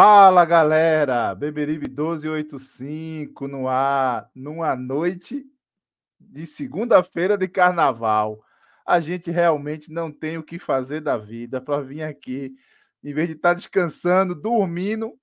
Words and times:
Fala 0.00 0.44
galera, 0.44 1.34
Beberibe 1.34 1.88
1285 1.88 3.48
no 3.48 3.66
ar, 3.66 4.30
numa 4.32 4.76
noite 4.76 5.44
de 6.20 6.46
segunda-feira 6.46 7.36
de 7.36 7.48
carnaval. 7.48 8.40
A 8.86 9.00
gente 9.00 9.28
realmente 9.32 9.90
não 9.90 10.12
tem 10.12 10.38
o 10.38 10.42
que 10.44 10.56
fazer 10.56 11.00
da 11.00 11.18
vida 11.18 11.60
para 11.60 11.80
vir 11.80 12.04
aqui, 12.04 12.54
em 13.02 13.12
vez 13.12 13.26
de 13.26 13.34
estar 13.34 13.48
tá 13.48 13.54
descansando, 13.54 14.36
dormindo, 14.36 15.18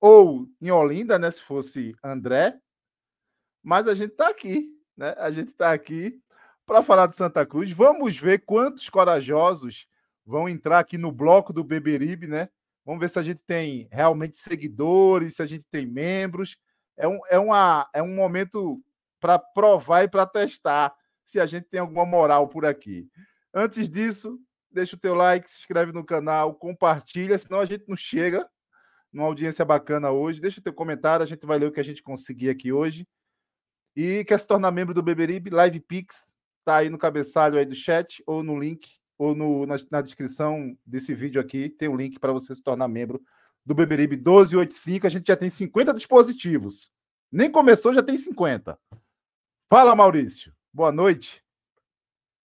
ou 0.00 0.48
em 0.60 0.72
Olinda, 0.72 1.16
né? 1.16 1.30
Se 1.30 1.42
fosse 1.42 1.94
André, 2.02 2.58
mas 3.62 3.86
a 3.86 3.94
gente 3.94 4.10
está 4.10 4.30
aqui, 4.30 4.68
né? 4.96 5.14
A 5.18 5.30
gente 5.30 5.50
está 5.50 5.72
aqui 5.72 6.20
para 6.66 6.82
falar 6.82 7.06
de 7.06 7.14
Santa 7.14 7.46
Cruz. 7.46 7.70
Vamos 7.70 8.18
ver 8.18 8.44
quantos 8.44 8.90
corajosos 8.90 9.86
vão 10.26 10.48
entrar 10.48 10.80
aqui 10.80 10.98
no 10.98 11.12
bloco 11.12 11.52
do 11.52 11.62
Beberibe, 11.62 12.26
né? 12.26 12.48
Vamos 12.88 13.02
ver 13.02 13.10
se 13.10 13.18
a 13.18 13.22
gente 13.22 13.42
tem 13.46 13.86
realmente 13.92 14.38
seguidores, 14.38 15.34
se 15.34 15.42
a 15.42 15.46
gente 15.46 15.66
tem 15.70 15.84
membros. 15.84 16.56
É 16.96 17.06
um, 17.06 17.20
é 17.28 17.38
uma, 17.38 17.86
é 17.92 18.02
um 18.02 18.14
momento 18.14 18.82
para 19.20 19.38
provar 19.38 20.04
e 20.04 20.08
para 20.08 20.24
testar 20.24 20.96
se 21.22 21.38
a 21.38 21.44
gente 21.44 21.64
tem 21.64 21.80
alguma 21.80 22.06
moral 22.06 22.48
por 22.48 22.64
aqui. 22.64 23.06
Antes 23.52 23.90
disso, 23.90 24.40
deixa 24.70 24.96
o 24.96 24.98
teu 24.98 25.14
like, 25.14 25.50
se 25.50 25.58
inscreve 25.58 25.92
no 25.92 26.02
canal, 26.02 26.54
compartilha, 26.54 27.36
senão 27.36 27.60
a 27.60 27.66
gente 27.66 27.86
não 27.86 27.94
chega 27.94 28.48
numa 29.12 29.26
audiência 29.26 29.66
bacana 29.66 30.10
hoje. 30.10 30.40
Deixa 30.40 30.58
o 30.58 30.62
teu 30.62 30.72
comentário, 30.72 31.22
a 31.22 31.26
gente 31.26 31.44
vai 31.44 31.58
ler 31.58 31.66
o 31.66 31.72
que 31.72 31.80
a 31.80 31.84
gente 31.84 32.02
conseguir 32.02 32.48
aqui 32.48 32.72
hoje. 32.72 33.06
E 33.94 34.24
quer 34.24 34.40
se 34.40 34.46
tornar 34.46 34.70
membro 34.70 34.94
do 34.94 35.02
Beberibe, 35.02 35.50
Live 35.50 35.80
Pix, 35.80 36.26
tá 36.64 36.78
aí 36.78 36.88
no 36.88 36.96
cabeçalho 36.96 37.58
aí 37.58 37.66
do 37.66 37.74
chat 37.74 38.22
ou 38.26 38.42
no 38.42 38.58
link 38.58 38.97
ou 39.18 39.34
no, 39.34 39.66
na, 39.66 39.76
na, 39.90 40.00
descrição 40.00 40.78
desse 40.86 41.12
vídeo 41.12 41.40
aqui 41.40 41.68
tem 41.68 41.88
um 41.88 41.96
link 41.96 42.20
para 42.20 42.32
você 42.32 42.54
se 42.54 42.62
tornar 42.62 42.86
membro 42.86 43.20
do 43.66 43.74
Beberibe 43.74 44.16
1285. 44.16 45.06
A 45.06 45.10
gente 45.10 45.26
já 45.26 45.36
tem 45.36 45.50
50 45.50 45.92
dispositivos. 45.92 46.92
Nem 47.30 47.50
começou, 47.50 47.92
já 47.92 48.02
tem 48.02 48.16
50. 48.16 48.78
Fala, 49.68 49.94
Maurício. 49.96 50.54
Boa 50.72 50.92
noite. 50.92 51.42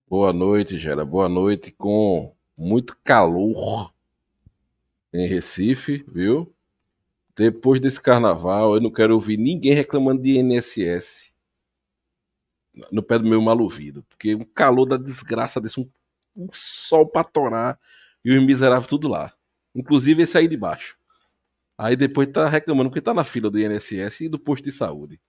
Boa 0.10 0.34
noite, 0.34 0.80
Gera. 0.80 1.06
Boa 1.06 1.30
noite 1.30 1.72
com 1.72 2.36
muito 2.58 2.98
calor 3.04 3.94
em 5.14 5.28
Recife, 5.28 6.04
viu? 6.08 6.52
Depois 7.36 7.80
desse 7.80 8.02
carnaval, 8.02 8.76
eu 8.76 8.82
não 8.82 8.92
quero 8.92 9.14
ouvir 9.14 9.38
ninguém 9.38 9.74
reclamando 9.74 10.22
de 10.22 10.38
INSS 10.38 11.34
no 12.92 13.04
pé 13.04 13.20
do 13.20 13.26
meu 13.26 13.42
mal 13.42 13.60
ouvido, 13.60 14.04
porque 14.10 14.34
o 14.34 14.46
calor 14.46 14.86
da 14.86 14.98
desgraça 14.98 15.62
desse 15.62 15.80
um 15.80 15.88
um 16.36 16.48
sol 16.52 17.08
pra 17.08 17.24
torar 17.24 17.80
e 18.24 18.36
os 18.36 18.44
miseráveis 18.44 18.88
tudo 18.88 19.08
lá. 19.08 19.34
Inclusive 19.76 20.24
esse 20.24 20.38
aí 20.38 20.48
de 20.48 20.58
baixo. 20.58 20.98
Aí 21.78 21.96
depois 21.96 22.28
tá 22.30 22.48
reclamando 22.48 22.90
porque 22.90 23.02
tá 23.02 23.14
na 23.14 23.24
fila 23.24 23.50
do 23.50 23.60
INSS 23.60 24.22
e 24.22 24.30
do 24.30 24.40
posto 24.40 24.64
de 24.64 24.72
saúde. 24.72 25.20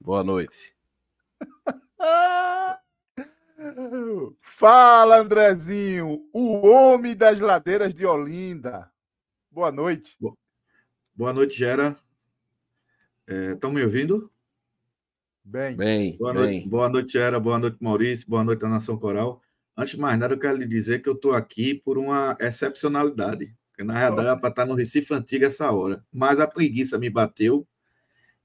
Boa 0.00 0.24
noite. 0.24 0.74
Fala, 4.40 5.20
Andrezinho, 5.20 6.28
o 6.32 6.66
homem 6.66 7.16
das 7.16 7.40
ladeiras 7.40 7.94
de 7.94 8.04
Olinda. 8.04 8.90
Boa 9.50 9.70
noite. 9.70 10.16
Boa 11.14 11.32
noite, 11.32 11.56
Gera. 11.56 11.96
Estão 13.26 13.70
é, 13.70 13.74
me 13.74 13.82
ouvindo? 13.84 14.30
Bem. 15.44 15.76
Bem, 15.76 16.16
boa, 16.16 16.32
bem. 16.32 16.42
Noite, 16.42 16.68
boa 16.68 16.88
noite, 16.88 17.12
Gera. 17.12 17.38
Boa 17.38 17.58
noite, 17.58 17.76
Maurício. 17.80 18.28
Boa 18.28 18.42
noite, 18.42 18.64
a 18.64 18.68
Nação 18.68 18.98
Coral. 18.98 19.40
Antes 19.76 19.94
de 19.94 20.00
mais 20.00 20.18
nada, 20.18 20.34
eu 20.34 20.38
quero 20.38 20.56
lhe 20.56 20.66
dizer 20.66 21.02
que 21.02 21.08
eu 21.08 21.14
estou 21.14 21.32
aqui 21.32 21.74
por 21.74 21.98
uma 21.98 22.36
excepcionalidade. 22.40 23.54
Porque 23.70 23.82
na 23.82 23.98
realidade 23.98 24.28
era 24.28 24.36
para 24.36 24.50
estar 24.50 24.66
no 24.66 24.74
Recife 24.74 25.12
Antigo 25.12 25.44
essa 25.44 25.70
hora. 25.72 26.04
Mas 26.12 26.38
a 26.38 26.46
preguiça 26.46 26.96
me 26.96 27.10
bateu, 27.10 27.66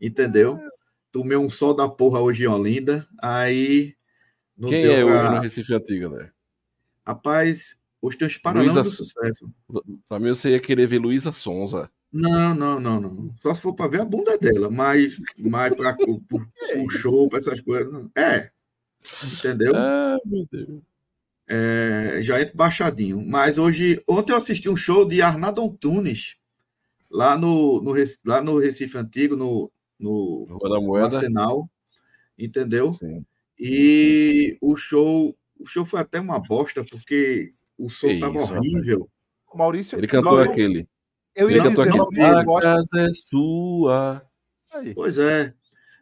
entendeu? 0.01 0.59
Tomei 1.11 1.37
um 1.37 1.49
sol 1.49 1.75
da 1.75 1.87
porra 1.87 2.19
hoje 2.19 2.43
em 2.43 2.47
Olinda. 2.47 3.07
Aí. 3.21 3.95
Quem 4.67 4.85
é 4.85 5.05
pra... 5.05 5.05
hoje 5.05 5.35
no 5.35 5.41
Recife 5.41 5.73
Antigo, 5.75 6.09
né? 6.09 6.31
Rapaz, 7.05 7.77
os 8.01 8.15
Paralamas 8.37 8.73
Luiza... 8.73 8.89
do 8.89 8.95
Sucesso. 8.95 9.53
Para 10.07 10.19
mim, 10.19 10.29
você 10.29 10.49
ia 10.49 10.59
querer 10.59 10.87
ver 10.87 10.97
Luísa 10.97 11.31
Sonza. 11.31 11.91
Não, 12.11 12.55
não, 12.55 12.79
não, 12.79 12.99
não. 12.99 13.29
Só 13.39 13.53
se 13.53 13.61
for 13.61 13.75
para 13.75 13.87
ver 13.87 14.01
a 14.01 14.05
bunda 14.05 14.35
dela, 14.35 14.67
mas, 14.67 15.15
mas 15.37 15.75
para 15.75 15.95
o 16.83 16.89
show, 16.89 17.29
para 17.29 17.37
essas 17.37 17.61
coisas. 17.61 17.93
Não. 17.93 18.09
É. 18.17 18.49
Entendeu? 19.23 19.73
Ah, 19.75 20.17
meu 20.25 20.47
Deus 20.51 20.88
é, 21.49 22.19
já 22.21 22.41
entra 22.41 22.55
baixadinho. 22.55 23.25
Mas 23.25 23.57
hoje, 23.57 24.01
ontem 24.07 24.31
eu 24.33 24.37
assisti 24.37 24.69
um 24.69 24.75
show 24.75 25.05
de 25.07 25.21
Arnaldo 25.21 25.61
Antunes, 25.61 26.37
lá 27.09 27.37
no, 27.37 27.81
no, 27.81 27.93
lá 28.25 28.41
no 28.41 28.59
Recife 28.59 28.97
Antigo, 28.97 29.35
no, 29.35 29.71
no, 29.99 30.45
no 30.47 30.95
Arsenal, 30.95 31.69
entendeu? 32.37 32.93
Sim. 32.93 33.25
E 33.59 33.65
sim, 33.65 34.51
sim, 34.51 34.57
o 34.61 34.77
show 34.77 35.35
o 35.59 35.65
show 35.65 35.83
foi 35.83 35.99
até 35.99 36.19
uma 36.19 36.39
bosta, 36.39 36.83
porque 36.85 37.53
o 37.77 37.89
som 37.89 38.07
estava 38.07 38.39
horrível. 38.39 39.09
Maurício, 39.53 39.97
ele 39.97 40.07
cantou 40.07 40.33
Maurício, 40.33 40.53
aquele. 40.53 40.87
Eu 41.35 41.49
ele 41.49 41.61
cantou 41.61 41.83
aquele. 41.83 42.23
A 42.23 42.45
casa 42.45 42.99
é 43.01 43.13
sua. 43.13 44.23
Aí. 44.73 44.93
Pois 44.93 45.17
é. 45.17 45.53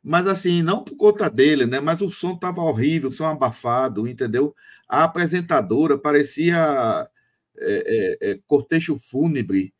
Mas 0.03 0.27
assim, 0.27 0.61
não 0.61 0.83
por 0.83 0.95
conta 0.95 1.29
dele, 1.29 1.65
né? 1.65 1.79
Mas 1.79 2.01
o 2.01 2.09
som 2.09 2.33
estava 2.33 2.61
horrível, 2.61 3.09
o 3.09 3.11
som 3.11 3.25
abafado, 3.25 4.07
entendeu? 4.07 4.55
A 4.87 5.03
apresentadora 5.03 5.97
parecia 5.97 7.09
é, 7.57 8.17
é, 8.21 8.31
é, 8.31 8.39
cortejo 8.45 8.97
fúnebre. 8.97 9.73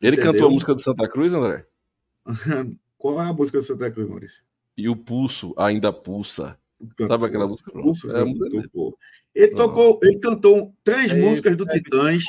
Ele 0.00 0.16
entendeu? 0.16 0.32
cantou 0.32 0.48
a 0.48 0.50
música 0.50 0.74
do 0.74 0.80
Santa 0.80 1.08
Cruz, 1.08 1.32
André? 1.32 1.66
Qual 2.98 3.22
é 3.22 3.26
a 3.26 3.32
música 3.32 3.58
do 3.58 3.64
Santa 3.64 3.90
Cruz, 3.90 4.08
Maurício? 4.08 4.44
E 4.76 4.88
o 4.88 4.96
pulso 4.96 5.54
ainda 5.56 5.92
pulsa. 5.92 6.58
Cantou, 6.78 7.08
Sabe 7.08 7.26
aquela 7.26 7.48
música? 7.48 7.72
Pulso, 7.72 8.08
é, 8.10 8.24
tocou. 8.62 8.98
Ele, 9.34 9.54
tocou, 9.54 10.00
ele 10.02 10.18
cantou 10.18 10.74
três 10.84 11.12
músicas 11.12 11.56
do 11.56 11.66
Titãs. 11.66 12.24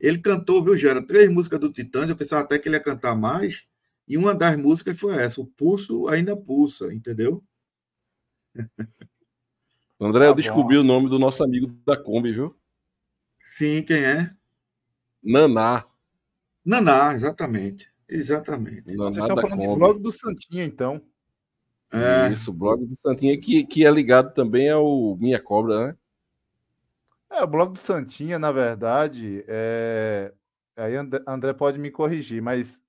Ele 0.00 0.18
cantou, 0.18 0.62
viu, 0.62 0.76
Gera? 0.76 1.00
Três 1.06 1.32
músicas 1.32 1.60
do 1.60 1.72
Titãs. 1.72 2.08
Eu 2.08 2.16
pensava 2.16 2.42
até 2.42 2.58
que 2.58 2.68
ele 2.68 2.76
ia 2.76 2.82
cantar 2.82 3.14
mais. 3.14 3.64
E 4.06 4.18
uma 4.18 4.34
das 4.34 4.56
músicas 4.56 4.98
foi 4.98 5.14
essa, 5.14 5.40
o 5.40 5.46
Pulso 5.46 6.08
Ainda 6.08 6.36
Pulsa, 6.36 6.92
entendeu? 6.92 7.42
André, 10.02 10.26
eu 10.26 10.30
tá 10.30 10.36
descobri 10.36 10.76
o 10.76 10.82
nome 10.82 11.08
do 11.08 11.16
nosso 11.16 11.44
amigo 11.44 11.68
da 11.86 11.96
Kombi, 11.96 12.32
viu? 12.32 12.56
Sim, 13.40 13.82
quem 13.82 14.02
é? 14.02 14.34
Naná. 15.22 15.84
Naná, 16.64 17.14
exatamente. 17.14 17.88
Exatamente. 18.08 18.96
Naná 18.96 19.10
Vocês 19.10 19.24
estão 19.24 19.36
falando 19.36 19.62
do 19.62 19.76
blog 19.76 20.00
do 20.00 20.10
Santinha, 20.10 20.64
então. 20.64 21.00
É. 21.92 22.32
Isso, 22.32 22.50
o 22.50 22.54
blog 22.54 22.84
do 22.84 22.98
Santinha, 23.00 23.38
que, 23.40 23.64
que 23.64 23.86
é 23.86 23.90
ligado 23.92 24.32
também 24.34 24.68
ao 24.68 25.16
Minha 25.18 25.40
Cobra, 25.40 25.88
né? 25.88 25.96
É, 27.30 27.44
o 27.44 27.46
blog 27.46 27.72
do 27.72 27.78
Santinha, 27.78 28.38
na 28.38 28.50
verdade, 28.50 29.44
é... 29.46 30.32
aí 30.76 30.96
André, 30.96 31.22
André 31.26 31.52
pode 31.52 31.78
me 31.78 31.90
corrigir, 31.90 32.42
mas 32.42 32.84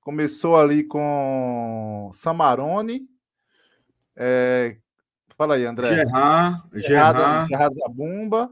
começou 0.00 0.56
ali 0.56 0.82
com 0.82 2.10
Samarone, 2.12 3.08
é... 4.16 4.78
fala 5.36 5.54
aí, 5.54 5.64
André. 5.64 5.94
Gerard, 5.94 6.62
Gerard, 6.74 7.48
Gerard 7.48 7.74
Zabumba, 7.74 8.50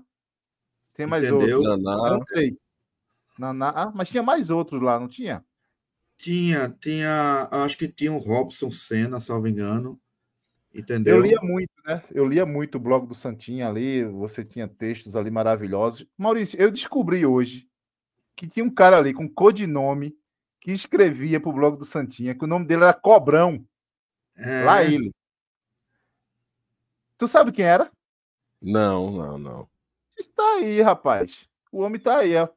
tem 0.95 1.07
mais 1.07 1.25
Entendeu? 1.25 1.61
outro. 1.61 1.83
Naná. 1.83 2.25
três. 2.27 2.57
Naná, 3.39 3.71
ah, 3.71 3.93
mas 3.95 4.09
tinha 4.09 4.23
mais 4.23 4.51
outros 4.51 4.81
lá, 4.81 4.99
não 4.99 5.09
tinha? 5.09 5.45
Tinha, 6.17 6.69
tinha, 6.81 7.49
acho 7.51 7.77
que 7.77 7.89
tinha 7.89 8.13
o 8.13 8.19
Robson 8.19 8.71
Senna, 8.71 9.19
salvo 9.19 9.49
engano. 9.49 10.01
Entendeu? 10.73 11.17
Eu 11.17 11.23
lia 11.23 11.41
muito, 11.41 11.73
né? 11.87 12.03
Eu 12.11 12.27
lia 12.27 12.45
muito 12.45 12.77
o 12.77 12.81
blog 12.81 13.07
do 13.07 13.15
Santinha 13.15 13.69
ali, 13.69 14.05
você 14.05 14.45
tinha 14.45 14.67
textos 14.67 15.15
ali 15.15 15.31
maravilhosos. 15.31 16.07
Maurício, 16.19 16.61
eu 16.61 16.71
descobri 16.71 17.25
hoje 17.25 17.69
que 18.35 18.49
tinha 18.49 18.65
um 18.65 18.71
cara 18.71 18.99
ali 18.99 19.15
com 19.15 19.29
codinome 19.29 20.17
que 20.61 20.73
escrevia 20.73 21.39
para 21.39 21.51
o 21.51 21.53
blog 21.53 21.79
do 21.79 21.85
Santinha, 21.85 22.35
que 22.35 22.45
o 22.45 22.49
nome 22.49 22.67
dele 22.67 22.83
era 22.83 22.93
Cobrão. 22.93 23.65
É... 24.37 24.65
Lá 24.65 24.83
ele. 24.83 25.13
Tu 27.19 27.29
sabe 27.29 27.53
quem 27.53 27.65
era? 27.65 27.91
Não, 28.61 29.11
não, 29.11 29.39
não. 29.39 29.69
Está 30.19 30.43
aí, 30.55 30.81
rapaz. 30.81 31.47
O 31.71 31.81
homem 31.81 31.99
está 31.99 32.19
aí, 32.19 32.37
ó. 32.37 32.49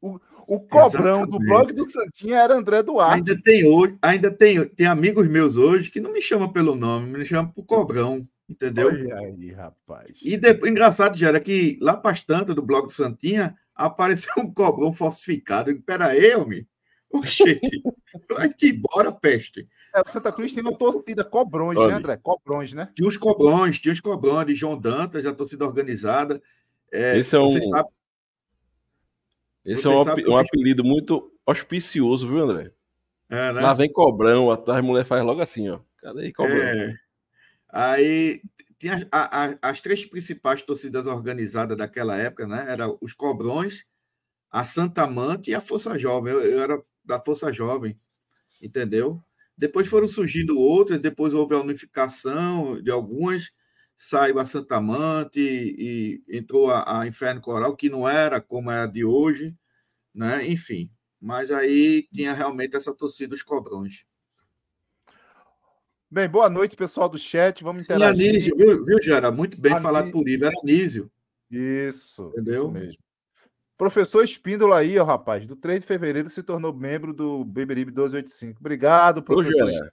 O, 0.00 0.20
o 0.46 0.60
cobrão 0.60 1.22
Exatamente. 1.22 1.30
do 1.30 1.38
blog 1.38 1.72
do 1.72 1.90
Santinha 1.90 2.36
era 2.36 2.54
André 2.54 2.82
Duarte. 2.82 3.16
Ainda 3.16 3.42
tem 3.42 3.66
hoje, 3.66 3.98
ainda 4.02 4.30
tem, 4.30 4.64
tem 4.68 4.86
amigos 4.86 5.26
meus 5.28 5.56
hoje 5.56 5.90
que 5.90 6.00
não 6.00 6.12
me 6.12 6.20
chamam 6.20 6.52
pelo 6.52 6.74
nome, 6.74 7.18
me 7.18 7.24
chamam 7.24 7.50
por 7.50 7.64
cobrão, 7.64 8.26
entendeu? 8.48 8.88
Olha 8.88 9.18
aí, 9.18 9.50
rapaz. 9.52 10.18
E 10.22 10.36
depois, 10.36 10.70
engraçado, 10.70 11.16
já 11.16 11.28
era 11.28 11.40
que 11.40 11.78
lá 11.80 11.96
para 11.96 12.16
tantas 12.16 12.54
do 12.54 12.62
blog 12.62 12.86
do 12.86 12.92
Santinha 12.92 13.56
apareceu 13.74 14.32
um 14.38 14.52
cobrão 14.52 14.92
falsificado. 14.92 15.74
Pera 15.82 16.08
aí, 16.08 16.34
homem. 16.34 16.66
Oxente, 17.10 17.82
vai 18.30 18.52
que 18.52 18.68
embora, 18.70 19.12
peste. 19.12 19.68
É, 19.94 20.00
o 20.00 20.08
Santa 20.10 20.32
Cruz 20.32 20.52
tem 20.52 20.62
uma 20.62 20.76
torcida 20.76 21.24
cobrões, 21.24 21.78
né, 21.78 21.84
Olha, 21.84 21.92
né, 21.92 21.98
André? 21.98 22.16
Cobrões, 22.22 22.72
né? 22.72 22.90
Tinha 22.96 23.08
os 23.08 23.16
cobrões, 23.16 23.78
tinha 23.78 23.92
os 23.92 24.00
cobrões 24.00 24.46
de 24.46 24.54
João 24.54 24.76
Dantas, 24.76 25.22
já 25.22 25.32
torcida 25.32 25.64
organizada. 25.64 26.42
É, 26.90 27.16
Esse 27.16 27.36
é 27.36 27.38
um. 27.38 27.60
Sabe, 27.60 27.88
esse 29.64 29.86
é 29.86 29.90
um, 29.90 30.32
um 30.32 30.36
apelido 30.36 30.84
muito 30.84 31.32
auspicioso, 31.46 32.28
viu, 32.28 32.40
André? 32.40 32.70
É, 33.30 33.52
né? 33.52 33.60
Lá 33.60 33.72
vem 33.72 33.90
Cobrão, 33.90 34.50
a 34.50 34.82
mulher 34.82 35.04
faz 35.04 35.24
logo 35.24 35.40
assim, 35.40 35.70
ó. 35.70 35.80
Cadê 35.98 36.32
Cobrão? 36.32 36.56
É. 36.56 36.94
Aí 37.70 38.42
tinha 38.78 39.08
a, 39.10 39.44
a, 39.44 39.58
as 39.62 39.80
três 39.80 40.04
principais 40.04 40.60
torcidas 40.62 41.06
organizadas 41.06 41.76
daquela 41.76 42.16
época, 42.16 42.46
né? 42.46 42.66
Era 42.68 42.86
os 43.00 43.14
Cobrões, 43.14 43.86
a 44.50 44.62
Santa 44.64 45.06
Mante 45.06 45.50
e 45.50 45.54
a 45.54 45.60
Força 45.60 45.98
Jovem. 45.98 46.32
Eu, 46.32 46.40
eu, 46.42 46.62
era 46.62 46.82
da 47.02 47.18
Força 47.18 47.50
Jovem, 47.50 47.98
entendeu? 48.62 49.22
Depois 49.56 49.86
foram 49.86 50.06
surgindo 50.06 50.58
outras, 50.58 50.98
depois 50.98 51.32
houve 51.32 51.54
a 51.54 51.60
unificação 51.60 52.80
de 52.82 52.90
algumas, 52.90 53.52
saiu 53.96 54.38
a 54.38 54.44
Santa 54.44 54.80
Mante 54.80 55.40
e, 55.40 56.22
e 56.26 56.36
entrou 56.36 56.70
a, 56.70 57.00
a, 57.00 57.06
Inferno 57.06 57.40
Coral, 57.40 57.76
que 57.76 57.88
não 57.88 58.08
era 58.08 58.40
como 58.40 58.70
é 58.70 58.80
a 58.80 58.86
de 58.86 59.04
hoje, 59.04 59.54
né? 60.12 60.46
Enfim, 60.48 60.90
mas 61.20 61.50
aí 61.50 62.08
tinha 62.12 62.32
realmente 62.32 62.76
essa 62.76 62.92
torcida 62.92 63.30
dos 63.30 63.42
cobrões. 63.42 64.04
Bem, 66.10 66.28
boa 66.28 66.48
noite, 66.48 66.76
pessoal 66.76 67.08
do 67.08 67.18
chat. 67.18 67.64
Vamos 67.64 67.84
interagir. 67.84 68.16
Sim, 68.16 68.30
Anísio, 68.30 68.56
viu, 68.56 68.84
viu 68.84 69.02
Gera? 69.02 69.30
Muito 69.30 69.60
bem 69.60 69.72
Anísio. 69.72 69.82
falado 69.82 70.10
por 70.10 70.28
Ivo. 70.28 70.44
Era 70.44 70.54
Anísio. 70.62 71.10
Isso, 71.50 72.28
Entendeu? 72.28 72.62
isso 72.62 72.70
mesmo. 72.70 73.03
Professor 73.76 74.22
Espíndola 74.22 74.78
aí, 74.78 74.98
ó, 74.98 75.04
rapaz, 75.04 75.46
do 75.46 75.56
3 75.56 75.80
de 75.80 75.86
fevereiro 75.86 76.30
se 76.30 76.42
tornou 76.42 76.72
membro 76.72 77.12
do 77.12 77.44
Beberibe 77.44 77.90
1285. 77.90 78.60
Obrigado, 78.60 79.22
professor 79.22 79.68
Espíndola. 79.68 79.90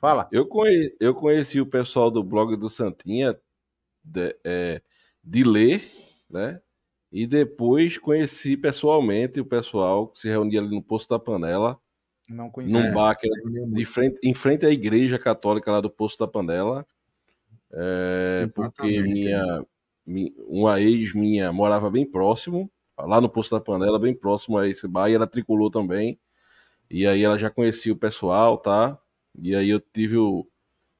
Fala. 0.00 0.28
Eu, 0.32 0.46
conhe... 0.46 0.94
eu 1.00 1.14
conheci 1.14 1.60
o 1.60 1.66
pessoal 1.66 2.10
do 2.10 2.22
blog 2.22 2.56
do 2.56 2.68
Santinha 2.68 3.38
de, 4.02 4.36
é, 4.44 4.82
de 5.22 5.44
ler, 5.44 5.82
né? 6.28 6.60
E 7.12 7.26
depois 7.26 7.98
conheci 7.98 8.56
pessoalmente 8.56 9.40
o 9.40 9.44
pessoal 9.44 10.08
que 10.08 10.18
se 10.18 10.28
reunia 10.28 10.60
ali 10.60 10.74
no 10.74 10.82
Poço 10.82 11.08
da 11.08 11.18
Panela. 11.18 11.78
Não 12.28 12.48
conheci. 12.48 12.72
Num 12.72 12.92
bar 12.94 13.16
que 13.16 13.26
era 13.26 13.66
de 13.66 13.84
frente, 13.84 14.20
em 14.22 14.32
frente 14.32 14.64
à 14.64 14.70
igreja 14.70 15.18
católica 15.18 15.72
lá 15.72 15.80
do 15.80 15.90
Poço 15.90 16.18
da 16.18 16.28
Panela. 16.28 16.86
É, 17.72 18.44
porque 18.54 19.00
minha, 19.00 19.60
uma 20.46 20.80
ex 20.80 21.14
minha 21.14 21.52
morava 21.52 21.90
bem 21.90 22.04
próximo, 22.04 22.70
lá 22.98 23.20
no 23.20 23.28
Poço 23.28 23.50
da 23.50 23.60
Panela, 23.60 23.98
bem 23.98 24.14
próximo 24.14 24.58
a 24.58 24.68
esse 24.68 24.86
bar, 24.88 25.08
e 25.08 25.14
ela 25.14 25.26
tricolou 25.26 25.70
também. 25.70 26.18
E 26.90 27.06
aí 27.06 27.22
ela 27.22 27.38
já 27.38 27.50
conhecia 27.50 27.92
o 27.92 27.96
pessoal, 27.96 28.58
tá? 28.58 28.98
E 29.40 29.54
aí 29.54 29.70
eu 29.70 29.80
tive 29.80 30.16
o, 30.16 30.46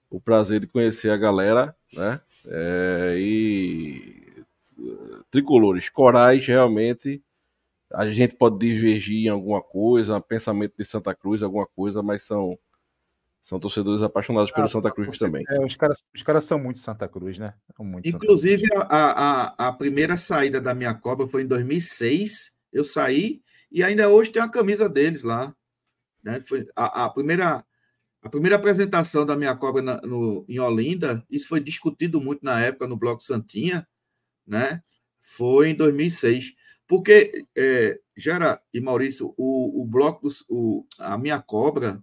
o 0.09 0.21
prazer 0.21 0.61
de 0.61 0.67
conhecer 0.67 1.11
a 1.11 1.17
galera, 1.17 1.77
né? 1.93 2.21
É, 2.47 3.17
e 3.19 4.21
tricolores, 5.31 5.89
corais, 5.89 6.47
realmente 6.47 7.23
a 7.93 8.09
gente 8.11 8.37
pode 8.37 8.59
divergir 8.59 9.27
em 9.27 9.29
alguma 9.29 9.61
coisa, 9.61 10.21
pensamento 10.21 10.75
de 10.79 10.85
Santa 10.85 11.15
Cruz, 11.15 11.43
alguma 11.43 11.67
coisa, 11.67 12.03
mas 12.03 12.23
são 12.23 12.57
são 13.43 13.59
torcedores 13.59 14.03
apaixonados 14.03 14.51
pelo 14.51 14.67
ah, 14.67 14.69
Santa 14.69 14.91
Cruz 14.91 15.19
também. 15.19 15.45
É, 15.49 15.65
os, 15.65 15.75
caras, 15.75 16.03
os 16.15 16.23
caras 16.23 16.45
são 16.45 16.59
muito 16.59 16.79
Santa 16.79 17.09
Cruz, 17.09 17.39
né? 17.39 17.55
Muito 17.79 18.09
Inclusive, 18.09 18.65
a, 18.89 19.55
a, 19.59 19.69
a 19.69 19.73
primeira 19.73 20.17
saída 20.17 20.61
da 20.61 20.75
minha 20.75 20.95
Copa 20.95 21.27
foi 21.27 21.43
em 21.43 21.47
2006. 21.47 22.53
Eu 22.73 22.85
saí 22.85 23.43
e 23.73 23.83
ainda 23.83 24.09
hoje 24.09 24.31
tem 24.31 24.43
a 24.43 24.49
camisa 24.49 24.89
deles 24.89 25.23
lá. 25.23 25.55
Né? 26.23 26.41
Foi 26.41 26.67
a, 26.77 27.05
a, 27.05 27.11
primeira, 27.11 27.65
a 28.23 28.29
primeira 28.29 28.57
apresentação 28.57 29.25
da 29.25 29.37
minha 29.37 29.57
Cobra 29.57 29.81
na, 29.81 30.01
no, 30.03 30.45
em 30.47 30.59
Olinda, 30.59 31.25
isso 31.31 31.49
foi 31.49 31.61
discutido 31.61 32.21
muito 32.21 32.45
na 32.45 32.61
época 32.61 32.87
no 32.87 32.97
Bloco 32.97 33.23
Santinha, 33.23 33.89
né? 34.47 34.83
Foi 35.23 35.71
em 35.71 35.75
2006. 35.75 36.53
Porque, 36.87 37.47
é, 37.57 37.99
Gera 38.17 38.61
e 38.75 38.81
Maurício, 38.81 39.33
o, 39.39 39.83
o 39.83 39.87
Bloco, 39.87 40.29
o, 40.51 40.85
a 40.99 41.17
minha 41.17 41.41
Cobra, 41.41 42.03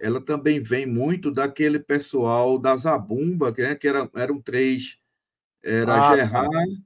ela 0.00 0.20
também 0.20 0.60
vem 0.60 0.86
muito 0.86 1.30
daquele 1.30 1.78
pessoal 1.78 2.58
da 2.58 2.76
Zabumba, 2.76 3.52
que, 3.52 3.62
né, 3.62 3.74
que 3.74 3.88
era, 3.88 4.08
eram 4.14 4.40
três. 4.40 4.98
Era 5.62 5.96
ah, 5.96 6.00
tá. 6.00 6.16
Gerard, 6.16 6.82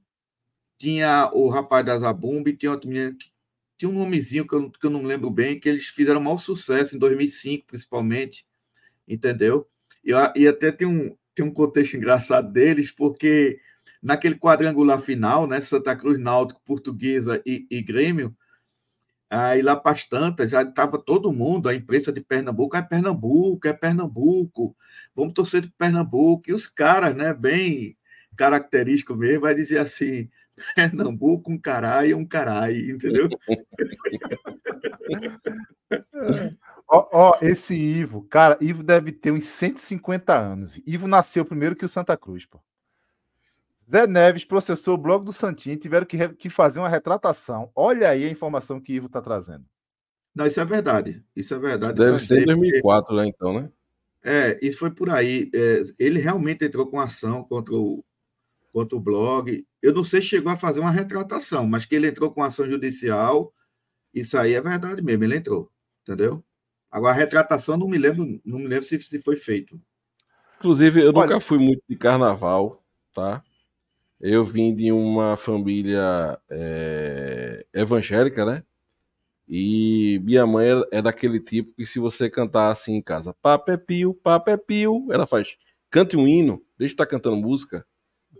tinha 0.77 1.29
o 1.33 1.47
rapaz 1.49 1.85
da 1.85 1.97
Zabumba 1.99 2.49
e 2.49 2.57
tinha 2.57 2.71
outro 2.71 2.89
menino 2.89 3.15
que 3.15 3.31
tinha 3.77 3.89
um 3.89 3.93
nomezinho 3.93 4.47
que 4.47 4.53
eu, 4.53 4.71
que 4.71 4.85
eu 4.85 4.89
não 4.89 5.03
lembro 5.03 5.29
bem, 5.29 5.59
que 5.59 5.67
eles 5.69 5.85
fizeram 5.85 6.21
maior 6.21 6.37
sucesso 6.39 6.95
em 6.95 6.99
2005, 6.99 7.65
principalmente, 7.67 8.45
entendeu? 9.07 9.67
E, 10.03 10.11
e 10.35 10.47
até 10.47 10.71
tem 10.71 10.87
um, 10.87 11.15
tem 11.35 11.45
um 11.45 11.51
contexto 11.51 11.97
engraçado 11.97 12.51
deles, 12.51 12.91
porque 12.91 13.59
naquele 14.01 14.35
quadrangular 14.35 15.01
final, 15.01 15.47
né, 15.47 15.61
Santa 15.61 15.95
Cruz, 15.95 16.19
Náutico, 16.19 16.61
Portuguesa 16.65 17.41
e, 17.45 17.65
e 17.69 17.81
Grêmio, 17.81 18.35
Aí 19.33 19.63
lá 19.63 19.75
para 19.75 19.93
as 19.93 20.03
tantas, 20.03 20.51
já 20.51 20.61
estava 20.61 20.99
todo 20.99 21.33
mundo, 21.33 21.67
a 21.67 21.73
imprensa 21.73 22.13
de 22.13 22.21
Pernambuco, 22.21 22.77
é 22.77 22.83
Pernambuco, 22.83 23.67
é 23.67 23.73
Pernambuco, 23.73 24.77
vamos 25.15 25.33
torcer 25.33 25.61
de 25.61 25.71
Pernambuco. 25.71 26.43
E 26.47 26.53
os 26.53 26.67
caras, 26.67 27.15
né, 27.15 27.33
bem 27.33 27.97
característico 28.37 29.15
mesmo, 29.15 29.41
vai 29.41 29.55
dizer 29.55 29.79
assim, 29.79 30.29
Pernambuco, 30.75 31.51
um 31.51 31.57
caralho, 31.57 32.15
um 32.15 32.25
caralho, 32.25 32.91
entendeu? 32.91 33.27
Ó, 36.85 37.07
ó, 37.11 37.37
esse 37.41 37.73
Ivo, 37.73 38.27
cara, 38.29 38.55
Ivo 38.61 38.83
deve 38.83 39.11
ter 39.11 39.31
uns 39.31 39.45
150 39.45 40.37
anos. 40.37 40.79
Ivo 40.85 41.07
nasceu 41.07 41.43
primeiro 41.43 41.75
que 41.75 41.85
o 41.85 41.89
Santa 41.89 42.15
Cruz, 42.15 42.45
pô. 42.45 42.59
Zé 43.89 44.07
Neves 44.07 44.45
processou 44.45 44.95
o 44.95 44.97
blog 44.97 45.25
do 45.25 45.31
Santinho 45.31 45.75
e 45.75 45.79
tiveram 45.79 46.05
que, 46.05 46.29
que 46.29 46.49
fazer 46.49 46.79
uma 46.79 46.89
retratação. 46.89 47.69
Olha 47.75 48.09
aí 48.09 48.25
a 48.25 48.29
informação 48.29 48.79
que 48.79 48.93
Ivo 48.93 49.07
está 49.07 49.21
trazendo. 49.21 49.65
Não, 50.33 50.47
isso 50.47 50.59
é 50.59 50.65
verdade. 50.65 51.23
Isso 51.35 51.53
é 51.53 51.59
verdade. 51.59 51.97
Deve 51.97 52.19
ser 52.19 52.41
em 52.41 52.45
2004, 52.45 53.15
né, 53.15 53.27
então, 53.27 53.61
né? 53.61 53.71
É, 54.23 54.57
isso 54.65 54.79
foi 54.79 54.89
por 54.89 55.09
aí. 55.09 55.51
É, 55.53 55.83
ele 55.99 56.19
realmente 56.19 56.63
entrou 56.63 56.87
com 56.87 56.99
ação 56.99 57.43
contra 57.43 57.75
o, 57.75 58.03
contra 58.71 58.97
o 58.97 59.01
blog. 59.01 59.65
Eu 59.81 59.93
não 59.93 60.03
sei 60.03 60.21
se 60.21 60.27
chegou 60.27 60.51
a 60.51 60.57
fazer 60.57 60.79
uma 60.79 60.91
retratação, 60.91 61.67
mas 61.67 61.85
que 61.85 61.93
ele 61.93 62.07
entrou 62.07 62.31
com 62.31 62.41
ação 62.41 62.67
judicial, 62.67 63.53
isso 64.13 64.37
aí 64.37 64.53
é 64.53 64.61
verdade 64.61 65.01
mesmo, 65.01 65.23
ele 65.23 65.35
entrou, 65.35 65.69
entendeu? 66.01 66.43
Agora, 66.89 67.13
a 67.13 67.17
retratação 67.17 67.77
não 67.77 67.87
me 67.87 67.97
lembro, 67.97 68.39
não 68.45 68.59
me 68.59 68.67
lembro 68.67 68.83
se, 68.83 68.99
se 68.99 69.19
foi 69.19 69.35
feito. 69.35 69.79
Inclusive, 70.59 71.01
eu 71.01 71.09
Olha... 71.09 71.21
nunca 71.21 71.39
fui 71.41 71.57
muito 71.57 71.81
de 71.89 71.95
carnaval, 71.95 72.81
tá? 73.13 73.43
Eu 74.19 74.45
vim 74.45 74.73
de 74.73 74.91
uma 74.91 75.35
família 75.35 76.39
é, 76.49 77.65
evangélica, 77.73 78.45
né? 78.45 78.63
E 79.47 80.21
minha 80.23 80.47
mãe 80.47 80.67
é 80.91 81.01
daquele 81.01 81.39
tipo 81.39 81.73
que 81.75 81.85
se 81.85 81.99
você 81.99 82.29
cantar 82.29 82.71
assim 82.71 82.95
em 82.95 83.01
casa, 83.01 83.35
papé 83.41 83.75
pio, 83.77 84.13
papé 84.13 84.55
pio, 84.55 85.07
ela 85.11 85.27
faz, 85.27 85.57
cante 85.91 86.15
um 86.15 86.27
hino, 86.27 86.63
deixa 86.77 86.91
de 86.91 86.93
estar 86.93 87.05
tá 87.05 87.11
cantando 87.11 87.35
música. 87.35 87.85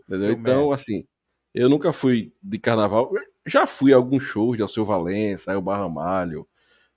Entendeu? 0.07 0.31
então, 0.31 0.71
assim, 0.71 1.05
eu 1.53 1.69
nunca 1.69 1.93
fui 1.93 2.33
de 2.41 2.57
carnaval. 2.57 3.11
Já 3.45 3.67
fui 3.67 3.93
a 3.93 3.95
alguns 3.95 4.23
shows 4.23 4.55
de 4.55 4.63
Alceu 4.63 4.85
Valença, 4.85 5.51
aí 5.51 5.57
o 5.57 5.61
Barra 5.61 5.89
Malho, 5.89 6.47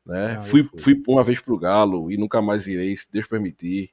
né? 0.04 0.36
Ah, 0.38 0.40
fui, 0.40 0.68
fui 0.78 1.02
uma 1.08 1.24
vez 1.24 1.40
pro 1.40 1.58
Galo 1.58 2.10
e 2.10 2.16
nunca 2.16 2.40
mais 2.40 2.66
irei, 2.66 2.96
se 2.96 3.10
Deus 3.10 3.26
permitir. 3.26 3.90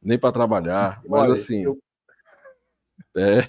Nem 0.00 0.18
para 0.18 0.30
trabalhar. 0.30 1.02
Mas 1.08 1.22
Olha, 1.22 1.34
assim. 1.34 1.62
Eu... 1.62 1.78
É, 3.16 3.48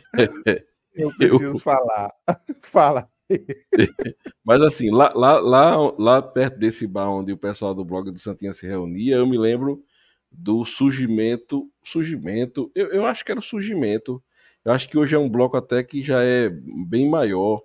eu 0.96 1.13
preciso 1.15 1.44
eu... 1.44 1.60
falar. 1.60 2.12
Fala. 2.63 3.10
Mas 4.44 4.62
assim, 4.62 4.89
lá, 4.89 5.12
lá, 5.13 5.39
lá, 5.39 5.94
lá 5.98 6.22
perto 6.22 6.58
desse 6.58 6.88
bar 6.88 7.10
onde 7.10 7.32
o 7.32 7.38
pessoal 7.38 7.75
do 7.75 7.86
blog 7.86 8.10
do 8.10 8.18
Santinha 8.18 8.53
se 8.53 8.68
reunia, 8.68 9.18
eu 9.18 9.27
me 9.27 9.38
lembro 9.38 9.84
do 10.32 10.65
surgimento. 10.65 11.70
Surgimento, 11.84 12.72
eu, 12.74 12.88
eu 12.88 13.06
acho 13.06 13.24
que 13.24 13.32
era 13.32 13.39
o 13.39 13.44
surgimento. 13.44 14.24
Eu 14.65 14.72
acho 14.72 14.89
que 14.89 14.98
hoje 14.98 15.15
é 15.15 15.20
um 15.20 15.29
bloco 15.29 15.56
até 15.56 15.84
que 15.84 16.01
já 16.03 16.24
é 16.24 16.50
bem 16.88 17.10
maior 17.10 17.62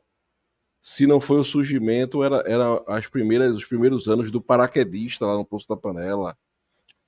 se 0.84 1.06
não 1.06 1.18
foi 1.18 1.40
o 1.40 1.44
surgimento, 1.44 2.22
era, 2.22 2.44
era 2.46 2.84
as 2.86 3.06
primeiras, 3.06 3.56
os 3.56 3.64
primeiros 3.64 4.06
anos 4.06 4.30
do 4.30 4.38
paraquedista 4.38 5.24
lá 5.24 5.34
no 5.34 5.44
Poço 5.44 5.66
da 5.66 5.78
Panela. 5.78 6.36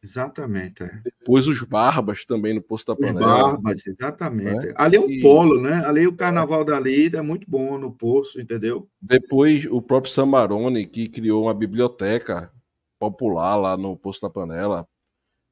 Exatamente. 0.07 0.85
É. 0.85 1.01
Depois 1.03 1.49
os 1.49 1.61
Barbas 1.63 2.25
também 2.25 2.55
no 2.55 2.63
Poço 2.63 2.87
da 2.87 2.95
Panela. 2.95 3.19
Os 3.19 3.43
Barbas, 3.43 3.87
exatamente. 3.89 4.69
É? 4.69 4.75
Ali 4.77 4.97
é 4.97 5.01
um 5.01 5.11
e... 5.11 5.21
polo, 5.21 5.61
né? 5.61 5.85
Ali 5.85 6.07
o 6.07 6.15
carnaval 6.15 6.65
dali 6.65 7.11
é 7.13 7.21
muito 7.21 7.51
bom 7.51 7.77
no 7.77 7.91
Poço, 7.91 8.41
entendeu? 8.41 8.89
Depois 9.03 9.67
o 9.67 9.83
próprio 9.83 10.13
Samarone, 10.13 10.87
que 10.87 11.09
criou 11.09 11.43
uma 11.43 11.55
biblioteca 11.55 12.53
popular 13.01 13.57
lá 13.57 13.77
no 13.77 13.97
Poço 13.97 14.23
da 14.23 14.31
Panela. 14.31 14.87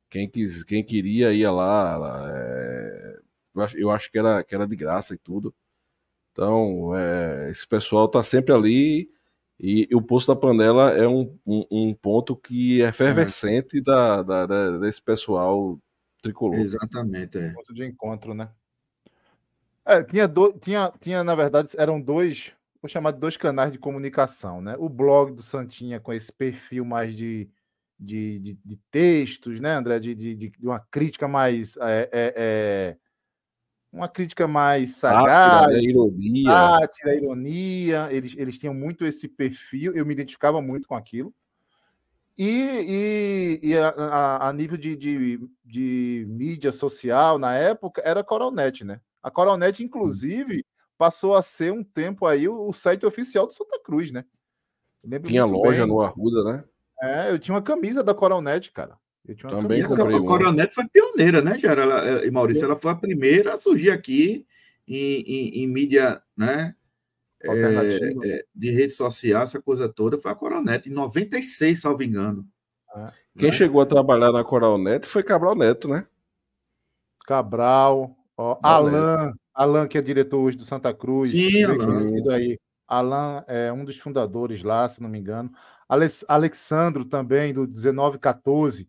Quem, 0.08 0.30
quis, 0.30 0.62
quem 0.62 0.84
queria 0.84 1.32
ia 1.32 1.50
lá. 1.50 2.30
É... 2.32 3.18
Eu 3.74 3.90
acho 3.90 4.08
que 4.10 4.18
era, 4.18 4.44
que 4.44 4.54
era 4.54 4.68
de 4.68 4.76
graça 4.76 5.14
e 5.14 5.18
tudo. 5.18 5.52
Então, 6.30 6.96
é, 6.96 7.50
esse 7.50 7.66
pessoal 7.66 8.06
está 8.06 8.22
sempre 8.22 8.52
ali 8.54 9.08
e, 9.66 9.88
e, 9.90 9.96
o 9.96 10.02
Poço 10.02 10.26
da 10.26 10.38
Panela 10.38 10.90
é 10.90 11.08
um, 11.08 11.38
um, 11.46 11.64
um 11.70 11.94
ponto 11.94 12.36
que 12.36 12.82
é 12.82 12.88
efervescente 12.88 13.78
é. 13.78 13.80
Da, 13.80 14.22
da, 14.22 14.46
da, 14.46 14.78
desse 14.78 15.00
pessoal 15.00 15.80
tricolor. 16.20 16.58
Exatamente, 16.58 17.38
é. 17.38 17.52
Ponto 17.52 17.72
de 17.72 17.82
encontro, 17.82 18.34
né? 18.34 18.50
É, 19.86 20.02
tinha, 20.02 20.28
do, 20.28 20.52
tinha, 20.52 20.92
tinha, 21.00 21.24
na 21.24 21.34
verdade, 21.34 21.70
eram 21.78 21.98
dois, 21.98 22.52
vou 22.82 22.90
chamar 22.90 23.12
de 23.12 23.20
dois 23.20 23.38
canais 23.38 23.72
de 23.72 23.78
comunicação, 23.78 24.60
né? 24.60 24.76
O 24.78 24.90
blog 24.90 25.32
do 25.32 25.42
Santinha 25.42 25.98
com 25.98 26.12
esse 26.12 26.30
perfil 26.30 26.84
mais 26.84 27.16
de, 27.16 27.48
de, 27.98 28.38
de, 28.40 28.58
de 28.62 28.78
textos, 28.90 29.60
né, 29.60 29.76
André? 29.76 29.98
De, 29.98 30.14
de, 30.14 30.34
de, 30.34 30.52
uma 30.62 30.80
crítica 30.90 31.26
mais 31.26 31.74
é, 31.78 32.10
é, 32.12 32.34
é 32.36 32.96
uma 33.94 34.08
crítica 34.08 34.48
mais 34.48 34.96
sagaz, 34.96 35.72
sátira, 35.72 35.82
ironia. 35.82 36.50
Sátira, 36.50 37.14
ironia. 37.14 38.08
Eles, 38.10 38.34
eles 38.36 38.58
tinham 38.58 38.74
muito 38.74 39.06
esse 39.06 39.28
perfil, 39.28 39.94
eu 39.94 40.04
me 40.04 40.12
identificava 40.12 40.60
muito 40.60 40.88
com 40.88 40.96
aquilo. 40.96 41.32
E, 42.36 43.60
e, 43.62 43.68
e 43.68 43.78
a, 43.78 43.88
a, 43.90 44.48
a, 44.48 44.52
nível 44.52 44.76
de, 44.76 44.96
de, 44.96 45.48
de, 45.64 46.26
mídia 46.28 46.72
social, 46.72 47.38
na 47.38 47.54
época, 47.54 48.02
era 48.04 48.20
a 48.20 48.24
Coronete, 48.24 48.84
né? 48.84 49.00
A 49.22 49.30
Coronete, 49.30 49.84
inclusive, 49.84 50.66
passou 50.98 51.36
a 51.36 51.42
ser 51.42 51.72
um 51.72 51.84
tempo 51.84 52.26
aí 52.26 52.48
o, 52.48 52.68
o 52.68 52.72
site 52.72 53.06
oficial 53.06 53.46
do 53.46 53.54
Santa 53.54 53.80
Cruz, 53.80 54.10
né? 54.10 54.24
Tinha 55.22 55.44
loja 55.44 55.84
bem. 55.84 55.86
no 55.86 56.00
Arruda, 56.00 56.42
né? 56.42 56.64
É, 57.00 57.30
eu 57.30 57.38
tinha 57.38 57.54
uma 57.54 57.62
camisa 57.62 58.02
da 58.02 58.14
Coronete, 58.14 58.72
cara. 58.72 58.98
Também 59.48 59.82
comprei 59.82 60.16
a 60.16 60.20
Coronete 60.20 60.74
foi 60.74 60.86
pioneira, 60.86 61.40
né, 61.40 61.58
Jara? 61.58 61.82
Ela, 61.82 62.26
e 62.26 62.30
Maurício, 62.30 62.64
ela 62.64 62.76
foi 62.76 62.90
a 62.92 62.96
primeira 62.96 63.54
a 63.54 63.58
surgir 63.58 63.90
aqui 63.90 64.46
em, 64.86 65.22
em, 65.22 65.62
em 65.62 65.66
mídia, 65.66 66.22
né? 66.36 66.74
É, 67.42 67.48
é, 67.48 68.44
de 68.54 68.70
rede 68.70 68.92
social, 68.92 69.42
essa 69.42 69.60
coisa 69.60 69.86
toda, 69.88 70.18
foi 70.18 70.30
a 70.30 70.34
Coronete, 70.34 70.88
em 70.88 70.92
96, 70.92 71.80
salvo 71.80 72.02
engano. 72.02 72.46
Ah, 72.94 73.12
Quem 73.36 73.50
né? 73.50 73.54
chegou 73.54 73.80
a 73.80 73.86
trabalhar 73.86 74.32
na 74.32 74.44
Coral 74.44 74.78
Neto 74.78 75.06
foi 75.06 75.22
Cabral 75.22 75.54
Neto, 75.54 75.88
né? 75.88 76.06
Cabral, 77.26 78.16
ó, 78.36 78.58
Alan, 78.62 79.32
Alan, 79.52 79.88
que 79.88 79.98
é 79.98 80.02
diretor 80.02 80.38
hoje 80.38 80.56
do 80.56 80.64
Santa 80.64 80.92
Cruz. 80.94 81.30
Sim, 81.30 81.64
Alan. 81.64 82.32
Aí. 82.32 82.58
Alan 82.86 83.44
é 83.46 83.72
um 83.72 83.84
dos 83.84 83.98
fundadores 83.98 84.62
lá, 84.62 84.88
se 84.88 85.02
não 85.02 85.08
me 85.08 85.18
engano. 85.18 85.50
Alex, 85.88 86.24
Alexandro 86.28 87.04
também, 87.04 87.52
do 87.52 87.66
1914, 87.66 88.88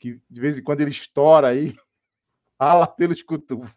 que 0.00 0.18
de 0.28 0.40
vez 0.40 0.58
em 0.58 0.62
quando 0.62 0.80
ele 0.80 0.90
estoura 0.90 1.48
aí, 1.48 1.76
fala 2.58 2.86
pelos 2.86 3.22
cotovelos. 3.22 3.70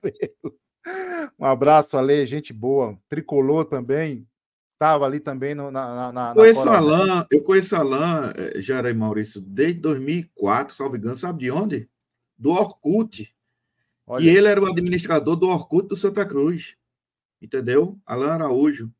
Um 1.37 1.45
abraço, 1.45 1.97
Ale, 1.97 2.25
gente 2.25 2.51
boa. 2.51 2.97
Tricolor 3.07 3.65
também, 3.65 4.27
estava 4.73 5.05
ali 5.05 5.19
também 5.19 5.53
no, 5.53 5.69
na, 5.69 6.11
na, 6.11 6.33
conheço 6.33 6.65
na 6.65 6.77
Alain, 6.77 7.25
Eu 7.31 7.43
conheço 7.43 7.75
Alain, 7.75 8.33
eh, 8.35 8.61
Jara 8.61 8.89
e 8.89 8.93
Maurício, 8.93 9.39
desde 9.39 9.79
2004, 9.79 10.75
salve 10.75 10.97
engano, 10.97 11.15
sabe 11.15 11.39
de 11.39 11.51
onde? 11.51 11.89
Do 12.37 12.51
Orkut. 12.51 13.33
Olha. 14.05 14.23
E 14.23 14.29
ele 14.29 14.47
era 14.47 14.61
o 14.61 14.65
administrador 14.65 15.35
do 15.35 15.47
Orkut 15.47 15.87
do 15.87 15.95
Santa 15.95 16.25
Cruz. 16.25 16.75
Entendeu? 17.41 17.99
Alain 18.05 18.29
Araújo. 18.29 18.91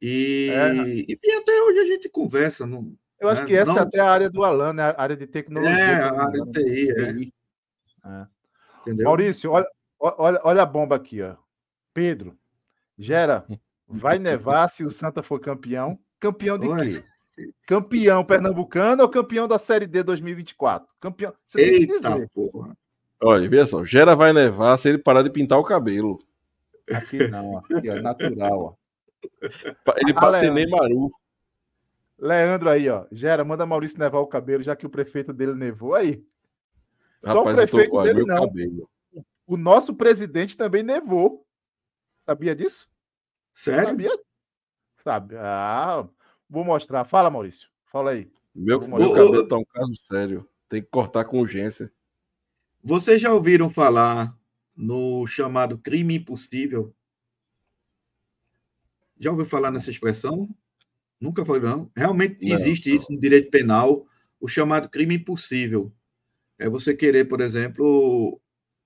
E, 0.00 0.48
é. 0.52 1.12
enfim, 1.12 1.30
até 1.40 1.60
hoje 1.62 1.78
a 1.80 1.86
gente 1.86 2.08
conversa. 2.08 2.66
Não, 2.66 2.96
eu 3.20 3.28
acho 3.28 3.42
né? 3.42 3.46
que 3.46 3.56
essa 3.56 3.72
não... 3.72 3.78
é 3.78 3.82
até 3.82 4.00
a 4.00 4.10
área 4.10 4.30
do 4.30 4.44
Alan, 4.44 4.72
né? 4.72 4.82
A 4.82 5.02
área 5.02 5.16
de 5.16 5.26
tecnologia. 5.26 5.72
É, 5.72 6.02
a 6.02 6.22
área 6.22 6.44
de 6.44 6.52
TI, 6.52 6.90
é. 6.90 8.08
é. 8.08 8.26
Entendeu? 8.82 9.04
Maurício, 9.04 9.50
olha, 9.50 9.66
olha, 10.00 10.40
olha 10.44 10.62
a 10.62 10.66
bomba 10.66 10.96
aqui, 10.96 11.22
ó. 11.22 11.34
Pedro, 11.92 12.38
gera, 12.96 13.44
vai 13.86 14.18
nevar 14.20 14.68
se 14.68 14.84
o 14.84 14.90
Santa 14.90 15.22
for 15.22 15.40
campeão? 15.40 15.98
Campeão 16.20 16.58
de 16.58 16.68
Oi. 16.68 16.78
quê? 16.92 17.04
Campeão 17.66 18.24
pernambucano 18.24 19.02
ou 19.02 19.08
campeão 19.08 19.46
da 19.46 19.58
Série 19.58 19.86
D 19.86 20.02
2024? 20.02 20.88
Campeão. 21.00 21.32
Você 21.44 21.60
Eita, 21.60 22.28
porra. 22.34 22.76
Olha, 23.20 23.48
veja 23.48 23.66
só, 23.66 23.84
Gera 23.84 24.14
vai 24.14 24.32
nevar 24.32 24.76
se 24.78 24.88
ele 24.88 24.98
parar 24.98 25.22
de 25.22 25.30
pintar 25.30 25.58
o 25.58 25.64
cabelo. 25.64 26.18
Aqui 26.90 27.28
não, 27.28 27.58
aqui 27.58 27.88
é 27.88 28.00
natural, 28.00 28.58
ó. 28.60 28.74
Ele 29.96 30.14
passa 30.14 30.46
em 30.46 30.50
Neymaru. 30.50 31.12
Leandro 32.18 32.68
aí, 32.68 32.88
ó. 32.88 33.06
Gera, 33.12 33.44
manda 33.44 33.64
Maurício 33.64 33.98
nevar 33.98 34.18
o 34.18 34.26
cabelo, 34.26 34.62
já 34.62 34.74
que 34.74 34.86
o 34.86 34.90
prefeito 34.90 35.32
dele 35.32 35.54
nevou 35.54 35.94
aí. 35.94 36.24
Rapaz, 37.24 37.34
Só 37.34 37.40
o 37.40 37.56
prefeito 37.56 37.90
tô... 37.90 38.02
dele, 38.02 38.24
não. 38.24 38.46
Cabelo. 38.46 38.90
O 39.46 39.56
nosso 39.56 39.94
presidente 39.94 40.56
também 40.56 40.82
nevou. 40.82 41.46
Sabia 42.26 42.54
disso? 42.54 42.88
Sério? 43.52 43.88
Sabia? 43.88 44.20
Sabe? 45.02 45.36
Ah, 45.36 46.06
vou 46.48 46.64
mostrar. 46.64 47.04
Fala, 47.04 47.30
Maurício. 47.30 47.70
Fala 47.86 48.10
aí. 48.10 48.30
Meu, 48.54 48.80
meu 48.80 49.14
cabelo 49.14 49.48
tá 49.48 49.56
um 49.56 49.64
caso 49.64 49.94
sério. 49.94 50.48
Tem 50.68 50.82
que 50.82 50.88
cortar 50.88 51.24
com 51.24 51.40
urgência. 51.40 51.90
Vocês 52.82 53.20
já 53.20 53.32
ouviram 53.32 53.70
falar 53.70 54.36
no 54.76 55.26
chamado 55.26 55.78
crime 55.78 56.16
impossível? 56.16 56.94
Já 59.18 59.30
ouviu 59.30 59.46
falar 59.46 59.70
nessa 59.70 59.90
expressão? 59.90 60.48
Nunca 61.20 61.44
foi, 61.44 61.60
não. 61.60 61.90
Realmente 61.96 62.46
não, 62.46 62.56
existe 62.56 62.88
não. 62.88 62.96
isso 62.96 63.12
no 63.12 63.20
direito 63.20 63.50
penal, 63.50 64.06
o 64.40 64.46
chamado 64.46 64.88
crime 64.88 65.16
impossível. 65.16 65.92
É 66.58 66.68
você 66.68 66.94
querer, 66.94 67.26
por 67.26 67.40
exemplo, 67.40 68.40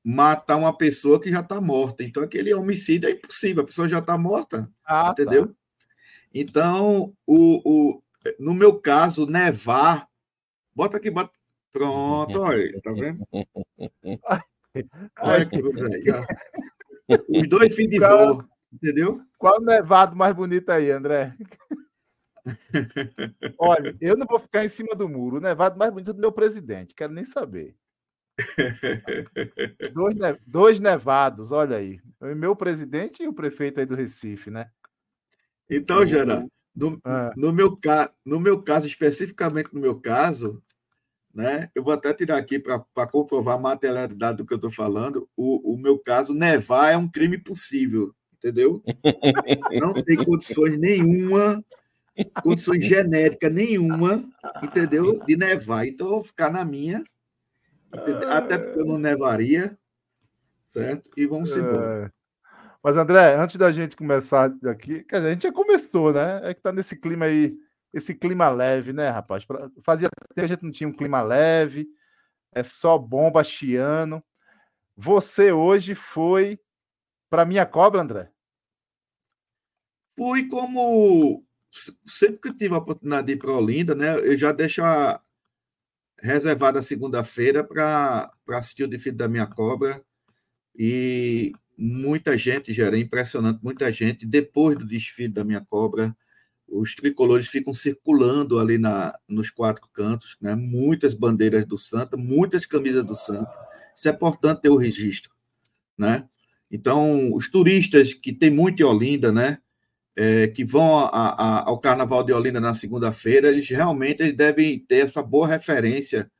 matar 0.05 0.57
uma 0.57 0.77
pessoa 0.77 1.21
que 1.21 1.31
já 1.31 1.41
está 1.41 1.61
morta. 1.61 2.03
Então, 2.03 2.23
aquele 2.23 2.53
homicídio 2.53 3.09
é 3.09 3.13
impossível, 3.13 3.63
a 3.63 3.67
pessoa 3.67 3.89
já 3.89 3.99
está 3.99 4.17
morta. 4.19 4.71
Ah, 4.85 5.13
tá. 5.15 5.23
entendeu? 5.23 5.49
Tá. 5.49 5.55
Então, 6.35 7.15
o, 7.27 7.63
o, 7.65 8.03
no 8.39 8.55
meu 8.55 8.79
caso, 8.81 9.27
nevar. 9.27 10.09
Bota 10.75 10.97
aqui, 10.97 11.11
bota. 11.11 11.31
Pronto, 11.71 12.39
olha, 12.39 12.81
tá 12.83 12.93
vendo? 12.93 13.27
Olha 15.21 15.47
que 15.47 15.63
coisa 15.63 15.89
aí. 15.89 16.05
Os 17.29 17.49
dois 17.49 17.75
fins 17.75 17.89
de 17.89 17.99
voo, 17.99 18.45
entendeu? 18.71 19.23
Qual 19.39 19.61
nevado 19.61 20.15
mais 20.15 20.35
bonito 20.35 20.69
aí, 20.71 20.91
André? 20.91 21.35
Olha, 23.59 23.97
eu 24.01 24.17
não 24.17 24.27
vou 24.27 24.41
ficar 24.41 24.65
em 24.65 24.69
cima 24.69 24.95
do 24.95 25.09
muro. 25.09 25.37
O 25.37 25.41
nevado 25.41 25.79
mais 25.79 25.93
bonito 25.93 26.13
do 26.13 26.21
meu 26.21 26.33
presidente, 26.33 26.95
quero 26.95 27.13
nem 27.13 27.25
saber. 27.25 27.77
dois, 29.93 30.17
ne 30.17 30.39
dois 30.47 30.81
nevados, 30.81 31.53
olha 31.53 31.77
aí. 31.77 32.01
Meu 32.21 32.57
presidente 32.57 33.23
e 33.23 33.29
o 33.29 33.35
prefeito 33.35 33.81
aí 33.81 33.87
do 33.87 33.95
Recife, 33.95 34.51
né? 34.51 34.71
Então, 35.71 36.05
Jana, 36.07 36.47
no, 36.75 37.01
ah. 37.05 37.33
no, 37.37 37.53
meu, 37.53 37.79
no 38.25 38.41
meu 38.41 38.63
caso, 38.63 38.87
especificamente 38.87 39.73
no 39.73 39.81
meu 39.81 40.01
caso, 40.01 40.63
né? 41.35 41.71
Eu 41.75 41.83
vou 41.83 41.93
até 41.93 42.13
tirar 42.13 42.37
aqui 42.37 42.59
para 42.59 43.07
comprovar 43.11 43.57
a 43.57 43.61
materialidade 43.61 44.39
do 44.39 44.47
que 44.47 44.53
eu 44.53 44.57
estou 44.57 44.71
falando. 44.71 45.29
O, 45.37 45.75
o 45.75 45.79
meu 45.79 45.99
caso, 45.99 46.35
nevar 46.35 46.93
é 46.93 46.97
um 46.97 47.09
crime 47.09 47.39
possível, 47.39 48.15
entendeu? 48.35 48.83
Não 49.81 49.95
tem 50.03 50.17
condições 50.17 50.79
nenhuma, 50.79 51.65
condições 52.43 52.85
genéticas 52.85 53.53
nenhuma, 53.53 54.23
entendeu? 54.63 55.19
De 55.25 55.37
nevar. 55.37 55.87
Então, 55.87 56.07
eu 56.07 56.13
vou 56.15 56.25
ficar 56.25 56.51
na 56.51 56.65
minha, 56.65 57.03
entendeu? 57.95 58.31
até 58.31 58.59
porque 58.59 58.81
eu 58.81 58.87
não 58.87 58.99
nevaria, 58.99 59.77
certo? 60.69 61.11
E 61.17 61.27
vamos 61.27 61.57
embora. 61.57 62.07
É. 62.07 62.23
Mas, 62.83 62.97
André, 62.97 63.37
antes 63.37 63.57
da 63.57 63.71
gente 63.71 63.97
começar 63.97 64.53
aqui, 64.67 65.05
quer 65.05 65.17
dizer, 65.17 65.29
a 65.29 65.33
gente 65.33 65.43
já 65.43 65.53
começou, 65.53 66.13
né? 66.13 66.41
É 66.43 66.55
que 66.55 66.61
tá 66.61 66.73
nesse 66.73 66.97
clima 66.97 67.27
aí 67.27 67.57
esse 67.93 68.15
clima 68.15 68.49
leve, 68.49 68.93
né, 68.93 69.11
rapaz? 69.11 69.45
Fazia 69.83 70.09
tempo 70.09 70.35
que 70.35 70.41
a 70.41 70.47
gente 70.47 70.63
não 70.63 70.73
tinha 70.73 70.89
um 70.89 70.97
clima 70.97 71.21
leve, 71.21 71.87
é 72.53 72.63
só 72.63 72.97
bomba 72.97 73.45
chiando. 73.45 74.23
Você 74.97 75.53
hoje 75.53 75.95
foi 75.95 76.59
para 77.29 77.45
minha 77.45 77.67
cobra, 77.67 78.01
André? 78.01 78.31
Fui 80.17 80.49
como 80.49 81.45
sempre 82.07 82.39
que 82.39 82.49
eu 82.49 82.57
tive 82.57 82.75
a 82.75 82.79
oportunidade 82.79 83.27
de 83.27 83.33
ir 83.33 83.37
para 83.37 83.53
Olinda, 83.53 83.95
né? 83.95 84.19
Eu 84.19 84.37
já 84.37 84.53
deixo 84.53 84.83
a 84.83 85.21
reservada 86.21 86.83
segunda-feira 86.83 87.65
para 87.65 88.31
assistir 88.51 88.85
o 88.85 88.89
desfile 88.89 89.17
da 89.17 89.27
minha 89.27 89.47
cobra 89.47 90.03
e 90.79 91.53
muita 91.77 92.39
gente, 92.39 92.73
já 92.73 92.87
era 92.87 92.99
impressionante, 92.99 93.61
muita 93.63 93.93
gente 93.93 94.25
depois 94.25 94.79
do 94.79 94.87
desfile 94.87 95.33
da 95.33 95.43
minha 95.43 95.61
cobra 95.61 96.17
os 96.73 96.95
tricolores 96.95 97.49
ficam 97.49 97.75
circulando 97.75 98.59
ali 98.59 98.79
na, 98.79 99.15
nos 99.29 99.51
quatro 99.51 99.87
cantos, 99.93 100.37
né? 100.41 100.55
muitas 100.55 101.13
bandeiras 101.13 101.67
do 101.67 101.77
Santa, 101.77 102.17
muitas 102.17 102.65
camisas 102.65 103.05
do 103.05 103.15
Santa. 103.15 103.53
Isso 103.95 104.09
é 104.09 104.13
importante 104.13 104.63
ter 104.63 104.71
o 104.71 104.77
registro. 104.77 105.31
Né? 105.99 106.27
Então, 106.71 107.35
os 107.35 107.51
turistas 107.51 108.15
que 108.15 108.33
tem 108.33 108.51
muito 108.51 108.81
em 108.81 108.87
Olinda, 108.87 109.31
né? 109.31 109.59
É, 110.15 110.47
que 110.49 110.63
vão 110.65 110.99
a, 110.99 111.09
a, 111.09 111.69
ao 111.69 111.81
Carnaval 111.81 112.23
de 112.23 112.33
Olinda 112.33 112.61
na 112.61 112.75
segunda-feira, 112.75 113.49
eles 113.49 113.69
realmente 113.69 114.23
eles 114.23 114.37
devem 114.37 114.79
ter 114.79 115.05
essa 115.05 115.23
boa 115.23 115.47
referência 115.47 116.31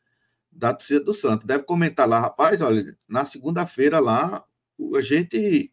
da 0.51 0.75
torcida 0.75 1.01
do 1.01 1.15
Santos. 1.15 1.47
Deve 1.47 1.65
comentar 1.65 2.07
lá, 2.07 2.21
rapaz, 2.21 2.61
olha, 2.61 2.95
na 3.09 3.25
segunda-feira 3.25 3.99
lá, 3.99 4.45
a 4.95 5.01
gente, 5.01 5.73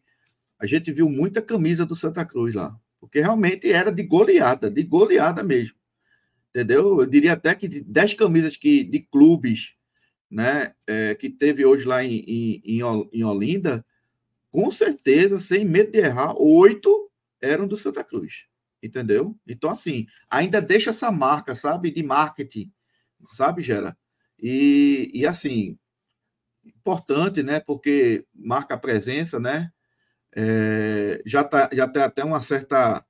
a 0.58 0.66
gente 0.66 0.90
viu 0.92 1.10
muita 1.10 1.42
camisa 1.42 1.84
do 1.84 1.94
Santa 1.94 2.24
Cruz 2.24 2.54
lá 2.54 2.74
porque 3.00 3.20
realmente 3.20 3.72
era 3.72 3.90
de 3.90 4.02
goleada, 4.02 4.70
de 4.70 4.82
goleada 4.82 5.42
mesmo. 5.42 5.74
Entendeu? 6.50 7.00
Eu 7.00 7.06
diria 7.06 7.32
até 7.32 7.54
que 7.54 7.66
de 7.66 7.80
10 7.80 8.14
camisas 8.14 8.56
que, 8.56 8.84
de 8.84 9.00
clubes 9.00 9.72
né, 10.30 10.74
é, 10.86 11.14
que 11.14 11.30
teve 11.30 11.64
hoje 11.64 11.86
lá 11.86 12.04
em, 12.04 12.18
em, 12.26 12.80
em 13.12 13.24
Olinda, 13.24 13.84
com 14.50 14.70
certeza, 14.70 15.38
sem 15.38 15.64
medo 15.64 15.92
de 15.92 15.98
errar, 15.98 16.34
oito 16.36 17.09
eram 17.40 17.66
do 17.66 17.76
Santa 17.76 18.04
Cruz. 18.04 18.46
Entendeu? 18.82 19.38
Então, 19.46 19.70
assim, 19.70 20.06
ainda 20.30 20.60
deixa 20.60 20.90
essa 20.90 21.10
marca, 21.12 21.54
sabe, 21.54 21.90
de 21.90 22.02
marketing, 22.02 22.72
sabe, 23.26 23.62
Gera? 23.62 23.96
E, 24.38 25.10
e 25.12 25.26
assim, 25.26 25.78
importante, 26.64 27.42
né? 27.42 27.60
Porque 27.60 28.24
marca 28.34 28.74
a 28.74 28.78
presença, 28.78 29.38
né? 29.38 29.70
É, 30.34 31.20
já, 31.26 31.44
tá, 31.44 31.68
já 31.72 31.86
tem 31.86 32.02
até 32.02 32.24
uma 32.24 32.40
certa, 32.40 33.04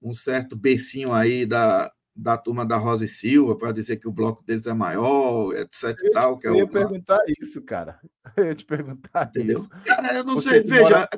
um 0.00 0.14
certo 0.14 0.56
becinho 0.56 1.12
aí 1.12 1.44
da, 1.44 1.92
da 2.14 2.36
turma 2.36 2.64
da 2.64 2.76
Rosa 2.76 3.04
e 3.04 3.08
Silva 3.08 3.56
para 3.56 3.72
dizer 3.72 3.96
que 3.96 4.08
o 4.08 4.12
bloco 4.12 4.42
deles 4.44 4.66
é 4.66 4.72
maior, 4.72 5.52
etc. 5.54 5.96
Eu, 6.02 6.12
tal, 6.12 6.38
que 6.38 6.46
eu 6.46 6.54
é 6.54 6.58
ia 6.58 6.64
o... 6.64 6.68
perguntar 6.68 7.20
isso, 7.40 7.62
cara. 7.62 8.00
Eu 8.36 8.44
ia 8.44 8.54
te 8.54 8.64
perguntar 8.64 9.28
Entendeu? 9.28 9.58
isso. 9.58 9.68
Cara, 9.84 10.14
eu 10.14 10.22
não 10.22 10.34
Você 10.34 10.50
sei, 10.50 10.62
veja. 10.62 11.08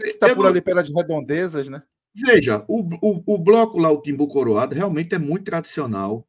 Está 0.00 0.28
por 0.34 0.42
não... 0.42 0.46
ali 0.46 0.60
pelas 0.60 0.88
redondezas, 0.88 1.68
né? 1.68 1.82
Veja, 2.14 2.64
o, 2.68 2.80
o, 3.02 3.34
o 3.34 3.38
bloco 3.38 3.78
lá, 3.78 3.90
o 3.90 4.00
Timbu 4.00 4.28
Coroado, 4.28 4.74
realmente 4.74 5.14
é 5.14 5.18
muito 5.18 5.44
tradicional. 5.44 6.26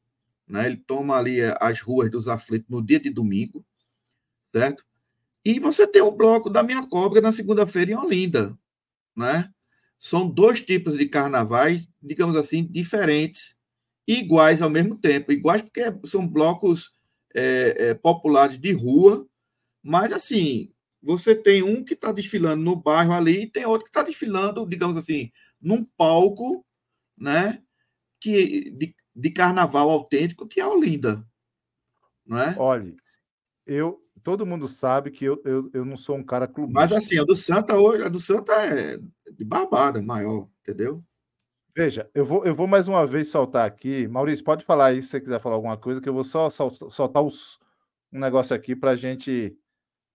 Né? 0.48 0.66
Ele 0.66 0.78
toma 0.78 1.18
ali 1.18 1.40
as 1.60 1.82
ruas 1.82 2.10
dos 2.10 2.28
aflitos 2.28 2.70
no 2.70 2.84
dia 2.84 3.00
de 3.00 3.10
domingo, 3.10 3.66
certo? 4.52 4.84
E 5.44 5.60
você 5.60 5.86
tem 5.88 6.02
o 6.02 6.12
bloco 6.12 6.50
da 6.50 6.64
Minha 6.64 6.86
Cobra 6.88 7.22
na 7.22 7.32
segunda-feira 7.32 7.92
em 7.92 7.96
Olinda, 7.96 8.58
né? 9.16 9.52
São 10.00 10.28
dois 10.28 10.62
tipos 10.62 10.98
de 10.98 11.08
carnavais, 11.08 11.88
digamos 12.02 12.36
assim, 12.36 12.64
diferentes, 12.64 13.56
iguais 14.08 14.62
ao 14.62 14.70
mesmo 14.70 14.96
tempo. 14.96 15.32
Iguais 15.32 15.62
porque 15.62 15.82
são 16.04 16.28
blocos 16.28 16.96
é, 17.34 17.76
é, 17.78 17.94
populares 17.94 18.60
de 18.60 18.72
rua, 18.72 19.28
mas 19.84 20.12
assim, 20.12 20.72
você 21.06 21.36
tem 21.36 21.62
um 21.62 21.84
que 21.84 21.94
está 21.94 22.12
desfilando 22.12 22.64
no 22.64 22.76
bairro 22.76 23.14
ali 23.14 23.44
e 23.44 23.48
tem 23.48 23.64
outro 23.66 23.84
que 23.86 23.90
está 23.92 24.02
desfilando, 24.02 24.68
digamos 24.68 24.98
assim, 24.98 25.32
num 25.62 25.84
palco, 25.84 26.66
né? 27.16 27.62
Que, 28.20 28.72
de, 28.72 28.96
de 29.16 29.30
carnaval 29.30 29.90
autêntico, 29.92 30.48
que 30.48 30.60
é 30.60 30.66
Olinda. 30.66 31.24
Não 32.26 32.40
é? 32.40 32.56
Olha, 32.58 32.96
eu, 33.68 34.02
todo 34.24 34.48
mundo 34.48 34.68
sabe 34.68 35.12
que 35.12 35.26
eu, 35.26 35.40
eu, 35.46 35.70
eu 35.74 35.86
não 35.86 35.96
sou 35.96 36.16
um 36.18 36.24
cara 36.24 36.48
clubista. 36.48 36.80
Mas 36.80 36.92
assim, 36.92 37.20
a 37.20 37.24
do 37.24 37.36
Santa 37.36 37.78
hoje, 37.78 38.04
a 38.04 38.10
do 38.10 38.20
Santa 38.20 38.54
é 38.54 38.98
de 39.32 39.46
barbada, 39.46 40.02
maior, 40.02 40.50
entendeu? 40.62 41.04
Veja, 41.76 42.10
eu 42.16 42.26
vou, 42.26 42.44
eu 42.46 42.56
vou 42.56 42.66
mais 42.66 42.88
uma 42.88 43.06
vez 43.06 43.28
soltar 43.28 43.68
aqui. 43.68 44.08
Maurício, 44.08 44.44
pode 44.44 44.66
falar 44.66 44.88
aí 44.88 45.04
se 45.04 45.10
você 45.10 45.22
quiser 45.22 45.40
falar 45.40 45.56
alguma 45.56 45.78
coisa, 45.78 46.02
que 46.02 46.10
eu 46.10 46.14
vou 46.14 46.24
só 46.24 46.50
soltar 46.50 47.22
os, 47.22 47.60
um 48.12 48.20
negócio 48.20 48.56
aqui 48.56 48.76
para 48.76 48.92
a 48.92 48.96
gente. 48.96 49.56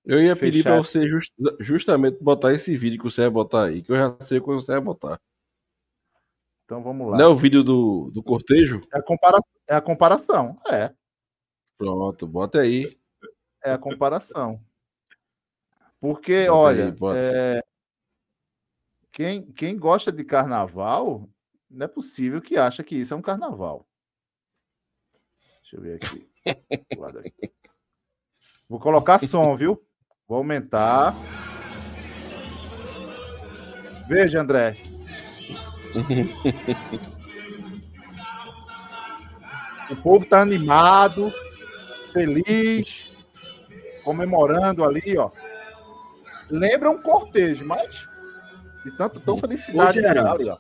Eu 0.05 0.21
ia 0.21 0.35
pedir 0.35 0.63
para 0.63 0.79
você 0.79 1.09
just, 1.09 1.33
justamente 1.61 2.23
botar 2.23 2.53
esse 2.53 2.77
vídeo 2.77 2.99
que 2.99 3.05
você 3.05 3.23
vai 3.23 3.31
botar 3.31 3.67
aí, 3.67 3.83
que 3.83 3.93
eu 3.93 3.97
já 3.97 4.17
sei 4.21 4.39
o 4.39 4.43
que 4.43 4.49
você 4.49 4.73
vai 4.73 4.81
botar. 4.81 5.21
Então 6.65 6.83
vamos 6.83 7.11
lá. 7.11 7.19
Não 7.19 7.25
é 7.25 7.29
o 7.29 7.35
vídeo 7.35 7.63
do, 7.63 8.11
do 8.13 8.23
cortejo? 8.23 8.81
É 8.93 8.99
a, 8.99 9.03
compara 9.03 9.39
é 9.69 9.75
a 9.75 9.81
comparação, 9.81 10.59
é. 10.69 10.93
Pronto, 11.77 12.27
bota 12.27 12.61
aí 12.61 12.99
é 13.63 13.73
a 13.73 13.79
comparação. 13.79 14.63
Porque, 16.01 16.47
bota 16.47 16.55
olha, 16.55 16.85
aí, 16.85 16.97
é... 17.17 17.63
quem, 19.13 19.53
quem 19.53 19.79
gosta 19.79 20.11
de 20.11 20.25
carnaval, 20.25 21.29
não 21.69 21.85
é 21.85 21.89
possível 21.89 22.41
que 22.41 22.57
acha 22.57 22.83
que 22.83 22.97
isso 22.97 23.13
é 23.13 23.17
um 23.17 23.23
carnaval. 23.23 23.87
Deixa 25.61 25.77
eu 25.77 25.83
ver 25.83 25.97
aqui. 25.97 26.31
Vou 28.69 28.81
colocar 28.81 29.19
som, 29.19 29.57
viu? 29.57 29.85
Vou 30.31 30.39
aumentar. 30.39 31.15
Veja, 34.09 34.41
André. 34.41 34.77
o 39.91 39.97
povo 39.97 40.25
tá 40.25 40.41
animado, 40.41 41.35
feliz 42.13 43.11
comemorando 44.05 44.85
ali, 44.85 45.19
ó. 45.19 45.29
Lembra 46.49 46.93
um 46.93 47.03
cortejo, 47.03 47.67
mas 47.67 48.07
de 48.85 48.93
tanto 48.97 49.19
tão 49.19 49.37
felicidade 49.37 49.99
Ô, 49.99 50.03
Gera, 50.03 50.31
ali, 50.31 50.49
ó. 50.49 50.57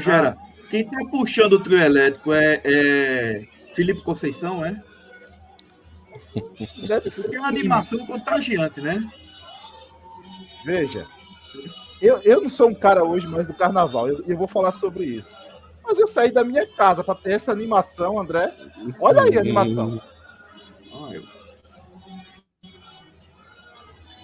Gera, 0.00 0.36
ah. 0.36 0.66
quem 0.68 0.84
tá 0.84 0.98
puxando 1.12 1.52
o 1.52 1.62
trio 1.62 1.78
elétrico 1.78 2.32
é, 2.32 2.60
é 2.64 3.46
Felipe 3.72 4.02
Conceição, 4.02 4.64
é? 4.64 4.82
Deve 6.86 7.10
ser. 7.10 7.34
é 7.34 7.38
uma 7.38 7.48
animação 7.48 8.04
contagiante, 8.06 8.80
né? 8.80 9.10
Veja, 10.64 11.06
eu, 12.00 12.18
eu 12.18 12.42
não 12.42 12.50
sou 12.50 12.68
um 12.68 12.74
cara 12.74 13.04
hoje 13.04 13.26
mais 13.26 13.46
do 13.46 13.54
carnaval, 13.54 14.08
eu, 14.08 14.24
eu 14.26 14.36
vou 14.36 14.48
falar 14.48 14.72
sobre 14.72 15.04
isso. 15.04 15.34
Mas 15.82 15.98
eu 15.98 16.06
saí 16.06 16.32
da 16.32 16.42
minha 16.42 16.66
casa 16.66 17.04
para 17.04 17.14
ter 17.14 17.32
essa 17.32 17.52
animação, 17.52 18.18
André. 18.18 18.52
Olha 19.00 19.22
aí 19.22 19.38
a 19.38 19.40
animação. 19.40 20.02
Ah, 20.92 21.10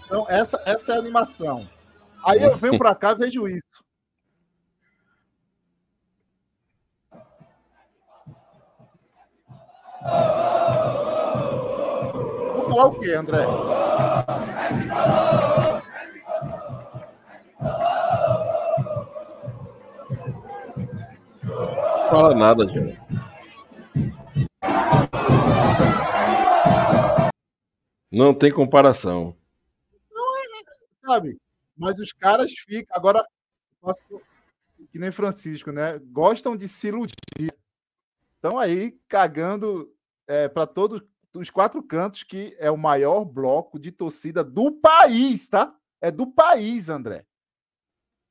então, 0.04 0.26
essa, 0.28 0.60
essa 0.66 0.92
é 0.92 0.96
a 0.96 0.98
animação. 0.98 1.68
Aí 2.24 2.42
eu 2.42 2.56
venho 2.56 2.76
para 2.76 2.94
cá 2.94 3.12
e 3.12 3.16
vejo 3.16 3.48
isso. 3.48 3.82
Vou 10.02 10.41
falar 12.72 12.86
o 12.86 12.98
quê, 12.98 13.12
André? 13.12 13.44
Fala 22.10 22.34
nada, 22.34 22.66
gente. 22.66 23.00
Não 28.10 28.34
tem 28.34 28.52
comparação 28.52 29.34
sabe? 31.12 31.38
Mas 31.76 31.98
os 31.98 32.12
caras 32.12 32.52
ficam. 32.52 32.96
Agora, 32.96 33.26
que 34.90 34.98
nem 34.98 35.10
Francisco, 35.10 35.70
né? 35.72 35.98
Gostam 36.10 36.56
de 36.56 36.68
se 36.68 36.88
iludir. 36.88 37.54
Estão 38.34 38.58
aí 38.58 38.92
cagando 39.08 39.92
é, 40.26 40.48
para 40.48 40.66
todo, 40.66 41.06
dos 41.32 41.50
quatro 41.50 41.82
cantos, 41.82 42.22
que 42.22 42.54
é 42.58 42.70
o 42.70 42.76
maior 42.76 43.24
bloco 43.24 43.78
de 43.78 43.90
torcida 43.90 44.44
do 44.44 44.70
país, 44.70 45.48
tá? 45.48 45.74
É 46.00 46.10
do 46.10 46.26
país, 46.26 46.88
André. 46.88 47.26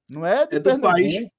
Não 0.07 0.25
é 0.25 0.45
de 0.45 0.57
é 0.57 0.59
do 0.59 0.79
país. 0.79 1.29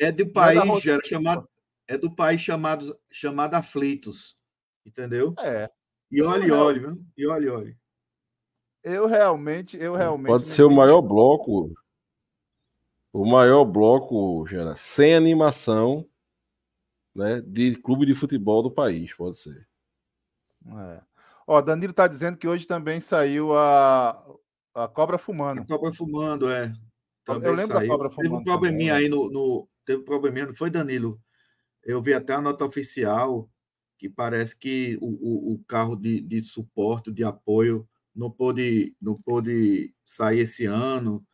É 0.00 0.10
do 0.10 0.22
é 0.22 0.28
país, 0.28 0.86
é 0.86 0.98
chamado, 1.04 1.48
é 1.86 1.98
do 1.98 2.14
país 2.14 2.40
chamado, 2.40 2.98
chamado 3.10 3.54
Aflitos. 3.54 4.36
Entendeu? 4.84 5.34
É. 5.38 5.70
E 6.10 6.22
olhe, 6.22 6.50
olhe, 6.50 6.80
viu? 6.80 7.04
E 7.16 7.26
olhe, 7.26 7.48
olhe. 7.48 7.76
Eu 8.82 9.06
realmente, 9.06 9.76
eu 9.76 9.94
realmente. 9.94 10.28
Pode 10.28 10.46
ser 10.46 10.64
o 10.64 10.70
maior 10.70 11.00
bloco. 11.00 11.72
O 13.12 13.24
maior 13.24 13.64
bloco, 13.64 14.44
Gera, 14.46 14.74
sem 14.74 15.14
animação, 15.14 16.08
né, 17.14 17.40
de 17.42 17.76
clube 17.76 18.06
de 18.06 18.14
futebol 18.14 18.62
do 18.62 18.70
país, 18.70 19.12
pode 19.14 19.36
ser. 19.36 19.68
É. 20.66 21.11
Ó, 21.46 21.60
Danilo 21.60 21.92
tá 21.92 22.06
dizendo 22.06 22.36
que 22.36 22.46
hoje 22.46 22.66
também 22.66 23.00
saiu 23.00 23.56
a, 23.56 24.10
a 24.74 24.88
Cobra 24.88 25.18
Fumando. 25.18 25.62
A 25.62 25.66
Cobra 25.66 25.92
Fumando, 25.92 26.50
é. 26.50 26.72
Também 27.24 27.50
eu 27.50 27.54
lembro 27.54 27.76
saiu. 27.76 27.88
da 27.88 27.94
Cobra 27.94 28.10
Fumando. 28.10 28.28
Teve 28.28 28.34
um 28.34 28.44
probleminha 28.44 28.92
também, 28.94 29.00
né? 29.00 29.06
aí 29.06 29.08
no, 29.08 29.30
no. 29.30 29.68
Teve 29.84 30.02
um 30.02 30.04
probleminha, 30.04 30.46
não 30.46 30.54
foi, 30.54 30.70
Danilo? 30.70 31.20
Eu 31.82 32.00
vi 32.00 32.14
até 32.14 32.34
a 32.34 32.40
nota 32.40 32.64
oficial 32.64 33.48
que 33.98 34.08
parece 34.08 34.56
que 34.56 34.98
o, 35.00 35.06
o, 35.06 35.54
o 35.54 35.64
carro 35.64 35.94
de, 35.94 36.20
de 36.20 36.42
suporte, 36.42 37.12
de 37.12 37.22
apoio, 37.22 37.88
não 38.14 38.30
pôde, 38.30 38.96
não 39.00 39.14
pôde 39.14 39.94
sair 40.04 40.40
esse 40.40 40.64
ano, 40.64 41.24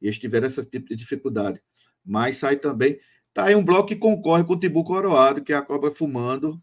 e 0.00 0.06
eles 0.06 0.18
tiveram 0.18 0.46
esse 0.46 0.64
tipo 0.64 0.88
de 0.88 0.94
dificuldade. 0.94 1.60
Mas 2.04 2.36
sai 2.36 2.56
também. 2.56 2.98
Tá 3.34 3.46
aí 3.46 3.56
um 3.56 3.64
bloco 3.64 3.88
que 3.88 3.96
concorre 3.96 4.44
com 4.44 4.52
o 4.52 4.60
Tibu 4.60 4.84
Coroado, 4.84 5.42
que 5.42 5.52
é 5.52 5.56
a 5.56 5.62
Cobra 5.62 5.90
Fumando, 5.90 6.60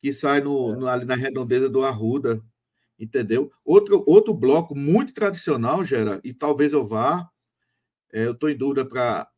que 0.00 0.12
sai 0.12 0.40
no, 0.40 0.72
é. 0.72 0.76
no, 0.76 0.88
ali 0.88 1.04
na 1.04 1.14
redondeza 1.14 1.68
do 1.68 1.84
Arruda, 1.84 2.42
entendeu? 2.98 3.50
Outro, 3.64 4.02
outro 4.06 4.34
bloco 4.34 4.74
muito 4.74 5.12
tradicional, 5.12 5.84
Gera, 5.84 6.20
e 6.24 6.32
talvez 6.32 6.72
eu 6.72 6.86
vá, 6.86 7.28
é, 8.12 8.26
eu 8.26 8.32
estou 8.32 8.50
em 8.50 8.56
dúvida 8.56 8.84
para 8.84 9.28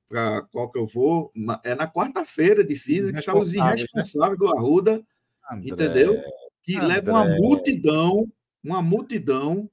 qual 0.51 0.71
que 0.71 0.79
eu 0.79 0.87
vou, 0.87 1.33
é 1.65 1.75
na 1.75 1.91
quarta-feira 1.91 2.65
de 2.65 2.77
cinza, 2.77 3.13
que 3.13 3.21
são 3.21 3.39
os 3.39 3.55
irresponsáveis 3.55 4.39
né? 4.39 4.47
do 4.47 4.57
Arruda, 4.57 5.03
André, 5.51 5.71
entendeu? 5.71 6.23
Que 6.63 6.77
André. 6.77 6.89
leva 6.89 7.11
uma 7.11 7.25
multidão, 7.25 8.33
uma 8.63 8.83
multidão 8.83 9.69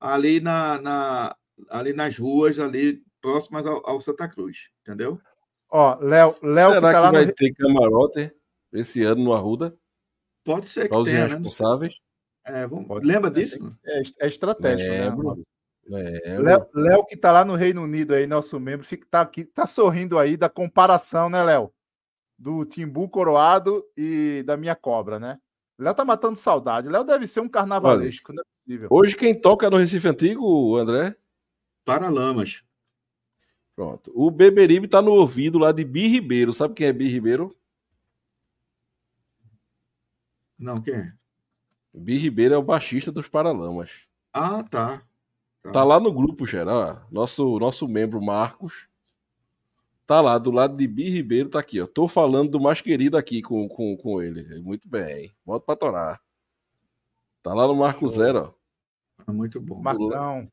ali, 0.00 0.40
na, 0.40 0.80
na, 0.80 1.36
ali 1.68 1.92
nas 1.92 2.16
ruas, 2.16 2.58
ali 2.58 3.02
próximas 3.20 3.66
ao, 3.66 3.84
ao 3.88 4.00
Santa 4.00 4.28
Cruz, 4.28 4.68
entendeu? 4.82 5.20
Ó, 5.70 5.98
Léo, 6.00 6.36
Léo 6.42 6.70
Será 6.70 6.92
que, 6.92 6.98
tá 6.98 7.06
que 7.06 7.12
vai 7.12 7.26
no... 7.26 7.32
ter 7.32 7.52
camarote 7.54 8.32
esse 8.72 9.02
ano 9.02 9.24
no 9.24 9.32
Arruda? 9.34 9.76
Pode 10.48 10.66
ser 10.66 10.88
que 10.88 11.04
tenha, 11.04 11.28
né? 11.28 11.34
responsáveis. 11.34 12.00
É, 12.42 12.66
vamos... 12.66 13.04
Lembra 13.04 13.30
disso? 13.30 13.76
É, 13.84 14.02
é 14.20 14.28
estratégico, 14.28 14.90
né, 14.90 15.42
Léo, 15.86 16.66
Léo, 16.74 17.04
que 17.04 17.18
tá 17.18 17.30
lá 17.30 17.44
no 17.44 17.54
Reino 17.54 17.82
Unido 17.82 18.14
aí, 18.14 18.26
nosso 18.26 18.58
membro, 18.58 18.86
fica, 18.86 19.06
tá 19.10 19.20
aqui, 19.20 19.44
tá 19.44 19.66
sorrindo 19.66 20.18
aí 20.18 20.38
da 20.38 20.48
comparação, 20.48 21.28
né, 21.28 21.42
Léo? 21.42 21.70
Do 22.38 22.64
Timbu 22.64 23.10
coroado 23.10 23.84
e 23.94 24.42
da 24.46 24.56
minha 24.56 24.74
cobra, 24.74 25.18
né? 25.18 25.38
Léo 25.78 25.94
tá 25.94 26.02
matando 26.02 26.36
saudade. 26.36 26.88
Léo 26.88 27.04
deve 27.04 27.26
ser 27.26 27.40
um 27.40 27.48
carnavalesco, 27.48 28.32
Olha, 28.32 28.36
não 28.36 28.42
é 28.42 28.64
possível. 28.64 28.88
Hoje 28.90 29.16
quem 29.16 29.38
toca 29.38 29.68
no 29.68 29.76
Recife 29.76 30.08
Antigo, 30.08 30.78
André? 30.78 31.14
Paralamas. 31.84 32.62
Pronto. 33.76 34.10
O 34.14 34.30
Beberibe 34.30 34.88
tá 34.88 35.02
no 35.02 35.12
ouvido 35.12 35.58
lá 35.58 35.72
de 35.72 35.84
Bi 35.84 36.08
Ribeiro. 36.08 36.54
Sabe 36.54 36.72
quem 36.72 36.86
é 36.86 36.92
Bi 36.92 37.06
Ribeiro? 37.06 37.54
Não, 40.58 40.76
quem 40.76 40.94
é? 40.94 41.12
Bi 41.94 42.16
Ribeiro 42.16 42.54
é 42.54 42.58
o 42.58 42.62
baixista 42.62 43.12
dos 43.12 43.28
Paralamas. 43.28 44.06
Ah, 44.32 44.62
tá. 44.62 45.02
Tá, 45.62 45.72
tá 45.72 45.84
lá 45.84 45.98
no 45.98 46.12
grupo 46.12 46.46
geral. 46.46 47.06
Nosso, 47.10 47.58
nosso 47.58 47.88
membro 47.88 48.20
Marcos 48.20 48.88
tá 50.08 50.22
lá 50.22 50.38
do 50.38 50.50
lado 50.50 50.74
de 50.74 50.88
Bi 50.88 51.10
Ribeiro, 51.10 51.50
tá 51.50 51.60
aqui, 51.60 51.78
ó. 51.82 51.86
Tô 51.86 52.08
falando 52.08 52.52
do 52.52 52.60
mais 52.60 52.80
querido 52.80 53.14
aqui 53.18 53.42
com, 53.42 53.68
com, 53.68 53.94
com 53.94 54.22
ele. 54.22 54.58
Muito 54.60 54.88
bem. 54.88 55.30
Volta 55.44 55.66
pra 55.66 55.76
torar. 55.76 56.20
Tá 57.42 57.52
lá 57.52 57.66
no 57.66 57.74
Marco 57.74 58.08
Zero, 58.08 58.54
ó. 59.26 59.32
Muito 59.32 59.60
bom. 59.60 59.82
Marcão. 59.82 60.50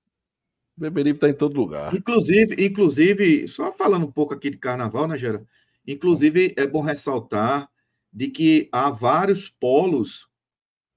O 0.77 0.81
Beberibe 0.81 1.17
tá 1.17 1.29
em 1.29 1.33
todo 1.33 1.55
lugar. 1.55 1.95
Inclusive, 1.95 2.65
inclusive, 2.65 3.47
só 3.47 3.71
falando 3.71 4.05
um 4.05 4.11
pouco 4.11 4.33
aqui 4.33 4.49
de 4.49 4.57
carnaval, 4.57 5.07
né, 5.07 5.17
Gera? 5.17 5.41
Inclusive, 5.87 6.53
é 6.57 6.67
bom 6.67 6.81
ressaltar 6.81 7.69
de 8.15 8.30
que 8.30 8.69
há 8.71 8.89
vários 8.89 9.49
polos 9.49 10.25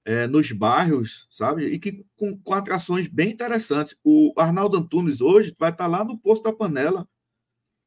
é, 0.05 0.25
nos 0.25 0.53
bairros, 0.53 1.27
sabe? 1.29 1.65
E 1.65 1.77
que 1.77 2.05
com, 2.15 2.39
com, 2.39 2.53
atrações 2.53 3.09
bem 3.09 3.29
interessantes. 3.29 3.93
O 4.01 4.33
Arnaldo 4.37 4.77
Antunes 4.77 5.19
hoje 5.19 5.53
vai 5.59 5.69
estar 5.69 5.85
lá 5.85 6.05
no 6.05 6.17
Posto 6.17 6.43
da 6.43 6.53
Panela, 6.53 7.05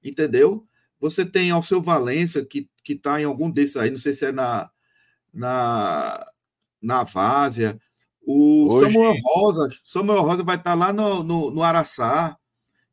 entendeu? 0.05 0.69
Você 1.01 1.25
tem 1.25 1.51
ao 1.51 1.63
seu 1.63 1.81
Valença, 1.81 2.45
que 2.45 2.69
está 2.87 3.19
em 3.23 3.25
algum 3.25 3.51
desses 3.51 3.79
aí, 3.79 3.91
não 3.91 3.97
sei 3.97 4.13
se 4.13 4.27
é 4.27 4.33
na, 4.33 4.71
na, 5.33 6.31
na 6.83 7.03
Várzea, 7.03 7.81
o 8.21 8.69
Hoje... 8.71 8.93
Samuel 8.93 9.15
Rosa, 9.25 9.69
Samuel 9.83 10.23
Rosa 10.23 10.45
vai 10.45 10.57
estar 10.57 10.75
lá 10.75 10.93
no, 10.93 11.23
no, 11.23 11.51
no 11.51 11.63
Araçá, 11.63 12.37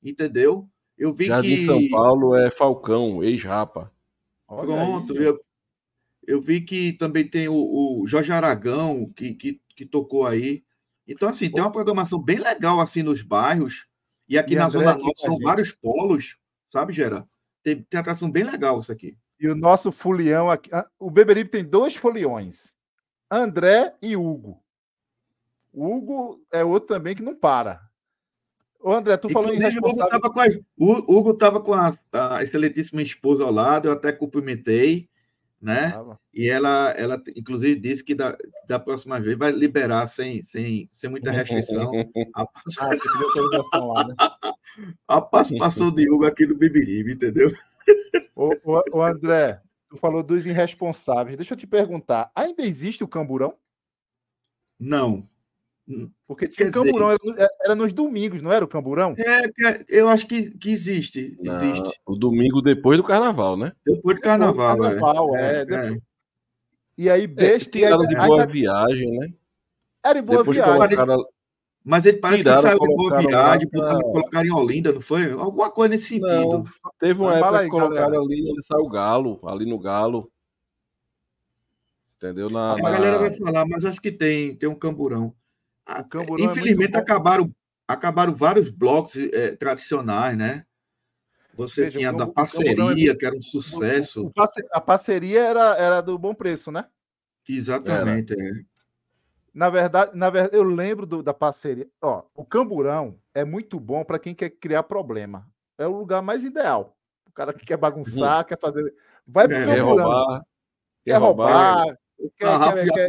entendeu? 0.02 0.70
Eu 0.98 1.14
vi 1.14 1.26
Já 1.26 1.42
que. 1.42 1.50
de 1.50 1.66
São 1.66 1.86
Paulo 1.90 2.34
é 2.34 2.50
Falcão, 2.50 3.22
ex-rapa. 3.24 3.92
Pronto, 4.48 5.16
eu, 5.16 5.40
eu 6.30 6.40
vi 6.40 6.62
que 6.62 6.94
também 6.94 7.28
tem 7.28 7.48
o, 7.48 7.56
o 7.56 8.08
Jorge 8.08 8.32
Aragão, 8.32 9.12
que, 9.16 9.34
que, 9.34 9.60
que, 9.76 9.84
tocou 9.84 10.28
aí. 10.28 10.64
Então, 11.08 11.28
assim, 11.28 11.50
tem 11.50 11.60
uma 11.60 11.72
programação 11.72 12.22
bem 12.22 12.38
legal 12.38 12.80
assim 12.80 13.02
nos 13.02 13.24
bairros. 13.24 13.88
E 14.28 14.38
aqui 14.38 14.54
e 14.54 14.56
na 14.56 14.68
André 14.68 14.78
Zona 14.78 14.96
Norte 14.96 15.22
são 15.22 15.40
vários 15.40 15.72
polos, 15.72 16.38
sabe, 16.72 16.94
Gera? 16.94 17.28
Tem, 17.64 17.82
tem 17.82 18.00
atração 18.00 18.30
bem 18.30 18.44
legal 18.44 18.78
isso 18.78 18.92
aqui. 18.92 19.18
E 19.40 19.48
o 19.48 19.56
nosso 19.56 19.92
folião 19.92 20.52
aqui. 20.52 20.70
Ah, 20.72 20.88
o 21.00 21.10
Beberibe 21.10 21.50
tem 21.50 21.66
dois 21.66 21.96
foliões: 21.96 22.76
André 23.32 23.96
e 24.00 24.16
Hugo. 24.16 24.64
O 25.74 25.88
Hugo 25.88 26.46
é 26.52 26.64
outro 26.64 26.90
também 26.96 27.16
que 27.16 27.24
não 27.24 27.34
para. 27.34 27.82
Ô, 28.80 28.94
André, 28.94 29.18
tu 29.18 29.30
falou 29.30 29.52
em 29.52 29.58
responsável... 29.58 30.64
O 30.78 31.18
Hugo 31.18 31.32
estava 31.32 31.60
com, 31.60 31.74
a, 31.74 31.98
a, 32.14 32.44
excelentíssima 32.44 33.02
esposa 33.02 33.44
ao 33.44 33.52
lado, 33.52 33.88
eu 33.88 33.92
até 33.92 34.12
cumprimentei, 34.12 35.10
né? 35.62 35.94
E 36.34 36.50
ela, 36.50 36.92
ela, 36.92 37.22
inclusive, 37.36 37.80
disse 37.80 38.04
que 38.04 38.16
da, 38.16 38.38
da 38.68 38.80
próxima 38.80 39.20
vez 39.20 39.38
vai 39.38 39.52
liberar 39.52 40.08
sem, 40.08 40.42
sem, 40.44 40.90
sem 40.92 41.10
muita 41.10 41.32
restrição 41.32 41.92
a, 42.36 42.48
ah, 42.80 44.08
né? 44.08 44.16
a 45.08 45.22
participação 45.22 45.92
de 45.92 46.10
Hugo 46.10 46.26
aqui 46.26 46.46
do 46.46 46.58
Bibiribe, 46.58 47.14
entendeu? 47.14 47.52
Ô, 48.36 48.52
ô, 48.64 48.82
ô, 48.94 49.04
André, 49.04 49.62
tu 49.90 49.98
falou 49.98 50.24
dos 50.24 50.46
irresponsáveis. 50.46 51.36
Deixa 51.36 51.54
eu 51.54 51.58
te 51.58 51.68
perguntar, 51.68 52.32
ainda 52.34 52.64
existe 52.64 53.04
o 53.04 53.08
camburão? 53.08 53.56
Não. 54.80 55.28
Porque 56.28 56.48
tinha 56.48 56.68
Quer 56.68 56.72
camburão, 56.74 57.18
dizer... 57.18 57.40
era, 57.40 57.50
era, 57.64 57.76
nos 57.76 57.92
domingos, 57.92 58.42
não 58.42 58.52
era 58.52 58.64
o 58.64 58.68
camburão? 58.68 59.16
É, 59.18 59.84
eu 59.90 60.08
acho 60.08 60.28
que, 60.28 60.52
que 60.52 60.70
existe. 60.70 61.36
Não, 61.42 61.54
existe. 61.54 62.00
O 62.06 62.16
domingo 62.16 62.62
depois 62.62 62.98
do 62.98 63.04
carnaval, 63.04 63.58
né? 63.58 63.72
Depois 63.84 64.18
do 64.18 64.22
carnaval, 64.22 64.76
depois 64.76 64.94
do 64.94 65.00
carnaval 65.00 65.36
é. 65.36 65.66
é, 65.68 65.94
é. 65.94 65.98
E 66.96 67.10
aí, 67.10 67.26
besta. 67.26 67.70
É, 67.70 67.72
tiraram 67.72 68.06
de 68.06 68.16
boa 68.16 68.46
viagem, 68.46 69.10
né? 69.18 69.34
Era 70.04 70.20
em 70.20 70.24
boa 70.24 70.40
depois 70.40 70.58
viagem. 70.58 70.96
Colocaram... 70.96 71.26
Mas 71.84 72.06
ele 72.06 72.18
parece 72.18 72.44
tiraram, 72.44 72.62
que 72.62 72.68
saiu 72.68 72.80
de 72.80 72.96
boa 72.96 73.22
viagem, 73.22 73.70
pra... 73.70 74.02
colocaram 74.02 74.48
em 74.48 74.54
Olinda, 74.54 74.94
não 74.94 75.02
foi? 75.02 75.32
Alguma 75.32 75.72
coisa 75.72 75.96
nesse 75.96 76.10
sentido. 76.10 76.30
Não, 76.30 76.66
teve 77.00 77.20
uma 77.20 77.36
época 77.36 77.60
aí, 77.60 77.66
que 77.66 77.72
colocaram 77.72 78.12
galera. 78.12 78.22
ali, 78.22 78.50
ele 78.50 78.62
saiu 78.62 78.84
o 78.84 78.90
Galo, 78.90 79.40
ali 79.44 79.66
no 79.66 79.80
Galo. 79.80 80.32
Entendeu? 82.18 82.50
Na, 82.50 82.74
a 82.74 82.78
na... 82.78 82.92
galera 82.92 83.18
vai 83.18 83.36
falar, 83.36 83.66
mas 83.66 83.86
acho 83.86 84.00
que 84.00 84.12
tem, 84.12 84.56
tem 84.56 84.70
um 84.70 84.76
camburão. 84.76 85.34
É 85.90 86.44
Infelizmente, 86.44 86.96
é 86.96 87.00
acabaram, 87.00 87.52
acabaram 87.88 88.34
vários 88.34 88.70
blocos 88.70 89.16
é, 89.16 89.56
tradicionais, 89.56 90.38
né? 90.38 90.66
Você 91.54 91.86
Veja, 91.86 91.98
tinha 91.98 92.14
da 92.14 92.28
parceria, 92.28 93.18
que 93.18 93.26
era 93.26 93.36
um 93.36 93.42
sucesso. 93.42 94.32
a 94.72 94.80
parceria 94.80 95.42
era, 95.42 95.76
era 95.76 96.02
do 96.02 96.18
bom 96.18 96.34
preço, 96.34 96.72
né? 96.72 96.86
Exatamente. 97.48 98.34
É. 98.34 98.52
Na 99.54 99.70
verdade, 99.70 100.12
na 100.16 100.30
verdade, 100.30 100.56
eu 100.56 100.64
lembro 100.64 101.06
do, 101.06 101.24
da 101.24 101.34
parceria. 101.34 101.90
Ó, 102.02 102.24
o 102.36 102.46
camburão 102.46 103.20
é 103.34 103.44
muito 103.44 103.80
bom 103.80 104.06
para 104.06 104.20
quem 104.20 104.34
quer 104.34 104.52
criar 104.52 104.84
problema. 104.84 105.48
É 105.78 105.88
o 105.88 105.98
lugar 105.98 106.22
mais 106.22 106.44
ideal. 106.44 106.96
O 107.28 107.32
cara 107.32 107.52
que 107.52 107.66
quer 107.66 107.78
bagunçar, 107.78 108.46
quer 108.46 108.60
fazer. 108.60 108.94
Vai 109.28 109.48
pro 109.48 109.58
é, 109.58 109.66
camburão. 109.66 109.96
Quer 109.96 110.02
roubar. 110.04 110.46
Quer 111.04 111.18
roubar. 111.18 112.00
Quer, 112.38 112.60
quer, 112.84 113.08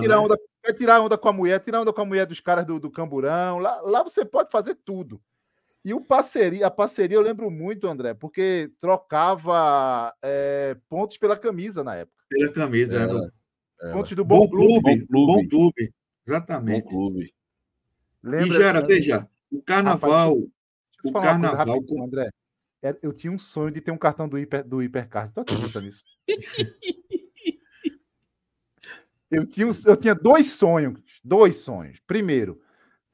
tirar 0.00 0.08
né? 0.08 0.16
onda 0.16 0.38
Quer 0.62 0.74
tirar 0.74 1.00
onda 1.00 1.18
com 1.18 1.28
a 1.28 1.32
mulher, 1.32 1.58
tirar 1.58 1.80
onda 1.80 1.92
com 1.92 2.00
a 2.00 2.04
mulher 2.04 2.24
dos 2.24 2.38
caras 2.38 2.64
do, 2.64 2.78
do 2.78 2.90
Camburão. 2.90 3.58
Lá, 3.58 3.80
lá 3.80 4.02
você 4.02 4.24
pode 4.24 4.50
fazer 4.50 4.76
tudo. 4.84 5.20
E 5.84 5.92
o 5.92 6.00
parceria, 6.00 6.68
a 6.68 6.70
parceria 6.70 7.16
eu 7.16 7.22
lembro 7.22 7.50
muito, 7.50 7.88
André, 7.88 8.14
porque 8.14 8.70
trocava 8.80 10.14
é, 10.22 10.76
pontos 10.88 11.18
pela 11.18 11.36
camisa 11.36 11.82
na 11.82 11.96
época. 11.96 12.24
Pela 12.30 12.52
camisa, 12.52 13.08
é, 13.80 13.92
Pontos 13.92 14.12
do 14.12 14.24
Bom, 14.24 14.46
bom 14.46 14.50
clube, 14.50 15.06
clube, 15.06 15.08
Bom 15.08 15.48
clube. 15.48 15.92
Exatamente. 16.24 16.84
Bom 16.84 16.90
clube. 16.90 17.34
e 18.24 18.52
Gera, 18.52 18.80
veja, 18.80 19.28
o 19.50 19.60
carnaval. 19.60 20.36
Rapaz, 20.36 20.46
o 21.04 21.12
carnaval. 21.12 21.82
Com... 21.82 22.04
André, 22.04 22.30
é, 22.80 22.96
eu 23.02 23.12
tinha 23.12 23.32
um 23.32 23.38
sonho 23.38 23.72
de 23.72 23.80
ter 23.80 23.90
um 23.90 23.98
cartão 23.98 24.28
do, 24.28 24.38
hiper, 24.38 24.62
do 24.62 24.80
Hipercard. 24.80 25.34
Tu 25.34 25.40
acredita 25.40 25.80
nisso? 25.80 26.04
eu, 29.32 29.46
tinha, 29.46 29.70
eu 29.86 29.96
tinha 29.96 30.14
dois 30.14 30.52
sonhos. 30.52 31.00
Dois 31.24 31.56
sonhos. 31.56 31.98
Primeiro, 32.06 32.60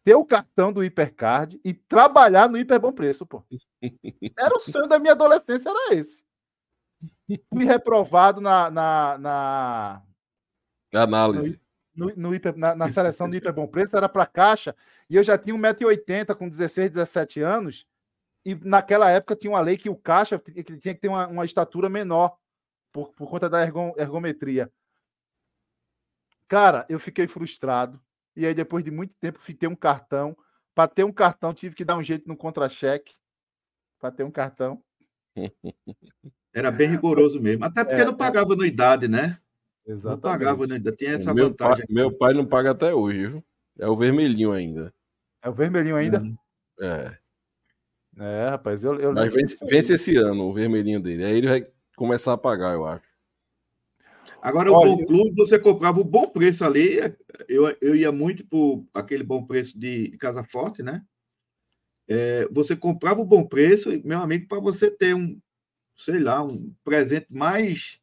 ter 0.05 0.15
o 0.15 0.25
cartão 0.25 0.73
do 0.73 0.83
Hipercard 0.83 1.61
e 1.65 1.73
trabalhar 1.73 2.49
no 2.49 2.59
Hiper 2.59 2.81
Bom 2.81 2.93
Preço, 2.93 3.25
pô. 3.25 3.45
Era 4.39 4.57
o 4.57 4.61
sonho 4.61 4.89
da 4.89 4.99
minha 4.99 5.13
adolescência, 5.13 5.69
era 5.69 5.95
esse. 5.95 6.25
Fui 7.53 7.65
reprovado 7.65 8.41
na, 8.41 8.71
na, 8.71 9.19
na 9.19 10.03
análise. 10.95 11.61
No, 11.95 12.13
no 12.17 12.35
hiper, 12.35 12.57
na, 12.57 12.77
na, 12.77 12.89
seleção 12.91 13.29
do 13.29 13.37
Hiper 13.37 13.53
Bom 13.53 13.67
Preço, 13.67 13.97
era 13.97 14.09
para 14.09 14.25
caixa, 14.25 14.75
e 15.11 15.17
eu 15.17 15.23
já 15.23 15.37
tinha 15.37 15.55
1,80m 15.55 16.35
com 16.37 16.49
16, 16.49 16.93
17 16.93 17.41
anos, 17.41 17.87
e 18.47 18.55
naquela 18.55 19.11
época 19.11 19.35
tinha 19.35 19.51
uma 19.51 19.61
lei 19.61 19.77
que 19.77 19.91
o 19.91 19.97
caixa 19.97 20.39
que 20.39 20.63
tinha 20.63 20.95
que 20.95 21.01
ter 21.01 21.09
uma, 21.09 21.27
uma 21.27 21.45
estatura 21.45 21.89
menor, 21.89 22.37
por, 22.93 23.13
por 23.15 23.29
conta 23.29 23.51
da 23.51 23.63
ergon, 23.63 23.93
ergometria. 23.97 24.73
Cara, 26.49 26.87
eu 26.89 26.99
fiquei 26.99 27.27
frustrado, 27.27 28.01
e 28.35 28.47
aí 28.47 28.55
depois 28.55 28.83
de 28.83 28.91
muito 28.91 29.15
tempo 29.21 29.39
ter 29.55 29.69
um 29.69 29.77
cartão. 29.77 30.37
Para 30.75 30.89
ter 30.89 31.05
um 31.05 31.13
cartão, 31.13 31.53
tive 31.53 31.75
que 31.75 31.85
dar 31.85 31.97
um 31.97 32.03
jeito 32.03 32.27
no 32.27 32.37
contra-cheque, 32.37 33.13
para 33.99 34.11
ter 34.11 34.25
um 34.25 34.31
cartão. 34.31 34.83
Era 36.55 36.71
bem 36.71 36.89
rigoroso 36.89 37.41
mesmo. 37.41 37.65
Até 37.65 37.85
porque 37.85 38.01
é, 38.01 38.05
não 38.05 38.17
pagava 38.17 38.53
anuidade, 38.53 39.07
né? 39.07 39.39
Exatamente. 39.87 40.25
Não 40.25 40.33
pagava 40.33 40.65
anuidade. 40.65 40.97
Tinha 40.97 41.13
essa 41.13 41.35
meu 41.35 41.49
vantagem. 41.49 41.87
Pai, 41.87 41.95
meu 41.95 42.17
pai 42.17 42.33
não 42.33 42.47
paga 42.47 42.71
até 42.71 42.95
hoje, 42.95 43.27
viu? 43.27 43.45
É 43.79 43.87
o 43.87 43.95
vermelhinho 43.95 44.53
ainda. 44.53 44.93
É 45.43 45.49
o 45.49 45.53
vermelhinho 45.53 45.97
ainda? 45.97 46.23
É. 46.81 47.19
É, 48.21 48.49
rapaz, 48.51 48.83
eu, 48.83 48.99
eu 48.99 49.13
Mas 49.13 49.33
vence, 49.33 49.57
vence, 49.65 49.93
esse 49.95 50.17
ano 50.17 50.49
o 50.49 50.53
vermelhinho 50.53 51.01
dele. 51.01 51.25
Aí 51.25 51.37
ele 51.37 51.49
vai 51.49 51.67
começar 51.97 52.33
a 52.33 52.39
pagar, 52.39 52.75
eu 52.75 52.85
acho. 52.85 53.08
Agora, 54.41 54.73
Olha, 54.73 54.91
o 54.91 54.97
bom 54.97 55.05
clube, 55.07 55.37
você 55.37 55.59
comprava 55.59 56.01
o 56.01 56.05
bom 56.05 56.27
preço 56.27 56.65
ali. 56.65 56.99
Eu, 57.49 57.77
eu 57.81 57.95
ia 57.95 58.13
muito 58.13 58.47
por 58.47 58.85
aquele 58.95 59.23
bom 59.23 59.45
preço 59.45 59.79
de, 59.79 60.09
de 60.09 60.17
Casa 60.17 60.45
Forte, 60.45 60.83
né? 60.83 61.03
É, 62.09 62.49
você 62.51 62.75
comprava 62.75 63.21
o 63.21 63.25
bom 63.25 63.45
preço, 63.45 63.91
meu 64.05 64.21
amigo, 64.21 64.49
para 64.49 64.61
você 64.61 64.91
ter 64.91 65.15
um, 65.15 65.39
sei 65.95 66.19
lá, 66.19 66.43
um 66.43 66.73
presente 66.83 67.27
mais 67.29 67.99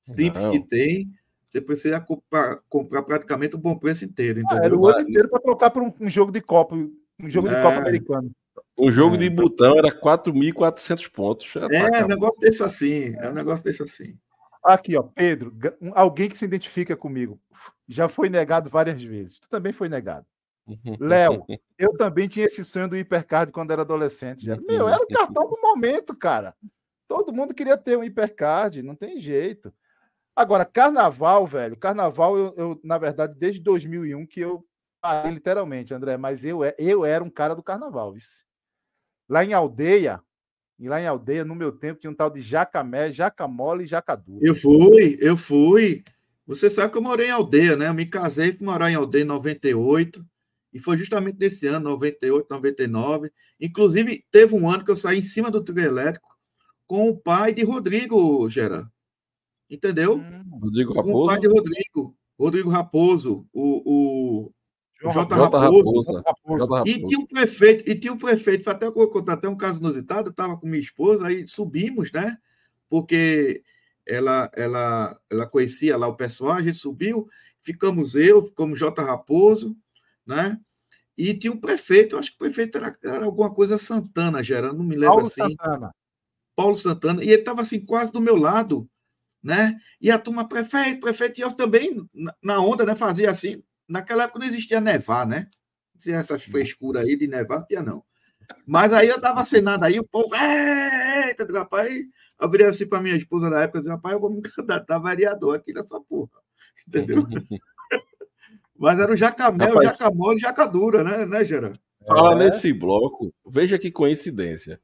simples 0.00 0.42
Não. 0.42 0.52
que 0.52 0.60
tem, 0.66 1.10
você 1.46 1.60
precisa 1.60 2.00
comprar, 2.00 2.60
comprar, 2.68 3.02
praticamente 3.02 3.56
o 3.56 3.58
bom 3.58 3.76
preço 3.76 4.04
inteiro. 4.04 4.40
Ah, 4.50 4.64
era 4.64 4.76
o 4.76 4.86
ano 4.86 5.00
inteiro 5.08 5.28
para 5.28 5.40
trocar 5.40 5.70
por 5.70 5.82
um, 5.82 5.92
um, 6.00 6.08
jogo 6.08 6.32
de 6.32 6.40
Copa, 6.40 6.74
um 6.74 7.28
jogo 7.28 7.48
é. 7.48 7.54
de 7.54 7.62
Copa 7.62 7.76
americano. 7.80 8.30
Um 8.78 8.90
jogo 8.90 9.16
é, 9.16 9.18
de 9.18 9.30
botão 9.30 9.76
era 9.76 9.90
4.400 9.90 11.10
pontos. 11.10 11.54
É, 11.70 12.04
um 12.04 12.08
negócio 12.08 12.40
desse 12.40 12.62
assim. 12.62 13.14
É 13.16 13.28
um 13.28 13.34
negócio 13.34 13.64
desse 13.64 13.82
assim. 13.82 14.16
Aqui, 14.62 14.96
ó, 14.96 15.02
Pedro, 15.02 15.56
alguém 15.94 16.28
que 16.28 16.36
se 16.36 16.44
identifica 16.44 16.96
comigo. 16.96 17.40
Já 17.88 18.08
foi 18.08 18.28
negado 18.28 18.68
várias 18.68 19.02
vezes. 19.02 19.38
Tu 19.40 19.48
também 19.48 19.72
foi 19.72 19.88
negado. 19.88 20.26
Léo, 20.98 21.44
eu 21.78 21.96
também 21.96 22.28
tinha 22.28 22.46
esse 22.46 22.64
sonho 22.64 22.88
do 22.88 22.96
hipercard 22.96 23.52
quando 23.52 23.72
era 23.72 23.82
adolescente. 23.82 24.44
Já. 24.44 24.56
Meu, 24.56 24.88
era 24.88 25.02
o 25.02 25.08
cartão 25.08 25.48
do 25.48 25.60
momento, 25.60 26.14
cara. 26.14 26.54
Todo 27.08 27.32
mundo 27.32 27.54
queria 27.54 27.76
ter 27.76 27.96
um 27.96 28.04
hipercard, 28.04 28.82
não 28.82 28.94
tem 28.94 29.18
jeito. 29.18 29.72
Agora, 30.36 30.64
carnaval, 30.64 31.46
velho, 31.46 31.76
carnaval, 31.76 32.36
eu, 32.36 32.54
eu 32.56 32.80
na 32.84 32.98
verdade, 32.98 33.34
desde 33.36 33.60
2001 33.60 34.26
que 34.26 34.40
eu 34.40 34.64
parei 35.00 35.32
literalmente, 35.32 35.92
André, 35.92 36.16
mas 36.16 36.44
eu, 36.44 36.60
eu 36.78 37.04
era 37.04 37.24
um 37.24 37.30
cara 37.30 37.54
do 37.54 37.62
carnaval. 37.62 38.14
Lá 39.28 39.44
em 39.44 39.52
aldeia, 39.52 40.22
e 40.80 40.88
lá 40.88 40.98
em 40.98 41.06
aldeia, 41.06 41.44
no 41.44 41.54
meu 41.54 41.70
tempo, 41.70 42.00
tinha 42.00 42.10
um 42.10 42.14
tal 42.14 42.30
de 42.30 42.40
jacamé, 42.40 43.12
jacamole 43.12 43.84
e 43.84 43.86
jacadura. 43.86 44.38
Eu 44.40 44.54
fui, 44.54 45.18
eu 45.20 45.36
fui. 45.36 46.02
Você 46.46 46.70
sabe 46.70 46.90
que 46.90 46.96
eu 46.96 47.02
morei 47.02 47.26
em 47.26 47.32
aldeia, 47.32 47.76
né? 47.76 47.88
Eu 47.88 47.94
me 47.94 48.06
casei, 48.06 48.52
fui 48.52 48.66
morar 48.66 48.90
em 48.90 48.94
aldeia 48.94 49.22
em 49.22 49.26
98. 49.26 50.24
E 50.72 50.78
foi 50.78 50.96
justamente 50.96 51.36
nesse 51.38 51.66
ano, 51.66 51.90
98, 51.90 52.46
99. 52.48 53.30
Inclusive, 53.60 54.24
teve 54.30 54.54
um 54.54 54.70
ano 54.70 54.82
que 54.82 54.90
eu 54.90 54.96
saí 54.96 55.18
em 55.18 55.22
cima 55.22 55.50
do 55.50 55.62
trio 55.62 55.84
elétrico 55.84 56.34
com 56.86 57.10
o 57.10 57.16
pai 57.16 57.52
de 57.52 57.62
Rodrigo, 57.62 58.48
Gera. 58.48 58.90
Entendeu? 59.68 60.16
Hum. 60.16 60.44
Rodrigo 60.62 60.94
Raposo? 60.94 61.12
Com 61.12 61.22
o 61.22 61.26
pai 61.26 61.40
de 61.40 61.46
Rodrigo. 61.46 62.16
Rodrigo 62.38 62.70
Raposo, 62.70 63.46
o, 63.52 63.82
o 64.46 64.52
J. 65.02 65.12
J. 65.12 65.58
Raposo. 65.58 66.22
Raposo. 66.22 66.82
E 66.86 67.06
tinha 67.06 67.18
um 67.18 67.26
prefeito, 67.26 67.90
e 67.90 67.94
tinha 67.94 68.12
um 68.12 68.18
prefeito, 68.18 68.68
até 68.68 68.90
contar 68.90 69.34
até 69.34 69.48
um 69.48 69.56
caso 69.56 69.80
inusitado, 69.80 70.28
eu 70.28 70.30
estava 70.30 70.56
com 70.56 70.66
minha 70.66 70.80
esposa, 70.80 71.26
aí 71.26 71.48
subimos, 71.48 72.12
né? 72.12 72.36
Porque 72.88 73.62
ela, 74.06 74.50
ela, 74.54 75.18
ela 75.30 75.46
conhecia 75.46 75.96
lá 75.96 76.06
o 76.06 76.16
pessoal, 76.16 76.52
a 76.52 76.62
gente 76.62 76.76
subiu, 76.76 77.28
ficamos 77.60 78.14
eu, 78.14 78.46
ficamos 78.46 78.78
J. 78.78 79.02
Raposo, 79.02 79.76
né? 80.26 80.60
E 81.16 81.34
tinha 81.34 81.52
um 81.52 81.60
prefeito, 81.60 82.16
acho 82.16 82.30
que 82.30 82.36
o 82.36 82.38
prefeito 82.38 82.78
era, 82.78 82.96
era 83.02 83.24
alguma 83.24 83.52
coisa 83.52 83.78
Santana, 83.78 84.42
Gerando, 84.42 84.78
não 84.78 84.84
me 84.84 84.96
lembro 84.96 85.16
Paulo 85.16 85.26
assim. 85.26 85.56
Santana. 85.56 85.94
Paulo 86.54 86.76
Santana, 86.76 87.24
e 87.24 87.28
ele 87.28 87.40
estava 87.40 87.62
assim, 87.62 87.80
quase 87.80 88.12
do 88.12 88.20
meu 88.20 88.36
lado, 88.36 88.88
né? 89.42 89.78
E 90.00 90.10
a 90.10 90.18
turma, 90.18 90.46
prefeito, 90.46 91.00
prefeito, 91.00 91.38
e 91.38 91.42
eu 91.42 91.52
também, 91.52 92.06
na 92.42 92.60
onda, 92.60 92.84
né, 92.84 92.94
fazia 92.94 93.30
assim. 93.30 93.62
Naquela 93.90 94.22
época 94.22 94.38
não 94.38 94.46
existia 94.46 94.80
nevar, 94.80 95.26
né? 95.26 95.48
Não 95.92 96.00
tinha 96.00 96.18
essas 96.18 96.44
frescuras 96.44 97.04
aí 97.04 97.16
de 97.16 97.26
nevar, 97.26 97.58
não 97.58 97.66
tinha 97.66 97.82
não. 97.82 98.04
Mas 98.64 98.92
aí 98.92 99.08
eu 99.08 99.20
dava 99.20 99.44
cenado 99.44 99.84
aí, 99.84 99.98
o 99.98 100.06
povo, 100.06 100.32
eita, 100.34 101.44
rapaz, 101.52 101.90
eu 102.40 102.50
virei 102.50 102.68
assim 102.68 102.86
para 102.86 103.02
minha 103.02 103.16
esposa 103.16 103.50
na 103.50 103.62
época, 103.62 103.80
disse, 103.80 103.90
rapaz, 103.90 104.14
eu 104.14 104.20
vou 104.20 104.30
me 104.30 104.40
candidatar 104.42 104.98
vereador 105.00 105.56
aqui 105.56 105.72
nessa 105.72 106.00
porra, 106.00 106.30
entendeu? 106.86 107.24
Mas 108.78 108.98
era 108.98 109.12
o 109.12 109.16
jacamel, 109.16 109.74
Rapaz, 109.74 109.90
jacamole 109.90 110.38
e 110.38 110.40
jacadura, 110.40 111.04
né, 111.04 111.26
né, 111.26 111.44
Gerard? 111.44 111.78
Fala 112.06 112.40
é. 112.40 112.44
nesse 112.46 112.72
bloco, 112.72 113.34
veja 113.46 113.78
que 113.78 113.90
coincidência, 113.90 114.80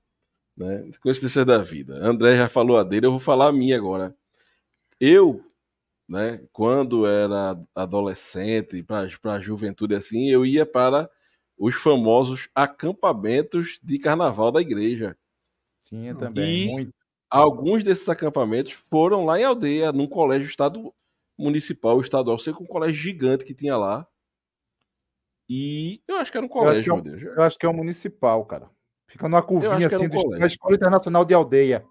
né? 0.57 0.85
Coincidência 1.01 1.45
da 1.45 1.59
vida. 1.59 1.95
André 2.05 2.37
já 2.37 2.49
falou 2.49 2.77
a 2.77 2.85
dele, 2.85 3.07
eu 3.07 3.13
vou 3.13 3.21
falar 3.21 3.49
a 3.49 3.53
minha 3.53 3.77
agora. 3.77 4.15
Eu, 5.01 5.46
né, 6.09 6.41
quando 6.53 7.07
era 7.07 7.61
adolescente, 7.75 8.83
para 8.83 9.09
a 9.25 9.39
juventude 9.39 9.95
assim, 9.95 10.29
eu 10.29 10.47
ia 10.47 10.65
para 10.65 11.11
os 11.59 11.75
famosos 11.75 12.49
acampamentos 12.55 13.79
de 13.83 13.99
carnaval 13.99 14.53
da 14.53 14.61
igreja. 14.61 15.17
Tinha 15.83 16.15
também, 16.15 16.69
e 16.69 16.73
muito. 16.73 16.95
Alguns 17.29 17.83
desses 17.83 18.09
acampamentos 18.09 18.73
foram 18.73 19.25
lá 19.25 19.39
em 19.39 19.45
aldeia, 19.45 19.91
num 19.93 20.07
colégio 20.07 20.47
estado, 20.47 20.95
municipal, 21.37 22.01
estadual, 22.01 22.39
sei 22.39 22.53
com 22.53 22.65
um 22.65 22.69
colégio 22.69 22.95
gigante 22.95 23.45
que 23.45 23.55
tinha 23.55 23.77
lá. 23.77 24.07
E 25.49 26.01
eu 26.07 26.17
acho 26.17 26.31
que 26.31 26.39
era 26.39 26.47
um 26.47 26.49
colégio, 26.49 26.93
eu 26.93 26.95
meu 26.97 27.05
Deus. 27.05 27.23
Eu 27.23 27.43
acho 27.43 27.59
que 27.59 27.67
é 27.67 27.69
um 27.69 27.75
municipal, 27.75 28.45
cara. 28.47 28.71
Fica 29.09 29.29
numa 29.29 29.43
curvinha 29.43 29.87
assim, 29.87 30.07
um 30.07 30.39
da 30.39 30.47
Escola 30.47 30.75
Internacional 30.75 31.25
de 31.25 31.35
Aldeia. 31.35 31.85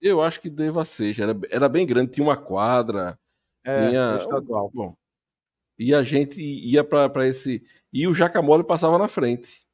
Eu 0.00 0.20
acho 0.20 0.40
que 0.40 0.50
deva 0.50 0.84
ser, 0.84 1.18
era, 1.20 1.32
era 1.50 1.68
bem 1.68 1.86
grande, 1.86 2.12
tinha 2.12 2.26
uma 2.26 2.36
quadra, 2.36 3.18
é, 3.66 3.88
tinha... 3.88 4.18
estadual. 4.20 4.70
Bom, 4.72 4.96
e 5.78 5.94
a 5.94 6.02
gente 6.02 6.40
ia 6.40 6.82
para 6.82 7.26
esse... 7.26 7.62
E 7.92 8.06
o 8.06 8.14
Jacamole 8.14 8.64
passava 8.64 8.96
na 8.98 9.08
frente 9.08 9.66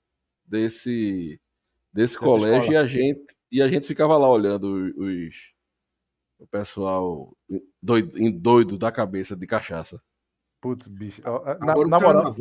desse, 0.44 1.40
desse 1.92 2.18
colégio 2.18 2.62
escola. 2.62 2.74
e 2.74 2.76
a, 2.76 2.86
gente, 2.86 3.36
e 3.50 3.62
a 3.62 3.68
gente 3.68 3.86
ficava 3.86 4.16
lá 4.16 4.28
olhando 4.28 4.92
os, 4.96 5.52
o 6.38 6.46
pessoal 6.46 7.36
doido, 7.80 8.32
doido 8.32 8.76
da 8.76 8.90
cabeça 8.90 9.36
de 9.36 9.46
cachaça. 9.46 10.02
Putz, 10.60 10.88
bicho. 10.88 11.22
Na, 11.60 11.74
na 11.74 12.00
moral, 12.00 12.34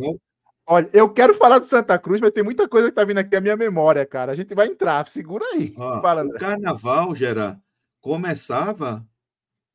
olha, 0.68 0.90
eu 0.94 1.12
quero 1.12 1.34
falar 1.34 1.60
de 1.60 1.66
Santa 1.66 1.98
Cruz, 1.98 2.22
mas 2.22 2.32
tem 2.32 2.44
muita 2.44 2.68
coisa 2.68 2.90
que 2.90 2.96
tá 2.96 3.04
vindo 3.04 3.18
aqui 3.18 3.36
à 3.36 3.42
minha 3.42 3.58
memória, 3.58 4.06
cara. 4.06 4.32
A 4.32 4.36
gente 4.36 4.54
vai 4.54 4.68
entrar, 4.68 5.08
segura 5.08 5.46
aí. 5.54 5.74
Ah, 5.78 6.00
Fala, 6.02 6.26
o 6.26 6.34
carnaval, 6.34 7.16
Gera, 7.16 7.62
começava, 8.00 9.08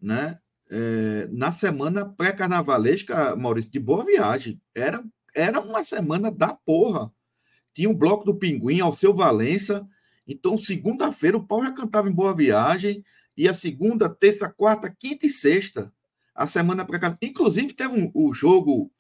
né? 0.00 0.38
É, 0.68 1.28
na 1.30 1.52
semana 1.52 2.04
pré-carnavalesca, 2.04 3.36
Maurício, 3.36 3.70
de 3.70 3.78
boa 3.78 4.04
viagem. 4.04 4.60
Era, 4.74 5.04
era 5.34 5.60
uma 5.60 5.84
semana 5.84 6.30
da 6.30 6.54
porra. 6.54 7.12
Tinha 7.72 7.88
um 7.88 7.94
bloco 7.94 8.24
do 8.24 8.34
Pinguim, 8.34 8.80
ao 8.80 8.92
seu 8.92 9.14
Valença. 9.14 9.86
Então, 10.26 10.58
segunda-feira, 10.58 11.36
o 11.36 11.46
pau 11.46 11.62
já 11.62 11.72
cantava 11.72 12.08
em 12.08 12.14
boa 12.14 12.34
viagem 12.34 13.04
e 13.36 13.46
a 13.48 13.54
segunda, 13.54 14.08
terça, 14.08 14.48
quarta, 14.48 14.90
quinta 14.90 15.26
e 15.26 15.30
sexta. 15.30 15.92
A 16.34 16.46
semana 16.46 16.84
cá. 16.84 17.16
Inclusive, 17.22 17.72
teve 17.72 17.94
um, 17.94 18.10
o 18.14 18.32
jogo, 18.32 18.90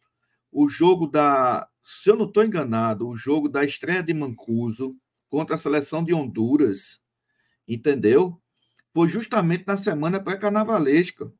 o 0.52 0.68
jogo 0.68 1.06
da. 1.06 1.68
Se 1.82 2.10
eu 2.10 2.16
não 2.16 2.26
estou 2.26 2.44
enganado, 2.44 3.08
o 3.08 3.16
jogo 3.16 3.48
da 3.48 3.64
estreia 3.64 4.02
de 4.02 4.14
Mancuso 4.14 4.96
contra 5.28 5.56
a 5.56 5.58
seleção 5.58 6.04
de 6.04 6.14
Honduras. 6.14 7.00
Entendeu? 7.66 8.40
Foi 8.94 9.08
justamente 9.08 9.64
na 9.66 9.76
semana 9.76 10.20
pré-carnavalesca. 10.20 11.32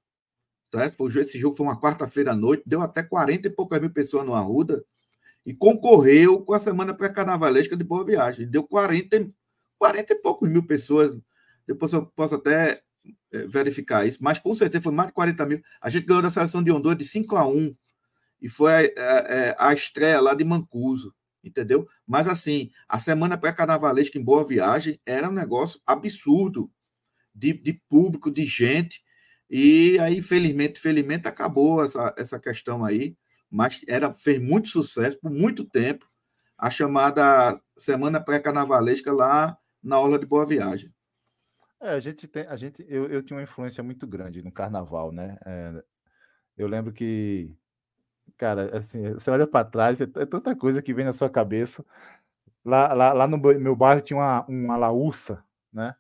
Sucesso. 0.77 1.21
Esse 1.21 1.39
jogo 1.39 1.57
foi 1.57 1.67
uma 1.67 1.81
quarta-feira 1.81 2.33
à 2.33 2.37
noite, 2.37 2.63
deu 2.67 2.81
até 2.81 3.03
40 3.03 3.49
e 3.49 3.51
poucas 3.51 3.81
mil 3.81 3.91
pessoas 3.91 4.27
no 4.27 4.35
Arruda 4.35 4.85
e 5.45 5.55
concorreu 5.55 6.41
com 6.41 6.53
a 6.53 6.59
semana 6.59 6.93
pré-carnavalesca 6.93 7.77
de 7.77 7.85
Boa 7.85 8.05
Viagem. 8.05 8.49
Deu 8.49 8.65
40, 8.65 9.31
40 9.79 10.13
e 10.13 10.17
poucos 10.17 10.49
mil 10.49 10.67
pessoas. 10.67 11.17
Depois 11.67 11.93
eu 11.93 12.07
posso 12.07 12.35
até 12.35 12.83
é, 13.33 13.47
verificar 13.47 14.07
isso, 14.07 14.19
mas 14.21 14.39
com 14.39 14.55
certeza 14.55 14.83
foi 14.83 14.93
mais 14.93 15.09
de 15.09 15.15
40 15.15 15.47
mil. 15.47 15.63
A 15.81 15.89
gente 15.89 16.07
ganhou 16.07 16.23
da 16.23 16.31
seleção 16.31 16.63
de 16.63 16.73
Honduras 16.73 16.99
de 16.99 17.05
5 17.05 17.37
a 17.37 17.47
1 17.47 17.73
e 18.43 18.49
foi 18.49 18.93
a, 18.97 19.55
a, 19.59 19.69
a 19.69 19.75
estreia 19.75 20.21
lá 20.21 20.35
de 20.35 20.45
Mancuso, 20.45 21.15
entendeu? 21.43 21.87
Mas 22.07 22.27
assim, 22.27 22.71
a 22.89 22.99
semana 22.99 23.39
pré-carnavalesca 23.39 24.19
em 24.19 24.25
Boa 24.25 24.45
Viagem 24.45 25.01
era 25.07 25.29
um 25.29 25.33
negócio 25.33 25.81
absurdo 25.87 26.71
de, 27.35 27.53
de 27.53 27.75
público, 27.89 28.31
de 28.31 28.45
gente. 28.45 29.03
E 29.49 29.99
aí, 30.01 30.17
infelizmente, 30.19 30.81
felizmente 30.81 31.29
acabou 31.29 31.85
essa, 31.85 32.15
essa 32.17 32.39
questão 32.39 32.85
aí 32.85 33.17
mas 33.51 33.81
era, 33.87 34.13
fez 34.13 34.43
muito 34.43 34.69
sucesso 34.69 35.19
por 35.21 35.31
muito 35.31 35.65
tempo, 35.65 36.09
a 36.59 36.71
chamada 36.71 37.59
Semana 37.77 38.21
Pré-Carnavalesca 38.21 39.13
lá 39.13 39.57
na 39.83 39.99
Orla 40.01 40.19
de 40.19 40.27
Boa 40.27 40.47
Viagem. 40.47 40.93
É, 41.81 41.91
a 41.91 42.01
gente 42.01 42.27
tem, 42.27 42.47
a 42.47 42.57
gente, 42.57 42.85
eu, 42.89 43.07
eu 43.07 43.23
tinha 43.23 43.37
uma 43.37 43.43
influência 43.43 43.83
muito 43.83 44.07
grande 44.07 44.43
no 44.43 44.51
carnaval, 44.51 45.13
né? 45.13 45.39
É, 45.45 45.85
eu 46.57 46.67
lembro 46.67 46.93
que, 46.93 47.55
cara, 48.39 48.79
assim, 48.79 49.13
você 49.13 49.31
olha 49.31 49.47
para 49.47 49.69
trás, 49.69 50.01
é, 50.01 50.05
é, 50.05 50.27
tanta 50.27 50.57
coisa 50.57 50.81
que 50.81 50.95
vem 50.95 51.05
na 51.05 51.13
sua 51.13 51.29
cabeça. 51.29 51.85
Lá, 52.65 52.93
lá, 52.95 53.13
lá 53.13 53.27
no 53.27 53.39
meu 53.39 53.77
bairro 53.77 54.01
tinha 54.01 54.17
uma, 54.19 54.45
uma 54.47 54.77
laúça, 54.77 55.45
né? 55.73 55.95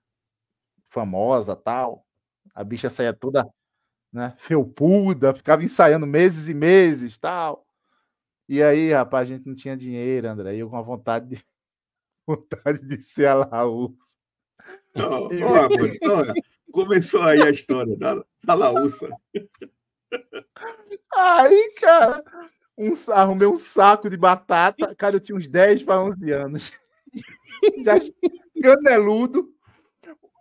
Famosa, 0.88 1.54
tal. 1.54 2.05
A 2.56 2.64
bicha 2.64 2.90
saía 2.90 3.12
toda 3.12 3.46
né? 4.16 4.34
Felpuda, 4.38 5.34
ficava 5.34 5.62
ensaiando 5.62 6.06
meses 6.06 6.48
e 6.48 6.54
meses, 6.54 7.18
tal. 7.18 7.66
E 8.48 8.62
aí, 8.62 8.90
rapaz, 8.90 9.28
a 9.28 9.34
gente 9.34 9.46
não 9.46 9.54
tinha 9.54 9.76
dinheiro, 9.76 10.26
André. 10.26 10.56
Eu 10.56 10.70
com 10.70 10.76
a 10.76 10.82
vontade 10.82 11.28
de 11.28 11.44
vontade 12.26 12.78
de 12.86 12.98
ser 12.98 13.26
a 13.26 13.34
Laúça. 13.34 13.94
Não, 14.94 15.30
e... 15.32 15.42
ó, 15.44 15.68
começou 16.72 17.22
aí 17.22 17.42
a 17.42 17.50
história 17.50 17.96
da, 17.98 18.24
da 18.42 18.54
Laúça. 18.54 19.08
Aí, 21.14 21.74
cara, 21.78 22.24
um, 22.78 22.92
arrumei 23.12 23.48
um 23.48 23.58
saco 23.58 24.08
de 24.08 24.16
batata. 24.16 24.94
Cara, 24.94 25.16
eu 25.16 25.20
tinha 25.20 25.36
uns 25.36 25.46
10 25.46 25.82
para 25.82 26.00
11 26.00 26.32
anos. 26.32 26.72
Já 27.84 27.96
caneludo. 28.62 29.55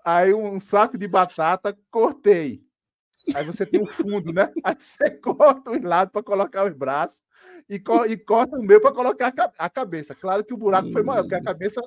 Aí 0.05 0.35
um 0.35 0.59
saco 0.59 0.99
de 0.99 1.07
batata, 1.07 1.75
cortei. 1.89 2.63
Aí 3.33 3.43
você 3.43 3.65
tem 3.65 3.81
o 3.81 3.87
fundo, 3.87 4.31
né? 4.31 4.53
Aí 4.63 4.75
você 4.77 5.09
corta 5.09 5.71
os 5.71 5.81
lados 5.81 6.11
para 6.11 6.21
colocar 6.21 6.63
os 6.63 6.75
braços 6.75 7.23
e, 7.67 7.79
co 7.79 8.05
e 8.05 8.15
corta 8.15 8.55
o 8.55 8.61
meio 8.61 8.79
para 8.79 8.93
colocar 8.93 9.33
a, 9.57 9.67
cabeça. 9.67 10.13
Claro 10.13 10.45
que 10.45 10.53
o 10.53 10.57
buraco 10.57 10.91
foi 10.91 11.01
maior, 11.01 11.23
porque 11.23 11.33
a 11.33 11.43
cabeça 11.43 11.81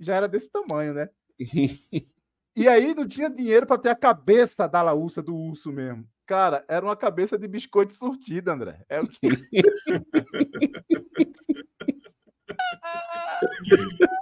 já 0.00 0.16
era 0.16 0.26
desse 0.26 0.50
tamanho, 0.50 0.94
né? 0.94 1.08
E 2.56 2.66
aí 2.66 2.92
não 2.92 3.06
tinha 3.06 3.30
dinheiro 3.30 3.64
para 3.64 3.78
ter 3.78 3.90
a 3.90 3.94
cabeça 3.94 4.68
da 4.68 4.82
laúça 4.82 5.22
do 5.22 5.36
urso 5.36 5.70
mesmo. 5.70 6.04
Cara, 6.26 6.64
era 6.68 6.84
uma 6.84 6.96
cabeça 6.96 7.38
de 7.38 7.46
biscoito 7.46 7.94
surtida, 7.94 8.52
André. 8.52 8.84
É 8.88 9.00
o 9.00 9.06
que... 9.06 9.20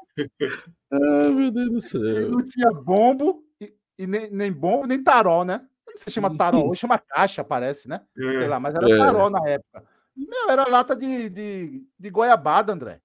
ah, 0.90 1.28
meu 1.30 1.50
Deus 1.50 1.70
do 1.70 1.80
céu. 1.80 2.30
Não 2.30 2.44
tinha 2.44 2.70
bombo, 2.72 3.44
e, 3.60 3.74
e 3.98 4.06
nem, 4.06 4.30
nem 4.30 4.52
bombo, 4.52 4.86
nem 4.86 5.02
tarol, 5.02 5.44
né? 5.44 5.66
se 5.98 6.10
chama 6.10 6.36
tarol, 6.36 6.70
hoje 6.70 6.80
chama 6.80 6.98
caixa, 6.98 7.42
parece, 7.42 7.88
né? 7.88 8.00
É, 8.16 8.22
Sei 8.22 8.48
lá, 8.48 8.60
mas 8.60 8.74
era 8.74 8.88
é. 8.88 8.96
tarol 8.96 9.30
na 9.30 9.46
época. 9.48 9.84
Meu, 10.16 10.50
era 10.50 10.68
lata 10.68 10.94
de, 10.94 11.28
de, 11.28 11.86
de 11.98 12.10
goiabada, 12.10 12.72
André. 12.72 13.00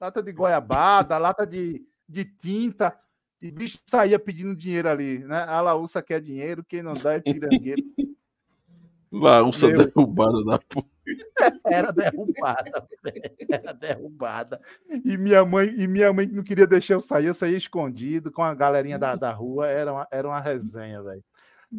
Lata 0.00 0.22
de 0.22 0.32
goiabada, 0.32 1.18
lata 1.18 1.46
de, 1.46 1.84
de 2.08 2.24
tinta. 2.24 2.98
E 3.40 3.50
bicho 3.50 3.78
saía 3.86 4.18
pedindo 4.18 4.54
dinheiro 4.54 4.88
ali, 4.88 5.20
né? 5.20 5.44
A 5.44 5.60
Laúça 5.60 6.02
quer 6.02 6.20
dinheiro, 6.20 6.64
quem 6.64 6.82
não 6.82 6.94
dá 6.94 7.14
é 7.14 7.20
pirangueiro. 7.20 7.82
Laúça 9.12 9.68
derrubada 9.68 10.44
da 10.44 10.58
porra. 10.58 10.86
Era 11.64 11.92
derrubada, 11.92 12.88
era 13.48 13.72
derrubada. 13.72 14.60
E 15.04 15.16
minha 15.16 15.44
mãe, 15.44 15.68
e 15.76 15.86
minha 15.86 16.12
mãe 16.12 16.26
não 16.26 16.42
queria 16.42 16.66
deixar 16.66 16.94
eu 16.94 17.00
sair, 17.00 17.26
eu 17.26 17.34
saía 17.34 17.56
escondido 17.56 18.30
com 18.30 18.42
a 18.42 18.54
galerinha 18.54 18.98
da, 18.98 19.14
da 19.14 19.32
rua, 19.32 19.66
era 19.66 19.92
uma, 19.92 20.08
era 20.10 20.28
uma 20.28 20.40
resenha, 20.40 21.02
velho. 21.02 21.24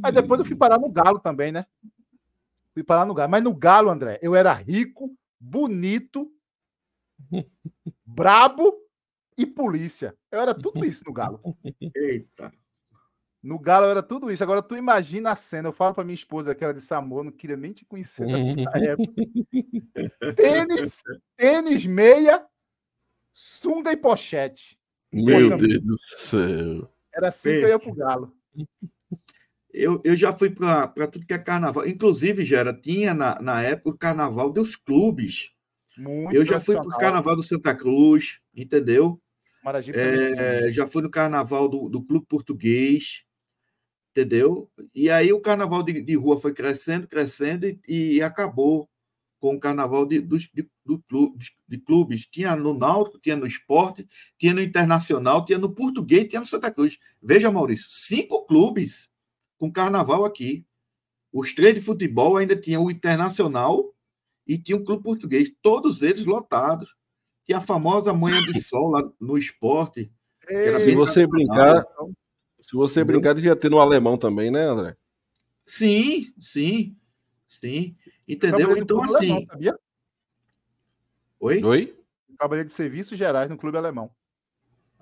Aí 0.04 0.12
depois 0.12 0.40
eu 0.40 0.46
fui 0.46 0.56
parar 0.56 0.80
no 0.80 0.90
Galo 0.92 1.20
também, 1.20 1.52
né? 1.52 1.66
Fui 2.74 2.84
parar 2.84 3.06
no 3.06 3.14
Galo. 3.14 3.32
Mas 3.32 3.44
no 3.44 3.54
Galo, 3.54 3.90
André, 3.90 4.20
eu 4.22 4.36
era 4.36 4.54
rico, 4.54 5.16
bonito, 5.40 6.32
brabo 8.06 8.74
e 9.38 9.46
polícia. 9.46 10.16
Eu 10.32 10.42
era 10.42 10.54
tudo 10.54 10.86
isso 10.86 11.04
no 11.06 11.14
Galo. 11.14 11.42
Eita. 11.96 12.52
No 13.42 13.58
Galo 13.58 13.86
era 13.86 14.04
tudo 14.04 14.30
isso. 14.30 14.44
Agora 14.44 14.62
tu 14.62 14.76
imagina 14.76 15.32
a 15.32 15.36
cena. 15.36 15.70
Eu 15.70 15.74
falo 15.74 15.94
para 15.94 16.04
minha 16.04 16.16
esposa 16.16 16.54
que 16.54 16.64
era 16.64 16.74
de 16.74 16.82
Samor, 16.82 17.24
não 17.24 17.32
queria 17.32 17.56
nem 17.56 17.72
te 17.72 17.86
conhecer 17.86 18.26
nessa 18.26 18.78
época. 18.78 19.14
tênis, 20.36 21.02
tênis 21.38 21.86
meia, 21.86 22.46
sunga 23.34 23.92
e 23.92 23.98
pochete. 23.98 24.78
Meu 25.12 25.58
Deus 25.58 25.82
do 25.82 25.98
céu. 25.98 26.92
Era 27.14 27.30
assim 27.30 27.50
que 27.50 27.66
eu 27.66 27.70
ia 27.70 27.80
pro 27.80 27.96
Galo. 27.96 28.34
Eu, 29.72 30.02
eu 30.04 30.16
já 30.16 30.36
fui 30.36 30.50
para 30.50 31.08
tudo 31.08 31.26
que 31.26 31.34
é 31.34 31.38
carnaval. 31.38 31.88
Inclusive, 31.88 32.44
Gera, 32.44 32.74
tinha 32.74 33.14
na, 33.14 33.42
na 33.42 33.62
época 33.62 33.90
o 33.90 33.98
carnaval 33.98 34.52
dos 34.52 34.76
clubes. 34.76 35.52
Muito 35.98 36.36
eu 36.36 36.46
já 36.46 36.60
fui 36.60 36.76
para 36.76 36.88
o 36.88 36.98
carnaval 36.98 37.36
do 37.36 37.44
Santa 37.44 37.76
Cruz, 37.76 38.40
entendeu? 38.56 39.22
É, 39.94 40.72
já 40.72 40.88
fui 40.88 41.02
no 41.02 41.10
carnaval 41.10 41.68
do, 41.68 41.90
do 41.90 42.02
Clube 42.02 42.26
Português, 42.28 43.24
entendeu? 44.12 44.70
E 44.94 45.10
aí 45.10 45.32
o 45.32 45.42
carnaval 45.42 45.84
de, 45.84 46.02
de 46.02 46.16
rua 46.16 46.38
foi 46.38 46.54
crescendo, 46.54 47.08
crescendo 47.08 47.66
e, 47.66 47.80
e 47.88 48.22
acabou 48.22 48.90
com 49.40 49.56
o 49.56 49.60
carnaval 49.60 50.06
de, 50.06 50.22
de, 50.22 50.70
do 50.86 51.00
clube, 51.08 51.46
de 51.68 51.78
clubes. 51.78 52.26
Tinha 52.26 52.56
no 52.56 52.74
Náutico, 52.74 53.20
tinha 53.20 53.36
no 53.36 53.48
Esporte, 53.48 54.08
tinha 54.38 54.54
no 54.54 54.62
Internacional, 54.62 55.46
tinha 55.46 55.58
no 55.58 55.74
Português, 55.74 56.28
tinha 56.28 56.42
no 56.42 56.46
Santa 56.46 56.70
Cruz. 56.70 56.98
Veja, 57.22 57.50
Maurício, 57.50 57.88
cinco 57.90 58.46
clubes 58.46 59.10
com 59.58 59.72
carnaval 59.72 60.26
aqui. 60.26 60.66
Os 61.32 61.54
três 61.54 61.76
de 61.76 61.82
futebol 61.82 62.38
ainda 62.38 62.56
tinham 62.56 62.84
o 62.84 62.92
Internacional 62.92 63.94
e 64.46 64.58
tinha 64.58 64.76
o 64.76 64.84
Clube 64.84 65.04
Português, 65.04 65.52
todos 65.62 66.02
eles 66.02 66.26
lotados. 66.26 66.96
Tinha 67.46 67.60
a 67.60 67.62
famosa 67.62 68.14
Manhã 68.14 68.42
de 68.42 68.62
Sol 68.62 68.90
lá 68.90 69.10
no 69.20 69.38
esporte. 69.38 70.12
se 70.80 70.96
você 70.96 71.28
brincar, 71.28 71.86
se 72.62 72.76
você 72.76 73.02
Entendeu? 73.02 73.20
brincar, 73.20 73.34
devia 73.34 73.56
ter 73.56 73.70
no 73.70 73.80
alemão 73.80 74.18
também, 74.18 74.52
né, 74.52 74.62
André? 74.62 74.96
Sim, 75.66 76.34
sim, 76.40 76.98
sim. 77.48 77.96
Entendeu? 78.28 78.78
Então, 78.78 79.02
assim. 79.04 79.32
Alemão, 79.32 79.48
sabia? 79.48 79.80
Oi? 81.40 81.64
Oi? 81.64 82.00
trabalhei 82.40 82.64
de 82.64 82.72
serviços 82.72 83.18
gerais 83.18 83.50
no 83.50 83.58
Clube 83.58 83.78
Alemão. 83.78 84.10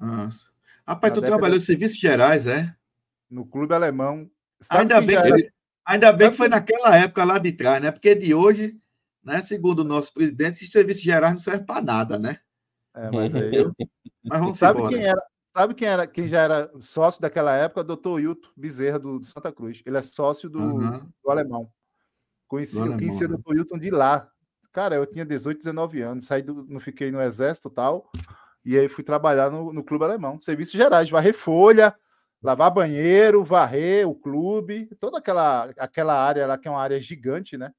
Nossa. 0.02 0.48
Rapaz, 0.86 1.14
Na 1.14 1.22
tu 1.22 1.26
trabalhou 1.26 1.58
de 1.58 1.64
serviços 1.64 2.00
gerais, 2.00 2.48
é? 2.48 2.76
No 3.30 3.46
Clube 3.46 3.74
Alemão, 3.74 4.30
ainda 4.70 5.00
bem, 5.00 5.22
que, 5.22 5.28
era... 5.28 5.52
ainda 5.86 6.12
bem 6.12 6.30
que 6.32 6.36
foi 6.36 6.48
naquela 6.48 6.96
época 6.98 7.24
lá 7.24 7.38
de 7.38 7.52
trás, 7.52 7.82
né? 7.82 7.92
Porque 7.92 8.16
de 8.16 8.34
hoje, 8.34 8.80
né, 9.24 9.42
segundo 9.44 9.80
o 9.80 9.84
nosso 9.84 10.12
presidente, 10.14 10.64
os 10.64 10.72
serviços 10.72 11.04
gerais 11.04 11.34
não 11.34 11.40
servem 11.40 11.66
para 11.66 11.82
nada, 11.82 12.18
né? 12.18 12.40
É, 12.96 13.12
mas 13.12 13.36
aí. 13.36 13.66
mas 14.24 14.40
vamos 14.40 14.58
sabe 14.58 14.80
embora. 14.80 14.96
quem 14.96 15.06
era? 15.06 15.22
Sabe 15.58 15.74
quem 15.74 15.88
era 15.88 16.06
quem 16.06 16.28
já 16.28 16.42
era 16.42 16.72
sócio 16.80 17.20
daquela 17.20 17.52
época? 17.52 17.84
Doutor 17.84 18.22
Hilton 18.22 18.48
Bezerra 18.56 19.00
do, 19.00 19.18
do, 19.18 19.26
Santa 19.26 19.52
Cruz. 19.52 19.82
Ele 19.84 19.98
é 19.98 20.04
sócio 20.04 20.48
do, 20.48 20.60
uhum. 20.60 21.12
do 21.24 21.32
alemão. 21.32 21.68
Conheci, 22.48 22.76
do 22.76 22.86
eu 22.86 22.94
conheci 22.94 23.26
o 23.26 23.28
doutor 23.28 23.58
Hilton 23.58 23.80
de 23.80 23.90
lá. 23.90 24.30
Cara, 24.72 24.98
eu 24.98 25.06
tinha 25.08 25.26
18, 25.26 25.58
19 25.58 26.00
anos, 26.04 26.26
saí 26.26 26.44
do, 26.44 26.64
não 26.70 26.80
fiquei 26.80 27.10
no 27.10 27.20
exército 27.20 27.72
tal. 27.72 28.12
E 28.64 28.78
aí 28.78 28.88
fui 28.88 29.04
trabalhar 29.04 29.50
no, 29.50 29.74
no 29.74 29.84
clube 29.84 30.06
alemão. 30.06 30.40
Serviços 30.44 30.76
gerais, 30.76 31.10
varrer 31.10 31.34
folha, 31.34 31.96
lavar 32.40 32.70
banheiro, 32.70 33.44
varrer 33.44 34.08
o 34.08 34.14
clube, 34.14 34.88
toda 35.00 35.18
aquela, 35.18 35.72
aquela 35.80 36.24
área 36.24 36.46
lá 36.46 36.60
que 36.60 36.68
é 36.68 36.72
uma 36.72 36.84
área 36.84 37.02
gigante, 37.02 37.58
né? 37.58 37.74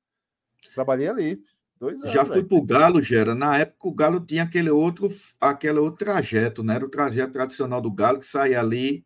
Trabalhei 0.74 1.06
ali. 1.06 1.40
Dois 1.80 2.00
anos, 2.02 2.12
Já 2.12 2.24
fui 2.24 2.42
para 2.42 2.56
o 2.58 2.62
Galo, 2.62 3.00
Gera. 3.02 3.34
Na 3.34 3.56
época 3.58 3.88
o 3.88 3.94
Galo 3.94 4.20
tinha 4.20 4.42
aquele 4.42 4.70
outro, 4.70 5.08
aquele 5.40 5.78
outro 5.78 6.04
trajeto, 6.04 6.62
né? 6.62 6.74
Era 6.74 6.84
o 6.84 6.90
trajeto 6.90 7.32
tradicional 7.32 7.80
do 7.80 7.90
Galo 7.90 8.18
que 8.18 8.26
saía 8.26 8.58
ali 8.60 9.04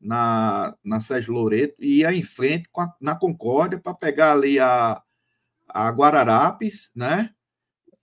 na, 0.00 0.76
na 0.84 1.00
Sérgio 1.00 1.32
Loreto 1.32 1.76
e 1.82 2.00
ia 2.00 2.12
em 2.12 2.22
frente 2.22 2.68
a, 2.76 2.92
na 3.00 3.14
Concórdia 3.16 3.78
para 3.80 3.94
pegar 3.94 4.32
ali 4.32 4.58
a, 4.60 5.02
a 5.68 5.88
Guararapes, 5.90 6.90
né? 6.94 7.30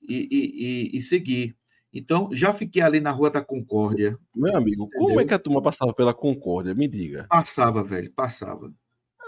E, 0.02 0.28
e, 0.32 0.94
e, 0.96 0.98
e 0.98 1.02
seguir. 1.02 1.56
Então, 1.94 2.30
já 2.32 2.54
fiquei 2.54 2.82
ali 2.82 3.00
na 3.00 3.12
Rua 3.12 3.30
da 3.30 3.42
Concórdia. 3.44 4.18
Meu 4.34 4.56
amigo, 4.56 4.86
entendeu? 4.86 5.08
como 5.08 5.20
é 5.20 5.26
que 5.26 5.34
a 5.34 5.40
turma 5.40 5.62
passava 5.62 5.94
pela 5.94 6.14
Concórdia? 6.14 6.74
Me 6.74 6.88
diga. 6.88 7.28
Passava, 7.30 7.84
velho, 7.84 8.12
passava. 8.14 8.68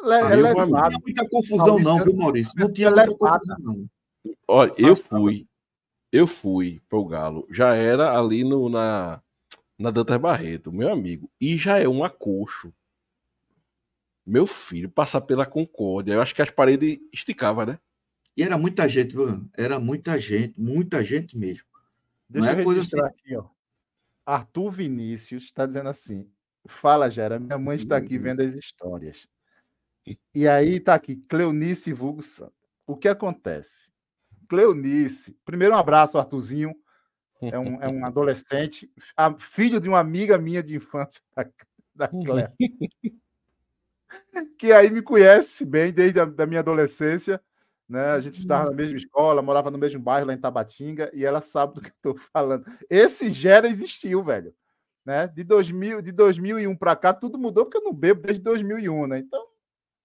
Le, 0.04 0.14
Ah, 0.16 0.30
é 0.32 0.36
levado. 0.36 0.62
amigo. 0.62 0.78
Não 0.78 0.90
tinha 0.90 1.00
muita 1.04 1.30
confusão, 1.30 1.80
não, 1.80 2.04
viu, 2.04 2.16
Maurício? 2.16 2.54
Não 2.58 2.72
tinha 2.72 2.90
muita 2.90 3.12
Levada. 3.12 3.38
confusão, 3.40 3.58
não. 3.60 3.90
Olha, 4.48 4.74
eu 4.78 4.96
fui. 4.96 5.48
Eu 6.12 6.28
fui 6.28 6.82
pro 6.88 7.06
Galo. 7.06 7.48
Já 7.50 7.74
era 7.74 8.18
ali 8.18 8.44
no, 8.44 8.70
na, 8.70 9.22
na 9.80 9.90
Dantas 9.90 10.18
Barreto, 10.18 10.72
meu 10.72 10.92
amigo. 10.92 11.30
E 11.42 11.58
já 11.58 11.80
é 11.80 11.88
um 11.88 12.04
acocho. 12.04 12.74
Meu 14.26 14.46
filho, 14.46 14.90
passar 14.90 15.22
pela 15.22 15.46
Concórdia. 15.46 16.14
Eu 16.14 16.22
acho 16.22 16.36
que 16.36 16.42
as 16.42 16.52
paredes 16.52 17.00
esticavam, 17.12 17.66
né? 17.66 17.80
E 18.38 18.44
era 18.44 18.58
muita 18.58 18.88
gente, 18.88 19.16
viu? 19.16 19.48
Era 19.56 19.80
muita 19.80 20.20
gente, 20.20 20.60
muita 20.60 21.04
gente 21.04 21.38
mesmo. 21.38 21.66
Deixa 22.30 22.48
Não 22.48 22.58
é 22.58 22.62
eu 22.62 22.64
coisa 22.64 22.80
registrar 22.80 23.08
aqui, 23.08 23.36
ó. 23.36 23.46
Arthur 24.26 24.72
Vinícius 24.72 25.44
está 25.44 25.66
dizendo 25.66 25.90
assim: 25.90 26.28
Fala, 26.66 27.10
Gera, 27.10 27.40
minha 27.40 27.58
mãe 27.58 27.76
está 27.76 27.98
aqui 27.98 28.18
vendo 28.18 28.42
as 28.42 28.54
histórias. 28.54 29.28
E 30.34 30.48
aí 30.48 30.80
tá 30.80 30.96
aqui, 30.96 31.16
Cleonice 31.16 31.94
Vulgo 31.94 32.22
Santo. 32.22 32.54
O 32.86 32.96
que 32.98 33.08
acontece? 33.08 33.93
Cleonice, 34.54 35.36
primeiro 35.44 35.74
um 35.74 35.78
abraço, 35.78 36.16
Arthurzinho. 36.16 36.76
É 37.42 37.58
um, 37.58 37.82
é 37.82 37.90
um 37.90 38.06
adolescente, 38.06 38.92
a- 39.18 39.34
filho 39.40 39.80
de 39.80 39.90
uma 39.90 40.00
amiga 40.00 40.38
minha 40.38 40.62
de 40.62 40.76
infância, 40.76 41.22
da, 41.96 42.08
da 42.08 42.48
que 44.60 44.72
aí 44.72 44.92
me 44.92 45.02
conhece 45.02 45.66
bem 45.66 45.92
desde 45.92 46.20
a 46.20 46.26
da 46.26 46.46
minha 46.46 46.60
adolescência. 46.60 47.42
Né? 47.90 48.12
A 48.12 48.20
gente 48.20 48.40
estava 48.40 48.70
na 48.70 48.76
mesma 48.76 48.98
escola, 48.98 49.42
morava 49.42 49.72
no 49.72 49.78
mesmo 49.78 50.00
bairro 50.00 50.28
lá 50.28 50.34
em 50.34 50.40
Tabatinga, 50.40 51.10
e 51.14 51.26
ela 51.26 51.42
sabe 51.42 51.74
do 51.74 51.82
que 51.82 51.90
eu 51.90 52.12
estou 52.12 52.18
falando. 52.32 52.66
Esse 52.90 53.30
Gera 53.32 53.68
existiu, 53.68 54.24
velho. 54.24 54.54
Né? 55.04 55.28
De, 55.28 55.44
2000, 55.44 56.00
de 56.02 56.12
2001 56.12 56.76
para 56.76 56.96
cá, 56.96 57.12
tudo 57.12 57.40
mudou, 57.40 57.66
porque 57.66 57.78
eu 57.78 57.84
não 57.84 57.94
bebo 57.94 58.22
desde 58.22 58.42
2001, 58.44 59.08
né? 59.08 59.20
Então, 59.20 59.46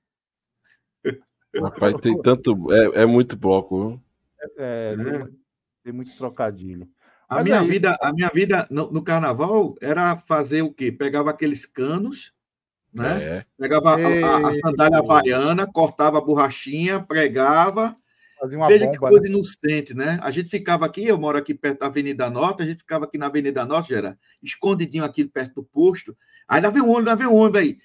Rapaz, 1.56 1.94
tem 2.00 2.20
tanto. 2.20 2.72
É, 2.72 3.02
é 3.02 3.06
muito 3.06 3.36
bloco, 3.36 3.88
viu? 3.90 4.00
É, 4.58 4.92
É. 4.92 4.96
Tem, 4.96 5.36
tem 5.84 5.92
muito 5.92 6.16
trocadilho. 6.16 6.88
A 7.28 7.36
Mas 7.36 7.44
minha, 7.44 7.56
é 7.56 7.64
vida, 7.64 7.96
a 8.02 8.12
minha 8.12 8.28
vida 8.28 8.66
no, 8.70 8.90
no 8.90 9.02
carnaval 9.02 9.76
era 9.80 10.16
fazer 10.16 10.62
o 10.62 10.72
quê? 10.72 10.90
Pegava 10.90 11.30
aqueles 11.30 11.64
canos, 11.64 12.32
né? 12.92 13.22
É. 13.22 13.44
Pegava 13.56 13.90
a, 13.94 14.48
a- 14.48 14.54
sandália 14.54 15.00
pô. 15.02 15.10
havaiana, 15.12 15.66
cortava 15.66 16.18
a 16.18 16.20
borrachinha, 16.20 17.00
pregava. 17.00 17.94
Fazia 18.40 18.58
uma 18.58 18.66
Veja 18.66 18.86
que 18.90 18.96
bomba. 18.98 19.10
coisa 19.10 19.28
né? 19.28 19.34
inocente, 19.34 19.94
né? 19.94 20.18
A 20.22 20.30
gente 20.30 20.48
ficava 20.48 20.86
aqui, 20.86 21.06
eu 21.06 21.18
moro 21.18 21.36
aqui 21.38 21.54
perto 21.54 21.80
da 21.80 21.86
Avenida 21.86 22.28
Norte, 22.30 22.62
a 22.62 22.66
gente 22.66 22.78
ficava 22.78 23.04
aqui 23.04 23.16
na 23.18 23.26
Avenida 23.26 23.64
Norte, 23.64 23.94
era 23.94 24.18
escondidinho 24.42 25.04
aqui 25.04 25.24
perto 25.24 25.56
do 25.56 25.62
posto. 25.62 26.16
Aí 26.48 26.60
lá 26.60 26.70
vem 26.70 26.82
um 26.82 26.88
ônibus, 26.88 27.04
lá 27.06 27.14
vem 27.14 27.26
um 27.28 27.34
ônibus 27.36 27.60
aí. 27.60 27.78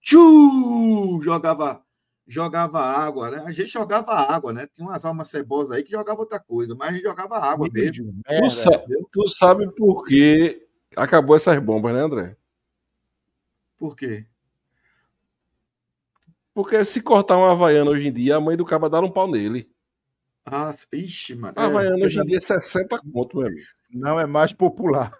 Tchu! 0.00 1.20
Jogava, 1.22 1.82
jogava 2.26 2.80
água, 2.80 3.30
né? 3.30 3.42
A 3.46 3.52
gente 3.52 3.68
jogava 3.68 4.12
água, 4.12 4.52
né? 4.52 4.66
Tinha 4.66 4.86
umas 4.86 5.04
almas 5.04 5.28
cebosas 5.28 5.72
aí 5.72 5.82
que 5.82 5.92
jogava 5.92 6.20
outra 6.20 6.40
coisa, 6.40 6.74
mas 6.74 6.88
a 6.88 6.92
gente 6.92 7.02
jogava 7.02 7.38
água 7.38 7.68
mesmo. 7.72 8.20
Tu, 8.26 8.50
sa- 8.50 8.84
tu 9.12 9.28
sabe 9.28 9.70
por 9.74 10.04
que 10.04 10.66
acabou 10.96 11.36
essas 11.36 11.58
bombas, 11.58 11.94
né, 11.94 12.00
André? 12.00 12.36
Por 13.78 13.94
quê? 13.94 14.26
Porque 16.54 16.84
se 16.84 17.02
cortar 17.02 17.36
uma 17.36 17.52
Havaiana 17.52 17.90
hoje 17.90 18.08
em 18.08 18.12
dia, 18.12 18.36
a 18.36 18.40
mãe 18.40 18.56
do 18.56 18.64
cabo 18.64 18.88
dá 18.88 18.98
um 19.00 19.10
pau 19.10 19.30
nele. 19.30 19.70
Ah, 20.44 20.72
ixi, 20.92 21.34
mano. 21.34 21.54
A 21.56 21.66
Havaiana 21.66 21.98
É, 22.00 22.06
hoje 22.06 22.20
em 22.20 22.24
dia 22.24 22.38
é 22.38 22.40
60 22.40 22.98
conto, 23.12 23.36
meu 23.36 23.46
amigo. 23.48 23.66
Não 23.90 24.18
é 24.18 24.26
mais 24.26 24.52
popular. 24.52 25.12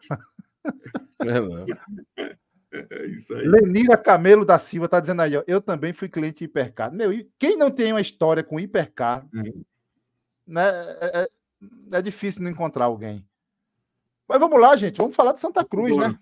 É, 1.21 1.41
não. 1.41 1.67
é 2.91 3.07
isso 3.07 3.35
aí. 3.35 3.47
Lenira 3.47 3.97
Camelo 3.97 4.45
da 4.45 4.59
Silva 4.59 4.89
tá 4.89 5.01
dizendo 5.01 5.23
aí, 5.23 5.37
ó, 5.37 5.43
eu 5.47 5.61
também 5.61 5.93
fui 5.93 6.09
cliente 6.09 6.39
de 6.39 6.45
Hipercar. 6.45 6.93
Meu, 6.93 7.13
e 7.13 7.31
quem 7.39 7.57
não 7.57 7.71
tem 7.71 7.93
uma 7.93 8.01
história 8.01 8.43
com 8.45 8.59
Hipercar, 8.61 9.27
Uhum. 9.35 9.63
né, 10.47 10.63
é, 11.01 11.21
é- 11.23 11.29
é 11.99 12.03
difícil 12.03 12.43
não 12.43 12.51
encontrar 12.51 12.87
alguém. 12.87 13.27
Mas 14.29 14.39
vamos 14.41 14.61
lá, 14.61 14.75
gente, 14.77 14.97
vamos 14.99 15.15
falar 15.17 15.33
de 15.33 15.41
Santa 15.41 15.65
Cruz, 15.65 15.95
Bora. 15.95 16.09
né? 16.09 16.19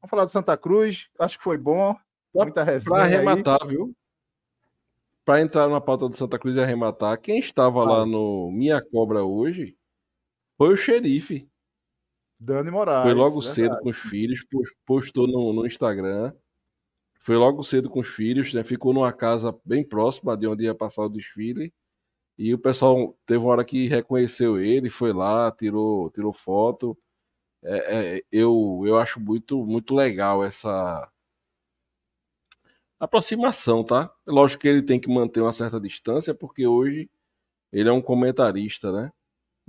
Vamos 0.00 0.10
falar 0.10 0.24
de 0.24 0.32
Santa 0.32 0.56
Cruz, 0.56 1.08
acho 1.18 1.38
que 1.38 1.44
foi 1.44 1.56
bom, 1.56 1.94
Pra- 2.32 2.44
muita 2.44 2.62
resenha 2.64 2.96
aí. 2.96 3.14
arrematar, 3.14 3.58
viu? 3.66 3.94
Pra 5.24 5.40
entrar 5.40 5.68
na 5.68 5.80
pauta 5.80 6.08
do 6.08 6.16
Santa 6.16 6.38
Cruz 6.38 6.56
e 6.56 6.60
arrematar, 6.60 7.20
quem 7.20 7.38
estava 7.38 7.84
lá 7.84 8.06
no 8.06 8.50
Minha 8.50 8.80
Cobra 8.82 9.22
hoje 9.24 9.76
foi 10.56 10.72
o 10.72 10.76
xerife. 10.76 11.48
Dani 12.40 12.70
Moraes. 12.70 13.04
Foi 13.04 13.14
logo 13.14 13.40
verdade. 13.40 13.54
cedo 13.54 13.78
com 13.80 13.88
os 13.90 13.96
filhos, 13.96 14.44
pos- 14.44 14.74
postou 14.86 15.26
no, 15.26 15.52
no 15.52 15.66
Instagram. 15.66 16.32
Foi 17.20 17.36
logo 17.36 17.62
cedo 17.64 17.90
com 17.90 18.00
os 18.00 18.06
filhos, 18.08 18.54
né? 18.54 18.62
Ficou 18.62 18.92
numa 18.94 19.12
casa 19.12 19.56
bem 19.64 19.82
próxima 19.84 20.36
de 20.36 20.46
onde 20.46 20.64
ia 20.64 20.74
passar 20.74 21.02
o 21.02 21.08
desfile. 21.08 21.72
E 22.38 22.54
o 22.54 22.58
pessoal 22.58 23.18
teve 23.26 23.42
uma 23.42 23.50
hora 23.50 23.64
que 23.64 23.88
reconheceu 23.88 24.60
ele, 24.60 24.88
foi 24.88 25.12
lá, 25.12 25.50
tirou, 25.50 26.08
tirou 26.10 26.32
foto. 26.32 26.96
É, 27.64 28.18
é, 28.18 28.22
eu, 28.30 28.82
eu 28.86 28.96
acho 28.98 29.18
muito, 29.18 29.66
muito 29.66 29.92
legal 29.94 30.44
essa 30.44 31.10
aproximação, 33.00 33.82
tá? 33.84 34.12
Lógico 34.26 34.62
que 34.62 34.68
ele 34.68 34.82
tem 34.82 35.00
que 35.00 35.08
manter 35.08 35.40
uma 35.40 35.52
certa 35.52 35.80
distância, 35.80 36.34
porque 36.34 36.66
hoje 36.66 37.10
ele 37.72 37.88
é 37.88 37.92
um 37.92 38.00
comentarista, 38.02 38.92
né? 38.92 39.12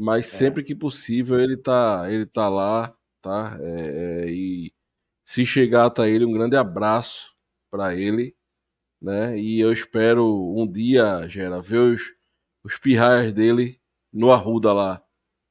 Mas 0.02 0.28
sempre 0.28 0.64
que 0.64 0.74
possível 0.74 1.38
ele 1.42 1.58
tá, 1.58 2.06
ele 2.10 2.26
tá 2.26 2.48
lá, 2.48 2.96
tá? 3.22 3.58
É, 3.62 4.24
é, 4.28 4.32
e 4.32 4.74
se 5.26 5.46
chegar 5.46 5.88
até 5.88 6.10
ele, 6.10 6.24
um 6.24 6.32
grande 6.32 6.56
abraço 6.56 7.36
para 7.70 7.94
ele, 7.96 8.34
né? 9.02 9.38
E 9.38 9.60
eu 9.60 9.74
espero 9.74 10.26
um 10.56 10.66
dia, 10.66 11.28
Gera, 11.28 11.62
ver 11.62 11.80
os, 11.80 12.02
os 12.64 12.78
pirraias 12.78 13.34
dele 13.34 13.82
no 14.14 14.32
Arruda 14.32 14.74
lá, 14.74 15.04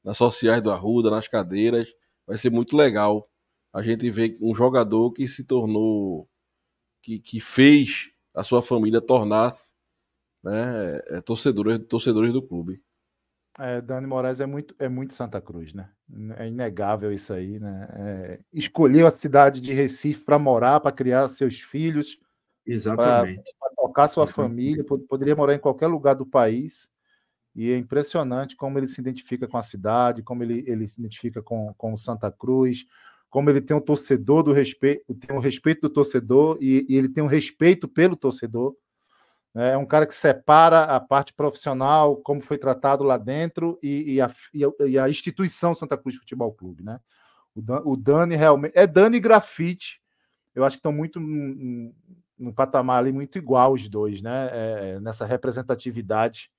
nas 0.05 0.17
sociais 0.19 0.63
do 0.63 0.73
Arruda, 0.73 1.11
nas 1.11 1.29
cadeiras. 1.29 1.93
Vai 2.27 2.39
ser 2.39 2.51
muito 2.51 2.77
legal 2.77 3.29
a 3.73 3.83
gente 3.83 4.11
ver 4.11 4.39
um 4.41 4.55
jogador 4.55 5.13
que 5.13 5.29
se 5.29 5.45
tornou, 5.45 6.29
que, 7.03 7.19
que 7.21 7.41
fez 7.41 8.11
a 8.35 8.43
sua 8.43 8.63
família 8.63 9.01
tornar-se 9.03 9.75
né, 10.43 11.01
é, 11.09 11.21
torcedores, 11.21 11.81
torcedores 11.89 12.33
do 12.33 12.43
clube. 12.43 12.83
É, 13.59 13.81
Dani 13.81 14.07
Moraes 14.07 14.39
é 14.39 14.47
muito, 14.47 14.75
é 14.79 14.89
muito 14.89 15.15
Santa 15.15 15.41
Cruz, 15.41 15.75
né? 15.75 15.91
É 16.37 16.47
inegável 16.47 17.13
isso 17.13 17.33
aí, 17.33 17.59
né? 17.59 17.89
É, 17.93 18.41
escolheu 18.53 19.07
a 19.07 19.11
cidade 19.11 19.61
de 19.61 19.73
Recife 19.73 20.23
para 20.23 20.39
morar, 20.39 20.81
para 20.81 20.93
criar 20.93 21.29
seus 21.29 21.61
filhos, 21.61 22.19
exatamente, 22.65 23.53
para 23.59 23.71
tocar 23.77 24.09
sua 24.09 24.25
exatamente. 24.25 24.51
família, 24.51 24.85
poderia 25.09 25.35
morar 25.35 25.55
em 25.55 25.59
qualquer 25.59 25.89
lugar 25.89 26.15
do 26.15 26.25
país. 26.25 26.89
E 27.55 27.73
é 27.73 27.77
impressionante 27.77 28.55
como 28.55 28.79
ele 28.79 28.89
se 28.89 29.01
identifica 29.01 29.49
com 29.49 29.59
a 29.59 29.63
cidade, 29.63 30.23
como 30.23 30.45
ele, 30.45 30.63
ele 30.67 30.87
se 30.87 31.01
identifica 31.01 31.43
com, 31.43 31.75
com 31.77 31.97
Santa 31.97 32.31
Cruz, 32.31 32.87
como 33.29 33.51
ele 33.51 33.61
tem 33.61 33.77
um 33.77 33.81
torcedor 33.81 34.45
do 34.45 34.53
respeito, 34.53 35.13
tem 35.15 35.35
um 35.35 35.41
respeito 35.41 35.83
do 35.83 35.91
torcedor 35.91 36.57
e, 36.61 36.87
e 36.89 36.97
ele 36.97 37.09
tem 37.09 37.23
um 37.23 37.27
respeito 37.27 37.89
pelo 37.89 38.17
torcedor. 38.17 38.77
É 39.67 39.77
um 39.77 39.87
cara 39.87 40.07
que 40.07 40.15
separa 40.15 40.85
a 40.85 41.01
parte 41.01 41.33
profissional, 41.33 42.17
como 42.17 42.41
foi 42.41 42.59
tratado 42.59 43.03
lá 43.03 43.17
dentro, 43.17 43.79
e, 43.83 44.15
e, 44.15 44.21
a, 44.21 44.31
e 44.87 44.99
a, 44.99 45.09
instituição 45.09 45.75
Santa 45.75 45.97
Cruz 45.97 46.17
Futebol 46.17 46.53
Clube. 46.53 46.83
Né? 46.83 47.01
O, 47.55 47.63
Dan, 47.63 47.83
o 47.85 47.97
Dani 47.97 48.37
realmente. 48.37 48.73
É 48.77 48.87
Dani 48.87 49.17
e 49.17 49.21
Grafite. 49.21 50.01
Eu 50.55 50.65
acho 50.65 50.77
que 50.77 50.81
estão 50.81 50.93
muito 50.93 51.19
num, 51.19 51.93
num 52.39 52.53
patamar 52.53 52.99
ali 52.99 53.13
muito 53.13 53.39
igual 53.39 53.73
os 53.73 53.89
dois, 53.89 54.23
né? 54.23 54.51
É, 54.53 55.01
nessa 55.01 55.25
representatividade 55.25 56.51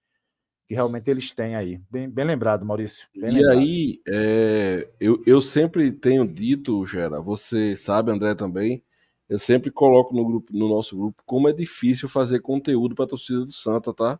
que 0.69 0.75
realmente 0.75 1.09
eles 1.09 1.33
têm 1.33 1.55
aí. 1.55 1.81
Bem, 1.89 2.07
bem 2.07 2.25
lembrado, 2.25 2.63
Maurício. 2.63 3.07
Bem 3.15 3.31
e 3.31 3.33
lembrado. 3.33 3.57
aí, 3.57 4.01
é, 4.07 4.87
eu, 4.99 5.23
eu 5.25 5.41
sempre 5.41 5.91
tenho 5.91 6.27
dito, 6.27 6.85
Gera, 6.85 7.19
você 7.19 7.75
sabe, 7.75 8.11
André 8.11 8.35
também, 8.35 8.83
eu 9.29 9.37
sempre 9.37 9.69
coloco 9.69 10.13
no, 10.15 10.25
grupo, 10.25 10.51
no 10.51 10.67
nosso 10.67 10.97
grupo 10.97 11.21
como 11.23 11.47
é 11.47 11.53
difícil 11.53 12.09
fazer 12.09 12.39
conteúdo 12.39 12.95
para 12.95 13.05
a 13.05 13.09
torcida 13.09 13.45
do 13.45 13.51
Santa, 13.51 13.93
tá? 13.93 14.19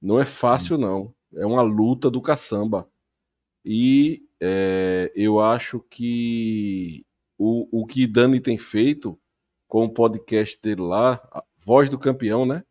Não 0.00 0.18
é 0.18 0.24
fácil, 0.24 0.78
não. 0.78 1.14
É 1.34 1.44
uma 1.44 1.60
luta 1.60 2.10
do 2.10 2.22
caçamba. 2.22 2.88
E 3.62 4.26
é, 4.40 5.12
eu 5.14 5.40
acho 5.40 5.80
que 5.90 7.04
o, 7.36 7.82
o 7.82 7.86
que 7.86 8.06
Dani 8.06 8.40
tem 8.40 8.56
feito 8.56 9.18
com 9.68 9.84
o 9.84 9.92
podcast 9.92 10.58
dele 10.62 10.82
lá, 10.82 11.20
Voz 11.58 11.90
do 11.90 11.98
Campeão, 11.98 12.46
né? 12.46 12.64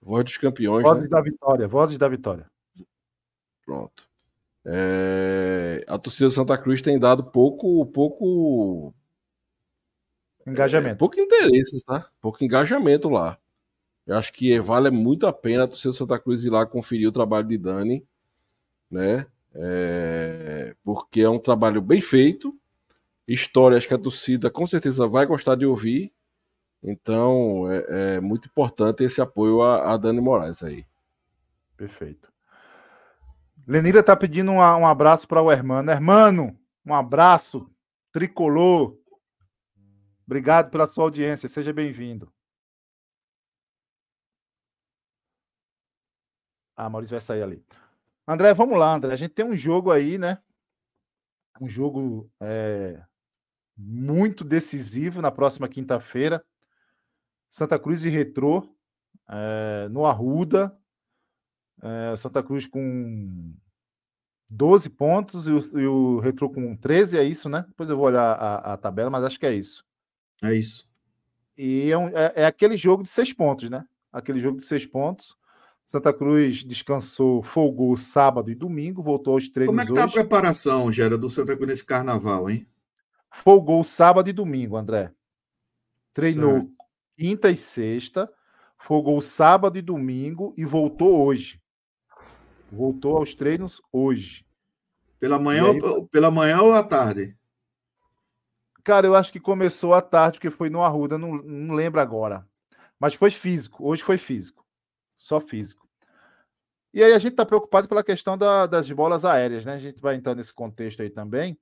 Voz 0.00 0.24
dos 0.24 0.38
Campeões. 0.38 0.84
Vozes 0.84 1.02
né? 1.02 1.08
da 1.08 1.20
Vitória, 1.20 1.68
Vozes 1.68 1.98
da 1.98 2.08
Vitória. 2.08 2.46
Pronto. 3.64 4.08
É, 4.64 5.84
a 5.86 5.98
torcida 5.98 6.28
do 6.28 6.32
Santa 6.32 6.56
Cruz 6.56 6.80
tem 6.80 6.98
dado 6.98 7.24
pouco, 7.24 7.84
pouco 7.86 8.94
Engajamento. 10.46 10.94
É, 10.94 10.98
pouco 10.98 11.20
interesse, 11.20 11.84
tá? 11.84 12.08
Pouco 12.20 12.44
engajamento 12.44 13.08
lá. 13.08 13.38
Eu 14.06 14.16
acho 14.16 14.32
que 14.32 14.58
vale 14.60 14.90
muito 14.90 15.26
a 15.26 15.32
pena 15.32 15.64
a 15.64 15.66
torcida 15.66 15.92
Santa 15.92 16.18
Cruz 16.18 16.44
ir 16.44 16.50
lá 16.50 16.64
conferir 16.64 17.08
o 17.08 17.12
trabalho 17.12 17.48
de 17.48 17.58
Dani, 17.58 18.06
né? 18.88 19.26
É, 19.52 20.76
porque 20.84 21.22
é 21.22 21.28
um 21.28 21.38
trabalho 21.38 21.80
bem 21.80 22.00
feito, 22.00 22.56
histórias 23.26 23.84
que 23.84 23.94
a 23.94 23.98
torcida 23.98 24.48
com 24.48 24.66
certeza 24.66 25.08
vai 25.08 25.26
gostar 25.26 25.56
de 25.56 25.66
ouvir. 25.66 26.12
Então 26.82 27.66
é, 27.70 28.16
é 28.16 28.20
muito 28.20 28.46
importante 28.46 29.02
esse 29.02 29.20
apoio 29.20 29.62
a, 29.62 29.94
a 29.94 29.96
Dani 29.96 30.20
Moraes 30.20 30.62
aí. 30.62 30.84
Perfeito. 31.76 32.32
Lenira 33.66 34.02
tá 34.02 34.14
pedindo 34.14 34.52
um, 34.52 34.58
um 34.58 34.86
abraço 34.86 35.26
para 35.26 35.42
o 35.42 35.50
Hermano. 35.50 35.90
Hermano, 35.90 36.56
um 36.84 36.94
abraço 36.94 37.68
tricolor. 38.12 38.96
Obrigado 40.26 40.70
pela 40.70 40.86
sua 40.86 41.04
audiência. 41.04 41.48
Seja 41.48 41.72
bem-vindo. 41.72 42.32
Ah, 46.76 46.90
Maurício 46.90 47.14
vai 47.14 47.20
sair 47.20 47.42
ali. 47.42 47.64
André, 48.26 48.52
vamos 48.52 48.78
lá, 48.78 48.94
André. 48.94 49.12
A 49.12 49.16
gente 49.16 49.32
tem 49.34 49.44
um 49.44 49.56
jogo 49.56 49.90
aí, 49.90 50.18
né? 50.18 50.42
Um 51.60 51.68
jogo 51.68 52.30
é, 52.40 53.02
muito 53.76 54.44
decisivo 54.44 55.22
na 55.22 55.30
próxima 55.30 55.68
quinta-feira. 55.68 56.44
Santa 57.48 57.78
Cruz 57.78 58.04
e 58.04 58.10
Retrô, 58.10 58.76
é, 59.28 59.88
no 59.88 60.04
Arruda. 60.04 60.76
É, 61.82 62.16
Santa 62.16 62.42
Cruz 62.42 62.66
com 62.66 63.54
12 64.48 64.90
pontos 64.90 65.46
e 65.46 65.50
o, 65.52 66.16
o 66.16 66.20
Retrô 66.20 66.50
com 66.50 66.76
13, 66.76 67.18
é 67.18 67.22
isso, 67.22 67.48
né? 67.48 67.64
Depois 67.68 67.88
eu 67.88 67.96
vou 67.96 68.06
olhar 68.06 68.32
a, 68.34 68.74
a 68.74 68.76
tabela, 68.76 69.08
mas 69.08 69.24
acho 69.24 69.38
que 69.38 69.46
é 69.46 69.54
isso. 69.54 69.86
É 70.42 70.54
isso. 70.54 70.88
E 71.56 71.90
é, 71.90 71.96
um, 71.96 72.08
é, 72.08 72.32
é, 72.36 72.46
aquele 72.46 72.76
jogo 72.76 73.02
de 73.02 73.08
seis 73.08 73.32
pontos, 73.32 73.70
né? 73.70 73.84
Aquele 74.12 74.40
jogo 74.40 74.58
de 74.58 74.66
seis 74.66 74.84
pontos. 74.86 75.36
Santa 75.84 76.12
Cruz 76.12 76.64
descansou, 76.64 77.42
folgou 77.42 77.96
sábado 77.96 78.50
e 78.50 78.54
domingo, 78.54 79.02
voltou 79.02 79.34
aos 79.34 79.48
treinos 79.48 79.70
Como 79.70 79.80
é 79.80 79.86
que 79.86 79.94
tá 79.94 80.04
hoje. 80.04 80.18
a 80.18 80.22
preparação, 80.22 80.90
Gera, 80.90 81.16
do 81.16 81.30
Santa 81.30 81.54
Cruz 81.54 81.68
nesse 81.70 81.84
carnaval, 81.84 82.50
hein? 82.50 82.66
Folgou 83.30 83.84
sábado 83.84 84.28
e 84.28 84.32
domingo, 84.32 84.76
André. 84.76 85.12
Treinou 86.12 86.54
certo. 86.54 86.70
quinta 87.16 87.50
e 87.50 87.56
sexta, 87.56 88.28
folgou 88.78 89.20
sábado 89.20 89.78
e 89.78 89.82
domingo 89.82 90.52
e 90.56 90.64
voltou 90.64 91.24
hoje. 91.24 91.60
Voltou 92.70 93.18
aos 93.18 93.34
treinos 93.34 93.80
hoje. 93.92 94.44
Pela 95.20 95.38
manhã, 95.38 95.70
aí, 95.70 95.80
ou, 95.80 96.06
pela 96.06 96.30
manhã 96.30 96.62
ou 96.62 96.74
à 96.74 96.82
tarde? 96.82 97.36
Cara, 98.86 99.04
eu 99.04 99.16
acho 99.16 99.32
que 99.32 99.40
começou 99.40 99.94
à 99.94 100.00
tarde, 100.00 100.38
porque 100.38 100.48
foi 100.48 100.70
no 100.70 100.80
Arruda, 100.80 101.18
não, 101.18 101.38
não 101.42 101.74
lembro 101.74 102.00
agora. 102.00 102.46
Mas 103.00 103.14
foi 103.14 103.32
físico, 103.32 103.84
hoje 103.84 104.00
foi 104.00 104.16
físico. 104.16 104.64
Só 105.16 105.40
físico. 105.40 105.88
E 106.94 107.02
aí 107.02 107.12
a 107.12 107.18
gente 107.18 107.32
está 107.32 107.44
preocupado 107.44 107.88
pela 107.88 108.04
questão 108.04 108.38
da, 108.38 108.64
das 108.64 108.88
bolas 108.92 109.24
aéreas, 109.24 109.64
né? 109.64 109.74
A 109.74 109.80
gente 109.80 110.00
vai 110.00 110.14
entrar 110.14 110.36
nesse 110.36 110.54
contexto 110.54 111.02
aí 111.02 111.10
também. 111.10 111.58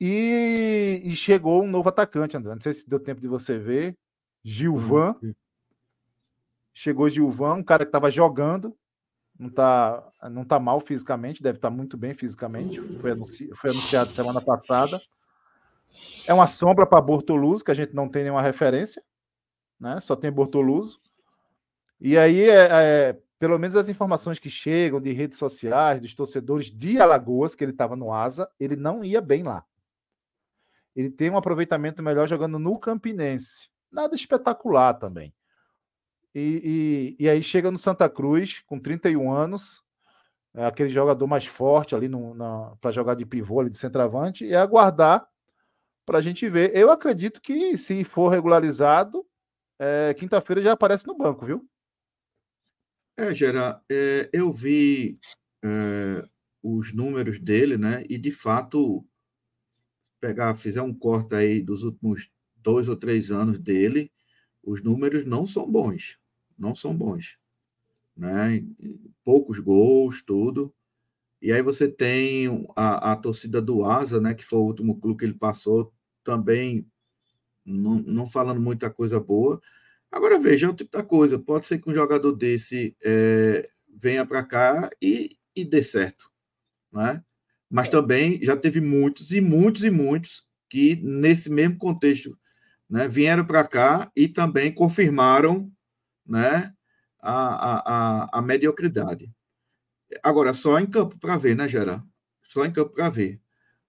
E, 0.00 1.02
e, 1.02 1.16
chegou 1.16 1.64
um 1.64 1.68
novo 1.68 1.88
atacante, 1.88 2.36
André. 2.36 2.54
Não 2.54 2.62
sei 2.62 2.72
se 2.72 2.88
deu 2.88 3.00
tempo 3.00 3.20
de 3.20 3.26
você 3.26 3.58
ver. 3.58 3.98
Gilvan. 4.44 5.16
Uhum. 5.20 5.34
Chegou 6.72 7.08
Gilvan, 7.08 7.54
um 7.54 7.64
cara 7.64 7.84
que 7.84 7.88
estava 7.88 8.12
jogando. 8.12 8.76
Não 9.36 9.48
está 9.48 10.08
não 10.30 10.44
tá 10.44 10.60
mal 10.60 10.78
fisicamente, 10.78 11.42
deve 11.42 11.58
estar 11.58 11.68
tá 11.68 11.76
muito 11.76 11.96
bem 11.96 12.14
fisicamente. 12.14 12.80
Foi, 13.00 13.10
anunci, 13.10 13.50
foi 13.56 13.70
anunciado 13.70 14.12
semana 14.12 14.40
passada. 14.40 15.02
É 16.26 16.34
uma 16.34 16.46
sombra 16.46 16.86
para 16.86 17.00
Bortoluso, 17.00 17.64
que 17.64 17.70
a 17.70 17.74
gente 17.74 17.94
não 17.94 18.08
tem 18.08 18.22
nenhuma 18.22 18.42
referência, 18.42 19.02
né? 19.80 20.00
Só 20.00 20.14
tem 20.14 20.30
Bortoluso. 20.30 21.00
E 22.00 22.16
aí, 22.18 22.48
é, 22.48 22.68
é, 22.70 23.18
pelo 23.38 23.58
menos 23.58 23.76
as 23.76 23.88
informações 23.88 24.38
que 24.38 24.50
chegam 24.50 25.00
de 25.00 25.12
redes 25.12 25.38
sociais, 25.38 26.00
dos 26.00 26.14
torcedores 26.14 26.66
de 26.66 27.00
Alagoas, 27.00 27.54
que 27.54 27.64
ele 27.64 27.72
estava 27.72 27.96
no 27.96 28.12
Asa, 28.12 28.50
ele 28.58 28.76
não 28.76 29.04
ia 29.04 29.20
bem 29.20 29.42
lá. 29.42 29.64
Ele 30.94 31.10
tem 31.10 31.30
um 31.30 31.36
aproveitamento 31.36 32.02
melhor 32.02 32.28
jogando 32.28 32.58
no 32.58 32.78
Campinense. 32.78 33.68
Nada 33.90 34.16
espetacular 34.16 34.94
também. 34.94 35.32
E, 36.34 37.16
e, 37.18 37.24
e 37.24 37.28
aí 37.28 37.42
chega 37.42 37.70
no 37.70 37.78
Santa 37.78 38.08
Cruz, 38.08 38.60
com 38.66 38.78
31 38.78 39.32
anos, 39.32 39.82
é 40.54 40.66
aquele 40.66 40.88
jogador 40.88 41.26
mais 41.26 41.46
forte 41.46 41.94
ali 41.94 42.08
para 42.80 42.90
jogar 42.90 43.14
de 43.14 43.24
pivô, 43.24 43.60
ali 43.60 43.70
de 43.70 43.78
centroavante, 43.78 44.44
e 44.44 44.54
aguardar 44.54 45.26
para 46.08 46.20
a 46.20 46.22
gente 46.22 46.48
ver. 46.48 46.74
Eu 46.74 46.90
acredito 46.90 47.38
que, 47.38 47.76
se 47.76 48.02
for 48.02 48.30
regularizado, 48.30 49.26
é, 49.78 50.14
quinta-feira 50.14 50.62
já 50.62 50.72
aparece 50.72 51.06
no 51.06 51.14
banco, 51.14 51.44
viu? 51.44 51.68
É, 53.18 53.34
Gera, 53.34 53.82
é, 53.92 54.30
eu 54.32 54.50
vi 54.50 55.18
é, 55.62 56.26
os 56.62 56.94
números 56.94 57.38
dele, 57.38 57.76
né? 57.76 58.04
E 58.08 58.16
de 58.16 58.30
fato, 58.30 59.06
pegar, 60.18 60.54
fizer 60.54 60.80
um 60.80 60.94
corte 60.94 61.34
aí 61.34 61.60
dos 61.60 61.82
últimos 61.82 62.30
dois 62.56 62.88
ou 62.88 62.96
três 62.96 63.30
anos 63.30 63.58
dele, 63.58 64.10
os 64.62 64.82
números 64.82 65.26
não 65.26 65.46
são 65.46 65.70
bons, 65.70 66.18
não 66.56 66.74
são 66.74 66.96
bons, 66.96 67.36
né? 68.16 68.64
Poucos 69.22 69.58
gols, 69.58 70.22
tudo. 70.22 70.74
E 71.42 71.52
aí 71.52 71.60
você 71.60 71.86
tem 71.86 72.66
a, 72.74 73.12
a 73.12 73.16
torcida 73.16 73.60
do 73.60 73.84
Asa, 73.84 74.22
né? 74.22 74.34
Que 74.34 74.44
foi 74.44 74.58
o 74.58 74.64
último 74.64 74.98
clube 74.98 75.18
que 75.18 75.24
ele 75.26 75.34
passou, 75.34 75.92
também 76.24 76.86
não, 77.64 77.96
não 77.96 78.26
falando 78.26 78.60
muita 78.60 78.90
coisa 78.90 79.20
boa. 79.20 79.60
Agora, 80.10 80.38
veja, 80.38 80.66
é 80.66 80.68
o 80.68 80.74
tipo 80.74 80.96
da 80.96 81.02
coisa. 81.02 81.38
Pode 81.38 81.66
ser 81.66 81.78
que 81.78 81.90
um 81.90 81.94
jogador 81.94 82.32
desse 82.32 82.96
é, 83.02 83.68
venha 83.88 84.24
para 84.24 84.42
cá 84.42 84.88
e, 85.00 85.36
e 85.54 85.64
dê 85.64 85.82
certo. 85.82 86.30
Né? 86.92 87.22
Mas 87.70 87.88
também 87.88 88.42
já 88.42 88.56
teve 88.56 88.80
muitos 88.80 89.30
e 89.32 89.40
muitos 89.40 89.84
e 89.84 89.90
muitos 89.90 90.46
que, 90.68 90.96
nesse 90.96 91.50
mesmo 91.50 91.76
contexto, 91.78 92.38
né, 92.88 93.06
vieram 93.08 93.44
para 93.44 93.66
cá 93.66 94.10
e 94.16 94.28
também 94.28 94.72
confirmaram 94.72 95.70
né, 96.26 96.72
a, 97.20 97.32
a, 97.32 98.22
a, 98.24 98.38
a 98.38 98.42
mediocridade. 98.42 99.30
Agora, 100.22 100.54
só 100.54 100.78
em 100.78 100.86
campo 100.86 101.18
para 101.18 101.36
ver, 101.36 101.54
né, 101.54 101.68
Gera? 101.68 102.02
só 102.48 102.64
em 102.64 102.72
campo 102.72 102.94
para 102.94 103.08
ver. 103.08 103.40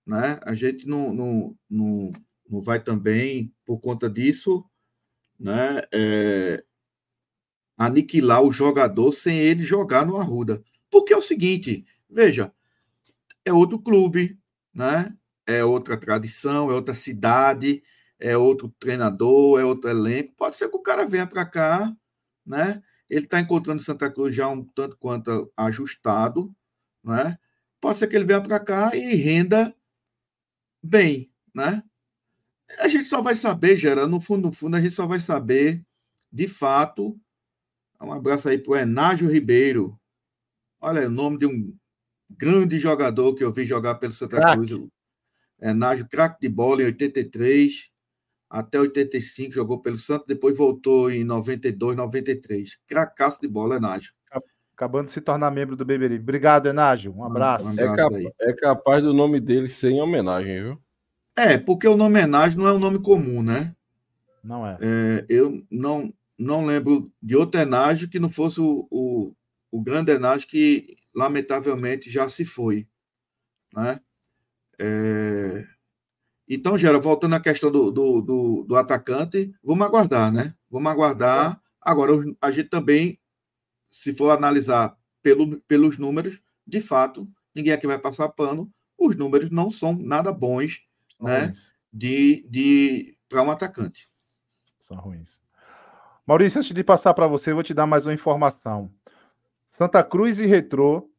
Né? 0.10 0.40
A 0.42 0.56
gente 0.56 0.88
não, 0.88 1.14
não, 1.14 1.56
não, 1.70 2.12
não 2.50 2.62
vai 2.62 2.84
também, 2.84 3.54
por 3.64 3.80
conta 3.80 4.10
disso, 4.10 4.66
né, 5.40 5.84
é, 5.94 6.64
aniquilar 7.78 8.42
o 8.42 8.52
jogador 8.52 9.12
sem 9.12 9.38
ele 9.38 9.62
jogar 9.62 10.08
no 10.08 10.18
Arruda. 10.18 10.64
Porque 10.90 11.14
é 11.14 11.18
o 11.18 11.22
seguinte, 11.22 11.86
veja, 12.10 12.52
é 13.46 13.54
outro 13.54 13.78
clube, 13.78 14.36
né? 14.74 15.16
é 15.46 15.64
outra 15.64 15.96
tradição, 15.96 16.72
é 16.72 16.74
outra 16.74 16.96
cidade, 16.96 17.84
é 18.20 18.36
outro 18.36 18.74
treinador, 18.80 19.60
é 19.60 19.64
outro 19.64 19.92
elenco. 19.92 20.34
Pode 20.36 20.56
ser 20.58 20.70
que 20.70 20.76
o 20.76 20.82
cara 20.82 21.06
venha 21.06 21.28
para 21.28 21.46
cá, 21.46 21.96
né? 22.44 22.82
Ele 23.08 23.26
está 23.26 23.40
encontrando 23.40 23.80
Santa 23.80 24.10
Cruz 24.10 24.36
já 24.36 24.48
um 24.48 24.64
tanto 24.64 24.98
quanto 24.98 25.52
ajustado, 25.56 26.52
né? 27.04 27.38
Pode 27.80 28.00
ser 28.00 28.08
que 28.08 28.16
ele 28.16 28.26
venha 28.26 28.42
para 28.42 28.60
cá 28.60 28.96
e 28.96 29.14
renda 29.14 29.76
bem, 30.82 31.32
né? 31.54 31.84
A 32.80 32.88
gente 32.88 33.06
só 33.06 33.22
vai 33.22 33.36
saber, 33.36 33.78
Gera, 33.78 34.08
no 34.08 34.22
fundo, 34.22 34.48
no 34.48 34.52
fundo, 34.52 34.76
a 34.76 34.82
gente 34.82 34.94
só 34.94 35.08
vai 35.08 35.20
saber, 35.20 35.84
de 36.32 36.48
fato. 36.48 37.20
Um 38.02 38.14
abraço 38.14 38.48
aí 38.48 38.58
para 38.58 38.72
o 38.72 38.76
Enágio 38.76 39.30
Ribeiro. 39.30 40.00
Olha, 40.80 41.08
o 41.08 41.12
nome 41.12 41.40
de 41.40 41.46
um 41.46 41.76
grande 42.30 42.80
jogador 42.80 43.36
que 43.36 43.44
eu 43.44 43.52
vi 43.52 43.66
jogar 43.66 43.96
pelo 43.96 44.14
Santa 44.14 44.38
Crack. 44.38 44.56
Cruz. 44.56 44.90
Enágio, 45.62 46.08
craque 46.08 46.40
de 46.40 46.48
bola 46.48 46.84
em 46.84 46.86
83 46.86 47.90
até 48.50 48.80
85, 48.80 49.54
jogou 49.54 49.80
pelo 49.80 49.96
Santos, 49.96 50.26
depois 50.26 50.58
voltou 50.58 51.12
em 51.12 51.24
92, 51.24 51.96
93. 51.96 52.80
Cracaço 52.88 53.40
de 53.40 53.48
bola, 53.48 53.76
Enágio. 53.76 54.12
Acabando 54.80 55.08
de 55.08 55.12
se 55.12 55.20
tornar 55.20 55.52
membro 55.52 55.76
do 55.76 55.84
Beberibe. 55.84 56.24
Obrigado, 56.24 56.70
Enágio. 56.70 57.14
Um 57.14 57.26
abraço. 57.26 57.66
Um 57.66 57.72
abraço 57.72 58.16
é, 58.40 58.50
é, 58.50 58.54
capaz 58.54 59.04
do 59.04 59.14
nome 59.14 59.42
dele 59.42 59.68
ser 59.68 59.90
em 59.90 60.00
homenagem, 60.00 60.64
viu? 60.64 60.82
É, 61.36 61.58
porque 61.58 61.86
o 61.86 61.98
nome 61.98 62.18
homenagem 62.18 62.58
não 62.58 62.66
é 62.66 62.72
um 62.72 62.80
nome 62.80 62.98
comum, 63.00 63.44
né? 63.44 63.76
Não 64.42 64.66
é. 64.66 64.78
é 64.80 65.26
eu 65.28 65.62
não, 65.70 66.14
não 66.38 66.66
lembro 66.66 67.12
de 67.22 67.36
outro 67.36 67.60
Enágio 67.60 68.08
que 68.08 68.22
não 68.22 68.30
fosse 68.30 68.62
o, 68.62 68.88
o, 68.90 69.34
o 69.70 69.82
grande 69.82 70.14
Enágio 70.14 70.48
que, 70.48 70.96
lamentavelmente, 71.14 72.10
já 72.10 72.30
se 72.30 72.46
foi. 72.46 72.88
Né? 73.76 74.00
É... 74.80 75.66
Então, 76.48 76.78
Gera, 76.78 76.98
voltando 77.00 77.36
à 77.36 77.42
questão 77.42 77.70
do, 77.70 77.92
do, 77.92 78.22
do, 78.22 78.64
do, 78.64 78.76
atacante, 78.78 79.52
vamos 79.62 79.86
aguardar, 79.86 80.32
né? 80.32 80.54
Vamos 80.72 80.90
aguardar. 80.90 81.62
Agora, 81.82 82.14
a 82.42 82.50
gente 82.50 82.70
também, 82.70 83.20
se 83.90 84.14
for 84.14 84.32
analisar 84.32 84.98
pelo, 85.22 85.60
pelos 85.62 85.98
números, 85.98 86.42
de 86.66 86.80
fato, 86.80 87.28
ninguém 87.54 87.74
aqui 87.74 87.88
vai 87.88 88.00
passar 88.00 88.30
pano, 88.30 88.72
os 88.98 89.16
números 89.16 89.50
não 89.50 89.72
são 89.72 89.94
nada 89.94 90.32
bons 90.32 90.82
são 91.18 91.28
né, 91.28 91.46
ruins. 91.46 91.74
de, 91.92 92.48
de, 92.50 93.18
para 93.28 93.44
um 93.44 93.52
atacante. 93.52 94.10
São 94.80 94.98
ruins. 94.98 95.42
Maurício, 96.26 96.60
antes 96.60 96.74
de 96.74 96.84
passar 96.84 97.14
para 97.14 97.28
você, 97.28 97.52
eu 97.52 97.56
vou 97.56 97.64
te 97.64 97.74
dar 97.74 97.88
mais 97.88 98.06
uma 98.06 98.14
informação. 98.14 98.94
Santa 99.66 100.04
Cruz 100.04 100.40
e 100.40 100.46
Retrô 100.46 101.10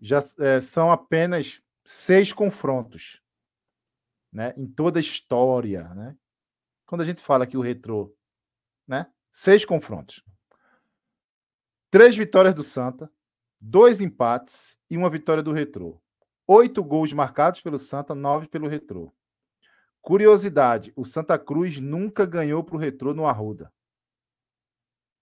já 0.00 0.24
é, 0.38 0.60
são 0.60 0.90
apenas 0.90 1.60
seis 1.84 2.32
confrontos 2.32 3.22
né, 4.32 4.54
em 4.56 4.66
toda 4.66 4.98
a 4.98 5.00
história. 5.00 5.84
Né? 5.94 6.16
Quando 6.86 7.02
a 7.02 7.04
gente 7.04 7.22
fala 7.22 7.46
que 7.46 7.56
o 7.56 7.60
Retrô, 7.60 8.14
né, 8.86 9.06
seis 9.30 9.64
confrontos. 9.64 10.24
Três 11.90 12.14
vitórias 12.14 12.54
do 12.54 12.62
Santa, 12.62 13.10
dois 13.58 14.00
empates 14.00 14.78
e 14.90 14.96
uma 14.96 15.08
vitória 15.08 15.42
do 15.42 15.52
Retrô. 15.52 16.00
Oito 16.46 16.84
gols 16.84 17.12
marcados 17.12 17.62
pelo 17.62 17.78
Santa, 17.78 18.14
nove 18.14 18.46
pelo 18.46 18.68
Retrô. 18.68 19.10
Curiosidade: 20.02 20.92
o 20.94 21.04
Santa 21.04 21.38
Cruz 21.38 21.80
nunca 21.80 22.26
ganhou 22.26 22.62
para 22.62 22.76
o 22.76 22.78
Retrô 22.78 23.14
no 23.14 23.26
Arruda. 23.26 23.72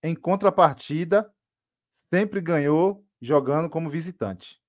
Em 0.02 0.14
contrapartida, 0.14 1.32
sempre 2.12 2.40
ganhou 2.40 3.04
jogando 3.20 3.70
como 3.70 3.88
visitante. 3.88 4.60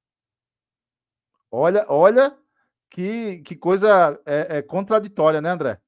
Olha, 1.50 1.86
olha 1.90 2.38
que, 2.90 3.40
que 3.40 3.56
coisa 3.56 4.20
é, 4.26 4.58
é 4.58 4.62
contraditória, 4.62 5.42
né, 5.42 5.50
André? 5.50 5.82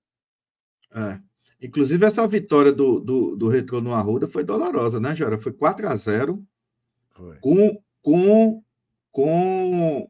É. 0.91 1.28
Inclusive, 1.61 2.05
essa 2.05 2.25
vitória 2.27 2.71
do, 2.71 2.99
do, 2.99 3.35
do 3.35 3.47
Retrô 3.47 3.81
no 3.81 3.93
Arruda 3.93 4.27
foi 4.27 4.43
dolorosa, 4.43 4.99
né, 4.99 5.15
Jora? 5.15 5.39
Foi 5.39 5.51
4 5.51 5.87
a 5.87 5.95
0 5.95 6.43
foi. 7.11 7.37
Com, 7.39 7.81
com, 8.01 8.63
com 9.11 10.09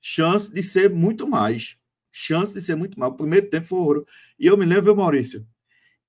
chance 0.00 0.52
de 0.52 0.62
ser 0.62 0.88
muito 0.88 1.28
mais 1.28 1.76
chance 2.14 2.54
de 2.54 2.62
ser 2.62 2.76
muito 2.76 2.98
mal. 2.98 3.10
O 3.10 3.16
primeiro 3.16 3.50
tempo 3.50 3.66
foi 3.66 3.78
horror. 3.78 4.06
E 4.38 4.46
eu 4.46 4.56
me 4.56 4.64
lembro, 4.64 4.96
Maurício, 4.96 5.44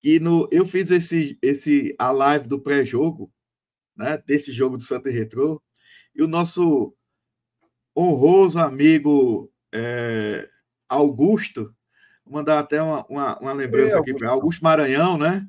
que 0.02 0.20
no, 0.20 0.48
eu 0.52 0.66
fiz 0.66 0.92
esse, 0.92 1.38
esse 1.42 1.96
a 1.98 2.12
live 2.12 2.48
do 2.48 2.62
pré-jogo, 2.62 3.34
né, 3.96 4.22
desse 4.26 4.54
jogo 4.54 4.78
do 4.78 4.84
Santa 4.84 5.10
Retrô, 5.10 5.62
e 6.14 6.22
o 6.22 6.28
nosso 6.28 6.96
honroso 7.98 8.60
amigo 8.60 9.52
é, 9.74 10.48
Augusto, 10.88 11.74
vou 12.26 12.40
mandar 12.40 12.60
até 12.60 12.82
uma, 12.82 13.06
uma, 13.08 13.40
uma 13.40 13.54
lembrança 13.54 14.00
aqui 14.00 14.14
para 14.14 14.30
Augusto 14.30 14.64
Maranhão, 14.64 15.18
né? 15.18 15.48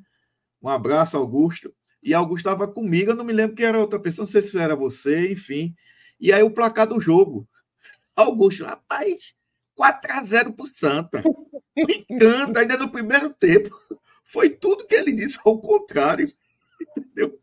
Um 0.62 0.68
abraço, 0.68 1.16
Augusto. 1.16 1.74
E 2.03 2.14
Augusto 2.14 2.49
estava 2.49 2.68
comigo, 2.68 3.11
eu 3.11 3.16
não 3.16 3.24
me 3.24 3.33
lembro 3.33 3.57
que 3.57 3.64
era 3.64 3.79
outra 3.79 3.99
pessoa, 3.99 4.24
não 4.24 4.31
sei 4.31 4.43
se 4.43 4.57
era 4.59 4.77
você, 4.77 5.33
enfim. 5.33 5.74
E 6.20 6.33
aí 6.33 6.43
o 6.43 6.51
placar 6.51 6.87
do 6.87 7.01
jogo. 7.01 7.49
Augusto, 8.14 8.64
rapaz, 8.64 9.35
4 9.74 10.12
a 10.12 10.22
0 10.22 10.53
para 10.53 10.62
o 10.62 10.66
Santa. 10.66 11.22
Brincando, 11.74 12.59
ainda 12.59 12.77
no 12.77 12.91
primeiro 12.91 13.31
tempo. 13.31 13.70
Foi 14.24 14.51
tudo 14.51 14.87
que 14.87 14.95
ele 14.95 15.12
disse 15.12 15.39
ao 15.45 15.61
contrário. 15.61 16.33
Entendeu? 16.97 17.39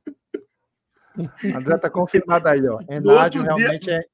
André 1.56 1.78
tá 1.78 1.90
confirmado 1.90 2.48
aí, 2.48 2.66
ó. 2.68 2.80
Enádio 2.90 3.44
realmente 3.44 3.86
dia... 3.86 4.06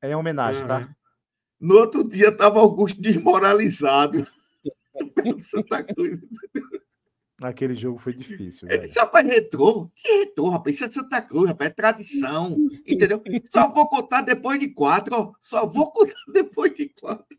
é, 0.00 0.08
é 0.08 0.10
em 0.12 0.14
homenagem, 0.14 0.66
tá? 0.66 0.88
No 1.60 1.76
outro 1.76 2.06
dia 2.08 2.28
estava 2.28 2.60
Augusto 2.60 3.00
desmoralizado. 3.00 4.26
Santa 5.40 5.82
Cruz. 5.82 6.20
Aquele 7.42 7.74
jogo 7.74 7.98
foi 7.98 8.14
difícil. 8.14 8.68
Ele 8.70 8.88
disse, 8.88 8.98
rapaz, 8.98 9.26
retrô. 9.26 9.90
Que 9.94 10.18
retrô, 10.18 10.48
rapaz? 10.48 10.76
Isso 10.76 10.84
é 10.84 10.90
Santa 10.90 11.20
Cruz, 11.20 11.48
rapaz. 11.48 11.70
É 11.70 11.74
tradição. 11.74 12.56
Entendeu? 12.86 13.22
Só 13.50 13.70
vou 13.72 13.88
contar 13.88 14.22
depois 14.22 14.58
de 14.58 14.68
quatro, 14.68 15.14
ó. 15.14 15.32
Só 15.40 15.66
vou 15.66 15.90
contar 15.90 16.14
depois 16.32 16.74
de 16.74 16.88
quatro. 16.88 17.36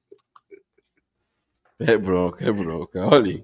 É 1.80 1.98
bronca, 1.98 2.46
é 2.46 2.52
bronca. 2.52 3.06
Olha 3.06 3.44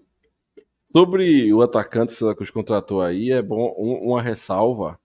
Sobre 0.96 1.54
o 1.54 1.62
atacante 1.62 2.10
que 2.10 2.16
o 2.16 2.18
Santa 2.18 2.36
Cruz 2.36 2.50
contratou 2.50 3.02
aí, 3.02 3.32
é 3.32 3.42
bom 3.42 3.74
uma 3.78 4.22
ressalva. 4.22 5.00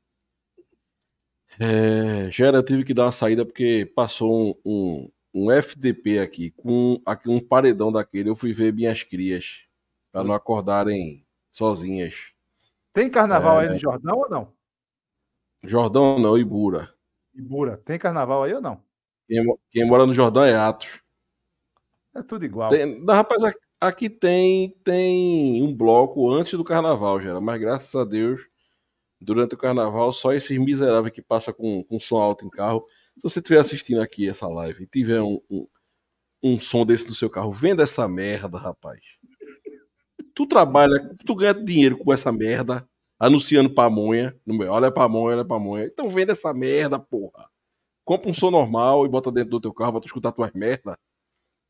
É, 1.59 2.31
Gera 2.31 2.63
tive 2.63 2.85
que 2.85 2.93
dar 2.93 3.07
uma 3.07 3.13
saída 3.13 3.45
porque 3.45 3.91
passou 3.95 4.31
um, 4.31 4.55
um, 4.65 5.11
um 5.37 5.51
FDP 5.51 6.19
aqui, 6.19 6.51
com 6.51 7.01
aqui, 7.05 7.29
um 7.29 7.39
paredão 7.39 7.93
daquele. 7.93 8.31
Eu 8.31 8.37
fui 8.37 8.55
ver 8.55 8.73
minhas 8.73 9.03
crias, 9.03 9.67
para 10.11 10.25
não 10.25 10.35
acordarem 10.35 11.27
sozinhas. 11.51 12.33
Tem 12.95 13.11
carnaval 13.11 13.61
é, 13.61 13.67
aí 13.67 13.73
no 13.73 13.79
Jordão 13.79 14.17
ou 14.17 14.31
não? 14.31 14.53
Jordão 15.63 16.19
não, 16.19 16.39
Ibura. 16.39 16.89
Ibura. 17.35 17.77
Tem 17.77 17.99
carnaval 17.99 18.45
aí 18.45 18.55
ou 18.55 18.63
não? 18.63 18.83
Quem, 19.29 19.45
quem 19.71 19.85
mora 19.87 20.07
no 20.07 20.15
Jordão 20.15 20.43
é 20.43 20.57
Atos. 20.57 21.03
É 22.15 22.23
tudo 22.23 22.47
igual. 22.47 22.71
Tem, 22.71 23.05
rapaz, 23.05 23.43
aqui 23.79 24.09
tem, 24.09 24.71
tem 24.83 25.63
um 25.63 25.75
bloco 25.77 26.33
antes 26.33 26.55
do 26.55 26.65
carnaval, 26.65 27.21
já, 27.21 27.39
mas 27.43 27.61
graças 27.61 27.95
a 27.95 28.05
Deus, 28.05 28.41
durante 29.21 29.55
o 29.55 29.59
carnaval, 29.59 30.15
só 30.15 30.33
esses 30.33 30.57
miseráveis 30.57 31.13
que 31.13 31.21
passa 31.21 31.53
com, 31.53 31.85
com 31.85 32.01
som 32.01 32.17
alto 32.17 32.47
em 32.47 32.51
carro. 32.51 32.87
Se 33.17 33.23
você 33.23 33.41
estiver 33.41 33.61
assistindo 33.61 34.01
aqui 34.01 34.29
essa 34.29 34.47
live 34.47 34.85
e 34.85 34.87
tiver 34.87 35.21
um, 35.23 35.41
um, 35.51 35.67
um 36.43 36.59
som 36.59 36.85
desse 36.85 37.07
no 37.07 37.15
seu 37.15 37.31
carro, 37.31 37.51
venda 37.51 37.83
essa 37.83 38.07
merda, 38.07 38.59
rapaz. 38.59 39.01
Tu 40.35 40.47
trabalha, 40.47 41.15
tu 41.25 41.35
ganha 41.35 41.55
dinheiro 41.55 41.97
com 41.97 42.13
essa 42.13 42.31
merda, 42.31 42.87
anunciando 43.19 43.71
pamonha. 43.71 44.39
Olha 44.69 44.93
pamonha, 44.93 45.37
olha 45.37 45.45
pamonha. 45.45 45.87
Então 45.87 46.09
venda 46.09 46.33
essa 46.33 46.53
merda, 46.53 46.99
porra. 46.99 47.49
Compra 48.05 48.31
um 48.31 48.35
som 48.35 48.51
normal 48.51 49.07
e 49.07 49.09
bota 49.09 49.33
dentro 49.33 49.51
do 49.51 49.61
teu 49.61 49.73
carro 49.73 49.93
pra 49.93 50.01
tu 50.01 50.07
escutar 50.07 50.33
tuas 50.33 50.53
merda. 50.53 50.99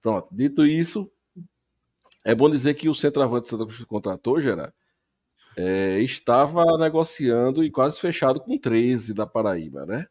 Pronto, 0.02 0.28
dito 0.32 0.66
isso, 0.66 1.10
é 2.24 2.34
bom 2.34 2.50
dizer 2.50 2.74
que 2.74 2.88
o 2.88 2.94
centroavante 2.94 3.48
Santa 3.48 3.64
Cruz 3.64 3.82
contratou, 3.84 4.40
Gerard, 4.40 4.72
é, 5.56 6.00
estava 6.00 6.64
negociando 6.76 7.64
e 7.64 7.70
quase 7.70 8.00
fechado 8.00 8.40
com 8.40 8.58
13 8.58 9.14
da 9.14 9.26
Paraíba, 9.26 9.86
né? 9.86 10.06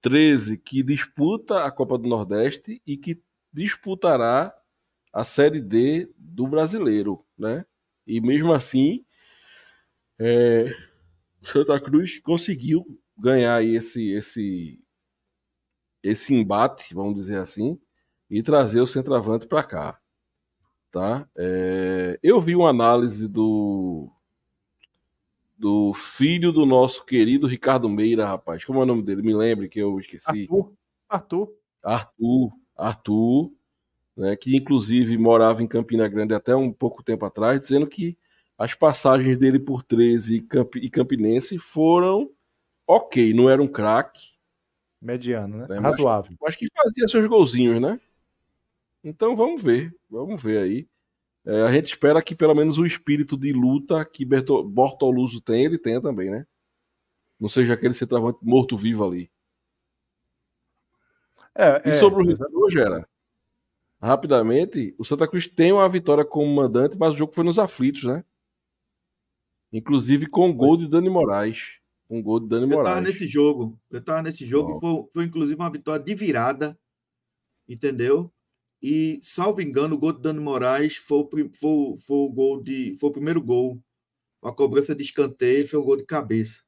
13 0.00 0.58
que 0.58 0.82
disputa 0.82 1.64
a 1.64 1.70
Copa 1.70 1.98
do 1.98 2.08
Nordeste 2.08 2.80
e 2.86 2.96
que 2.96 3.22
disputará 3.52 4.54
a 5.12 5.24
Série 5.24 5.60
D 5.60 6.10
do 6.16 6.46
Brasileiro, 6.46 7.24
né? 7.36 7.64
E 8.06 8.20
mesmo 8.20 8.52
assim, 8.52 9.04
é, 10.18 10.72
Santa 11.42 11.80
Cruz 11.80 12.18
conseguiu 12.20 12.84
ganhar 13.16 13.62
esse 13.62 14.10
esse 14.12 14.80
esse 16.02 16.34
embate, 16.34 16.94
vamos 16.94 17.14
dizer 17.14 17.38
assim, 17.38 17.78
e 18.28 18.42
trazer 18.42 18.80
o 18.80 18.86
centroavante 18.86 19.46
para 19.46 19.62
cá. 19.64 20.00
Tá? 20.90 21.28
É, 21.36 22.18
eu 22.22 22.40
vi 22.40 22.56
uma 22.56 22.70
análise 22.70 23.28
do 23.28 24.10
do 25.60 25.92
filho 25.92 26.50
do 26.50 26.64
nosso 26.64 27.04
querido 27.04 27.46
Ricardo 27.46 27.86
Meira, 27.86 28.26
rapaz. 28.26 28.64
Como 28.64 28.80
é 28.80 28.82
o 28.82 28.86
nome 28.86 29.02
dele? 29.02 29.20
Me 29.20 29.34
lembre 29.34 29.68
que 29.68 29.78
eu 29.78 30.00
esqueci. 30.00 30.48
Arthur. 30.48 30.72
Arthur. 31.06 31.52
Arthur. 31.84 32.52
Arthur, 32.74 33.52
né, 34.16 34.34
que 34.36 34.56
inclusive 34.56 35.18
morava 35.18 35.62
em 35.62 35.66
Campina 35.66 36.08
Grande 36.08 36.32
até 36.32 36.56
um 36.56 36.72
pouco 36.72 37.02
tempo 37.02 37.26
atrás, 37.26 37.60
dizendo 37.60 37.86
que 37.86 38.16
as 38.56 38.74
passagens 38.74 39.36
dele 39.36 39.58
por 39.58 39.82
13 39.82 40.36
e, 40.36 40.40
Camp 40.40 40.72
Campinense 40.90 41.58
foram 41.58 42.30
ok, 42.86 43.34
não 43.34 43.50
era 43.50 43.62
um 43.62 43.68
craque. 43.68 44.38
Mediano, 45.00 45.58
né? 45.58 45.66
né? 45.68 45.78
Razoável. 45.78 46.34
Acho 46.46 46.58
que 46.58 46.68
fazia 46.74 47.06
seus 47.06 47.26
golzinhos, 47.26 47.80
né? 47.80 48.00
Então 49.04 49.36
vamos 49.36 49.62
ver, 49.62 49.94
vamos 50.08 50.42
ver 50.42 50.58
aí. 50.58 50.88
É, 51.44 51.62
a 51.62 51.72
gente 51.72 51.86
espera 51.86 52.22
que 52.22 52.34
pelo 52.34 52.54
menos 52.54 52.78
o 52.78 52.84
espírito 52.84 53.36
de 53.36 53.52
luta 53.52 54.04
que 54.04 54.24
Berto, 54.24 54.62
Bortoluso 54.62 55.40
tem, 55.40 55.64
ele 55.64 55.78
tenha 55.78 56.00
também, 56.00 56.30
né? 56.30 56.46
Não 57.38 57.48
seja 57.48 57.74
aquele 57.74 57.94
centroavante 57.94 58.38
morto-vivo 58.42 59.04
ali. 59.04 59.30
É, 61.54 61.88
e 61.88 61.90
é, 61.90 61.92
sobre 61.92 62.22
o 62.22 62.26
Retrô, 62.26 62.70
Gera, 62.70 63.08
rapidamente, 64.00 64.94
o 64.98 65.04
Santa 65.04 65.26
Cruz 65.26 65.46
tem 65.46 65.72
uma 65.72 65.88
vitória 65.88 66.24
como 66.24 66.54
mandante, 66.54 66.96
mas 66.98 67.14
o 67.14 67.16
jogo 67.16 67.34
foi 67.34 67.44
nos 67.44 67.58
aflitos, 67.58 68.04
né? 68.04 68.24
Inclusive 69.72 70.26
com 70.26 70.52
gol 70.52 70.76
de 70.76 70.88
Dani 70.88 71.08
Moraes. 71.08 71.80
Um 72.08 72.20
gol 72.20 72.40
de 72.40 72.48
Dani 72.48 72.66
Moraes. 72.66 72.88
Eu 72.88 72.94
tava 72.94 73.00
nesse 73.00 73.26
jogo. 73.26 73.80
Eu 73.88 74.02
tava 74.02 74.22
nesse 74.22 74.44
jogo. 74.44 74.80
Foi, 74.80 75.06
foi, 75.12 75.24
inclusive 75.24 75.54
uma 75.54 75.70
vitória 75.70 76.04
de 76.04 76.14
virada. 76.14 76.78
Entendeu? 77.68 78.32
E, 78.82 79.20
salvo 79.22 79.60
engano, 79.60 79.94
o 79.94 79.98
gol 79.98 80.12
de 80.12 80.22
Dani 80.22 80.40
Moraes 80.40 80.96
foi, 80.96 81.26
foi, 81.54 81.96
foi 81.98 82.16
o 82.16 82.28
gol 82.30 82.62
de. 82.62 82.96
Foi 82.98 83.10
o 83.10 83.12
primeiro 83.12 83.42
gol. 83.42 83.82
A 84.42 84.52
cobrança 84.52 84.94
de 84.94 85.02
escanteio 85.02 85.68
foi 85.68 85.78
um 85.78 85.84
gol 85.84 85.96
de 85.96 86.04
cabeça. 86.04 86.62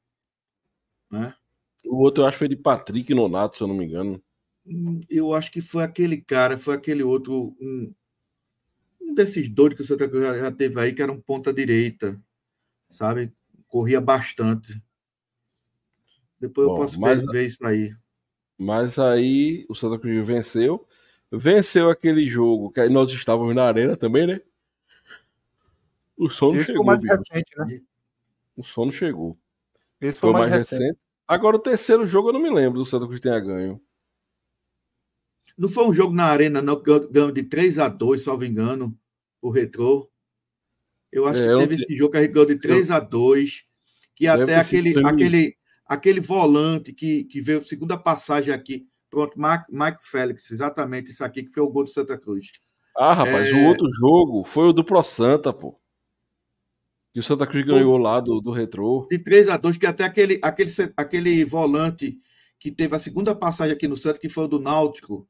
Né? 1.11 1.35
O 1.87 1.97
outro 1.97 2.23
eu 2.23 2.27
acho 2.27 2.37
que 2.37 2.41
foi 2.41 2.49
de 2.49 2.57
Patrick 2.57 3.15
Nonato, 3.15 3.57
se 3.57 3.63
eu 3.63 3.69
não 3.69 3.75
me 3.75 3.87
engano. 3.87 4.23
Hum, 4.67 5.01
eu 5.09 5.35
acho 5.35 5.51
que 5.51 5.61
foi 5.61 5.83
aquele 5.83 6.21
cara, 6.21 6.59
foi 6.59 6.75
aquele 6.75 7.03
outro. 7.03 7.57
Um, 7.61 7.93
um 9.01 9.15
desses 9.15 9.49
dois 9.49 9.75
que 9.75 9.81
o 9.81 9.85
Santa 9.85 10.09
Cruz 10.09 10.25
já 10.25 10.53
teve 10.53 10.79
aí, 10.79 10.93
que 10.93 11.03
era 11.03 11.11
um 11.11 11.21
ponta 11.21 11.53
direita 11.53 12.23
sabe? 12.93 13.33
Corria 13.67 14.01
bastante. 14.01 14.81
Depois 16.39 16.69
Bom, 16.69 16.75
eu 16.75 16.81
posso 16.81 17.01
mas, 17.01 17.25
ver 17.25 17.47
isso 17.47 17.65
aí. 17.65 17.95
Mas 18.59 18.99
aí 18.99 19.65
o 19.69 19.75
Santa 19.75 19.99
Cruz 19.99 20.27
venceu. 20.27 20.87
Venceu 21.33 21.89
aquele 21.89 22.29
jogo 22.29 22.71
que 22.71 22.87
nós 22.91 23.11
estávamos 23.11 23.55
na 23.55 23.65
arena 23.65 23.97
também, 23.97 24.27
né? 24.27 24.41
O 26.17 26.29
sono 26.29 26.61
Esse 26.61 26.67
chegou. 26.67 26.85
Recente, 26.85 27.59
né? 27.59 27.81
O 28.55 28.63
sono 28.63 28.93
chegou. 28.93 29.39
Esse 29.99 30.21
foi, 30.21 30.31
foi 30.31 30.41
mais, 30.41 30.51
mais 30.51 30.61
recente. 30.61 30.83
recente. 30.83 31.01
Agora 31.27 31.57
o 31.57 31.61
terceiro 31.61 32.07
jogo 32.07 32.29
eu 32.29 32.35
não 32.35 32.43
me 32.43 32.51
lembro 32.51 32.79
do 32.79 32.87
Santa 32.87 33.07
Cruz 33.07 33.19
tenha 33.19 33.41
ganho. 33.41 33.81
Não 35.57 35.69
foi 35.69 35.87
um 35.87 35.95
jogo 35.95 36.15
na 36.15 36.25
arena, 36.25 36.61
não, 36.61 36.81
que 36.83 36.91
ganhou 37.09 37.33
de 37.33 37.43
3 37.43 37.79
a 37.79 37.89
2 37.89 38.23
salvo 38.23 38.45
engano, 38.45 38.97
o 39.41 39.51
Retrô. 39.51 40.11
Eu 41.11 41.27
acho 41.27 41.41
é, 41.41 41.47
que 41.47 41.59
teve 41.59 41.75
esse 41.77 41.95
jogo 41.95 42.13
que 42.13 42.19
a 42.19 42.23
gente 42.23 42.33
ganhou 42.33 42.47
de 42.47 42.57
3 42.57 42.91
a 42.91 43.01
2 43.01 43.65
que 44.15 44.27
até 44.27 44.57
aquele, 44.57 45.07
aquele, 45.07 45.57
aquele 45.87 46.21
volante 46.21 46.93
que, 46.93 47.25
que 47.25 47.41
veio 47.41 47.65
segunda 47.65 47.97
passagem 47.97 48.53
aqui. 48.53 48.87
Pronto, 49.13 49.39
Mike, 49.39 49.65
Mike 49.69 49.99
Félix, 50.01 50.51
exatamente 50.51 51.11
isso 51.11 51.23
aqui 51.23 51.43
que 51.43 51.53
foi 51.53 51.63
o 51.63 51.69
gol 51.69 51.85
do 51.85 51.91
Santa 51.91 52.17
Cruz. 52.17 52.47
Ah, 52.97 53.13
rapaz, 53.13 53.47
é... 53.47 53.53
o 53.53 53.67
outro 53.67 53.87
jogo 53.93 54.43
foi 54.43 54.69
o 54.69 54.73
do 54.73 54.83
Pro 54.83 55.03
Santa, 55.05 55.53
pô. 55.53 55.79
Que 57.13 57.21
o 57.21 57.23
Santa 57.23 57.47
Cruz 57.47 57.67
ganhou 57.67 57.99
lá 57.99 58.21
do, 58.21 58.41
do 58.41 58.51
Retrô. 58.51 59.07
De 59.11 59.19
3 59.19 59.51
a 59.51 59.59
2 59.59 59.77
que 59.77 59.85
até 59.85 60.05
aquele, 60.05 60.41
aquele, 60.43 60.71
aquele 60.97 61.45
volante 61.45 62.19
que 62.59 62.71
teve 62.71 62.97
a 62.97 62.99
segunda 62.99 63.35
passagem 63.35 63.75
aqui 63.75 63.87
no 63.87 63.99
Santa, 63.99 64.19
que 64.19 64.31
foi 64.31 64.45
o 64.45 64.49
do 64.49 64.59
Náutico. 64.59 65.29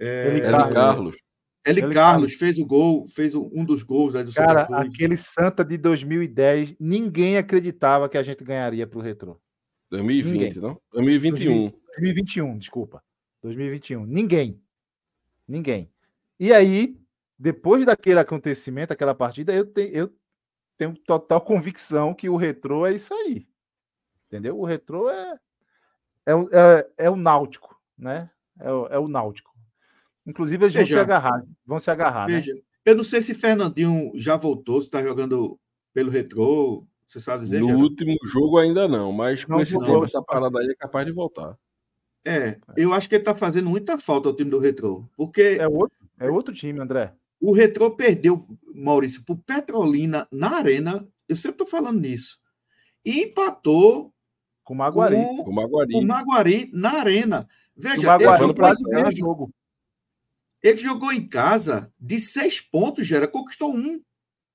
É, 0.00 0.28
Ele 0.28 0.40
Carlos. 0.40 1.16
Ele, 1.62 1.80
Ele 1.82 1.92
Carlos 1.92 2.32
fez 2.32 2.58
o 2.58 2.64
gol, 2.64 3.06
fez 3.06 3.34
um 3.34 3.66
dos 3.66 3.82
gols 3.82 4.14
né, 4.14 4.24
do 4.24 4.32
Cara, 4.32 4.66
Santa 4.66 4.78
aquele 4.78 5.16
Santa 5.18 5.62
de 5.62 5.76
2010, 5.76 6.74
ninguém 6.80 7.36
acreditava 7.36 8.08
que 8.08 8.16
a 8.16 8.22
gente 8.22 8.42
ganharia 8.42 8.86
para 8.86 8.98
o 8.98 9.02
Retro. 9.02 9.38
2020, 9.92 10.32
ninguém. 10.32 10.62
não? 10.62 10.80
2021. 10.92 11.70
2021, 11.70 12.58
desculpa. 12.58 13.02
2021. 13.42 14.06
Ninguém. 14.06 14.62
Ninguém. 15.46 15.92
E 16.40 16.52
aí, 16.52 16.96
depois 17.38 17.84
daquele 17.84 18.18
acontecimento, 18.18 18.92
aquela 18.92 19.14
partida, 19.14 19.52
eu, 19.52 19.66
te, 19.66 19.90
eu 19.92 20.10
tenho 20.78 20.94
total 20.94 21.42
convicção 21.42 22.14
que 22.14 22.28
o 22.28 22.36
Retro 22.36 22.86
é 22.86 22.94
isso 22.94 23.12
aí. 23.12 23.46
Entendeu? 24.28 24.58
O 24.58 24.64
Retro 24.64 25.10
é, 25.10 25.38
é, 26.26 26.32
é, 26.32 26.90
é 27.04 27.10
o 27.10 27.16
náutico, 27.16 27.78
né? 27.98 28.30
É 28.58 28.72
o, 28.72 28.86
é 28.86 28.98
o 28.98 29.08
náutico. 29.08 29.52
Inclusive, 30.26 30.64
eles 30.64 30.74
vão 30.74 30.86
se 30.86 30.98
agarrar. 30.98 31.44
Vão 31.66 31.78
se 31.78 31.90
agarrar, 31.90 32.28
né? 32.28 32.36
Veja, 32.36 32.54
né? 32.54 32.60
Eu 32.84 32.96
não 32.96 33.04
sei 33.04 33.20
se 33.20 33.34
Fernandinho 33.34 34.10
já 34.14 34.36
voltou, 34.36 34.80
se 34.80 34.86
está 34.86 35.02
jogando 35.02 35.60
pelo 35.92 36.10
retrô. 36.10 36.86
Você 37.12 37.20
sabe 37.20 37.44
dizer? 37.44 37.60
No 37.60 37.68
já? 37.68 37.76
último 37.76 38.16
jogo 38.24 38.56
ainda 38.56 38.88
não, 38.88 39.12
mas 39.12 39.44
com 39.44 39.60
esse 39.60 39.78
tempo, 39.78 40.02
essa 40.02 40.22
parada 40.22 40.58
aí 40.60 40.68
é 40.68 40.74
capaz 40.74 41.04
de 41.04 41.12
voltar. 41.12 41.58
É, 42.24 42.58
eu 42.74 42.94
acho 42.94 43.06
que 43.06 43.16
ele 43.16 43.20
está 43.20 43.34
fazendo 43.34 43.68
muita 43.68 43.98
falta 43.98 44.30
ao 44.30 44.34
time 44.34 44.50
do 44.50 44.58
Retrô. 44.58 45.06
Porque. 45.14 45.58
É 45.60 45.68
outro, 45.68 45.98
é 46.18 46.30
outro 46.30 46.54
time, 46.54 46.80
André. 46.80 47.12
O 47.38 47.52
Retrô 47.52 47.90
perdeu, 47.90 48.42
Maurício, 48.74 49.22
por 49.26 49.36
Petrolina 49.36 50.26
na 50.32 50.56
Arena. 50.56 51.06
Eu 51.28 51.36
sempre 51.36 51.62
estou 51.62 51.66
falando 51.66 52.00
nisso. 52.00 52.38
E 53.04 53.24
empatou 53.24 54.14
com 54.64 54.72
o 54.72 54.76
Maguari. 54.76 55.16
Com, 55.16 55.50
o 55.50 55.54
Maguari. 55.54 55.92
Com 55.92 55.98
o 55.98 56.06
Maguari 56.06 56.70
na 56.72 56.92
Arena. 56.92 57.46
Veja, 57.76 58.00
o 58.00 58.04
Maguari 58.04 58.44
ele, 58.44 59.00
ele, 59.00 59.12
jogo. 59.12 59.52
Ele 60.62 60.78
jogou 60.78 61.12
em 61.12 61.28
casa 61.28 61.92
de 62.00 62.18
seis 62.18 62.58
pontos, 62.58 63.06
já 63.06 63.26
conquistou 63.28 63.74
um. 63.74 64.00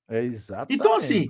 É 0.08 0.24
exato. 0.24 0.72
Então, 0.72 0.96
assim, 0.96 1.28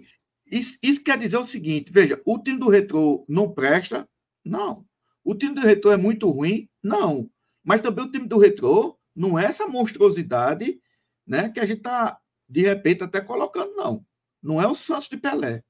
isso, 0.50 0.78
isso, 0.82 1.02
quer 1.02 1.18
dizer 1.18 1.36
o 1.36 1.46
seguinte: 1.46 1.92
veja, 1.92 2.20
o 2.24 2.38
time 2.38 2.58
do 2.58 2.68
Retrô 2.68 3.24
não 3.28 3.52
presta? 3.52 4.08
Não. 4.44 4.84
O 5.24 5.34
time 5.34 5.54
do 5.54 5.60
Retrô 5.60 5.92
é 5.92 5.96
muito 5.96 6.30
ruim? 6.30 6.68
Não. 6.82 7.30
Mas 7.64 7.80
também 7.80 8.04
o 8.04 8.10
time 8.10 8.26
do 8.26 8.38
Retrô 8.38 8.98
não 9.14 9.38
é 9.38 9.44
essa 9.44 9.66
monstruosidade 9.66 10.80
né, 11.26 11.50
que 11.50 11.60
a 11.60 11.66
gente 11.66 11.78
está, 11.78 12.18
de 12.48 12.62
repente, 12.62 13.04
até 13.04 13.20
colocando, 13.20 13.74
não. 13.74 14.04
Não 14.42 14.62
é 14.62 14.66
o 14.66 14.74
Santos 14.74 15.08
de 15.08 15.16
Pelé. 15.16 15.62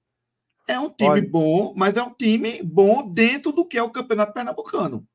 É 0.69 0.79
um 0.79 0.91
time 0.91 1.11
Olha. 1.11 1.29
bom, 1.29 1.75
mas 1.77 1.97
é 1.97 2.03
um 2.03 2.13
time 2.13 2.63
bom 2.63 3.11
dentro 3.11 3.51
do 3.51 3.67
que 3.67 3.79
é 3.79 3.83
o 3.83 3.91
Campeonato 3.91 4.35
Pernambucano. 4.35 5.09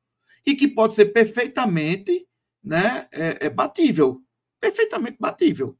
E 0.44 0.54
que 0.54 0.68
pode 0.68 0.94
ser 0.94 1.06
perfeitamente 1.06 2.26
né, 2.62 3.08
é, 3.12 3.46
é 3.46 3.50
batível, 3.50 4.20
perfeitamente 4.60 5.16
batível, 5.18 5.78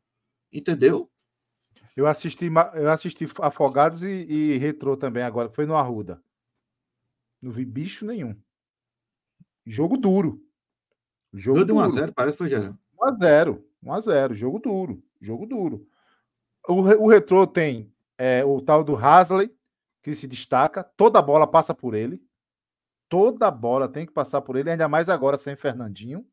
entendeu? 0.53 1.11
Eu 1.97 2.07
assisti, 2.07 2.47
eu 2.75 2.91
assisti 2.91 3.27
Afogados 3.41 4.03
e, 4.03 4.09
e 4.09 4.59
Retrô 4.59 4.97
também 4.97 5.23
agora, 5.23 5.49
foi 5.49 5.65
no 5.65 5.77
Arruda. 5.77 6.21
Não 7.41 7.53
vi 7.53 7.65
bicho 7.65 8.05
nenhum. 8.05 8.37
Jogo 9.67 9.97
duro. 9.97 10.43
Jogo 11.33 11.65
de 11.65 11.73
1x0, 11.73 12.13
parece 12.15 12.37
que 12.37 12.39
foi 12.39 12.51
geral. 12.51 12.77
1x0. 12.99 13.63
1x0. 13.85 14.35
Jogo 14.35 14.59
duro. 14.59 15.03
Jogo 15.21 15.47
duro. 15.47 15.87
O, 16.69 16.75
o 16.75 17.09
Retrô 17.09 17.47
tem 17.47 17.93
é, 18.17 18.45
o 18.45 18.61
tal 18.61 18.83
do 18.83 18.97
Hasley, 18.97 19.55
que 20.03 20.15
se 20.15 20.27
destaca. 20.27 20.83
Toda 20.83 21.21
bola 21.21 21.47
passa 21.47 21.75
por 21.75 21.95
ele. 21.95 22.23
Toda 23.09 23.51
bola 23.51 23.89
tem 23.89 24.07
que 24.07 24.13
passar 24.13 24.41
por 24.41 24.57
ele, 24.57 24.71
ainda 24.71 24.89
mais 24.89 25.09
agora 25.09 25.37
sem 25.37 25.57
Fernandinho. 25.57 26.27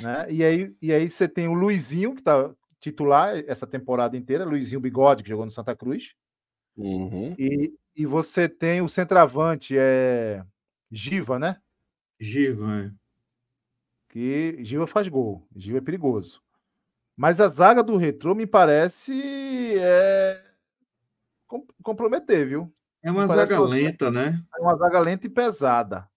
Né? 0.00 0.26
E, 0.30 0.44
aí, 0.44 0.76
e 0.80 0.92
aí 0.92 1.10
você 1.10 1.28
tem 1.28 1.48
o 1.48 1.52
Luizinho, 1.52 2.14
que 2.14 2.20
está 2.20 2.54
titular 2.80 3.36
essa 3.46 3.66
temporada 3.66 4.16
inteira, 4.16 4.44
Luizinho 4.44 4.80
Bigode, 4.80 5.22
que 5.22 5.28
jogou 5.28 5.44
no 5.44 5.50
Santa 5.50 5.76
Cruz. 5.76 6.14
Uhum. 6.76 7.34
E, 7.38 7.72
e 7.94 8.06
você 8.06 8.48
tem 8.48 8.80
o 8.80 8.88
centroavante, 8.88 9.76
é 9.78 10.42
Giva, 10.90 11.38
né? 11.38 11.60
Giva, 12.18 12.84
é. 12.86 12.92
Que 14.08 14.58
Giva 14.64 14.86
faz 14.86 15.06
gol. 15.08 15.46
Giva 15.54 15.78
é 15.78 15.80
perigoso. 15.80 16.42
Mas 17.16 17.40
a 17.40 17.48
zaga 17.48 17.82
do 17.82 17.96
Retrô 17.96 18.34
me 18.34 18.46
parece 18.46 19.78
é... 19.78 20.42
comprometer, 21.82 22.48
viu? 22.48 22.74
É 23.02 23.10
uma 23.10 23.26
zaga 23.26 23.60
lenta, 23.60 24.10
né? 24.10 24.42
É 24.56 24.60
uma 24.60 24.76
zaga 24.76 24.98
lenta 25.00 25.26
e 25.26 25.30
pesada. 25.30 26.08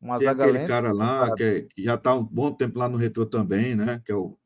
Uma 0.00 0.18
Tem 0.18 0.28
aquele 0.28 0.52
lenta, 0.52 0.68
cara 0.68 0.92
lá 0.92 1.34
que, 1.34 1.42
é, 1.42 1.62
que, 1.62 1.82
já 1.82 1.94
está 1.94 2.14
um 2.14 2.22
bom 2.22 2.52
tempo 2.52 2.78
lá 2.78 2.88
no 2.88 2.98
retrô 2.98 3.24
também, 3.24 3.74
né? 3.74 4.00
Que 4.04 4.12
é 4.12 4.14
o. 4.14 4.38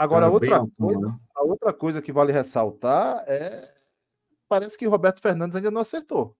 Agora, 0.00 0.30
outra 0.30 0.66
coisa, 0.78 1.08
né? 1.08 1.18
a 1.36 1.42
outra 1.44 1.72
coisa 1.74 2.00
que 2.00 2.10
vale 2.10 2.32
ressaltar 2.32 3.22
é. 3.26 3.70
Parece 4.48 4.78
que 4.78 4.86
Roberto 4.86 5.20
Fernandes 5.20 5.54
ainda 5.54 5.70
não 5.70 5.82
acertou. 5.82 6.34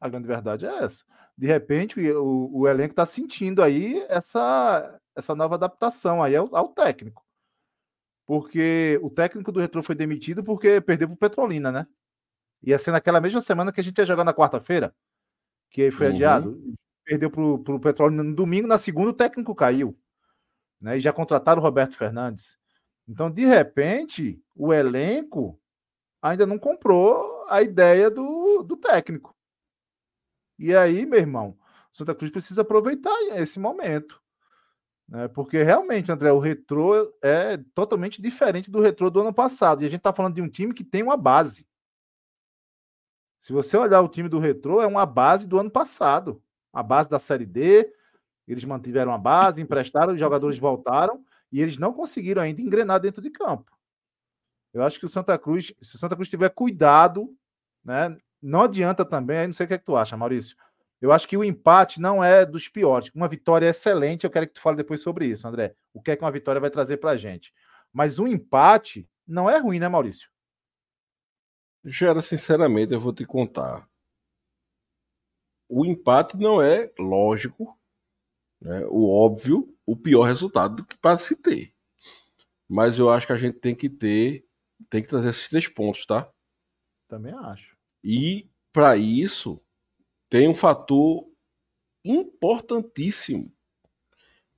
A 0.00 0.08
grande 0.08 0.26
verdade 0.26 0.64
é 0.64 0.82
essa. 0.82 1.04
De 1.36 1.46
repente, 1.46 2.00
o, 2.10 2.50
o 2.52 2.66
elenco 2.66 2.92
está 2.92 3.04
sentindo 3.04 3.62
aí 3.62 4.02
essa, 4.08 4.98
essa 5.14 5.34
nova 5.34 5.56
adaptação 5.56 6.22
aí 6.22 6.34
ao, 6.34 6.56
ao, 6.56 6.68
técnico. 6.68 7.22
Porque 8.26 8.98
o 9.02 9.10
técnico 9.10 9.52
do 9.52 9.60
Retro 9.60 9.82
foi 9.82 9.94
demitido 9.94 10.42
porque 10.42 10.80
perdeu 10.80 11.06
para 11.08 11.14
o 11.14 11.18
Petrolina, 11.18 11.70
né? 11.70 11.86
Ia 12.62 12.78
ser 12.78 12.92
naquela 12.92 13.20
mesma 13.20 13.42
semana 13.42 13.72
que 13.72 13.80
a 13.80 13.84
gente 13.84 13.98
ia 13.98 14.06
jogar 14.06 14.24
na 14.24 14.32
quarta-feira, 14.32 14.94
que 15.70 15.90
foi 15.90 16.08
uhum. 16.08 16.14
adiado. 16.14 16.74
Perdeu 17.04 17.30
para 17.30 17.42
o 17.42 17.80
Petrolina 17.80 18.22
no 18.22 18.34
domingo, 18.34 18.66
na 18.66 18.78
segunda 18.78 19.10
o 19.10 19.14
técnico 19.14 19.54
caiu. 19.54 19.94
Né? 20.80 20.96
E 20.96 21.00
já 21.00 21.12
contrataram 21.12 21.60
o 21.60 21.64
Roberto 21.64 21.96
Fernandes. 21.96 22.58
Então, 23.06 23.30
de 23.30 23.44
repente, 23.44 24.42
o 24.54 24.72
elenco 24.72 25.60
ainda 26.22 26.46
não 26.46 26.58
comprou 26.58 27.46
a 27.48 27.62
ideia 27.62 28.10
do, 28.10 28.62
do 28.62 28.76
técnico. 28.76 29.36
E 30.58 30.74
aí, 30.74 31.04
meu 31.04 31.18
irmão, 31.18 31.58
Santa 31.92 32.14
Cruz 32.14 32.30
precisa 32.30 32.62
aproveitar 32.62 33.14
esse 33.36 33.58
momento. 33.58 34.20
Né? 35.08 35.28
Porque 35.28 35.62
realmente, 35.62 36.10
André, 36.10 36.32
o 36.32 36.38
retrô 36.38 37.12
é 37.22 37.58
totalmente 37.74 38.22
diferente 38.22 38.70
do 38.70 38.80
retrô 38.80 39.10
do 39.10 39.20
ano 39.20 39.34
passado. 39.34 39.82
E 39.82 39.86
a 39.86 39.88
gente 39.88 40.00
está 40.00 40.12
falando 40.12 40.34
de 40.34 40.42
um 40.42 40.48
time 40.48 40.72
que 40.72 40.84
tem 40.84 41.02
uma 41.02 41.16
base. 41.16 41.66
Se 43.40 43.52
você 43.52 43.76
olhar 43.76 44.00
o 44.00 44.08
time 44.08 44.28
do 44.28 44.38
retrô, 44.38 44.80
é 44.80 44.86
uma 44.86 45.04
base 45.04 45.46
do 45.46 45.58
ano 45.58 45.70
passado. 45.70 46.42
A 46.72 46.82
base 46.82 47.10
da 47.10 47.18
Série 47.18 47.44
D. 47.44 47.92
Eles 48.46 48.64
mantiveram 48.64 49.12
a 49.12 49.18
base, 49.18 49.60
emprestaram, 49.60 50.12
os 50.12 50.18
jogadores 50.18 50.58
voltaram 50.58 51.24
e 51.50 51.60
eles 51.60 51.78
não 51.78 51.92
conseguiram 51.92 52.42
ainda 52.42 52.60
engrenar 52.60 53.00
dentro 53.00 53.22
de 53.22 53.30
campo. 53.30 53.76
Eu 54.72 54.82
acho 54.82 54.98
que 54.98 55.06
o 55.06 55.08
Santa 55.08 55.38
Cruz, 55.38 55.72
se 55.80 55.94
o 55.94 55.98
Santa 55.98 56.16
Cruz 56.16 56.28
tiver 56.28 56.50
cuidado, 56.50 57.34
né, 57.84 58.16
não 58.42 58.62
adianta 58.62 59.04
também, 59.04 59.46
não 59.46 59.54
sei 59.54 59.64
o 59.64 59.68
que, 59.68 59.74
é 59.74 59.78
que 59.78 59.84
tu 59.84 59.96
acha, 59.96 60.16
Maurício. 60.16 60.56
Eu 61.00 61.12
acho 61.12 61.28
que 61.28 61.36
o 61.36 61.44
empate 61.44 62.00
não 62.00 62.24
é 62.24 62.44
dos 62.44 62.68
piores. 62.68 63.10
Uma 63.14 63.28
vitória 63.28 63.68
excelente, 63.68 64.24
eu 64.24 64.30
quero 64.30 64.46
que 64.46 64.54
tu 64.54 64.60
fale 64.60 64.76
depois 64.76 65.02
sobre 65.02 65.26
isso, 65.26 65.46
André. 65.46 65.74
O 65.92 66.02
que 66.02 66.10
é 66.10 66.16
que 66.16 66.24
uma 66.24 66.30
vitória 66.30 66.60
vai 66.60 66.70
trazer 66.70 66.96
pra 66.96 67.16
gente? 67.16 67.52
Mas 67.92 68.18
um 68.18 68.26
empate 68.26 69.08
não 69.26 69.48
é 69.48 69.58
ruim, 69.58 69.78
né, 69.78 69.88
Maurício? 69.88 70.28
Gera, 71.84 72.20
sinceramente, 72.20 72.92
eu 72.92 73.00
vou 73.00 73.12
te 73.12 73.24
contar. 73.24 73.88
O 75.68 75.84
empate 75.84 76.36
não 76.36 76.60
é 76.60 76.90
lógico, 76.98 77.78
né, 78.64 78.84
o 78.88 79.08
óbvio, 79.08 79.76
o 79.84 79.94
pior 79.94 80.22
resultado 80.22 80.76
do 80.76 80.86
que 80.86 80.96
para 80.96 81.18
se 81.18 81.36
ter. 81.36 81.74
Mas 82.66 82.98
eu 82.98 83.10
acho 83.10 83.26
que 83.26 83.32
a 83.34 83.36
gente 83.36 83.58
tem 83.58 83.74
que 83.74 83.90
ter, 83.90 84.46
tem 84.88 85.02
que 85.02 85.08
trazer 85.08 85.28
esses 85.28 85.48
três 85.48 85.68
pontos, 85.68 86.06
tá? 86.06 86.28
Também 87.06 87.34
acho. 87.34 87.76
E 88.02 88.48
para 88.72 88.96
isso 88.96 89.60
tem 90.30 90.48
um 90.48 90.54
fator 90.54 91.28
importantíssimo 92.02 93.52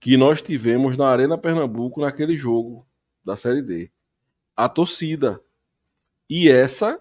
que 0.00 0.16
nós 0.16 0.40
tivemos 0.40 0.96
na 0.96 1.08
Arena 1.08 1.36
Pernambuco 1.36 2.00
naquele 2.00 2.36
jogo 2.36 2.86
da 3.24 3.36
Série 3.36 3.60
D. 3.60 3.90
A 4.54 4.68
torcida. 4.68 5.40
E 6.30 6.48
essa 6.48 6.96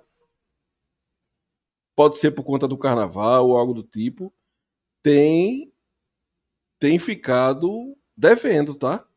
pode 1.96 2.18
ser 2.18 2.32
por 2.32 2.44
conta 2.44 2.68
do 2.68 2.78
carnaval 2.78 3.50
ou 3.50 3.58
algo 3.58 3.74
do 3.74 3.84
tipo, 3.84 4.34
tem 5.02 5.72
tem 6.80 7.00
ficado 7.00 7.98
devendo, 8.16 8.76
tá? 8.76 9.08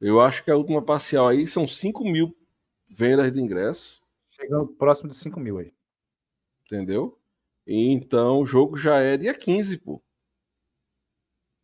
Eu 0.00 0.20
acho 0.20 0.42
que 0.44 0.50
a 0.50 0.56
última 0.56 0.82
parcial 0.82 1.28
aí 1.28 1.46
são 1.46 1.66
5 1.66 2.04
mil 2.04 2.36
vendas 2.88 3.32
de 3.32 3.40
ingressos. 3.40 4.02
Chegando 4.30 4.66
próximo 4.66 5.10
de 5.10 5.16
5 5.16 5.38
mil 5.38 5.58
aí. 5.58 5.72
Entendeu? 6.66 7.18
Então 7.66 8.40
o 8.40 8.46
jogo 8.46 8.76
já 8.76 8.98
é 8.98 9.16
dia 9.16 9.34
15, 9.34 9.78
pô. 9.78 10.02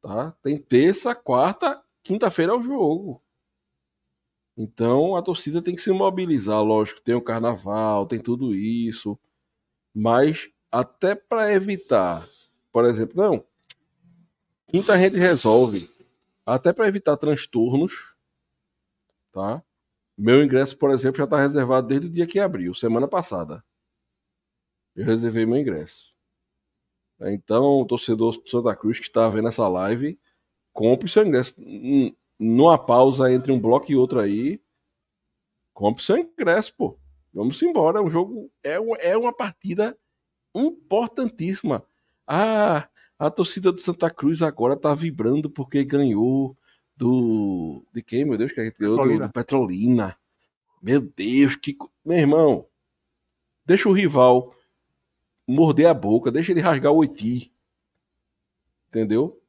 Tá? 0.01 0.30
Tem 0.42 0.57
terça, 0.57 1.14
quarta, 1.14 1.82
quinta-feira 2.03 2.53
é 2.53 2.55
o 2.55 2.62
jogo. 2.62 3.22
Então 4.57 5.16
a 5.16 5.22
torcida 5.22 5.62
tem 5.62 5.74
que 5.74 5.80
se 5.80 5.90
mobilizar, 5.90 6.62
lógico, 6.62 7.01
tem 7.01 7.14
o 7.14 7.22
carnaval, 7.22 8.07
tem 8.07 8.20
tudo 8.20 8.55
isso. 8.55 9.18
Mas 9.94 10.51
até 10.70 11.14
para 11.14 11.53
evitar, 11.53 12.28
por 12.72 12.84
exemplo, 12.84 13.16
não, 13.16 13.44
quinta 14.68 14.92
a 14.92 14.98
gente 14.98 15.16
resolve, 15.16 15.90
até 16.46 16.72
para 16.72 16.86
evitar 16.86 17.16
transtornos, 17.16 18.16
tá? 19.32 19.62
Meu 20.16 20.42
ingresso, 20.42 20.76
por 20.76 20.90
exemplo, 20.90 21.18
já 21.18 21.24
está 21.24 21.38
reservado 21.38 21.86
desde 21.86 22.06
o 22.06 22.10
dia 22.10 22.26
que 22.26 22.38
abriu, 22.38 22.74
semana 22.74 23.08
passada. 23.08 23.64
Eu 24.94 25.04
reservei 25.04 25.46
meu 25.46 25.58
ingresso. 25.58 26.12
Então, 27.20 27.80
o 27.80 27.86
torcedor 27.86 28.36
do 28.36 28.48
Santa 28.48 28.74
Cruz 28.76 28.98
que 28.98 29.06
está 29.06 29.28
vendo 29.28 29.48
essa 29.48 29.66
live, 29.68 30.18
compre 30.72 31.08
seu 31.08 31.26
ingresso. 31.26 31.54
Numa 32.38 32.78
pausa 32.78 33.32
entre 33.32 33.50
um 33.50 33.60
bloco 33.60 33.90
e 33.90 33.96
outro 33.96 34.20
aí, 34.20 34.60
compre 35.72 36.02
seu 36.02 36.16
ingresso, 36.16 36.74
pô. 36.74 36.98
Vamos 37.32 37.60
embora. 37.62 38.02
Um 38.02 38.10
jogo, 38.10 38.50
é, 38.62 38.74
é 39.00 39.16
uma 39.16 39.32
partida 39.32 39.96
importantíssima. 40.54 41.84
Ah, 42.26 42.88
a 43.18 43.30
torcida 43.30 43.72
do 43.72 43.80
Santa 43.80 44.08
Cruz 44.10 44.42
agora 44.42 44.76
tá 44.76 44.94
vibrando 44.94 45.50
porque 45.50 45.84
ganhou 45.84 46.56
do. 46.96 47.84
De 47.92 48.02
quem, 48.02 48.24
meu 48.24 48.38
Deus? 48.38 48.52
Que 48.52 48.60
a 48.60 48.64
gente 48.64 48.78
ganhou 48.78 48.96
do, 48.96 49.18
do 49.18 49.32
Petrolina. 49.32 50.16
Meu 50.80 51.00
Deus, 51.00 51.56
que. 51.56 51.76
Meu 52.04 52.18
irmão, 52.18 52.66
deixa 53.66 53.88
o 53.88 53.92
rival 53.92 54.54
morder 55.46 55.86
a 55.86 55.94
boca, 55.94 56.30
deixa 56.30 56.52
ele 56.52 56.60
rasgar 56.60 56.92
o 56.92 56.96
oiti. 56.96 57.52
Entendeu? 58.88 59.40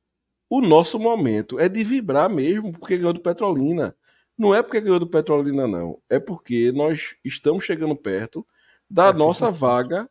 O 0.49 0.61
nosso 0.61 0.97
momento 0.97 1.59
é 1.59 1.69
de 1.69 1.83
vibrar 1.83 2.29
mesmo 2.29 2.71
porque 2.71 2.97
ganhou 2.97 3.13
do 3.13 3.19
Petrolina. 3.19 3.95
Não 4.37 4.55
é 4.55 4.63
porque 4.63 4.81
ganhou 4.81 4.99
do 4.99 5.07
Petrolina, 5.07 5.67
não. 5.67 6.01
É 6.09 6.17
porque 6.17 6.71
nós 6.71 7.15
estamos 7.23 7.63
chegando 7.63 7.95
perto 7.95 8.45
da 8.89 9.07
é 9.07 9.13
nossa 9.13 9.51
vaga, 9.51 10.09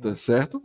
tá 0.00 0.14
certo? 0.14 0.62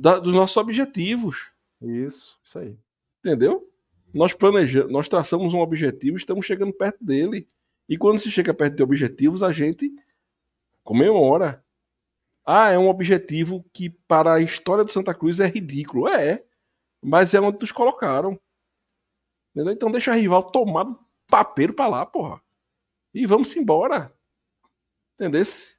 Da, 0.00 0.18
dos 0.18 0.34
nossos 0.34 0.56
objetivos. 0.56 1.52
Isso, 1.80 2.38
isso 2.42 2.58
aí. 2.58 2.78
Entendeu? 3.24 3.70
Nós 4.12 4.32
planejamos, 4.32 4.90
nós 4.90 5.08
traçamos 5.08 5.52
um 5.54 5.60
objetivo, 5.60 6.16
estamos 6.16 6.46
chegando 6.46 6.72
perto 6.72 7.04
dele. 7.04 7.48
E 7.88 7.96
quando 7.96 8.18
se 8.18 8.30
chega 8.30 8.54
perto 8.54 8.76
de 8.76 8.82
objetivos, 8.82 9.42
a 9.42 9.52
gente 9.52 9.90
comemora. 10.82 11.64
Ah, 12.44 12.70
é 12.70 12.78
um 12.78 12.88
objetivo 12.88 13.64
que 13.72 13.90
para 13.90 14.34
a 14.34 14.40
história 14.40 14.84
do 14.84 14.90
Santa 14.90 15.14
Cruz 15.14 15.38
é 15.40 15.46
ridículo. 15.46 16.08
É, 16.08 16.44
mas 17.02 17.34
é 17.34 17.40
onde 17.40 17.58
nos 17.60 17.72
colocaram. 17.72 18.38
Entendeu? 19.54 19.72
Então 19.72 19.90
deixa 19.90 20.12
a 20.12 20.14
rival 20.14 20.50
tomar 20.50 20.86
papeiro 21.26 21.74
para 21.74 21.88
lá, 21.88 22.06
porra. 22.06 22.40
E 23.12 23.26
vamos 23.26 23.54
embora. 23.56 24.12
Entendeu? 25.14 25.40
Esse, 25.40 25.76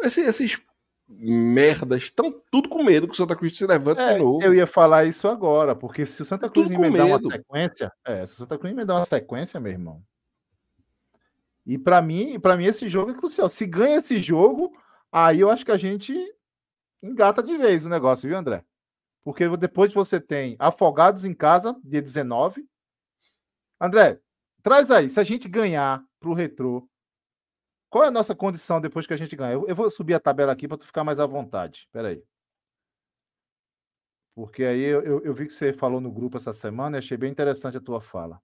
esses 0.00 0.62
merdas 1.08 2.02
estão 2.02 2.30
tudo 2.50 2.68
com 2.68 2.82
medo 2.82 3.06
que 3.06 3.14
o 3.14 3.16
Santa 3.16 3.34
Cruz 3.34 3.56
se 3.56 3.66
levante 3.66 4.00
é, 4.00 4.12
de 4.12 4.18
novo. 4.18 4.42
Eu 4.42 4.54
ia 4.54 4.66
falar 4.66 5.06
isso 5.06 5.26
agora, 5.26 5.74
porque 5.74 6.04
se 6.04 6.22
o 6.22 6.24
Santa 6.26 6.50
Cruz 6.50 6.70
emendar 6.70 7.06
uma 7.06 7.18
sequência, 7.18 7.90
é, 8.04 8.26
se 8.26 8.34
o 8.34 8.36
Santa 8.36 8.58
Cruz 8.58 8.72
emendar 8.72 8.96
uma 8.96 9.04
sequência, 9.04 9.58
meu 9.58 9.72
irmão. 9.72 10.02
E 11.64 11.78
para 11.78 12.02
mim, 12.02 12.38
para 12.38 12.56
mim 12.56 12.64
esse 12.64 12.88
jogo 12.88 13.10
é 13.10 13.14
crucial. 13.14 13.48
Se 13.48 13.66
ganha 13.66 13.98
esse 13.98 14.18
jogo, 14.20 14.72
aí 15.10 15.40
eu 15.40 15.50
acho 15.50 15.64
que 15.64 15.72
a 15.72 15.76
gente 15.76 16.14
engata 17.02 17.42
de 17.42 17.56
vez 17.56 17.86
o 17.86 17.90
negócio, 17.90 18.28
viu, 18.28 18.36
André? 18.36 18.64
Porque 19.24 19.48
depois 19.56 19.92
você 19.92 20.20
tem 20.20 20.56
Afogados 20.58 21.24
em 21.24 21.34
casa, 21.34 21.76
dia 21.84 22.02
19. 22.02 22.66
André, 23.80 24.18
traz 24.62 24.90
aí, 24.90 25.08
se 25.08 25.20
a 25.20 25.24
gente 25.24 25.48
ganhar 25.48 26.02
pro 26.18 26.34
Retrô 26.34 26.88
qual 27.90 28.04
é 28.04 28.08
a 28.08 28.10
nossa 28.10 28.34
condição 28.34 28.80
depois 28.80 29.06
que 29.06 29.14
a 29.14 29.16
gente 29.16 29.34
ganha? 29.34 29.52
Eu, 29.52 29.66
eu 29.66 29.74
vou 29.74 29.90
subir 29.90 30.14
a 30.14 30.20
tabela 30.20 30.52
aqui 30.52 30.68
para 30.68 30.76
tu 30.76 30.86
ficar 30.86 31.04
mais 31.04 31.18
à 31.18 31.26
vontade. 31.26 31.80
Espera 31.86 32.08
aí. 32.08 32.22
Porque 34.34 34.62
aí 34.62 34.80
eu, 34.80 35.02
eu, 35.02 35.24
eu, 35.24 35.34
vi 35.34 35.46
que 35.46 35.52
você 35.52 35.72
falou 35.72 36.00
no 36.00 36.12
grupo 36.12 36.36
essa 36.36 36.52
semana 36.52 36.96
e 36.96 37.00
achei 37.00 37.16
bem 37.16 37.30
interessante 37.30 37.76
a 37.76 37.80
tua 37.80 38.00
fala. 38.00 38.40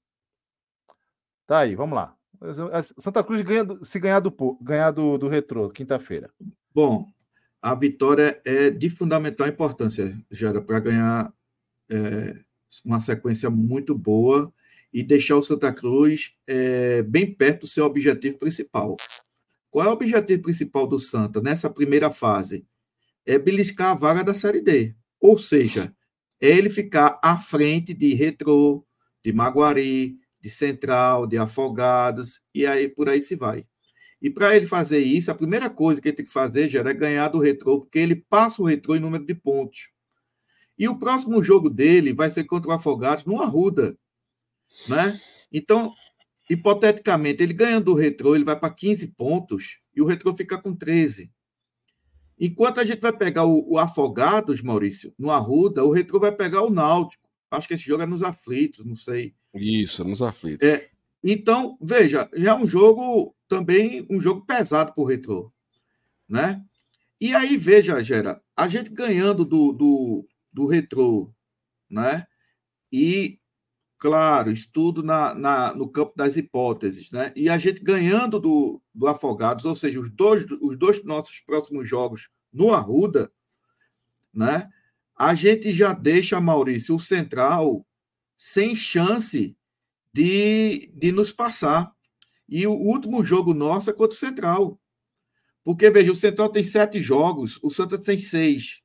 Tá 1.47 1.61
aí, 1.61 1.75
vamos 1.75 1.95
lá. 1.95 2.17
Santa 2.99 3.23
Cruz 3.23 3.43
ganha 3.43 3.65
se 3.83 4.01
ganhar 4.01 4.21
do, 4.21 4.59
ganhar 4.61 4.91
do, 4.91 5.17
do 5.19 5.29
retrô, 5.29 5.71
quinta-feira. 5.71 6.31
Bom, 6.75 7.07
a 7.63 7.75
vitória 7.75 8.41
é 8.45 8.71
de 8.71 8.91
fundamental 8.91 9.47
importância, 9.47 10.19
Jara, 10.31 10.61
para 10.61 10.81
ganhar 10.81 11.33
é, 11.89 12.43
uma 12.85 12.99
sequência 12.99 13.49
muito 13.49 13.97
boa 13.97 14.53
e 14.93 15.03
deixar 15.03 15.37
o 15.37 15.43
Santa 15.43 15.73
Cruz 15.73 16.35
é, 16.47 17.03
bem 17.03 17.33
perto 17.33 17.61
do 17.61 17.67
seu 17.67 17.85
objetivo 17.85 18.39
principal. 18.39 18.97
Qual 19.75 19.85
é 19.85 19.89
o 19.91 19.93
objetivo 19.95 20.41
principal 20.41 20.87
do 20.87 21.01
Santa 21.01 21.41
nessa 21.41 21.69
primeira 21.69 22.09
fase? 22.09 22.65
É 23.27 23.37
beliscar 23.37 23.91
a 23.91 23.95
vaga 23.95 24.23
da 24.23 24.33
Série 24.33 24.61
D. 24.61 24.95
Ou 25.21 25.37
seja, 25.37 25.93
é 26.41 26.47
ele 26.47 26.71
ficar 26.71 27.19
à 27.21 27.37
frente 27.37 27.93
de 27.93 28.15
Retrô, 28.15 28.87
de 29.25 29.33
Maguari, 29.33 30.17
de 30.41 30.49
Central, 30.49 31.27
de 31.27 31.37
Afogados, 31.37 32.41
e 32.55 32.65
aí 32.65 32.89
por 32.89 33.09
aí 33.09 33.21
se 33.21 33.35
vai. 33.35 33.67
E 34.23 34.31
para 34.31 34.55
ele 34.55 34.65
fazer 34.65 35.01
isso, 35.01 35.33
a 35.33 35.35
primeira 35.35 35.69
coisa 35.69 36.01
que 36.01 36.07
ele 36.07 36.19
tem 36.19 36.25
que 36.25 36.31
fazer, 36.31 36.71
já 36.71 36.79
é 36.79 36.95
ganhar 36.95 37.27
do 37.27 37.41
retrô, 37.41 37.81
porque 37.81 37.99
ele 37.99 38.15
passa 38.15 38.63
o 38.63 38.67
retrô 38.67 38.95
em 38.95 39.01
número 39.01 39.27
de 39.27 39.35
pontos. 39.35 39.89
E 40.79 40.87
o 40.87 40.97
próximo 40.97 41.43
jogo 41.43 41.69
dele 41.69 42.13
vai 42.13 42.31
ser 42.31 42.45
contra 42.45 42.71
o 42.71 42.73
Afogados 42.73 43.25
no 43.25 43.43
Arruda. 43.43 43.99
Né? 44.89 45.21
Então, 45.53 45.93
hipoteticamente, 46.49 47.43
ele 47.43 47.53
ganhando 47.53 47.93
o 47.93 47.95
retrô, 47.95 48.35
ele 48.35 48.45
vai 48.45 48.59
para 48.59 48.73
15 48.73 49.09
pontos 49.09 49.79
e 49.95 50.03
o 50.03 50.05
retrô 50.05 50.35
fica 50.37 50.59
com 50.59 50.75
13. 50.75 51.31
Enquanto 52.39 52.81
a 52.81 52.85
gente 52.85 53.01
vai 53.01 53.13
pegar 53.13 53.45
o, 53.45 53.73
o, 53.73 53.79
Afogados, 53.79 54.61
Maurício, 54.61 55.15
no 55.19 55.31
Arruda, 55.31 55.85
o 55.85 55.93
retrô 55.93 56.19
vai 56.19 56.33
pegar 56.33 56.63
o 56.63 56.71
Náutico. 56.71 57.29
Acho 57.51 57.69
que 57.69 57.75
esse 57.75 57.85
jogo 57.85 58.03
é 58.03 58.07
nos 58.07 58.23
aflitos, 58.23 58.85
não 58.85 58.97
sei. 58.97 59.35
Isso, 59.55 60.05
nos 60.05 60.21
aflitos. 60.21 60.67
É, 60.67 60.91
então, 61.23 61.79
veja, 61.81 62.29
já 62.35 62.51
é 62.51 62.55
um 62.55 62.67
jogo 62.67 63.35
também, 63.49 64.05
um 64.11 64.21
jogo 64.21 64.45
pesado 64.45 64.93
para 64.93 65.03
o 65.03 65.07
retrô. 65.07 65.53
Né? 66.29 66.63
E 67.21 67.35
aí, 67.35 67.57
veja, 67.57 68.03
Gera, 68.03 68.43
a 68.57 68.67
gente 68.67 68.91
ganhando 68.91 69.45
do, 69.45 69.73
do, 69.73 70.29
do 70.53 70.67
retrô, 70.67 71.33
né? 71.89 72.27
E 72.93 73.39
claro, 74.05 74.53
estudo 74.53 75.03
na, 75.03 75.35
na, 75.35 75.75
no 75.75 75.89
campo 75.89 76.13
das 76.15 76.37
hipóteses, 76.37 77.11
né? 77.11 77.33
E 77.35 77.49
a 77.49 77.57
gente 77.57 77.81
ganhando 77.81 78.39
do, 78.39 78.83
do 78.95 79.09
Afogados, 79.09 79.65
ou 79.65 79.75
seja, 79.75 79.99
os 79.99 80.11
dois, 80.11 80.45
os 80.61 80.77
dois 80.77 81.03
nossos 81.05 81.41
próximos 81.41 81.89
jogos 81.89 82.29
no 82.53 82.75
Arruda, 82.75 83.33
né? 84.31 84.69
A 85.17 85.35
gente 85.35 85.73
já 85.73 85.95
deixa, 85.95 86.39
Maurício, 86.39 86.95
o 86.95 87.01
Central 87.01 87.87
sem 88.37 88.77
chance 88.77 89.57
de, 90.13 90.93
de 90.95 91.11
nos 91.11 91.33
passar. 91.33 91.91
E 92.47 92.67
o 92.67 92.75
último 92.75 93.25
jogo 93.25 93.55
nosso 93.55 93.89
é 93.89 93.95
contra 93.95 94.15
o 94.15 94.19
Central. 94.19 94.79
Porque, 95.65 95.89
veja, 95.89 96.13
o 96.13 96.17
Central 96.17 96.51
tem 96.51 96.63
sete 96.63 97.01
jogos, 97.01 97.59
o 97.63 97.71
Santa 97.71 97.97
tem 97.97 98.21
seis. 98.21 98.83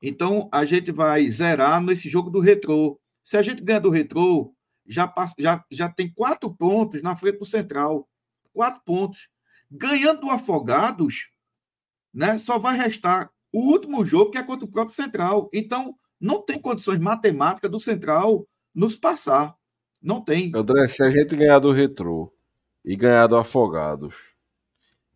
Então, 0.00 0.48
a 0.52 0.64
gente 0.64 0.92
vai 0.92 1.28
zerar 1.28 1.82
nesse 1.82 2.08
jogo 2.08 2.30
do 2.30 2.38
retrô. 2.38 3.01
Se 3.22 3.36
a 3.36 3.42
gente 3.42 3.62
ganhar 3.62 3.80
do 3.80 3.90
Retrô, 3.90 4.54
já, 4.86 5.06
passa, 5.06 5.34
já, 5.38 5.64
já 5.70 5.88
tem 5.88 6.12
quatro 6.12 6.52
pontos 6.54 7.02
na 7.02 7.14
frente 7.16 7.38
do 7.38 7.44
Central. 7.44 8.08
Quatro 8.52 8.82
pontos. 8.84 9.28
Ganhando 9.70 10.22
do 10.22 10.30
Afogados, 10.30 11.30
né, 12.12 12.36
só 12.38 12.58
vai 12.58 12.76
restar 12.76 13.30
o 13.52 13.60
último 13.70 14.04
jogo, 14.04 14.30
que 14.30 14.38
é 14.38 14.42
contra 14.42 14.66
o 14.66 14.70
próprio 14.70 14.94
Central. 14.94 15.48
Então, 15.52 15.94
não 16.20 16.42
tem 16.42 16.60
condições 16.60 16.98
matemáticas 16.98 17.70
do 17.70 17.80
Central 17.80 18.46
nos 18.74 18.96
passar. 18.96 19.56
Não 20.00 20.20
tem. 20.22 20.50
André, 20.54 20.88
se 20.88 21.02
a 21.02 21.10
gente 21.10 21.36
ganhar 21.36 21.58
do 21.58 21.70
Retrô 21.70 22.32
e 22.84 22.96
ganhar 22.96 23.26
do 23.26 23.36
Afogados 23.36 24.31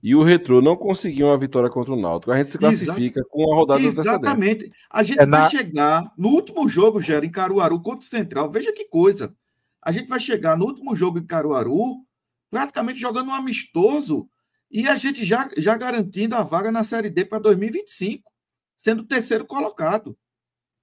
e 0.06 0.14
o 0.14 0.22
Retrô 0.22 0.62
não 0.62 0.76
conseguiu 0.76 1.26
uma 1.26 1.36
vitória 1.36 1.68
contra 1.68 1.92
o 1.92 2.00
Náutico. 2.00 2.30
A 2.30 2.36
gente 2.36 2.52
se 2.52 2.58
classifica 2.58 3.18
Exato. 3.18 3.28
com 3.28 3.52
a 3.52 3.56
rodada 3.56 3.82
Exatamente. 3.82 4.70
A 4.88 5.02
gente 5.02 5.18
é 5.18 5.26
vai 5.26 5.40
na... 5.40 5.48
chegar 5.48 6.12
no 6.16 6.28
último 6.28 6.68
jogo, 6.68 7.00
Gera, 7.00 7.26
em 7.26 7.30
Caruaru 7.30 7.80
contra 7.80 8.06
o 8.06 8.08
Central. 8.08 8.48
Veja 8.48 8.72
que 8.72 8.84
coisa. 8.84 9.34
A 9.82 9.90
gente 9.90 10.06
vai 10.06 10.20
chegar 10.20 10.56
no 10.56 10.64
último 10.64 10.94
jogo 10.94 11.18
em 11.18 11.26
Caruaru, 11.26 12.06
praticamente 12.48 13.00
jogando 13.00 13.30
um 13.30 13.34
amistoso, 13.34 14.28
e 14.70 14.86
a 14.86 14.94
gente 14.94 15.24
já, 15.24 15.50
já 15.58 15.76
garantindo 15.76 16.36
a 16.36 16.44
vaga 16.44 16.70
na 16.70 16.84
Série 16.84 17.10
D 17.10 17.24
para 17.24 17.40
2025, 17.40 18.30
sendo 18.76 19.00
o 19.00 19.06
terceiro 19.06 19.44
colocado. 19.44 20.16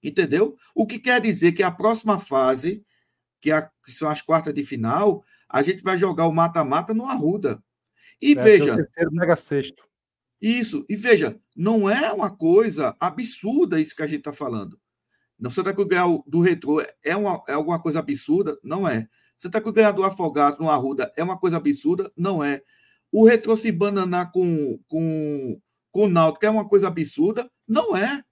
Entendeu? 0.03 0.57
O 0.75 0.85
que 0.85 0.99
quer 0.99 1.21
dizer 1.21 1.53
que 1.53 1.63
a 1.63 1.71
próxima 1.71 2.19
fase, 2.19 2.85
que, 3.39 3.51
é 3.51 3.53
a, 3.55 3.61
que 3.85 3.93
são 3.93 4.09
as 4.09 4.21
quartas 4.21 4.53
de 4.53 4.63
final, 4.63 5.23
a 5.47 5.63
gente 5.63 5.81
vai 5.81 5.97
jogar 5.97 6.27
o 6.27 6.33
mata-mata 6.33 6.93
no 6.93 7.05
Arruda. 7.05 7.63
E 8.23 8.31
é, 8.31 8.35
veja. 8.41 8.75
Terceiro 8.77 9.11
mega 9.11 9.35
sexto. 9.35 9.83
Isso. 10.41 10.85
E 10.87 10.95
veja, 10.95 11.37
não 11.55 11.89
é 11.89 12.11
uma 12.13 12.33
coisa 12.33 12.95
absurda 12.97 13.81
isso 13.81 13.93
que 13.93 14.01
a 14.01 14.07
gente 14.07 14.19
está 14.19 14.31
falando. 14.31 14.79
Não 15.37 15.49
Santa 15.49 15.73
Cruz 15.73 15.89
ganhar 15.89 16.07
do 16.25 16.39
retrô 16.39 16.81
é, 17.03 17.15
uma, 17.17 17.43
é 17.49 17.53
alguma 17.53 17.81
coisa 17.81 17.99
absurda? 17.99 18.57
Não 18.63 18.87
é. 18.87 19.09
Santa 19.37 19.59
Cruz 19.59 19.75
ganhar 19.75 19.91
do 19.91 20.05
Afogado 20.05 20.57
no 20.59 20.69
Arruda 20.69 21.11
é 21.17 21.23
uma 21.23 21.37
coisa 21.37 21.57
absurda? 21.57 22.09
Não 22.15 22.41
é. 22.41 22.61
O 23.11 23.25
retrô 23.25 23.57
se 23.57 23.71
bananar 23.73 24.31
com, 24.31 24.79
com, 24.87 25.59
com 25.91 26.03
o 26.05 26.09
Náutico 26.09 26.45
é 26.45 26.49
uma 26.49 26.67
coisa 26.67 26.87
absurda? 26.87 27.51
Não 27.67 27.95
é. 27.95 28.23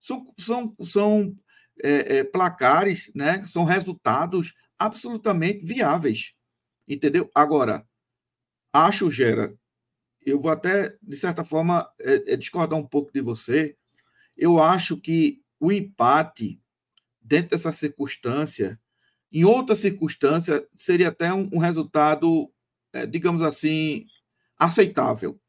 São, 0.00 0.24
são, 0.38 0.74
são 0.82 1.36
é, 1.82 2.18
é, 2.18 2.24
placares, 2.24 3.12
né? 3.14 3.44
são 3.44 3.64
resultados 3.64 4.54
absolutamente 4.78 5.66
viáveis. 5.66 6.32
Entendeu? 6.86 7.30
Agora, 7.34 7.86
acho, 8.72 9.10
Gera, 9.10 9.56
eu 10.24 10.40
vou 10.40 10.50
até, 10.50 10.96
de 11.02 11.16
certa 11.16 11.44
forma, 11.44 11.88
é, 12.00 12.34
é 12.34 12.36
discordar 12.36 12.78
um 12.78 12.86
pouco 12.86 13.12
de 13.12 13.20
você. 13.20 13.76
Eu 14.36 14.62
acho 14.62 14.96
que 15.00 15.42
o 15.58 15.72
empate, 15.72 16.60
dentro 17.20 17.50
dessa 17.50 17.72
circunstância, 17.72 18.80
em 19.32 19.44
outra 19.44 19.76
circunstância, 19.76 20.66
seria 20.74 21.08
até 21.08 21.32
um, 21.32 21.48
um 21.52 21.58
resultado, 21.58 22.50
é, 22.92 23.06
digamos 23.06 23.42
assim, 23.42 24.06
aceitável. 24.58 25.40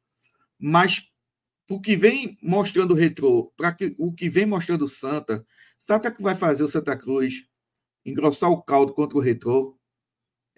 Mas 0.57 1.07
o 1.69 1.79
que 1.79 1.95
vem 1.95 2.37
mostrando 2.41 2.91
o 2.91 2.97
retrô, 2.97 3.53
para 3.55 3.75
o 3.97 4.13
que 4.13 4.29
vem 4.29 4.45
mostrando 4.45 4.83
o 4.83 4.89
Santa, 4.89 5.45
sabe 5.77 5.99
o 5.99 6.01
que, 6.01 6.07
é 6.07 6.11
que 6.11 6.23
vai 6.23 6.35
fazer 6.35 6.63
o 6.63 6.67
Santa 6.67 6.97
Cruz 6.97 7.45
engrossar 8.05 8.49
o 8.49 8.61
caldo 8.61 8.93
contra 8.93 9.17
o 9.17 9.21
retrô? 9.21 9.78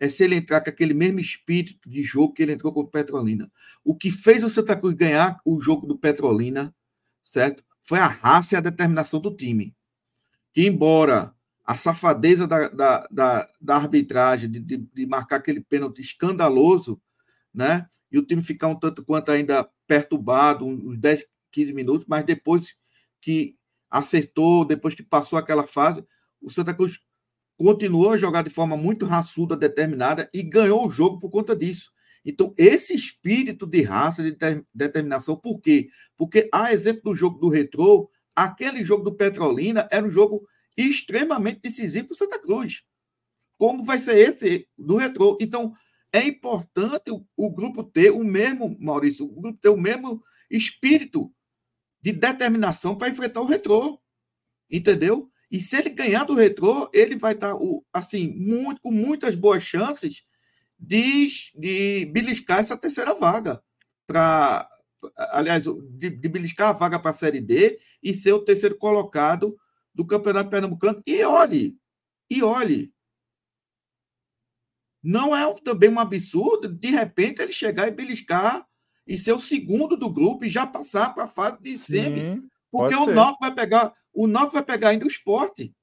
É 0.01 0.09
se 0.09 0.23
ele 0.23 0.35
entrar 0.35 0.61
com 0.61 0.69
aquele 0.71 0.95
mesmo 0.95 1.19
espírito 1.19 1.87
de 1.87 2.01
jogo 2.01 2.33
que 2.33 2.41
ele 2.41 2.53
entrou 2.53 2.73
com 2.73 2.79
o 2.79 2.87
Petrolina. 2.87 3.51
O 3.83 3.95
que 3.95 4.09
fez 4.09 4.43
o 4.43 4.49
Santa 4.49 4.75
Cruz 4.75 4.95
ganhar 4.95 5.39
o 5.45 5.61
jogo 5.61 5.85
do 5.85 5.95
Petrolina, 5.95 6.75
certo? 7.21 7.63
Foi 7.79 7.99
a 7.99 8.07
raça 8.07 8.55
e 8.55 8.57
a 8.57 8.61
determinação 8.61 9.19
do 9.19 9.35
time. 9.35 9.75
Que, 10.53 10.65
embora 10.65 11.35
a 11.63 11.75
safadeza 11.75 12.47
da, 12.47 12.67
da, 12.69 13.07
da, 13.11 13.49
da 13.61 13.75
arbitragem, 13.75 14.49
de, 14.49 14.59
de, 14.59 14.77
de, 14.77 15.05
marcar 15.05 15.35
aquele 15.35 15.61
pênalti 15.61 16.01
escandaloso, 16.01 16.99
né? 17.53 17.87
E 18.11 18.17
o 18.17 18.25
time 18.25 18.41
ficar 18.41 18.69
um 18.69 18.75
tanto 18.75 19.05
quanto 19.05 19.31
ainda 19.31 19.69
perturbado, 19.85 20.65
uns 20.65 20.97
10, 20.97 21.27
15 21.51 21.73
minutos, 21.73 22.07
mas 22.09 22.25
depois 22.25 22.75
que 23.21 23.55
acertou, 23.87 24.65
depois 24.65 24.95
que 24.95 25.03
passou 25.03 25.37
aquela 25.37 25.67
fase, 25.67 26.03
o 26.41 26.49
Santa 26.49 26.73
Cruz 26.73 26.99
continuou 27.61 28.11
a 28.11 28.17
jogar 28.17 28.41
de 28.41 28.49
forma 28.49 28.75
muito 28.75 29.05
raçuda, 29.05 29.55
determinada 29.55 30.29
e 30.33 30.41
ganhou 30.41 30.87
o 30.87 30.89
jogo 30.89 31.19
por 31.19 31.29
conta 31.29 31.55
disso. 31.55 31.91
Então, 32.25 32.53
esse 32.57 32.93
espírito 32.93 33.65
de 33.65 33.81
raça, 33.81 34.23
de 34.23 34.35
determinação, 34.73 35.35
por 35.35 35.59
quê? 35.59 35.89
Porque, 36.17 36.49
a 36.51 36.73
exemplo 36.73 37.11
do 37.11 37.15
jogo 37.15 37.39
do 37.39 37.49
Retrô, 37.49 38.09
aquele 38.35 38.83
jogo 38.83 39.03
do 39.03 39.15
Petrolina 39.15 39.87
era 39.91 40.05
um 40.05 40.09
jogo 40.09 40.47
extremamente 40.77 41.61
decisivo 41.61 42.07
para 42.07 42.13
o 42.13 42.17
Santa 42.17 42.39
Cruz. 42.39 42.83
Como 43.57 43.83
vai 43.83 43.99
ser 43.99 44.17
esse 44.17 44.67
do 44.77 44.97
Retrô? 44.97 45.37
Então, 45.39 45.73
é 46.11 46.23
importante 46.23 47.11
o, 47.11 47.25
o, 47.35 47.49
grupo 47.49 47.83
ter 47.83 48.11
o 48.11 48.23
mesmo, 48.23 48.75
Maurício, 48.79 49.25
o 49.25 49.41
grupo 49.41 49.59
ter 49.59 49.69
o 49.69 49.77
mesmo 49.77 50.21
espírito 50.49 51.33
de 52.01 52.11
determinação 52.11 52.97
para 52.97 53.09
enfrentar 53.09 53.41
o 53.41 53.45
Retrô. 53.45 53.99
Entendeu? 54.69 55.30
E 55.51 55.59
se 55.59 55.75
ele 55.75 55.89
ganhar 55.89 56.23
do 56.23 56.33
retrô, 56.33 56.89
ele 56.93 57.17
vai 57.17 57.33
estar 57.33 57.53
assim, 57.91 58.33
muito, 58.33 58.79
com 58.81 58.91
muitas 58.91 59.35
boas 59.35 59.61
chances 59.61 60.23
de, 60.79 61.27
de 61.53 62.05
beliscar 62.05 62.59
essa 62.59 62.77
terceira 62.77 63.13
vaga. 63.13 63.61
Pra, 64.07 64.67
aliás, 65.17 65.65
de, 65.65 66.09
de 66.09 66.29
beliscar 66.29 66.69
a 66.69 66.73
vaga 66.73 66.97
para 66.97 67.11
a 67.11 67.13
Série 67.13 67.41
D 67.41 67.79
e 68.01 68.13
ser 68.13 68.31
o 68.31 68.43
terceiro 68.43 68.77
colocado 68.77 69.57
do 69.93 70.07
Campeonato 70.07 70.49
Pernambucano. 70.49 71.03
E 71.05 71.21
olhe, 71.23 71.77
e 72.29 72.41
olhe, 72.41 72.93
não 75.03 75.35
é 75.35 75.53
também 75.61 75.89
um 75.89 75.99
absurdo, 75.99 76.69
de 76.69 76.89
repente, 76.91 77.41
ele 77.41 77.51
chegar 77.51 77.87
e 77.87 77.91
beliscar 77.91 78.65
e 79.05 79.17
ser 79.17 79.33
o 79.33 79.39
segundo 79.39 79.97
do 79.97 80.09
grupo 80.09 80.45
e 80.45 80.49
já 80.49 80.65
passar 80.65 81.13
para 81.13 81.25
a 81.25 81.27
fase 81.27 81.61
de 81.61 81.77
semi. 81.77 82.41
Porque 82.71 82.95
o 82.95 83.05
Náutico 83.07 83.39
vai 83.41 83.53
pegar, 83.53 83.93
o 84.13 84.27
Náutico 84.27 84.53
vai 84.53 84.63
pegar 84.63 84.89
ainda 84.89 85.05
o 85.05 85.07
esporte. 85.07 85.75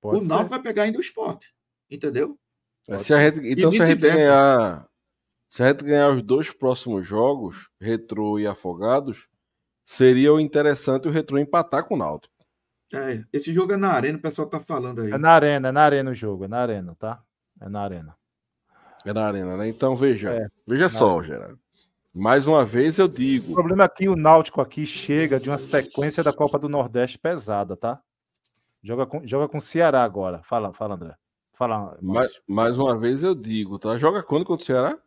Pode 0.00 0.18
o 0.18 0.24
Náutico 0.24 0.50
vai 0.50 0.62
pegar 0.62 0.82
ainda 0.82 0.98
o 0.98 1.00
esporte. 1.00 1.54
Entendeu? 1.88 2.38
É, 2.88 2.98
se 2.98 3.14
a 3.14 3.22
gente, 3.22 3.46
então, 3.48 3.70
se 3.70 3.80
a 3.80 3.86
gente 3.86 4.00
ganhar. 4.00 4.88
Se 5.48 5.62
a 5.62 5.68
gente 5.68 5.84
ganhar 5.84 6.08
os 6.08 6.20
dois 6.20 6.52
próximos 6.52 7.06
jogos, 7.06 7.70
Retro 7.80 8.40
e 8.40 8.46
Afogados, 8.46 9.28
seria 9.84 10.32
o 10.32 10.40
interessante 10.40 11.06
o 11.06 11.12
Retro 11.12 11.38
empatar 11.38 11.84
com 11.84 11.94
o 11.94 11.98
Náutico. 11.98 12.34
É, 12.92 13.24
esse 13.32 13.52
jogo 13.52 13.72
é 13.72 13.76
na 13.76 13.92
arena, 13.92 14.18
o 14.18 14.20
pessoal 14.20 14.48
tá 14.48 14.58
falando 14.58 15.00
aí. 15.00 15.12
É 15.12 15.18
na 15.18 15.30
arena, 15.30 15.68
é 15.68 15.72
na 15.72 15.82
arena 15.82 16.10
o 16.10 16.14
jogo, 16.14 16.44
é 16.44 16.48
na 16.48 16.58
arena, 16.58 16.94
tá? 16.96 17.22
É 17.60 17.68
na 17.68 17.80
arena. 17.82 18.16
É 19.04 19.12
na 19.12 19.26
arena, 19.26 19.56
né? 19.56 19.68
Então 19.68 19.94
veja, 19.94 20.32
é, 20.32 20.48
veja 20.66 20.88
só, 20.88 21.22
Gerardo. 21.22 21.58
Mais 22.14 22.46
uma 22.46 22.64
vez 22.64 22.98
eu 22.98 23.08
digo. 23.08 23.50
O 23.50 23.54
problema 23.54 23.84
é 23.84 23.88
que 23.88 24.08
o 24.08 24.14
Náutico 24.14 24.60
aqui 24.60 24.86
chega 24.86 25.40
de 25.40 25.50
uma 25.50 25.58
sequência 25.58 26.22
da 26.22 26.32
Copa 26.32 26.58
do 26.58 26.68
Nordeste 26.68 27.18
pesada, 27.18 27.76
tá? 27.76 28.00
Joga 28.80 29.04
com, 29.04 29.26
joga 29.26 29.48
com 29.48 29.58
o 29.58 29.60
Ceará 29.60 30.04
agora. 30.04 30.40
Fala, 30.44 30.72
fala, 30.72 30.94
André. 30.94 31.16
Fala. 31.54 31.98
Mais, 32.00 32.40
mais 32.46 32.78
uma 32.78 32.96
vez 32.96 33.24
eu 33.24 33.34
digo, 33.34 33.80
tá? 33.80 33.98
Joga 33.98 34.22
quando 34.22 34.44
contra 34.44 34.62
o 34.62 34.66
Ceará? 34.66 34.98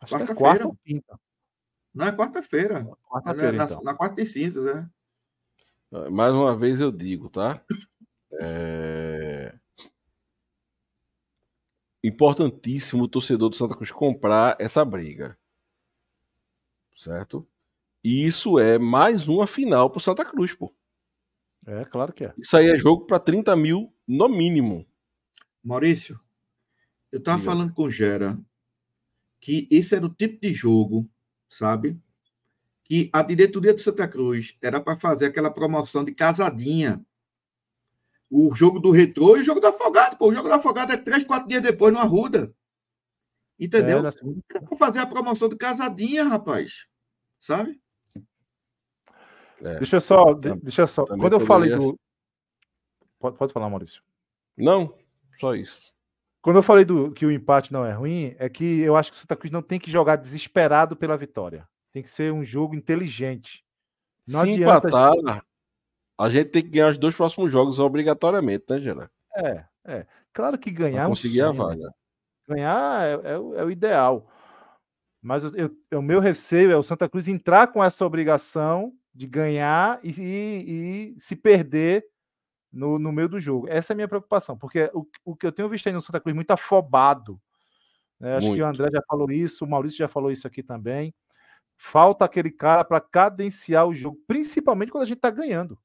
Acho 0.00 0.16
que 0.16 0.22
é 0.22 0.26
Quarta-feira. 0.26 0.34
quarta 0.34 0.66
ou 0.68 0.76
quinta. 0.82 1.20
Não 1.94 2.06
é 2.06 2.12
quarta-feira. 2.12 2.88
Quarta-feira, 3.02 3.52
na, 3.52 3.64
então. 3.64 3.82
na 3.82 3.94
quarta 3.94 4.22
e 4.22 4.26
cinzas, 4.26 4.64
é. 4.64 4.88
Mais 6.08 6.34
uma 6.34 6.56
vez 6.56 6.80
eu 6.80 6.90
digo, 6.90 7.28
tá? 7.28 7.62
É... 8.42 9.52
Importantíssimo 12.02 13.02
o 13.02 13.08
torcedor 13.08 13.50
do 13.50 13.56
Santa 13.56 13.74
Cruz 13.74 13.90
comprar 13.90 14.56
essa 14.60 14.84
briga. 14.84 15.36
Certo? 17.00 17.48
E 18.04 18.26
isso 18.26 18.58
é 18.58 18.78
mais 18.78 19.26
uma 19.26 19.46
final 19.46 19.88
pro 19.88 20.00
Santa 20.00 20.22
Cruz, 20.22 20.52
pô. 20.52 20.70
É, 21.66 21.82
claro 21.86 22.12
que 22.12 22.24
é. 22.24 22.34
Isso 22.36 22.54
aí 22.54 22.68
é 22.68 22.76
jogo 22.76 23.06
para 23.06 23.18
30 23.18 23.56
mil 23.56 23.90
no 24.06 24.28
mínimo. 24.28 24.86
Maurício, 25.64 26.20
eu 27.10 27.18
estava 27.18 27.38
Diga. 27.38 27.50
falando 27.50 27.72
com 27.72 27.84
o 27.84 27.90
Gera 27.90 28.38
que 29.40 29.66
esse 29.70 29.96
era 29.96 30.04
o 30.04 30.12
tipo 30.14 30.38
de 30.42 30.52
jogo, 30.52 31.08
sabe? 31.48 31.98
Que 32.84 33.08
a 33.14 33.22
diretoria 33.22 33.72
do 33.72 33.80
Santa 33.80 34.06
Cruz 34.06 34.54
era 34.60 34.78
para 34.78 35.00
fazer 35.00 35.26
aquela 35.26 35.50
promoção 35.50 36.04
de 36.04 36.12
casadinha. 36.12 37.02
O 38.28 38.54
jogo 38.54 38.78
do 38.78 38.90
retrô 38.90 39.38
e 39.38 39.40
o 39.40 39.44
jogo 39.44 39.58
do 39.58 39.68
afogado. 39.68 40.18
Pô, 40.18 40.28
o 40.28 40.34
jogo 40.34 40.48
do 40.48 40.54
afogado 40.54 40.92
é 40.92 40.98
três, 40.98 41.24
quatro 41.24 41.48
dias 41.48 41.62
depois 41.62 41.94
no 41.94 41.98
Arruda. 41.98 42.54
Entendeu? 43.58 43.98
É, 43.98 44.00
Era 44.00 44.62
para 44.62 44.78
fazer 44.78 44.98
a 44.98 45.06
promoção 45.06 45.48
de 45.48 45.56
casadinha, 45.56 46.24
rapaz. 46.24 46.89
Sabe? 47.40 47.80
É. 49.62 49.76
Deixa 49.78 49.96
eu 49.96 50.00
só. 50.00 50.34
Deixa 50.34 50.82
eu 50.82 50.86
só. 50.86 51.04
Quando 51.06 51.32
eu 51.32 51.40
falei 51.40 51.74
do. 51.74 51.98
Pode, 53.18 53.36
pode 53.36 53.52
falar, 53.52 53.68
Maurício. 53.68 54.02
Não, 54.56 54.94
só 55.38 55.54
isso. 55.54 55.92
Quando 56.42 56.56
eu 56.56 56.62
falei 56.62 56.84
do, 56.84 57.12
que 57.12 57.26
o 57.26 57.30
empate 57.30 57.72
não 57.72 57.84
é 57.84 57.92
ruim, 57.92 58.34
é 58.38 58.48
que 58.48 58.80
eu 58.80 58.96
acho 58.96 59.10
que 59.10 59.16
o 59.16 59.20
Santa 59.20 59.36
Cruz 59.36 59.50
não 59.50 59.60
tem 59.60 59.78
que 59.78 59.90
jogar 59.90 60.16
desesperado 60.16 60.96
pela 60.96 61.16
vitória. 61.16 61.68
Tem 61.92 62.02
que 62.02 62.08
ser 62.08 62.32
um 62.32 62.42
jogo 62.44 62.74
inteligente. 62.74 63.62
Não 64.26 64.44
Se 64.44 64.52
adianta- 64.54 64.88
empatar, 64.88 65.44
a 66.16 66.30
gente 66.30 66.48
tem 66.50 66.62
que 66.62 66.70
ganhar 66.70 66.88
os 66.88 66.98
dois 66.98 67.14
próximos 67.14 67.50
jogos 67.50 67.78
obrigatoriamente, 67.78 68.64
né, 68.70 68.80
Gerard? 68.80 69.10
É, 69.36 69.64
é. 69.84 70.06
Claro 70.32 70.58
que 70.58 70.70
ganhar 70.70 70.92
Pra 70.98 71.02
é 71.02 71.06
um 71.06 71.10
conseguir 71.10 71.42
a 71.42 71.52
sonho, 71.52 71.68
vaga. 71.68 71.94
Ganhar 72.48 73.02
é, 73.06 73.12
é 73.12 73.32
é 73.32 73.64
o 73.64 73.70
ideal. 73.70 74.26
Mas 75.22 75.44
eu- 75.44 75.52
eu- 75.90 75.98
o 75.98 76.02
meu 76.02 76.18
receio 76.20 76.70
é 76.70 76.76
o 76.76 76.82
Santa 76.82 77.08
Cruz 77.08 77.28
entrar 77.28 77.66
com 77.68 77.82
essa 77.84 78.04
obrigação 78.06 78.92
de 79.14 79.26
ganhar 79.26 80.00
e, 80.02 80.10
e- 80.20 81.12
e 81.16 81.20
se 81.20 81.36
perder 81.36 82.04
no, 82.72 82.98
no 82.98 83.12
meio 83.12 83.28
do 83.28 83.40
jogo. 83.40 83.68
Essa 83.68 83.92
é 83.92 83.94
a 83.94 83.96
minha 83.96 84.08
preocupação, 84.08 84.56
porque 84.56 84.90
o, 84.94 85.06
o 85.24 85.36
que 85.36 85.46
eu 85.46 85.52
tenho 85.52 85.68
visto 85.68 85.86
aí 85.86 85.92
no 85.92 86.00
Santa 86.00 86.20
Cruz 86.20 86.34
muito 86.34 86.50
afobado. 86.52 87.40
né? 88.18 88.36
Acho 88.36 88.46
que 88.46 88.48
Muito. 88.50 88.62
o 88.62 88.66
André 88.66 88.88
já 88.92 89.02
falou 89.08 89.30
isso, 89.30 89.64
o 89.64 89.68
Maurício 89.68 89.98
já 89.98 90.08
falou 90.08 90.30
isso 90.30 90.46
aqui 90.46 90.62
também. 90.62 91.12
Falta 91.76 92.24
aquele 92.24 92.50
cara 92.50 92.84
para 92.84 93.00
cadenciar 93.00 93.86
o 93.86 93.94
jogo, 93.94 94.20
principalmente 94.26 94.92
quando 94.92 95.02
a 95.02 95.06
gente 95.06 95.16
está 95.18 95.30
ganhando. 95.30 95.78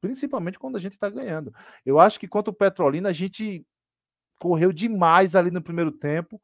Principalmente 0.00 0.58
quando 0.58 0.76
a 0.76 0.80
gente 0.80 0.94
está 0.94 1.08
ganhando. 1.08 1.54
Eu 1.84 1.98
acho 1.98 2.18
que 2.20 2.28
contra 2.28 2.50
o 2.50 2.54
Petrolina 2.54 3.08
a 3.08 3.12
gente 3.12 3.66
correu 4.38 4.72
demais 4.72 5.34
ali 5.34 5.50
no 5.50 5.62
primeiro 5.62 5.90
tempo. 5.92 6.40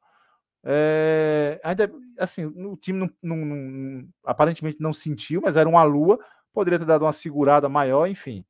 É, 0.65 1.61
ainda 1.65 1.93
assim, 2.19 2.45
o 2.47 2.77
time 2.77 2.99
não, 3.01 3.11
não- 3.23 3.37
não- 3.47 4.09
aparentemente 4.25 4.79
não 4.81 4.93
sentiu, 4.93 5.41
mas 5.43 5.57
era 5.57 5.69
uma 5.69 5.83
lua, 5.83 6.19
poderia 6.53 6.79
ter 6.79 6.85
dado 6.85 7.05
uma 7.05 7.13
segurada 7.13 7.69
maior, 7.69 8.07
enfim. 8.07 8.45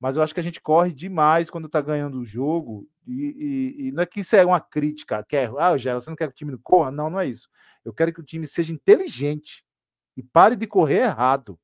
Mas 0.00 0.16
eu 0.16 0.22
acho 0.22 0.34
que 0.34 0.40
a 0.40 0.42
gente 0.42 0.60
corre 0.60 0.92
demais 0.92 1.50
quando 1.50 1.68
tá 1.68 1.80
ganhando 1.80 2.18
o 2.20 2.24
jogo, 2.26 2.88
e, 3.06 3.74
e- 3.78 3.88
e 3.88 3.92
não 3.92 4.02
é 4.02 4.06
que 4.06 4.20
isso 4.20 4.36
é 4.36 4.44
uma 4.44 4.60
crítica, 4.60 5.24
que 5.24 5.36
é, 5.36 5.50
ah, 5.58 5.76
Gera, 5.78 6.00
você 6.00 6.10
não 6.10 6.16
quer 6.16 6.28
que 6.28 6.34
o 6.34 6.36
time 6.36 6.58
corra? 6.62 6.90
Não, 6.90 7.08
não 7.10 7.20
é 7.20 7.26
isso. 7.28 7.48
Eu 7.84 7.92
quero 7.94 8.12
que 8.12 8.20
o 8.20 8.24
time 8.24 8.46
seja 8.46 8.72
inteligente 8.74 9.64
e 10.16 10.22
pare 10.22 10.56
de 10.56 10.66
correr 10.66 11.02
errado. 11.04 11.58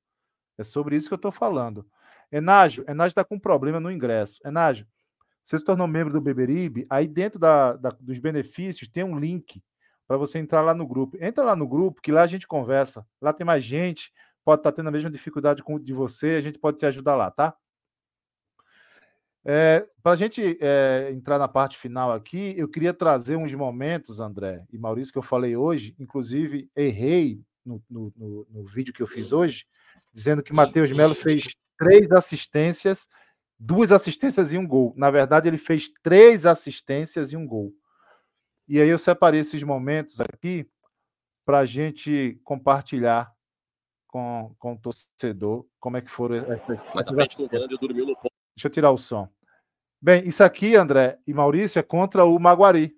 É 0.59 0.65
sobre 0.65 0.97
isso 0.97 1.09
que 1.09 1.15
eu 1.15 1.17
estou 1.17 1.33
falando. 1.33 1.87
Enágio, 2.31 2.85
Enágio 2.89 3.11
está 3.13 3.25
com 3.25 3.37
um 3.37 3.41
problema 3.41 3.81
no 3.81 3.91
ingresso. 3.91 4.41
Enágio, 4.47 4.87
você 5.43 5.59
se 5.59 5.65
tornou 5.65 5.87
membro 5.89 6.13
do 6.13 6.21
Beberibe, 6.21 6.87
aí 6.91 7.09
dentro 7.09 7.39
da- 7.39 7.75
da- 7.75 7.97
dos 8.01 8.19
benefícios 8.19 8.89
tem 8.89 9.05
um 9.05 9.19
link 9.19 9.63
para 10.13 10.19
você 10.19 10.39
entrar 10.39 10.61
lá 10.61 10.75
no 10.75 10.87
grupo. 10.87 11.17
Entra 11.25 11.43
lá 11.43 11.57
no 11.57 11.67
grupo, 11.67 12.03
que 12.03 12.13
lá 12.13 12.21
a 12.21 12.27
gente 12.27 12.47
conversa. 12.47 13.03
Lá 13.19 13.33
tem 13.33 13.47
mais 13.47 13.65
gente, 13.65 14.13
pode 14.45 14.61
estar 14.61 14.71
tendo 14.71 14.91
a 14.91 14.93
mesma 14.93 15.09
dificuldade 15.11 15.63
com, 15.63 15.81
de 15.81 15.95
você, 15.95 16.33
a 16.33 16.41
gente 16.43 16.59
pode 16.59 16.77
te 16.77 16.85
ajudar 16.85 17.17
lá, 17.17 17.31
tá? 17.31 17.57
para 20.03 20.13
a 20.13 20.17
gente 20.17 20.59
é, 20.61 21.11
entrar 21.13 21.39
na 21.39 21.49
parte 21.49 21.79
final 21.79 22.13
aqui, 22.13 22.53
eu 22.59 22.69
queria 22.69 22.93
trazer 22.93 23.37
uns 23.37 23.55
momentos, 23.55 24.21
André 24.21 24.63
e 24.71 24.77
Maurício, 24.77 25.11
que 25.13 25.19
eu 25.19 25.23
falei 25.23 25.57
hoje, 25.57 25.97
inclusive 25.99 26.69
errei 26.77 27.41
no, 27.65 27.83
no- 27.89 28.13
no- 28.15 28.47
no 28.51 28.65
vídeo 28.67 28.93
que 28.93 29.03
eu 29.03 29.07
fiz 29.07 29.33
hoje, 29.33 29.65
dizendo 30.13 30.43
que 30.43 30.53
Matheus 30.53 30.93
Melo 30.93 31.15
fez 31.15 31.45
três 31.79 32.11
assistências, 32.13 33.09
duas 33.59 33.91
assistências 33.91 34.53
e 34.53 34.59
um 34.59 34.67
gol. 34.67 34.93
Na 34.95 35.11
verdade, 35.11 35.49
ele 35.49 35.59
fez 35.59 35.89
três 36.03 36.45
assistências 36.45 37.33
e 37.33 37.37
um 37.37 37.47
gol. 37.47 37.73
E 38.73 38.81
aí 38.81 38.89
eu 38.89 38.99
separei 38.99 39.41
esses 39.41 39.63
momentos 39.63 40.19
aqui 40.19 40.67
para 41.45 41.59
a 41.59 41.67
gente 41.67 42.41
compartilhar 42.43 43.31
com, 44.09 44.55
com 44.59 44.73
o 44.73 44.79
torcedor 44.79 45.67
como 45.79 45.99
é 45.99 46.01
que 46.01 46.11
foram 46.11 46.37
essas, 46.37 46.71
à 46.71 47.01
essas 47.01 47.15
frente 47.15 47.37
com 47.37 47.43
o 47.43 47.79
dormiu 47.79 48.07
no 48.07 48.17
ponto. 48.17 48.33
Deixa 48.57 48.69
eu 48.69 48.71
tirar 48.71 48.91
o 48.91 48.97
som. 48.97 49.29
Bem, 50.01 50.27
isso 50.27 50.43
aqui, 50.43 50.75
André 50.75 51.19
e 51.27 51.35
Maurício, 51.35 51.79
é 51.81 51.83
contra 51.83 52.25
o 52.25 52.39
Maguari, 52.39 52.97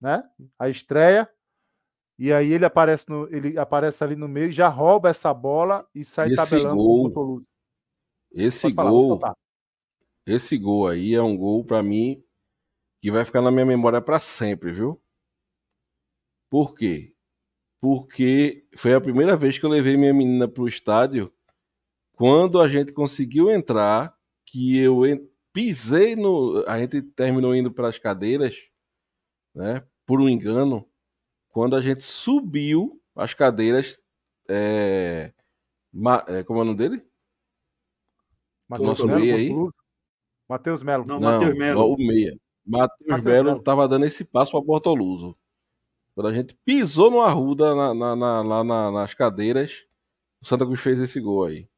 né? 0.00 0.22
A 0.56 0.68
estreia. 0.68 1.28
E 2.16 2.32
aí 2.32 2.52
ele 2.52 2.64
aparece, 2.64 3.08
no, 3.08 3.26
ele 3.34 3.58
aparece 3.58 4.04
ali 4.04 4.14
no 4.14 4.28
meio, 4.28 4.52
já 4.52 4.68
rouba 4.68 5.08
essa 5.08 5.34
bola 5.34 5.88
e 5.92 6.04
sai 6.04 6.28
Esse 6.28 6.36
tabelando 6.36 6.76
gol, 6.76 7.12
com 7.12 7.20
o. 7.20 7.42
Esse 8.30 8.72
falar, 8.72 8.90
gol, 8.90 9.20
esse 10.24 10.56
gol 10.56 10.86
aí 10.86 11.14
é 11.16 11.20
um 11.20 11.36
gol 11.36 11.64
pra 11.64 11.82
mim 11.82 12.22
que 13.02 13.10
vai 13.10 13.24
ficar 13.24 13.42
na 13.42 13.50
minha 13.50 13.66
memória 13.66 14.00
pra 14.00 14.20
sempre, 14.20 14.70
viu? 14.70 15.02
Por 16.56 16.74
quê? 16.74 17.12
Porque 17.82 18.66
foi 18.78 18.94
a 18.94 19.00
primeira 19.00 19.36
vez 19.36 19.58
que 19.58 19.66
eu 19.66 19.68
levei 19.68 19.94
minha 19.94 20.14
menina 20.14 20.48
pro 20.48 20.66
estádio 20.66 21.30
quando 22.14 22.62
a 22.62 22.66
gente 22.66 22.94
conseguiu 22.94 23.50
entrar, 23.50 24.16
que 24.46 24.78
eu 24.78 25.02
pisei 25.52 26.16
no, 26.16 26.64
a 26.66 26.78
gente 26.80 27.02
terminou 27.02 27.54
indo 27.54 27.70
para 27.70 27.88
as 27.88 27.98
cadeiras, 27.98 28.56
né? 29.54 29.86
Por 30.06 30.18
um 30.18 30.30
engano, 30.30 30.88
quando 31.50 31.76
a 31.76 31.82
gente 31.82 32.02
subiu 32.02 33.02
as 33.14 33.34
cadeiras, 33.34 34.00
é, 34.48 35.34
ma- 35.92 36.24
é, 36.26 36.42
como 36.42 36.60
é 36.60 36.62
o 36.62 36.64
nome 36.64 36.78
dele? 36.78 37.06
Matheus 38.66 38.88
nosso 38.88 39.06
Melo, 39.06 39.20
meia 39.20 39.34
aí? 39.34 39.50
Matheus 40.48 40.82
Melo. 40.82 41.04
Não, 41.04 41.20
Matheus 41.20 41.58
Melo. 41.58 41.92
o 41.92 41.98
meia. 41.98 42.34
Matheus 42.64 43.20
Melo. 43.20 43.58
estava 43.58 43.86
dando 43.86 44.06
esse 44.06 44.24
passo 44.24 44.52
para 44.52 44.62
Bortoluso. 44.62 45.36
Quando 46.16 46.28
a 46.28 46.32
gente 46.32 46.54
pisou 46.64 47.10
no 47.10 47.20
Arruda 47.20 47.74
na, 47.74 47.92
na- 47.94 48.16
na- 48.16 48.42
lá 48.42 48.64
na- 48.64 48.90
nas 48.90 49.12
cadeiras, 49.12 49.84
o 50.42 50.46
Santa 50.46 50.64
Cruz 50.64 50.80
fez 50.80 50.98
esse 50.98 51.20
gol 51.20 51.44
aí. 51.44 51.68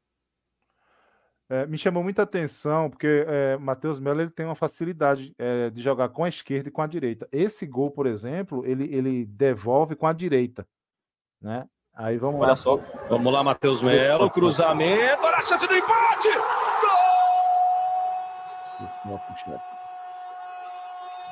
É, 1.49 1.65
me 1.65 1.77
chamou 1.77 2.01
muita 2.01 2.21
atenção, 2.23 2.89
porque 2.89 3.25
é, 3.27 3.57
Matheus 3.57 3.99
Melo 3.99 4.21
ele 4.21 4.29
tem 4.29 4.45
uma 4.45 4.55
facilidade 4.55 5.35
é, 5.37 5.69
de 5.69 5.81
jogar 5.81 6.07
com 6.09 6.23
a 6.23 6.29
esquerda 6.29 6.69
e 6.69 6.71
com 6.71 6.81
a 6.81 6.87
direita. 6.87 7.27
Esse 7.33 7.65
gol, 7.67 7.91
por 7.91 8.05
exemplo, 8.07 8.65
ele, 8.65 8.85
ele 8.95 9.25
devolve 9.25 9.93
com 9.95 10.07
a 10.07 10.13
direita. 10.13 10.65
Né? 11.41 11.67
Aí 11.93 12.17
vamos 12.17 12.39
Olha 12.39 12.51
lá. 12.51 12.55
só. 12.55 12.77
Vamos 13.09 13.33
lá, 13.33 13.43
Matheus 13.43 13.81
Melo. 13.81 14.31
Cruzamento. 14.31 15.21
Olha 15.25 15.35
a 15.37 15.41
chance 15.41 15.67
do 15.67 15.75
empate. 15.75 16.29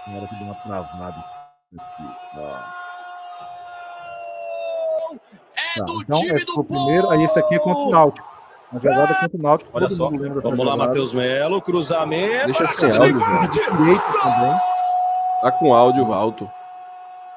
Na 0.08 0.18
hora 0.18 0.28
que 0.28 0.36
deu 0.36 0.46
uma 0.46 0.56
travada. 0.56 1.24
Ó. 5.12 5.16
É 5.58 5.80
Tá, 5.80 5.86
do 5.86 6.02
então, 6.02 6.20
time 6.20 6.34
esse 6.36 6.46
do 6.46 6.64
primeiro, 6.64 7.10
aí 7.10 7.24
esse 7.24 7.40
aqui 7.40 7.56
é 7.56 7.60
contra 7.60 7.84
o 7.84 7.90
Náutico. 7.90 8.28
A 8.72 8.76
jogada 8.76 9.16
contra 9.16 9.38
o 9.38 9.42
Náutico. 9.42 9.70
Olha 9.74 9.90
só. 9.90 10.10
Vamos 10.10 10.42
lá, 10.42 10.56
jogada. 10.56 10.78
Matheus 10.78 11.14
Melo. 11.14 11.62
Cruzamento. 11.62 12.46
Deixa 12.46 12.64
a 12.64 12.68
do 13.00 13.24
áudio, 13.24 13.64
também. 13.66 14.58
Tá 15.42 15.52
com 15.52 15.74
áudio 15.74 16.14
alto. 16.14 16.50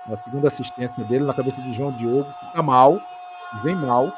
Na 0.07 0.17
segunda 0.19 0.49
assistência 0.49 1.05
dele, 1.05 1.25
na 1.25 1.35
cabeça 1.35 1.61
do 1.61 1.73
João 1.73 1.93
Diogo. 1.93 2.27
Fica 2.49 2.63
mal. 2.63 2.99
Vem 3.63 3.77
mal. 3.77 4.11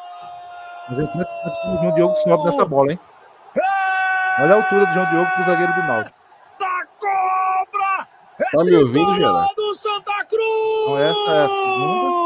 Mas 0.88 0.98
é 0.98 1.02
o 1.02 1.78
João 1.80 1.94
Diogo 1.94 2.14
sobe 2.16 2.44
nessa 2.44 2.64
bola, 2.64 2.92
hein? 2.92 3.00
Olha 4.40 4.54
a 4.54 4.56
altura 4.56 4.86
do 4.86 4.92
João 4.94 5.06
Diogo 5.10 5.30
pro 5.34 5.44
zagueiro 5.44 5.72
do 5.74 5.82
Náutico. 5.82 6.16
Da 6.58 6.86
cobra. 6.98 8.08
Tá 8.52 8.64
me 8.64 8.76
ouvindo, 8.76 9.14
Gerard? 9.14 9.54
do 9.54 9.74
Santa 9.74 10.24
Cruz. 10.24 10.82
Então 10.82 10.98
essa 10.98 11.30
é 11.30 11.44
a 11.44 11.48
segunda. 11.48 12.21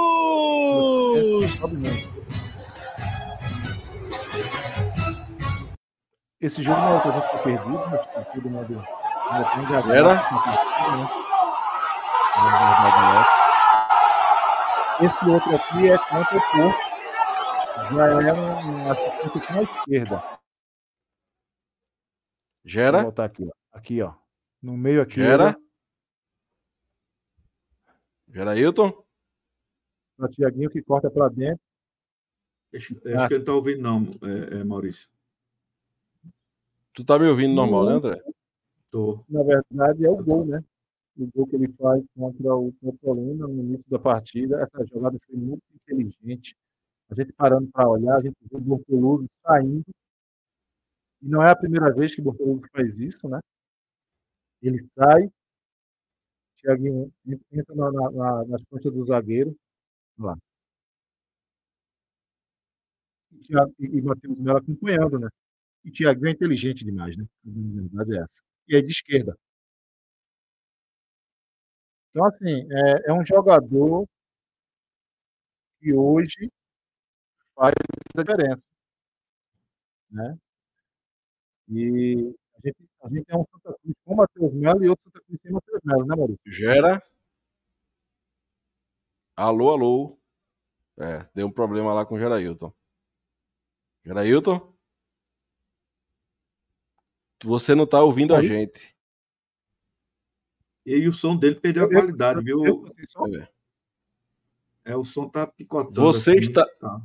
Sobe 1.48 1.76
muito. 1.76 2.26
Esse 6.40 6.62
jogo 6.62 6.80
não 6.80 6.92
é 6.92 6.96
o 6.96 7.02
que 7.02 7.08
a 7.08 7.12
gente 7.12 7.30
tá 7.30 7.38
perdido, 7.38 7.86
mas 7.90 8.06
tá 8.12 8.24
todo 8.24 8.50
mundo 8.50 8.84
ainda 9.30 9.50
tem 9.50 9.62
né? 10.06 10.16
Esse 15.00 15.30
outro 15.30 15.56
aqui 15.56 15.90
é 15.90 15.98
contra 15.98 16.36
o 16.36 16.40
Porto. 16.40 16.96
Já 17.94 18.06
é 18.06 18.32
um, 18.32 18.90
assistente 18.90 19.46
com 19.46 19.58
a 19.58 19.62
esquerda. 19.62 20.18
Vou 20.18 20.38
Gera? 22.64 23.02
botar 23.02 23.24
aqui, 23.24 23.44
ó. 23.44 23.76
Aqui, 23.76 24.02
ó. 24.02 24.14
No 24.62 24.76
meio 24.76 25.02
aqui. 25.02 25.16
Gera? 25.16 25.56
Gera 28.28 28.56
Hilton? 28.56 29.05
O 30.18 30.28
Tiaguinho 30.28 30.70
que 30.70 30.82
corta 30.82 31.10
para 31.10 31.28
dentro. 31.28 31.60
Acho, 32.74 32.94
acho 32.94 33.00
que 33.00 33.10
ele 33.10 33.28
não 33.28 33.38
está 33.38 33.52
ouvindo, 33.52 33.82
não, 33.82 34.02
é, 34.22 34.60
é, 34.60 34.64
Maurício. 34.64 35.08
Tu 36.94 37.04
tá 37.04 37.18
me 37.18 37.26
ouvindo 37.26 37.54
normal, 37.54 37.86
né, 37.86 37.92
André? 37.92 38.22
Tô. 38.90 39.24
Na 39.28 39.42
verdade, 39.42 40.04
é 40.04 40.08
o 40.08 40.16
gol, 40.16 40.46
né? 40.46 40.64
O 41.18 41.26
gol 41.34 41.46
que 41.46 41.56
ele 41.56 41.72
faz 41.78 42.02
contra 42.16 42.54
o 42.54 42.72
Petrolina 42.72 43.46
no 43.46 43.62
início 43.62 43.84
da 43.88 43.98
partida. 43.98 44.62
Essa 44.62 44.86
jogada 44.86 45.18
foi 45.26 45.36
muito 45.36 45.62
inteligente. 45.74 46.56
A 47.10 47.14
gente 47.14 47.32
parando 47.32 47.68
para 47.70 47.88
olhar, 47.88 48.16
a 48.16 48.22
gente 48.22 48.36
viu 48.50 48.58
o 48.58 48.62
Bortoluso 48.62 49.26
saindo. 49.46 49.84
E 51.22 51.28
não 51.28 51.42
é 51.42 51.50
a 51.50 51.56
primeira 51.56 51.92
vez 51.92 52.14
que 52.14 52.20
o 52.20 52.24
Bortoluso 52.24 52.62
faz 52.72 52.98
isso, 52.98 53.28
né? 53.28 53.40
Ele 54.62 54.78
sai, 54.98 55.30
Thiaguinho 56.60 57.12
entra 57.52 57.74
na, 57.74 57.92
na, 57.92 58.10
na, 58.10 58.44
nas 58.46 58.64
costas 58.64 58.92
do 58.92 59.04
zagueiro. 59.04 59.56
Lá. 60.18 60.36
E, 63.32 63.38
Thiago- 63.46 63.74
e, 63.78 63.86
e 64.44 64.50
acompanhando, 64.50 65.18
né? 65.18 65.28
E 65.84 65.90
Thiaguinho 65.92 66.28
é 66.28 66.32
inteligente 66.32 66.84
demais, 66.84 67.16
né? 67.16 67.24
A 67.46 67.50
verdade 67.82 68.16
é 68.16 68.20
essa. 68.22 68.42
E 68.68 68.76
é 68.76 68.82
de 68.82 68.92
esquerda. 68.92 69.36
Então, 72.10 72.24
assim, 72.26 72.66
é, 72.72 73.10
é 73.10 73.12
um 73.12 73.24
jogador 73.24 74.06
que 75.80 75.92
hoje 75.94 76.50
faz 77.54 77.74
a 78.14 78.22
diferença. 78.22 78.62
Né? 80.10 80.38
E 81.68 82.34
a 82.56 82.58
gente, 82.68 82.76
a 83.04 83.08
gente 83.08 83.24
é 83.28 83.36
um 83.36 83.44
Santa 83.52 83.78
Cruz 83.80 83.94
com 84.04 84.14
Matheus 84.14 84.52
Melo 84.54 84.84
e 84.84 84.88
outro 84.88 85.04
Santa 85.04 85.20
Cruz 85.26 85.40
sem 85.42 85.52
Matheus 85.52 85.80
Melo, 85.84 86.06
né, 86.06 86.16
Maurício? 86.16 86.40
Gera? 86.46 87.00
Alô, 89.36 89.70
alô. 89.70 90.18
É, 90.98 91.28
deu 91.34 91.46
um 91.46 91.52
problema 91.52 91.92
lá 91.92 92.06
com 92.06 92.14
o 92.14 92.18
Gerailton. 92.18 92.72
Gerailton? 94.02 94.74
Você 97.44 97.74
não 97.74 97.86
tá 97.86 98.00
ouvindo 98.02 98.34
a 98.34 98.38
Oi? 98.38 98.46
gente. 98.46 98.96
E 100.86 101.06
o 101.06 101.12
som 101.12 101.36
dele 101.36 101.56
perdeu 101.60 101.84
a 101.84 101.88
qualidade, 101.88 102.42
viu? 102.42 102.86
É. 103.34 104.92
É, 104.92 104.96
o 104.96 105.04
som 105.04 105.28
tá 105.28 105.46
picotando. 105.46 106.00
Você 106.00 106.30
assim, 106.30 106.40
está- 106.40 106.66
tá. 106.80 107.02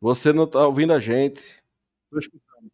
Você 0.00 0.32
não 0.32 0.46
tá 0.48 0.64
ouvindo 0.66 0.92
a 0.92 1.00
gente. 1.00 1.40
Estou 2.04 2.20
escutando. 2.20 2.70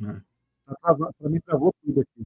É. 0.00 0.20
Tá 0.66 0.94
Pra 1.18 1.28
mim, 1.30 1.40
travou 1.40 1.72
tudo 1.82 2.00
aqui. 2.00 2.22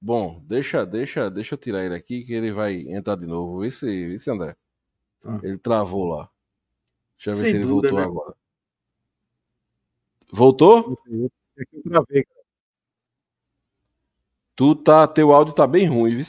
Bom, 0.00 0.42
deixa, 0.46 0.86
deixa, 0.86 1.30
deixa 1.30 1.54
eu 1.54 1.58
tirar 1.58 1.84
ele 1.84 1.94
aqui 1.94 2.22
que 2.24 2.32
ele 2.32 2.52
vai 2.52 2.74
entrar 2.88 3.16
de 3.16 3.26
novo. 3.26 3.60
Vê 3.60 3.70
se, 3.70 4.06
vê 4.08 4.18
se 4.18 4.30
André. 4.30 4.56
Tá. 5.20 5.38
Ele 5.42 5.58
travou 5.58 6.06
lá. 6.06 6.30
Deixa 7.18 7.30
eu 7.30 7.36
ver 7.36 7.42
Sem 7.42 7.50
se 7.50 7.56
ele 7.58 7.66
dúvida, 7.66 7.90
voltou 7.90 7.98
né? 7.98 8.04
agora. 8.06 8.34
Voltou? 10.32 10.98
Eu 11.06 11.30
travei, 11.84 12.24
cara. 12.24 12.40
Tu 14.56 14.74
tá, 14.76 15.06
teu 15.06 15.32
áudio 15.32 15.54
tá 15.54 15.66
bem 15.66 15.86
ruim, 15.86 16.16
viu? 16.16 16.24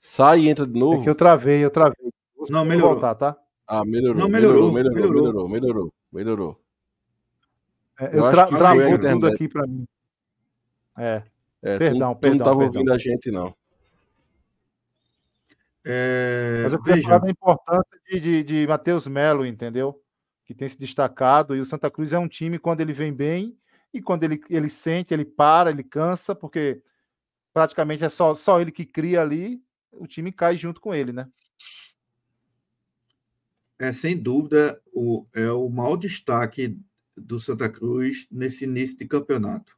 Sai 0.00 0.40
e 0.40 0.48
entra 0.48 0.66
de 0.66 0.78
novo. 0.78 1.00
Aqui 1.00 1.08
eu 1.08 1.14
travei, 1.14 1.64
eu 1.64 1.70
travei. 1.70 2.12
Vou 2.36 2.46
Não, 2.50 2.64
melhorou. 2.64 2.92
voltar, 2.92 3.14
tá? 3.14 3.38
Ah, 3.66 3.84
melhorou, 3.86 4.20
Não, 4.20 4.28
melhorou, 4.28 4.70
melhorou, 4.70 4.72
melhorou, 4.72 5.48
melhorou, 5.48 5.48
melhorou. 5.48 5.48
melhorou, 5.48 5.94
melhorou. 6.12 6.60
É, 7.98 8.06
Eu 8.18 8.24
eu 8.24 8.30
tra 8.30 8.46
que 8.48 8.56
travou 8.56 8.98
tudo 8.98 9.26
aqui 9.28 9.48
pra 9.48 9.66
mim. 9.66 9.86
É, 10.98 11.22
É, 11.64 11.78
Perdão, 11.78 12.14
tu, 12.14 12.18
tu 12.18 12.20
perdão, 12.20 12.38
não 12.38 12.44
tava 12.44 12.58
perdão. 12.58 12.80
ouvindo 12.80 12.92
a 12.92 12.98
gente, 12.98 13.30
não. 13.30 13.56
É, 15.84 16.60
mas 16.62 16.72
eu 16.72 16.78
queria 16.78 16.96
veja, 16.96 17.08
falar 17.08 17.18
da 17.18 17.30
importância 17.30 18.00
de, 18.08 18.20
de, 18.20 18.42
de 18.42 18.66
Matheus 18.66 19.06
Melo, 19.06 19.44
entendeu? 19.44 20.00
Que 20.44 20.54
tem 20.54 20.68
se 20.68 20.78
destacado. 20.78 21.56
E 21.56 21.60
o 21.60 21.66
Santa 21.66 21.90
Cruz 21.90 22.12
é 22.12 22.18
um 22.18 22.28
time 22.28 22.58
quando 22.58 22.80
ele 22.80 22.92
vem 22.92 23.12
bem 23.12 23.56
e 23.92 24.00
quando 24.00 24.24
ele, 24.24 24.40
ele 24.48 24.68
sente, 24.68 25.12
ele 25.12 25.24
para, 25.24 25.70
ele 25.70 25.82
cansa, 25.82 26.34
porque 26.34 26.82
praticamente 27.52 28.04
é 28.04 28.08
só, 28.08 28.34
só 28.34 28.60
ele 28.60 28.70
que 28.72 28.84
cria 28.84 29.22
ali, 29.22 29.62
o 29.92 30.06
time 30.06 30.32
cai 30.32 30.56
junto 30.56 30.80
com 30.80 30.94
ele, 30.94 31.12
né? 31.12 31.28
é 33.78 33.92
sem 33.92 34.16
dúvida 34.16 34.80
o, 34.92 35.26
é 35.32 35.50
o 35.50 35.68
maior 35.68 35.96
destaque 35.96 36.78
do 37.16 37.38
Santa 37.38 37.68
Cruz 37.68 38.26
nesse 38.30 38.64
início 38.64 38.96
de 38.98 39.06
campeonato. 39.06 39.76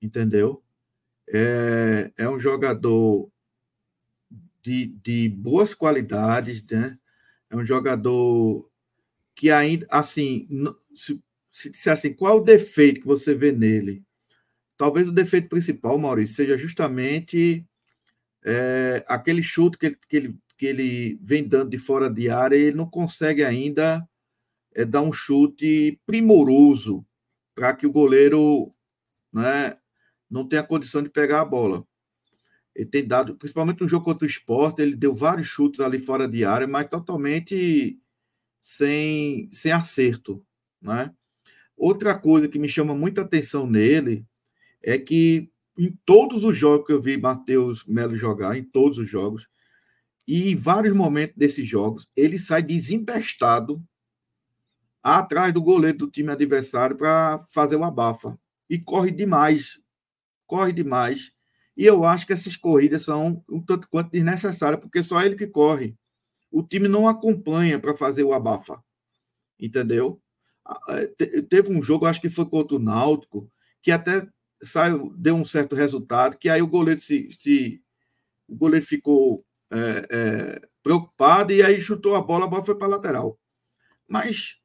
Entendeu? 0.00 0.62
É, 1.28 2.12
é 2.16 2.28
um 2.28 2.38
jogador 2.38 3.30
de, 4.62 4.86
de 4.86 5.28
boas 5.28 5.74
qualidades, 5.74 6.64
né? 6.70 6.98
É 7.50 7.56
um 7.56 7.64
jogador 7.64 8.68
que 9.34 9.50
ainda, 9.50 9.86
assim, 9.90 10.48
se, 10.94 11.22
se 11.48 11.70
disser 11.70 11.92
assim, 11.92 12.12
qual 12.12 12.38
o 12.38 12.44
defeito 12.44 13.00
que 13.00 13.06
você 13.06 13.34
vê 13.34 13.52
nele? 13.52 14.02
Talvez 14.76 15.08
o 15.08 15.12
defeito 15.12 15.48
principal, 15.48 15.98
Maurício, 15.98 16.36
seja 16.36 16.58
justamente 16.58 17.66
é, 18.44 19.04
aquele 19.08 19.42
chute 19.42 19.78
que 19.78 19.86
ele, 19.86 19.98
que, 20.08 20.16
ele, 20.16 20.38
que 20.56 20.66
ele 20.66 21.18
vem 21.22 21.46
dando 21.46 21.70
de 21.70 21.78
fora 21.78 22.10
de 22.10 22.28
área 22.28 22.56
e 22.56 22.62
ele 22.62 22.76
não 22.76 22.88
consegue 22.88 23.44
ainda 23.44 24.06
é, 24.74 24.84
dar 24.84 25.02
um 25.02 25.12
chute 25.12 26.00
primoroso 26.06 27.06
para 27.54 27.74
que 27.74 27.86
o 27.86 27.92
goleiro 27.92 28.72
né, 29.32 29.78
não 30.30 30.46
tenha 30.46 30.62
condição 30.62 31.02
de 31.02 31.08
pegar 31.08 31.40
a 31.40 31.44
bola. 31.44 31.86
Ele 32.74 32.86
tem 32.86 33.06
dado, 33.06 33.34
principalmente 33.36 33.80
no 33.80 33.88
jogo 33.88 34.04
contra 34.04 34.26
o 34.26 34.30
Sport, 34.30 34.78
ele 34.78 34.94
deu 34.94 35.14
vários 35.14 35.46
chutes 35.46 35.80
ali 35.80 35.98
fora 35.98 36.28
de 36.28 36.44
área, 36.44 36.66
mas 36.66 36.88
totalmente 36.88 37.98
sem, 38.60 39.48
sem 39.52 39.72
acerto. 39.72 40.44
Né? 40.82 41.12
Outra 41.76 42.18
coisa 42.18 42.48
que 42.48 42.58
me 42.58 42.68
chama 42.68 42.94
muita 42.94 43.22
atenção 43.22 43.66
nele 43.66 44.26
é 44.82 44.98
que 44.98 45.50
em 45.78 45.96
todos 46.04 46.44
os 46.44 46.56
jogos 46.56 46.86
que 46.86 46.92
eu 46.92 47.00
vi 47.00 47.16
Matheus 47.16 47.84
Melo 47.86 48.16
jogar, 48.16 48.56
em 48.56 48.64
todos 48.64 48.98
os 48.98 49.08
jogos, 49.08 49.48
e 50.26 50.50
em 50.50 50.56
vários 50.56 50.94
momentos 50.94 51.36
desses 51.36 51.66
jogos, 51.66 52.10
ele 52.16 52.38
sai 52.38 52.62
desempestado 52.62 53.82
atrás 55.02 55.54
do 55.54 55.62
goleiro 55.62 55.98
do 55.98 56.10
time 56.10 56.32
adversário 56.32 56.96
para 56.96 57.44
fazer 57.48 57.76
o 57.76 57.84
abafa. 57.84 58.36
E 58.68 58.78
corre 58.78 59.12
demais. 59.12 59.78
Corre 60.46 60.72
demais. 60.72 61.32
E 61.76 61.84
eu 61.84 62.04
acho 62.04 62.26
que 62.26 62.32
essas 62.32 62.56
corridas 62.56 63.02
são 63.02 63.44
um 63.50 63.60
tanto 63.62 63.88
quanto 63.88 64.10
desnecessárias, 64.10 64.80
porque 64.80 65.02
só 65.02 65.22
ele 65.22 65.36
que 65.36 65.46
corre. 65.46 65.96
O 66.50 66.62
time 66.62 66.88
não 66.88 67.08
acompanha 67.08 67.78
para 67.80 67.96
fazer 67.96 68.24
o 68.24 68.32
abafa. 68.34 68.82
Entendeu? 69.60 70.20
Te- 71.16 71.42
Teve 71.42 71.70
um 71.72 71.82
jogo, 71.82 72.06
acho 72.06 72.20
que 72.20 72.28
foi 72.28 72.46
contra 72.46 72.76
o 72.76 72.80
Náutico, 72.80 73.50
que 73.82 73.90
até 73.90 74.26
saiu, 74.62 75.12
deu 75.16 75.34
um 75.34 75.44
certo 75.44 75.74
resultado, 75.76 76.36
que 76.38 76.48
aí 76.48 76.62
o 76.62 76.66
goleiro 76.66 77.00
se, 77.00 77.28
se 77.38 77.82
o 78.48 78.56
goleiro 78.56 78.86
ficou 78.86 79.44
é, 79.72 80.08
é, 80.10 80.68
preocupado 80.82 81.52
e 81.52 81.62
aí 81.62 81.80
chutou 81.80 82.14
a 82.16 82.22
bola, 82.22 82.46
a 82.46 82.48
bola 82.48 82.64
foi 82.64 82.76
para 82.76 82.86
a 82.88 82.90
lateral. 82.90 83.38
Mas, 84.08 84.56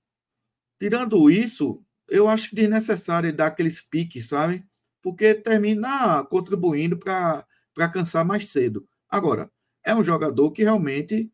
tirando 0.80 1.30
isso, 1.32 1.84
eu 2.10 2.28
acho 2.28 2.56
desnecessário 2.56 3.34
dar 3.36 3.48
aqueles 3.48 3.82
piques, 3.82 4.30
sabe? 4.30 4.66
Porque 5.02 5.34
termina 5.34 6.23
contribuindo 6.26 6.98
para 6.98 7.45
cansar 7.91 8.26
mais 8.26 8.49
cedo. 8.49 8.88
Agora, 9.10 9.52
é 9.84 9.95
um 9.95 10.03
jogador 10.03 10.52
que 10.52 10.64
realmente 10.64 11.32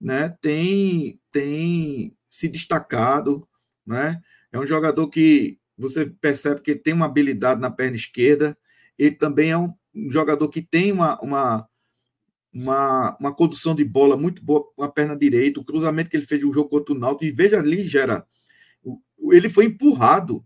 né, 0.00 0.28
tem, 0.40 1.20
tem 1.32 2.16
se 2.30 2.48
destacado, 2.48 3.46
né? 3.86 4.20
É 4.52 4.58
um 4.58 4.66
jogador 4.66 5.08
que 5.08 5.58
você 5.76 6.06
percebe 6.06 6.60
que 6.60 6.72
ele 6.72 6.80
tem 6.80 6.94
uma 6.94 7.06
habilidade 7.06 7.60
na 7.60 7.70
perna 7.70 7.96
esquerda, 7.96 8.56
ele 8.98 9.14
também 9.14 9.50
é 9.50 9.58
um 9.58 9.72
um 9.98 10.10
jogador 10.10 10.48
que 10.48 10.62
tem 10.62 10.92
uma, 10.92 11.20
uma, 11.20 11.68
uma, 12.52 13.16
uma 13.18 13.34
condução 13.34 13.74
de 13.74 13.84
bola 13.84 14.16
muito 14.16 14.42
boa 14.44 14.64
com 14.74 14.82
a 14.82 14.88
perna 14.88 15.16
direita, 15.16 15.60
o 15.60 15.64
cruzamento 15.64 16.08
que 16.08 16.16
ele 16.16 16.26
fez 16.26 16.42
no 16.42 16.52
jogo 16.52 16.68
contra 16.68 16.94
o 16.94 16.98
Náutico, 16.98 17.24
e 17.24 17.30
veja 17.30 17.58
ali, 17.58 17.88
Gera, 17.88 18.26
ele 19.32 19.48
foi 19.48 19.66
empurrado. 19.66 20.44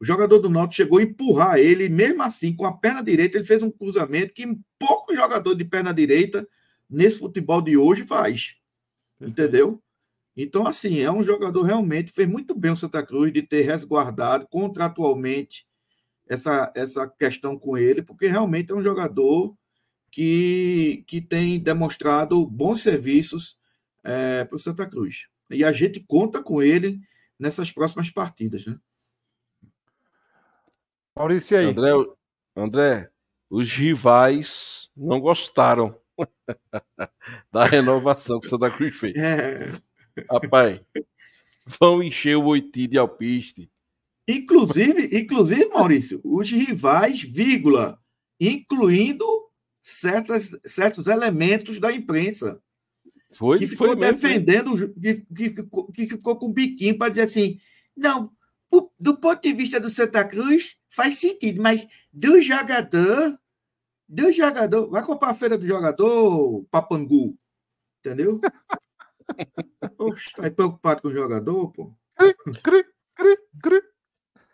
O 0.00 0.04
jogador 0.04 0.38
do 0.38 0.48
Náutico 0.48 0.74
chegou 0.74 0.98
a 0.98 1.02
empurrar 1.02 1.58
ele, 1.58 1.88
mesmo 1.88 2.22
assim, 2.22 2.56
com 2.56 2.64
a 2.64 2.72
perna 2.72 3.02
direita, 3.02 3.36
ele 3.36 3.44
fez 3.44 3.62
um 3.62 3.70
cruzamento 3.70 4.32
que 4.32 4.46
pouco 4.78 5.14
jogador 5.14 5.54
de 5.54 5.64
perna 5.64 5.92
direita 5.92 6.48
nesse 6.88 7.18
futebol 7.18 7.60
de 7.60 7.76
hoje 7.76 8.04
faz. 8.04 8.54
Entendeu? 9.20 9.82
Então, 10.34 10.66
assim, 10.66 11.00
é 11.00 11.10
um 11.10 11.22
jogador 11.22 11.62
realmente 11.62 12.12
fez 12.12 12.26
muito 12.26 12.54
bem 12.54 12.70
o 12.70 12.76
Santa 12.76 13.04
Cruz 13.04 13.30
de 13.30 13.42
ter 13.42 13.60
resguardado 13.62 14.48
contratualmente 14.48 15.66
essa, 16.26 16.72
essa 16.74 17.06
questão 17.06 17.58
com 17.58 17.76
ele, 17.76 18.00
porque 18.00 18.26
realmente 18.26 18.72
é 18.72 18.74
um 18.74 18.82
jogador 18.82 19.54
que, 20.10 21.04
que 21.06 21.20
tem 21.20 21.58
demonstrado 21.58 22.46
bons 22.46 22.82
serviços 22.82 23.58
é, 24.02 24.44
para 24.44 24.56
o 24.56 24.58
Santa 24.58 24.86
Cruz. 24.86 25.26
E 25.50 25.62
a 25.62 25.72
gente 25.72 26.00
conta 26.00 26.42
com 26.42 26.62
ele 26.62 27.00
nessas 27.38 27.70
próximas 27.70 28.10
partidas. 28.10 28.64
Né? 28.64 28.78
Maurício, 31.20 31.58
aí? 31.58 31.66
André, 31.66 31.90
André, 32.56 33.10
os 33.50 33.70
rivais 33.70 34.88
não 34.96 35.20
gostaram 35.20 35.94
da 37.52 37.66
renovação 37.66 38.40
que 38.40 38.46
o 38.46 38.50
Santa 38.50 38.70
Cruz 38.70 38.96
fez. 38.96 39.14
É. 39.16 39.70
Rapaz, 40.30 40.80
vão 41.78 42.02
encher 42.02 42.36
o 42.36 42.46
Oiti 42.46 42.86
de 42.86 42.96
alpiste. 42.96 43.70
Inclusive, 44.26 45.10
inclusive, 45.12 45.68
Maurício, 45.68 46.22
os 46.24 46.50
rivais, 46.50 47.20
vírgula, 47.20 48.00
incluindo 48.40 49.26
certas, 49.82 50.58
certos 50.64 51.06
elementos 51.06 51.78
da 51.78 51.92
imprensa. 51.92 52.62
Foi, 53.32 53.58
que 53.58 53.66
ficou 53.66 53.88
foi 53.88 53.96
defendendo, 53.96 54.74
que, 54.94 55.26
que, 55.36 55.50
ficou, 55.50 55.92
que 55.92 56.06
ficou 56.06 56.38
com 56.38 56.46
o 56.46 56.52
biquinho 56.52 56.96
para 56.96 57.10
dizer 57.10 57.22
assim: 57.22 57.58
não, 57.94 58.32
do 58.98 59.16
ponto 59.16 59.42
de 59.42 59.52
vista 59.52 59.80
do 59.80 59.90
Santa 59.90 60.24
Cruz, 60.24 60.78
faz 60.88 61.18
sentido, 61.18 61.60
mas 61.60 61.86
do 62.12 62.40
jogador, 62.40 63.38
do 64.08 64.32
jogador, 64.32 64.88
vai 64.88 65.04
comprar 65.04 65.30
a 65.30 65.34
feira 65.34 65.58
do 65.58 65.66
jogador, 65.66 66.64
Papangu, 66.70 67.36
entendeu? 67.98 68.40
Oxe, 69.98 70.34
tá 70.34 70.44
aí 70.44 70.50
preocupado 70.50 71.02
com 71.02 71.08
o 71.08 71.12
jogador, 71.12 71.72
pô? 71.72 71.94
Cri, 72.62 72.84
cri, 73.14 73.38
cri. 73.62 73.82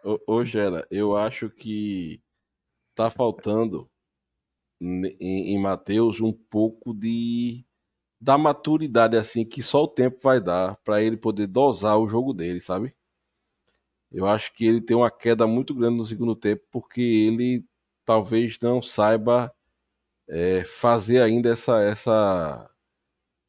Ô, 0.05 0.21
ô 0.27 0.45
Gera, 0.45 0.87
eu 0.91 1.17
acho 1.17 1.51
que 1.51 2.23
tá 2.95 3.11
faltando 3.11 3.91
em, 4.81 5.55
em 5.55 5.61
Matheus 5.61 6.21
um 6.21 6.33
pouco 6.33 6.95
de 6.95 7.65
da 8.21 8.39
maturidade 8.39 9.17
assim 9.17 9.45
que 9.45 9.63
só 9.63 9.83
o 9.85 9.89
tempo 9.89 10.19
vai 10.23 10.41
dar 10.41 10.77
para 10.77 11.03
ele 11.03 11.17
poder 11.17 11.47
dosar 11.47 11.99
o 11.99 12.07
jogo 12.07 12.33
dele, 12.33 12.61
sabe? 12.61 12.96
Eu 14.13 14.27
acho 14.27 14.53
que 14.55 14.65
ele 14.67 14.81
tem 14.81 14.97
uma 14.97 15.11
queda 15.11 15.47
muito 15.47 15.75
grande 15.75 15.97
no 15.99 16.05
segundo 16.05 16.35
tempo 16.37 16.63
porque 16.71 17.01
ele 17.03 17.65
talvez 18.05 18.59
não 18.63 18.83
saiba 18.83 19.53
é, 20.29 20.65
fazer 20.65 21.23
ainda 21.23 21.51
essa 21.51 21.81
essa 21.83 22.71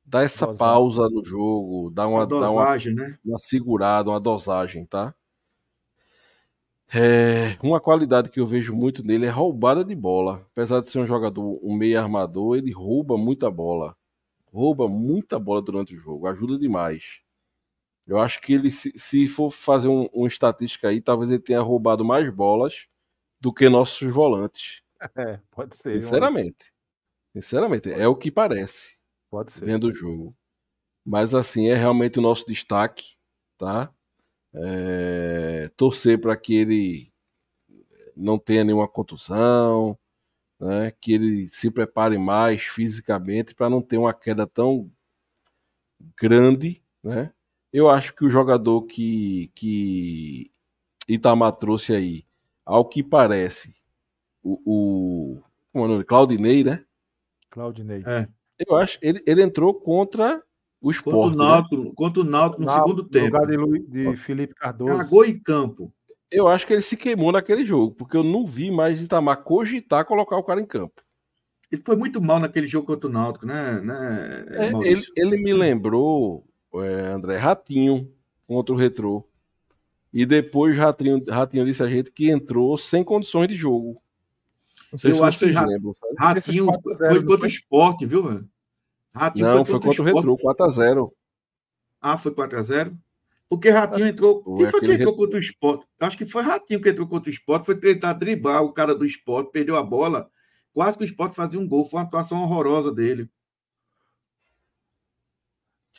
dar 0.05 0.23
essa 0.23 0.47
Dosar. 0.47 0.57
pausa 0.57 1.09
no 1.09 1.23
jogo, 1.23 1.91
dar 1.91 2.07
uma, 2.07 2.25
Uma 2.25 2.27
dar 2.27 2.51
uma, 2.51 2.67
dosagem, 2.67 2.93
né? 2.95 3.17
uma 3.25 3.39
segurada, 3.39 4.09
uma 4.11 4.19
dosagem, 4.19 4.85
tá? 4.85 5.15
É, 6.93 7.57
uma 7.61 7.81
qualidade 7.81 8.29
que 8.29 8.39
eu 8.39 8.45
vejo 8.45 8.73
muito 8.73 9.03
nele 9.03 9.25
é 9.25 9.29
roubada 9.29 9.83
de 9.83 9.93
bola. 9.95 10.45
Apesar 10.51 10.79
de 10.81 10.89
ser 10.89 10.99
um 10.99 11.07
jogador, 11.07 11.59
um 11.63 11.75
meio 11.75 11.99
armador, 11.99 12.57
ele 12.57 12.71
rouba 12.71 13.17
muita 13.17 13.51
bola. 13.51 13.95
Rouba 14.53 14.87
muita 14.87 15.39
bola 15.39 15.61
durante 15.61 15.95
o 15.95 15.99
jogo, 15.99 16.27
ajuda 16.27 16.57
demais. 16.57 17.21
Eu 18.07 18.19
acho 18.19 18.39
que 18.41 18.53
ele, 18.53 18.71
se, 18.71 18.93
se 18.95 19.27
for 19.27 19.51
fazer 19.51 19.89
um, 19.89 20.05
uma 20.13 20.27
estatística 20.27 20.87
aí, 20.87 21.01
talvez 21.01 21.29
ele 21.29 21.41
tenha 21.41 21.61
roubado 21.61 22.05
mais 22.05 22.33
bolas 22.33 22.87
do 23.39 23.53
que 23.53 23.69
nossos 23.69 24.07
volantes. 24.09 24.81
É, 25.15 25.39
pode 25.51 25.77
ser. 25.77 26.01
Sinceramente. 26.01 26.73
Sinceramente, 27.35 27.91
é 27.91 28.07
o 28.07 28.15
que 28.15 28.31
parece 28.31 28.97
Pode 29.29 29.51
ser. 29.51 29.65
vendo 29.65 29.89
o 29.89 29.93
jogo. 29.93 30.35
Mas 31.05 31.35
assim, 31.35 31.69
é 31.69 31.75
realmente 31.75 32.17
o 32.19 32.21
nosso 32.21 32.45
destaque, 32.47 33.15
tá? 33.57 33.93
É, 34.53 35.69
torcer 35.77 36.19
para 36.19 36.35
que 36.35 36.55
ele 36.55 37.13
não 38.15 38.39
tenha 38.39 38.63
nenhuma 38.63 38.87
contusão, 38.87 39.97
né? 40.59 40.91
que 40.99 41.13
ele 41.13 41.49
se 41.49 41.69
prepare 41.69 42.17
mais 42.17 42.63
fisicamente 42.63 43.53
para 43.53 43.69
não 43.69 43.81
ter 43.81 43.97
uma 43.97 44.13
queda 44.13 44.47
tão 44.47 44.91
grande. 46.19 46.83
Né? 47.03 47.31
Eu 47.77 47.87
acho 47.89 48.15
que 48.15 48.25
o 48.25 48.29
jogador 48.29 48.81
que, 48.87 49.51
que 49.53 50.49
Itamar 51.07 51.51
trouxe 51.57 51.93
aí, 51.93 52.23
ao 52.65 52.83
que 52.83 53.03
parece, 53.03 53.71
o, 54.41 54.59
o 54.65 55.41
como 55.71 55.85
é 55.85 55.87
o 55.87 55.91
nome? 55.91 56.03
Claudinei, 56.03 56.63
né? 56.63 56.83
Claudinei. 57.51 58.01
É. 58.07 58.27
Eu 58.67 58.75
acho 58.75 58.97
ele, 58.99 59.21
ele 59.27 59.43
entrou 59.43 59.75
contra 59.75 60.41
o 60.81 60.87
Contra 60.87 60.87
o 60.87 60.91
esporte. 60.91 61.37
né? 61.37 61.43
Náutico, 61.45 61.93
contra 61.93 62.21
o 62.21 62.23
Náutico 62.23 62.61
no 62.61 62.65
Na- 62.65 62.73
segundo 62.73 63.03
no 63.03 63.09
tempo. 63.09 63.25
lugar 63.27 63.45
de, 63.45 63.57
Lu- 63.57 63.87
de 63.87 64.17
Felipe 64.17 64.55
Cardoso. 64.55 64.97
Cagou 64.97 65.23
em 65.23 65.37
campo. 65.39 65.93
Eu 66.31 66.47
acho 66.47 66.65
que 66.65 66.73
ele 66.73 66.81
se 66.81 66.97
queimou 66.97 67.31
naquele 67.31 67.63
jogo, 67.63 67.93
porque 67.93 68.17
eu 68.17 68.23
não 68.23 68.43
vi 68.47 68.71
mais 68.71 69.03
Itamar 69.03 69.43
cogitar 69.43 70.03
colocar 70.03 70.35
o 70.35 70.43
cara 70.43 70.59
em 70.59 70.65
campo. 70.65 70.99
Ele 71.71 71.83
foi 71.85 71.95
muito 71.95 72.19
mal 72.19 72.39
naquele 72.39 72.65
jogo 72.65 72.87
contra 72.87 73.07
o 73.07 73.13
Náutico, 73.13 73.45
né, 73.45 73.79
né 73.81 74.45
É, 74.49 74.71
ele, 74.83 75.01
ele 75.15 75.37
me 75.37 75.53
lembrou, 75.53 76.43
André, 76.73 77.37
Ratinho 77.37 78.11
contra 78.45 78.73
o 78.73 78.77
Retrô. 78.77 79.23
E 80.13 80.25
depois 80.25 80.75
Ratinho, 80.77 81.23
Ratinho 81.29 81.65
disse 81.65 81.83
a 81.83 81.87
gente 81.87 82.11
que 82.11 82.29
entrou 82.29 82.77
sem 82.77 83.03
condições 83.03 83.47
de 83.47 83.55
jogo. 83.55 84.01
Não 84.91 84.97
sei 84.97 85.11
Eu 85.11 85.15
se 85.15 85.23
acho 85.23 85.39
que 85.39 85.45
vocês 85.45 85.55
Ra- 85.55 85.65
lembram, 85.65 85.93
sabe? 85.93 86.13
Ratinho 86.17 86.63
Esses 86.65 86.81
4 86.81 86.91
a 86.91 86.93
0, 86.93 87.13
foi 87.13 87.21
contra 87.23 87.35
o 87.35 87.39
foi? 87.39 87.47
esporte, 87.49 88.05
viu, 88.05 88.23
mano? 88.23 88.49
Ratinho 89.13 89.45
Não, 89.45 89.65
foi 89.65 89.79
contra 89.79 89.89
o 89.89 89.91
Sport. 90.07 90.15
Retrô, 90.15 90.37
4x0. 90.37 91.11
Ah, 91.99 92.17
foi 92.17 92.31
4x0? 92.31 92.97
Porque 93.49 93.69
Ratinho 93.69 94.07
entrou. 94.07 94.43
Foi 94.43 94.57
Quem 94.57 94.67
foi 94.67 94.79
que 94.81 94.91
entrou 94.93 95.15
contra 95.15 95.37
o 95.37 95.41
esporte? 95.41 95.87
Acho 95.99 96.17
que 96.17 96.25
foi 96.25 96.43
Ratinho 96.43 96.81
que 96.81 96.89
entrou 96.89 97.07
contra 97.07 97.29
o 97.29 97.33
esporte. 97.33 97.65
Foi 97.65 97.75
tentar 97.75 98.13
driblar 98.13 98.61
o 98.63 98.71
cara 98.73 98.93
do 98.93 99.05
esporte, 99.05 99.51
perdeu 99.51 99.75
a 99.75 99.83
bola. 99.83 100.29
Quase 100.73 100.97
que 100.97 101.03
o 101.03 101.05
esporte 101.05 101.35
fazia 101.35 101.59
um 101.59 101.67
gol. 101.67 101.85
Foi 101.85 101.99
uma 101.99 102.05
atuação 102.05 102.41
horrorosa 102.43 102.93
dele. 102.93 103.29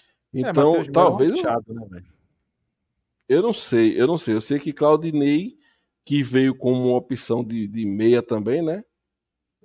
É, 0.05 0.21
Então, 0.41 0.77
Matheus 0.79 0.87
Melo 0.87 0.89
é 0.89 0.93
talvez. 0.93 1.33
achado, 1.33 1.75
né? 1.75 2.03
Eu 3.29 3.43
não 3.43 3.53
sei, 3.53 4.01
eu 4.01 4.07
não 4.07 4.17
sei. 4.17 4.35
Eu 4.35 4.41
sei 4.41 4.59
que 4.59 4.73
Claudinei, 4.73 5.59
que 6.05 6.23
veio 6.23 6.55
como 6.57 6.89
uma 6.89 6.97
opção 6.97 7.45
de, 7.45 7.67
de 7.69 7.85
meia 7.85 8.23
também, 8.23 8.63
né? 8.63 8.85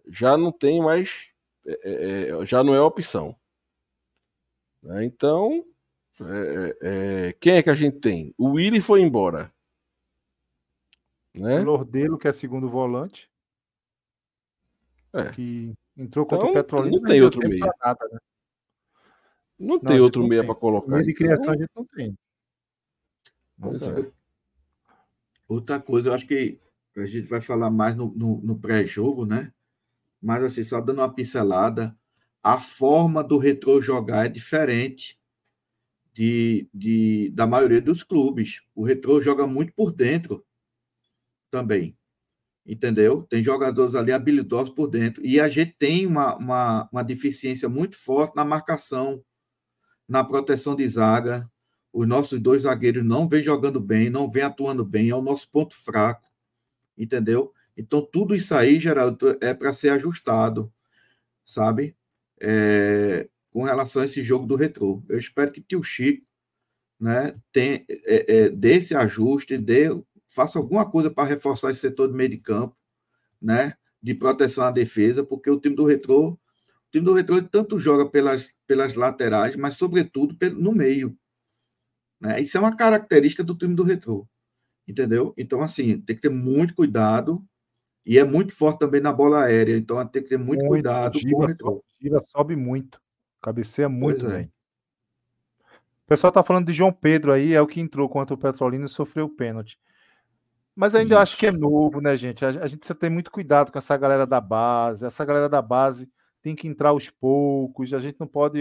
Já 0.07 0.37
não 0.37 0.51
tem 0.51 0.81
mais. 0.81 1.29
é, 1.65 2.29
é, 2.41 2.45
já 2.45 2.63
não 2.63 2.75
é 2.75 2.81
opção. 2.81 3.35
Né? 4.81 5.05
Então, 5.05 5.65
é, 6.19 6.77
é, 7.29 7.33
quem 7.39 7.53
é 7.53 7.63
que 7.63 7.69
a 7.69 7.75
gente 7.75 7.99
tem? 7.99 8.33
O 8.37 8.51
Willi 8.53 8.81
foi 8.81 9.01
embora. 9.01 9.53
Né? 11.33 11.61
O 11.61 11.63
Lordelo, 11.63 12.17
que 12.17 12.27
é 12.27 12.33
segundo 12.33 12.69
volante. 12.69 13.29
É. 15.13 15.31
Que 15.31 15.73
entrou 15.95 16.25
contra 16.25 16.47
Então, 16.47 16.51
o 16.51 16.53
Petrolina. 16.53 16.97
não 16.97 17.03
tem 17.03 17.21
outro 17.21 17.39
pra 17.39 17.73
Nada, 17.79 18.09
né? 18.11 18.19
Não 19.59 19.75
Não, 19.75 19.79
tem 19.79 19.99
outro 19.99 20.21
não 20.21 20.27
meia 20.29 20.41
tem. 20.41 20.47
para 20.51 20.59
colocar. 20.59 20.91
Meio 20.91 21.03
de 21.05 21.11
então, 21.11 21.25
criação 21.25 21.53
a 21.53 21.57
gente 21.57 21.69
não 21.75 21.85
tem. 21.85 22.15
Pois 23.59 23.81
é. 23.87 24.11
Outra 25.47 25.79
coisa, 25.79 26.09
eu 26.09 26.13
acho 26.13 26.27
que 26.27 26.59
a 26.97 27.05
gente 27.05 27.27
vai 27.27 27.41
falar 27.41 27.69
mais 27.69 27.95
no, 27.95 28.13
no- 28.15 28.41
no 28.41 28.59
pré-jogo, 28.59 29.25
né? 29.25 29.51
Mas, 30.21 30.43
assim, 30.43 30.63
só 30.63 30.81
dando 30.81 30.99
uma 30.99 31.13
pincelada, 31.13 31.97
a 32.43 32.59
forma 32.59 33.23
do 33.23 33.37
retrô 33.37 33.81
jogar 33.81 34.25
é 34.25 34.29
diferente 34.29 35.19
de, 36.13 36.67
de, 36.73 37.31
da 37.31 37.47
maioria 37.47 37.81
dos 37.81 38.03
clubes. 38.03 38.61
O 38.75 38.83
retrô 38.85 39.21
joga 39.21 39.47
muito 39.47 39.73
por 39.73 39.91
dentro 39.91 40.45
também. 41.51 41.95
Entendeu? 42.65 43.23
Tem 43.23 43.43
jogadores 43.43 43.95
ali 43.95 44.11
habilidosos 44.11 44.73
por 44.73 44.87
dentro. 44.87 45.25
E 45.25 45.39
a 45.39 45.49
gente 45.49 45.75
tem 45.79 46.05
uma, 46.07 46.35
uma, 46.37 46.89
uma 46.91 47.03
deficiência 47.03 47.69
muito 47.69 47.97
forte 47.97 48.35
na 48.35 48.45
marcação, 48.45 49.23
na 50.07 50.23
proteção 50.23 50.75
de 50.75 50.87
zaga. 50.87 51.49
Os 51.91 52.07
nossos 52.07 52.39
dois 52.39 52.63
zagueiros 52.63 53.03
não 53.03 53.27
vêm 53.27 53.43
jogando 53.43 53.79
bem, 53.79 54.09
não 54.09 54.29
vêm 54.29 54.43
atuando 54.43 54.83
bem, 54.83 55.09
é 55.09 55.15
o 55.15 55.21
nosso 55.21 55.49
ponto 55.49 55.75
fraco. 55.75 56.27
Entendeu? 56.97 57.53
Então, 57.75 58.01
tudo 58.01 58.35
isso 58.35 58.53
aí, 58.53 58.79
Geraldo, 58.79 59.37
é 59.41 59.53
para 59.53 59.73
ser 59.73 59.89
ajustado, 59.89 60.71
sabe? 61.43 61.95
É, 62.39 63.27
com 63.51 63.63
relação 63.63 64.01
a 64.01 64.05
esse 64.05 64.23
jogo 64.23 64.45
do 64.45 64.55
retrô. 64.55 65.03
Eu 65.07 65.17
espero 65.17 65.51
que 65.51 65.61
tio 65.61 65.83
Chico 65.83 66.25
né, 66.99 67.35
tem, 67.51 67.85
é, 67.89 68.35
é, 68.37 68.49
dê 68.49 68.75
esse 68.75 68.95
ajuste, 68.95 69.57
dê, 69.57 69.89
faça 70.27 70.57
alguma 70.57 70.89
coisa 70.89 71.11
para 71.11 71.27
reforçar 71.27 71.69
esse 71.69 71.81
setor 71.81 72.07
de 72.07 72.15
meio 72.15 72.29
de 72.29 72.37
campo, 72.37 72.77
né, 73.41 73.73
de 74.01 74.13
proteção 74.13 74.65
à 74.65 74.71
defesa, 74.71 75.23
porque 75.23 75.49
o 75.49 75.59
time 75.59 75.75
do 75.75 75.85
retrô, 75.85 76.39
time 76.93 77.05
do 77.05 77.13
retrô 77.13 77.37
ele 77.37 77.47
tanto 77.49 77.77
joga 77.79 78.07
pelas, 78.09 78.53
pelas 78.67 78.93
laterais, 78.93 79.55
mas 79.55 79.75
sobretudo 79.75 80.35
pelo- 80.37 80.61
no 80.61 80.71
meio. 80.71 81.17
Né? 82.21 82.39
Isso 82.39 82.55
é 82.55 82.59
uma 82.59 82.75
característica 82.75 83.43
do 83.43 83.55
time 83.55 83.75
do 83.75 83.83
retrô. 83.83 84.27
Entendeu? 84.87 85.33
Então, 85.37 85.61
assim, 85.61 85.99
tem 85.99 86.15
que 86.15 86.21
ter 86.21 86.29
muito 86.29 86.75
cuidado. 86.75 87.43
E 88.05 88.19
é 88.19 88.23
muito 88.25 88.53
forte 88.55 88.79
também 88.79 88.99
na 89.01 89.13
bola 89.13 89.45
aérea. 89.45 89.77
Então, 89.77 90.05
tem 90.07 90.21
que 90.21 90.29
ter 90.29 90.37
muito, 90.37 90.65
cuidado 90.67 91.13
com 91.13 91.17
o 91.19 91.21
Giva, 91.21 91.47
retrô. 91.47 91.83
Giva 92.01 92.23
sobe 92.29 92.55
muito. 92.55 92.99
Cabeceia 93.41 93.89
muito, 93.89 94.21
Pois 94.21 94.31
é. 94.31 94.37
velho. 94.37 94.51
O 96.03 96.07
pessoal 96.07 96.31
tá 96.33 96.43
falando 96.43 96.67
de 96.67 96.73
João 96.73 96.91
Pedro 96.91 97.31
aí, 97.31 97.53
é 97.53 97.61
o 97.61 97.67
que 97.67 97.79
entrou 97.79 98.09
contra 98.09 98.35
o 98.35 98.37
Petrolina 98.37 98.85
e 98.85 98.89
sofreu 98.89 99.25
o 99.25 99.29
pênalti. 99.29 99.79
Mas 100.75 100.95
ainda 100.95 101.15
eu 101.15 101.19
acho 101.19 101.37
que 101.37 101.45
é 101.47 101.51
novo, 101.51 102.01
né, 102.01 102.17
gente? 102.17 102.43
A, 102.43 102.49
a 102.49 102.67
gente 102.67 102.79
precisa 102.79 102.95
ter 102.99 103.09
muito 103.09 103.31
cuidado 103.31 103.71
com 103.71 103.77
essa 103.77 103.95
galera 103.95 104.27
da 104.27 104.41
base. 104.41 105.05
Essa 105.05 105.23
galera 105.23 105.47
da 105.47 105.61
base 105.61 106.09
tem 106.43 106.55
que 106.55 106.67
entrar 106.67 106.89
aos 106.89 107.09
poucos. 107.09 107.93
A 107.93 107.99
gente 107.99 108.19
não 108.19 108.27
pode 108.27 108.59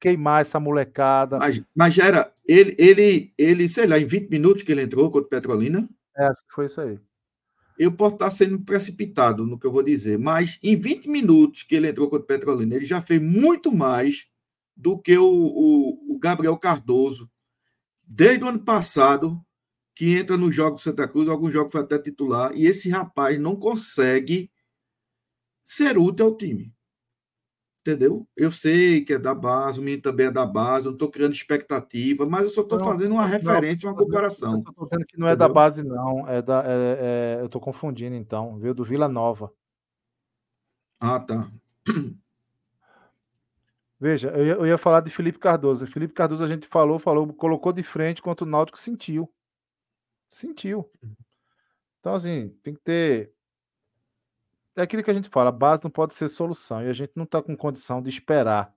queimar 0.00 0.40
essa 0.40 0.58
molecada. 0.58 1.38
Mas, 1.38 1.62
mas 1.76 1.98
era. 1.98 2.32
Ele, 2.48 2.74
ele, 2.78 3.32
ele, 3.36 3.68
sei 3.68 3.86
lá, 3.86 3.98
em 3.98 4.06
20 4.06 4.30
minutos 4.30 4.62
que 4.62 4.72
ele 4.72 4.82
entrou 4.82 5.10
contra 5.10 5.26
o 5.26 5.28
Petrolina, 5.28 5.88
É, 6.16 6.24
acho 6.24 6.40
que 6.48 6.54
foi 6.54 6.64
isso 6.64 6.80
aí. 6.80 6.98
eu 7.78 7.92
posso 7.92 8.14
estar 8.14 8.30
sendo 8.30 8.58
precipitado 8.60 9.46
no 9.46 9.58
que 9.58 9.66
eu 9.66 9.72
vou 9.72 9.82
dizer, 9.82 10.18
mas 10.18 10.58
em 10.62 10.74
20 10.74 11.06
minutos 11.06 11.62
que 11.62 11.76
ele 11.76 11.88
entrou 11.88 12.08
contra 12.08 12.24
o 12.24 12.26
Petrolina, 12.26 12.74
ele 12.74 12.86
já 12.86 13.00
fez 13.02 13.22
muito 13.22 13.70
mais 13.70 14.26
do 14.74 14.98
que 14.98 15.16
o, 15.16 15.24
o, 15.24 16.14
o 16.14 16.18
Gabriel 16.18 16.56
Cardoso, 16.56 17.30
desde 18.02 18.42
o 18.42 18.48
ano 18.48 18.60
passado, 18.60 19.40
que 19.94 20.16
entra 20.16 20.36
no 20.36 20.50
jogo 20.50 20.76
do 20.76 20.80
Santa 20.80 21.06
Cruz, 21.06 21.28
alguns 21.28 21.52
jogos 21.52 21.72
foi 21.72 21.82
até 21.82 21.98
titular, 21.98 22.52
e 22.54 22.64
esse 22.66 22.88
rapaz 22.88 23.38
não 23.38 23.54
consegue 23.54 24.50
ser 25.70 25.96
útil 25.96 26.26
ao 26.26 26.36
time. 26.36 26.74
Entendeu? 27.80 28.26
Eu 28.36 28.50
sei 28.50 29.04
que 29.04 29.14
é 29.14 29.18
da 29.18 29.34
base, 29.34 29.78
o 29.78 29.82
menino 29.82 30.02
também 30.02 30.26
é 30.26 30.30
da 30.30 30.44
base, 30.44 30.86
eu 30.86 30.90
não 30.90 30.96
estou 30.96 31.10
criando 31.10 31.32
expectativa, 31.32 32.26
mas 32.26 32.42
eu 32.42 32.50
só 32.50 32.62
estou 32.62 32.78
fazendo 32.80 33.12
uma 33.12 33.22
não, 33.22 33.30
referência, 33.30 33.88
uma 33.88 33.96
comparação. 33.96 34.62
Eu 34.66 34.72
tô 34.74 34.84
dizendo 34.84 35.06
que 35.06 35.18
não 35.18 35.28
é 35.28 35.36
da 35.36 35.48
base, 35.48 35.82
não. 35.82 36.28
É 36.28 36.42
da, 36.42 36.62
é- 36.66 37.38
é- 37.38 37.38
eu 37.40 37.48
tô 37.48 37.60
confundindo, 37.60 38.16
então. 38.16 38.58
Veio 38.58 38.74
do 38.74 38.84
Vila 38.84 39.08
Nova. 39.08 39.52
Ah, 40.98 41.20
tá. 41.20 41.48
Veja, 43.98 44.30
eu 44.30 44.46
ia, 44.46 44.52
eu 44.54 44.66
ia 44.66 44.78
falar 44.78 45.00
de 45.00 45.10
Felipe 45.10 45.38
Cardoso. 45.38 45.86
Felipe 45.86 46.14
Cardoso 46.14 46.42
a 46.42 46.48
gente 46.48 46.66
falou, 46.66 46.98
falou, 46.98 47.32
colocou 47.32 47.72
de 47.72 47.82
frente 47.82 48.20
contra 48.20 48.44
o 48.44 48.48
Náutico, 48.48 48.78
sentiu. 48.78 49.32
Sentiu. 50.30 50.90
Então, 52.00 52.14
assim, 52.14 52.48
tem 52.62 52.74
que 52.74 52.80
ter. 52.80 53.32
É 54.76 54.82
aquilo 54.82 55.02
que 55.02 55.10
a 55.10 55.14
gente 55.14 55.28
fala, 55.28 55.48
a 55.50 55.52
base 55.52 55.82
não 55.82 55.90
pode 55.90 56.14
ser 56.14 56.28
solução. 56.28 56.82
E 56.82 56.88
a 56.88 56.92
gente 56.92 57.12
não 57.16 57.24
está 57.24 57.42
com 57.42 57.56
condição 57.56 58.00
de 58.02 58.08
esperar. 58.08 58.72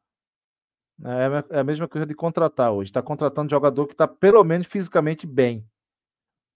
É 1.03 1.25
a 1.25 1.29
me- 1.29 1.43
é 1.49 1.59
a 1.59 1.63
mesma 1.63 1.87
coisa 1.87 2.05
de 2.05 2.13
contratar 2.15 2.71
hoje. 2.71 2.89
Está 2.89 3.01
contratando 3.01 3.49
jogador 3.51 3.87
que 3.87 3.93
está 3.93 4.07
pelo 4.07 4.43
menos 4.43 4.67
fisicamente 4.67 5.25
bem. 5.27 5.67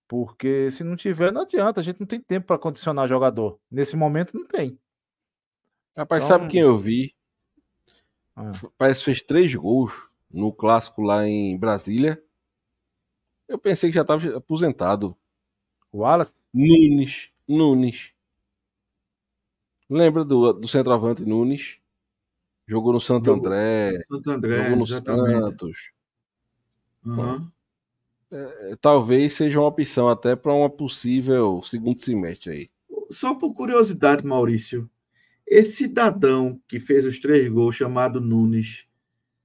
Porque 0.07 0.71
se 0.71 0.83
não 0.83 0.95
tiver, 0.95 1.31
não 1.31 1.41
adianta. 1.41 1.79
A 1.81 1.83
gente 1.83 1.99
não 1.99 2.07
tem 2.07 2.19
tempo 2.21 2.47
para 2.47 2.57
condicionar 2.57 3.07
jogador. 3.07 3.59
Nesse 3.69 3.95
momento, 3.95 4.35
não 4.37 4.45
tem. 4.45 4.79
Rapaz, 5.97 6.23
Então- 6.25 6.37
sabe 6.39 6.49
quem 6.51 6.61
eu 6.61 6.77
vi? 6.77 7.13
Ah. 8.35 8.51
Parece 8.77 8.99
que 8.99 9.05
fez 9.05 9.21
três 9.21 9.53
gols 9.55 10.09
no 10.31 10.53
clássico 10.53 11.01
lá 11.01 11.27
em 11.27 11.57
Brasília. 11.57 12.23
Eu 13.47 13.57
pensei 13.57 13.89
que 13.89 13.95
já 13.95 14.01
estava 14.01 14.37
aposentado. 14.37 15.17
O 15.91 15.99
Wallace, 15.99 16.33
Nunes. 16.53 17.31
Nunes. 17.47 18.11
Lembra 19.89 20.25
do, 20.25 20.53
do 20.53 20.67
centroavante 20.67 21.23
Nunes? 21.25 21.77
Jogou 22.67 22.91
no 22.91 22.99
Santo 22.99 23.25
Jogou. 23.25 23.45
André, 23.45 23.97
Santo 24.11 24.31
André, 24.31 24.63
jogou 24.63 24.77
no 24.77 24.83
exatamente. 24.83 25.39
Santos. 25.39 25.77
Aham. 27.05 27.51
É, 28.29 28.75
Talvez 28.81 29.33
seja 29.33 29.59
uma 29.59 29.69
opção 29.69 30.09
até 30.09 30.35
para 30.35 30.53
uma 30.53 30.69
possível 30.69 31.61
segundo 31.63 32.01
semestre 32.01 32.51
aí. 32.51 32.69
Só 33.09 33.33
por 33.33 33.53
curiosidade, 33.53 34.25
Maurício, 34.25 34.89
esse 35.45 35.73
cidadão 35.73 36.59
que 36.67 36.77
fez 36.77 37.05
os 37.05 37.19
três 37.19 37.49
gols, 37.49 37.77
chamado 37.77 38.19
Nunes, 38.19 38.85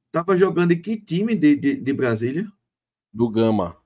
estava 0.08 0.36
jogando 0.36 0.72
em 0.72 0.82
que 0.82 0.96
time 0.96 1.36
de, 1.36 1.54
de, 1.54 1.76
de 1.76 1.92
Brasília? 1.92 2.50
Do 3.12 3.28
Gama. 3.30 3.76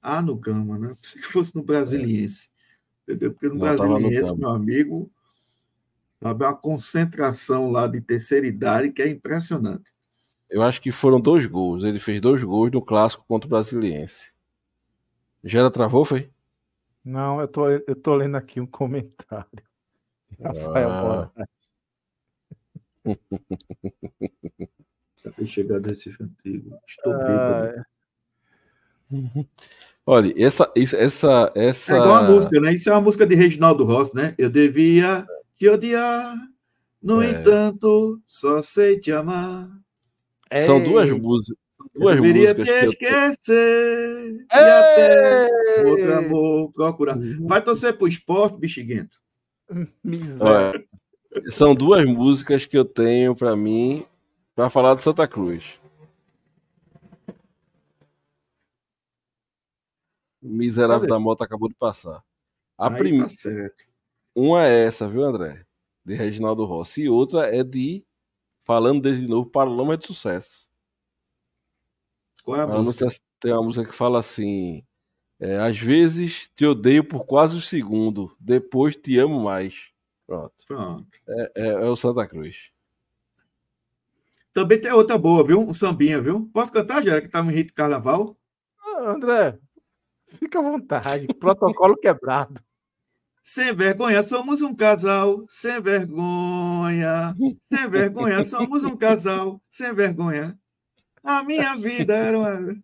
Ah, 0.00 0.22
no 0.22 0.34
Gama, 0.34 0.78
né? 0.78 0.96
Pensei 1.00 1.20
que 1.20 1.28
fosse 1.28 1.54
no 1.54 1.62
Brasiliense. 1.62 2.48
Entendeu? 3.02 3.32
Porque 3.32 3.48
no 3.48 3.54
Não, 3.54 3.60
Brasiliense, 3.60 4.34
meu 4.34 4.48
amigo, 4.48 5.12
sabe, 6.22 6.44
é 6.44 6.48
uma 6.48 6.56
concentração 6.56 7.70
lá 7.70 7.86
de 7.86 8.00
terceira 8.00 8.46
idade 8.46 8.90
que 8.92 9.02
é 9.02 9.08
impressionante. 9.08 9.92
Eu 10.48 10.62
acho 10.62 10.80
que 10.80 10.92
foram 10.92 11.20
dois 11.20 11.46
gols. 11.46 11.82
Ele 11.82 11.98
fez 11.98 12.20
dois 12.20 12.42
gols 12.44 12.70
no 12.70 12.82
clássico 12.82 13.24
contra 13.26 13.46
o 13.46 13.50
Brasiliense. 13.50 14.32
Gera 15.42 15.70
travou, 15.70 16.04
foi? 16.04 16.30
Não, 17.04 17.40
eu 17.40 17.48
tô, 17.48 17.68
eu 17.68 17.96
tô 17.96 18.14
lendo 18.14 18.36
aqui 18.36 18.60
um 18.60 18.66
comentário. 18.66 19.48
Rafael 20.40 20.90
Ah. 20.90 21.02
Moraes. 21.02 21.48
Já 25.24 25.30
ter 25.32 25.46
chegado 25.46 25.86
a 25.86 25.88
Recife 25.88 26.22
Antigo. 26.22 26.76
Estou 26.86 27.12
Ah. 27.14 27.84
Olha, 30.06 30.32
essa, 30.36 30.70
isso- 30.74 30.96
essa, 30.96 31.52
essa. 31.54 31.94
É 31.94 31.96
igual 31.96 32.14
a 32.14 32.22
música, 32.24 32.60
né? 32.60 32.72
Isso 32.74 32.88
é 32.88 32.92
uma 32.92 33.00
música 33.00 33.26
de 33.26 33.34
Reginaldo 33.34 33.84
Rossi, 33.84 34.14
né? 34.16 34.34
Eu 34.38 34.50
devia 34.50 35.26
te 35.62 35.68
odiar, 35.68 36.34
no 37.00 37.22
É. 37.22 37.30
entanto, 37.30 38.20
só 38.26 38.60
sei 38.62 38.98
te 38.98 39.12
amar. 39.12 39.70
São 40.66 40.78
Ei, 40.78 40.84
duas 40.88 41.10
músicas. 41.12 41.62
Eu 41.94 42.00
Duas 42.00 42.14
deveria 42.20 42.54
músicas 42.54 42.66
te 42.66 42.96
que 42.98 43.04
eu 43.04 43.10
esquecer 43.20 44.34
e 44.40 44.54
até 44.56 45.46
ei, 45.78 45.84
outro 45.84 46.14
amor 46.16 46.72
procurar. 46.72 47.16
Vai 47.42 47.62
torcer 47.62 47.96
pro 47.96 48.08
esporte, 48.08 48.58
bexiguento. 48.58 49.20
são 51.46 51.74
duas 51.76 52.04
músicas 52.04 52.66
que 52.66 52.76
eu 52.76 52.84
tenho 52.84 53.36
pra 53.36 53.54
mim 53.54 54.04
pra 54.54 54.68
falar 54.68 54.96
de 54.96 55.02
Santa 55.04 55.28
Cruz. 55.28 55.78
Miserável 60.42 61.02
Cadê? 61.02 61.12
da 61.12 61.20
moto 61.20 61.42
acabou 61.42 61.68
de 61.68 61.74
passar. 61.76 62.20
A 62.76 62.88
Aí 62.88 62.98
primeira, 62.98 63.28
tá 63.28 63.34
certo. 63.34 63.84
Uma 64.34 64.66
é 64.66 64.86
essa, 64.86 65.08
viu, 65.08 65.22
André? 65.22 65.64
De 66.04 66.14
Reginaldo 66.14 66.64
Rossi. 66.64 67.02
E 67.02 67.08
outra 67.08 67.54
é 67.54 67.62
de 67.62 68.04
Falando 68.64 69.00
desde 69.02 69.26
novo 69.26 69.50
Paralama 69.50 69.96
de 69.96 70.06
Sucesso. 70.06 70.70
Qual 72.44 72.56
é 72.56 72.60
a 72.60 72.62
Paralama 72.66 72.84
de 72.84 72.88
música? 72.88 73.04
Sucesso 73.06 73.20
tem 73.40 73.52
uma 73.52 73.62
música 73.62 73.88
que 73.88 73.94
fala 73.94 74.20
assim: 74.20 74.84
é, 75.40 75.58
Às 75.58 75.78
vezes 75.78 76.48
te 76.54 76.64
odeio 76.64 77.02
por 77.04 77.24
quase 77.24 77.56
um 77.56 77.60
segundo, 77.60 78.36
depois 78.38 78.94
te 78.96 79.18
amo 79.18 79.42
mais. 79.42 79.90
Pronto. 80.26 80.54
Pronto. 80.66 81.06
É, 81.28 81.52
é- 81.56 81.68
é 81.72 81.88
o 81.88 81.96
Santa 81.96 82.26
Cruz. 82.26 82.70
Também 84.54 84.80
tem 84.80 84.92
outra 84.92 85.16
boa, 85.16 85.44
viu? 85.44 85.58
Um 85.60 85.72
sambinha, 85.72 86.20
viu? 86.20 86.48
Posso 86.52 86.72
cantar, 86.72 87.02
já 87.02 87.20
que 87.20 87.28
tá 87.28 87.42
no 87.42 87.50
ritmo 87.50 87.68
de 87.68 87.72
carnaval? 87.72 88.36
Ah, 88.80 89.12
André, 89.12 89.58
fica 90.38 90.58
à 90.58 90.62
vontade. 90.62 91.26
Protocolo 91.34 91.96
quebrado. 92.00 92.62
Sem 93.42 93.74
vergonha, 93.74 94.22
somos 94.22 94.62
um 94.62 94.74
casal. 94.74 95.44
Sem 95.48 95.80
vergonha. 95.80 97.34
Sem 97.64 97.88
vergonha, 97.90 98.44
somos 98.44 98.84
um 98.84 98.96
casal. 98.96 99.60
Sem 99.68 99.92
vergonha. 99.92 100.56
A 101.24 101.42
minha 101.42 101.74
vida 101.76 102.14
era 102.14 102.38
uma. 102.38 102.76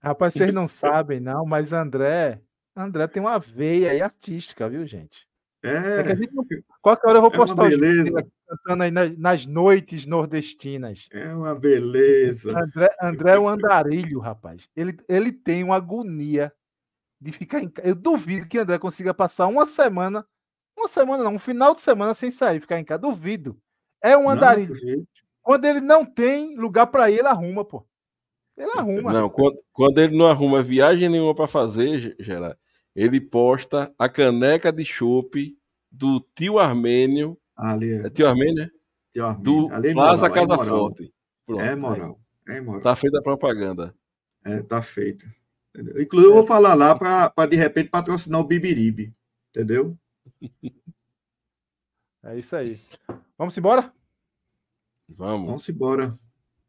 Rapaz, 0.00 0.34
vocês 0.34 0.52
não 0.52 0.66
sabem, 0.66 1.20
não, 1.20 1.44
mas 1.44 1.72
André, 1.72 2.40
André 2.76 3.06
tem 3.06 3.22
uma 3.22 3.38
veia 3.38 3.92
aí 3.92 4.00
artística, 4.02 4.68
viu, 4.68 4.84
gente? 4.86 5.26
É 5.62 6.02
que 6.02 6.08
a 6.08 6.12
É, 6.12 6.16
gente. 6.16 6.64
Qualquer 6.80 7.08
hora 7.08 7.18
eu 7.18 7.22
vou 7.22 7.30
É 7.32 7.36
postar 7.36 7.64
vídeo 7.68 7.78
beleza. 7.80 8.26
cantando 8.48 8.82
aí 8.82 8.90
nas, 8.90 9.16
nas 9.16 9.46
noites 9.46 10.06
nordestinas. 10.06 11.08
é 11.12 11.32
uma 11.34 11.54
beleza. 11.54 12.50
André, 12.58 12.88
André 13.00 13.30
é 13.36 13.38
um 13.38 13.48
andarilho, 13.48 14.18
rapaz. 14.18 14.68
Ele, 14.74 14.96
ele 15.08 15.30
tem 15.32 15.62
uma 15.62 15.76
agonia 15.76 16.52
de 17.22 17.32
ficar 17.32 17.60
em 17.62 17.68
casa. 17.68 17.88
Eu 17.88 17.94
duvido 17.94 18.46
que 18.48 18.58
André 18.58 18.78
consiga 18.78 19.14
passar 19.14 19.46
uma 19.46 19.64
semana, 19.66 20.26
uma 20.76 20.88
semana 20.88 21.22
não, 21.24 21.34
um 21.34 21.38
final 21.38 21.74
de 21.74 21.80
semana 21.80 22.14
sem 22.14 22.30
sair, 22.30 22.60
ficar 22.60 22.78
em 22.80 22.84
casa. 22.84 23.00
Duvido. 23.02 23.56
É 24.02 24.16
um 24.16 24.28
andarilho. 24.28 24.74
Quando 25.40 25.64
ele 25.64 25.80
não 25.80 26.04
tem 26.04 26.56
lugar 26.56 26.86
para 26.88 27.10
ir, 27.10 27.18
ele 27.20 27.28
arruma, 27.28 27.64
pô. 27.64 27.86
Ele 28.56 28.70
arruma. 28.76 29.12
Não, 29.12 29.30
quando, 29.30 29.58
quando 29.72 29.98
ele 29.98 30.16
não 30.16 30.26
arruma 30.26 30.62
viagem 30.62 31.08
nenhuma 31.08 31.34
pra 31.34 31.46
fazer, 31.48 31.98
Ge- 31.98 32.16
Gerard, 32.20 32.58
ele 32.94 33.20
posta 33.20 33.92
a 33.98 34.08
caneca 34.08 34.70
de 34.72 34.84
chopp 34.84 35.56
do 35.90 36.20
tio 36.34 36.58
Armênio. 36.58 37.38
Ali 37.56 37.92
É 37.92 38.06
é, 38.06 38.10
tio 38.10 38.26
Armênio, 38.26 38.54
né? 38.64 38.70
tio 39.12 39.24
Armin. 39.24 39.42
Do 39.42 39.68
Ali 39.72 39.88
é 39.88 39.92
Plaza 39.92 40.28
moral, 40.28 40.36
é 40.36 40.40
Casa 40.40 40.56
moral. 40.56 40.78
Forte. 40.80 41.14
Pronto, 41.46 41.60
É 41.62 41.70
aí. 41.70 41.76
moral. 41.76 42.20
É 42.48 42.60
moral. 42.60 42.82
Tá 42.82 42.94
feita 42.96 43.18
a 43.18 43.22
propaganda. 43.22 43.94
É, 44.44 44.62
tá 44.62 44.82
feito. 44.82 45.24
Entendeu? 45.74 46.02
Inclusive, 46.02 46.30
eu 46.30 46.36
vou 46.36 46.46
falar 46.46 46.74
lá 46.74 46.94
para 46.94 47.46
de 47.46 47.56
repente 47.56 47.88
patrocinar 47.88 48.40
o 48.40 48.44
Bibiribe. 48.44 49.14
Entendeu? 49.50 49.96
É 52.24 52.38
isso 52.38 52.54
aí. 52.54 52.80
Vamos 53.36 53.58
embora? 53.58 53.92
Vamos. 55.08 55.46
Vamos 55.46 55.68
embora. 55.68 56.14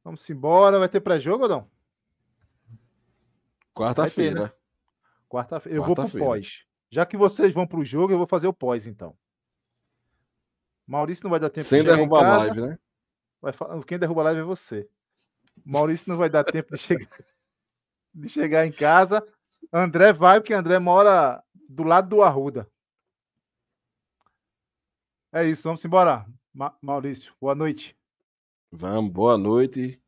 Vamos 0.04 0.28
embora. 0.28 0.80
Vai 0.80 0.90
ter 0.90 1.00
pré-jogo 1.00 1.44
ou 1.44 1.50
não? 1.50 1.72
Quarta-feira. 3.72 4.52
Quarta-feira. 5.30 5.78
Eu 5.78 5.84
vou 5.84 5.94
pro 5.94 6.10
pós. 6.20 6.66
Já 6.90 7.06
que 7.06 7.16
vocês 7.16 7.54
vão 7.54 7.68
pro 7.68 7.86
jogo, 7.86 8.14
eu 8.14 8.18
vou 8.18 8.26
fazer 8.26 8.48
o 8.48 8.54
pós, 8.54 8.88
então. 8.88 9.16
Maurício 10.88 11.24
não 11.24 11.30
vai 11.30 11.40
dar 11.40 11.52
tempo 11.52 11.68
Sem 11.68 11.82
de 11.82 11.86
chegar 11.86 11.96
em 11.96 11.98
derrubar 12.00 12.26
a 12.26 12.38
live, 12.40 12.62
né? 12.62 12.80
Vai 13.40 13.54
fa- 13.54 13.80
Quem 13.86 14.00
derruba 14.00 14.22
a 14.22 14.24
live 14.26 14.40
é 14.42 14.44
você. 14.44 14.90
Maurício 15.64 16.10
não 16.10 16.18
vai 16.18 16.30
dar 16.30 16.44
tempo 16.44 16.74
de 16.74 16.80
chegar, 16.82 17.08
de 18.14 18.30
chegar 18.30 18.66
em 18.66 18.72
casa. 18.72 19.26
André 19.72 20.14
vai, 20.14 20.40
porque 20.40 20.54
André 20.54 20.78
mora 20.80 21.44
do 21.68 21.84
lado 21.84 22.10
do 22.10 22.22
Arruda. 22.22 22.70
É 25.32 25.44
isso, 25.46 25.64
vamos 25.64 25.84
embora. 25.84 26.26
Ma 26.54 26.78
Maurício, 26.82 27.34
boa 27.42 27.56
noite. 27.56 27.98
Vamos, 28.72 29.12
boa 29.12 29.38
noite. 29.38 30.00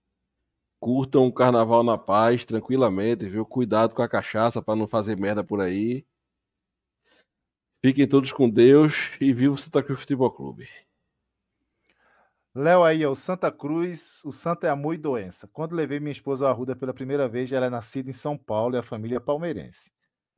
Curtam 0.79 1.25
o 1.25 1.33
carnaval 1.33 1.83
na 1.83 1.97
paz, 1.97 2.45
tranquilamente, 2.45 3.27
viu? 3.27 3.45
Cuidado 3.45 3.95
com 3.95 4.03
a 4.03 4.09
cachaça 4.09 4.61
para 4.61 4.75
não 4.75 4.87
fazer 4.87 5.19
merda 5.19 5.43
por 5.43 5.61
aí. 5.61 6.05
Fiquem 7.83 8.07
todos 8.07 8.31
com 8.31 8.49
Deus 8.49 9.19
e 9.19 9.33
viva 9.33 9.53
o 9.53 9.57
Santa 9.57 9.81
Cruz 9.81 9.99
Futebol 9.99 10.31
Clube. 10.31 10.67
Léo 12.55 12.83
aí, 12.85 13.03
é 13.03 13.07
o 13.09 13.15
Santa 13.15 13.51
Cruz, 13.51 14.21
o 14.23 14.31
Santa 14.31 14.65
é 14.65 14.69
amor 14.69 14.93
e 14.93 14.97
doença. 14.97 15.45
Quando 15.51 15.75
levei 15.75 15.99
minha 15.99 16.13
esposa 16.13 16.45
ao 16.45 16.51
Arruda 16.51 16.73
pela 16.73 16.93
primeira 16.93 17.27
vez, 17.27 17.51
ela 17.51 17.65
é 17.65 17.69
nascida 17.69 18.09
em 18.09 18.13
São 18.13 18.37
Paulo 18.37 18.75
e 18.75 18.79
a 18.79 18.83
família 18.83 19.17
é 19.17 19.19
palmeirense. 19.19 19.91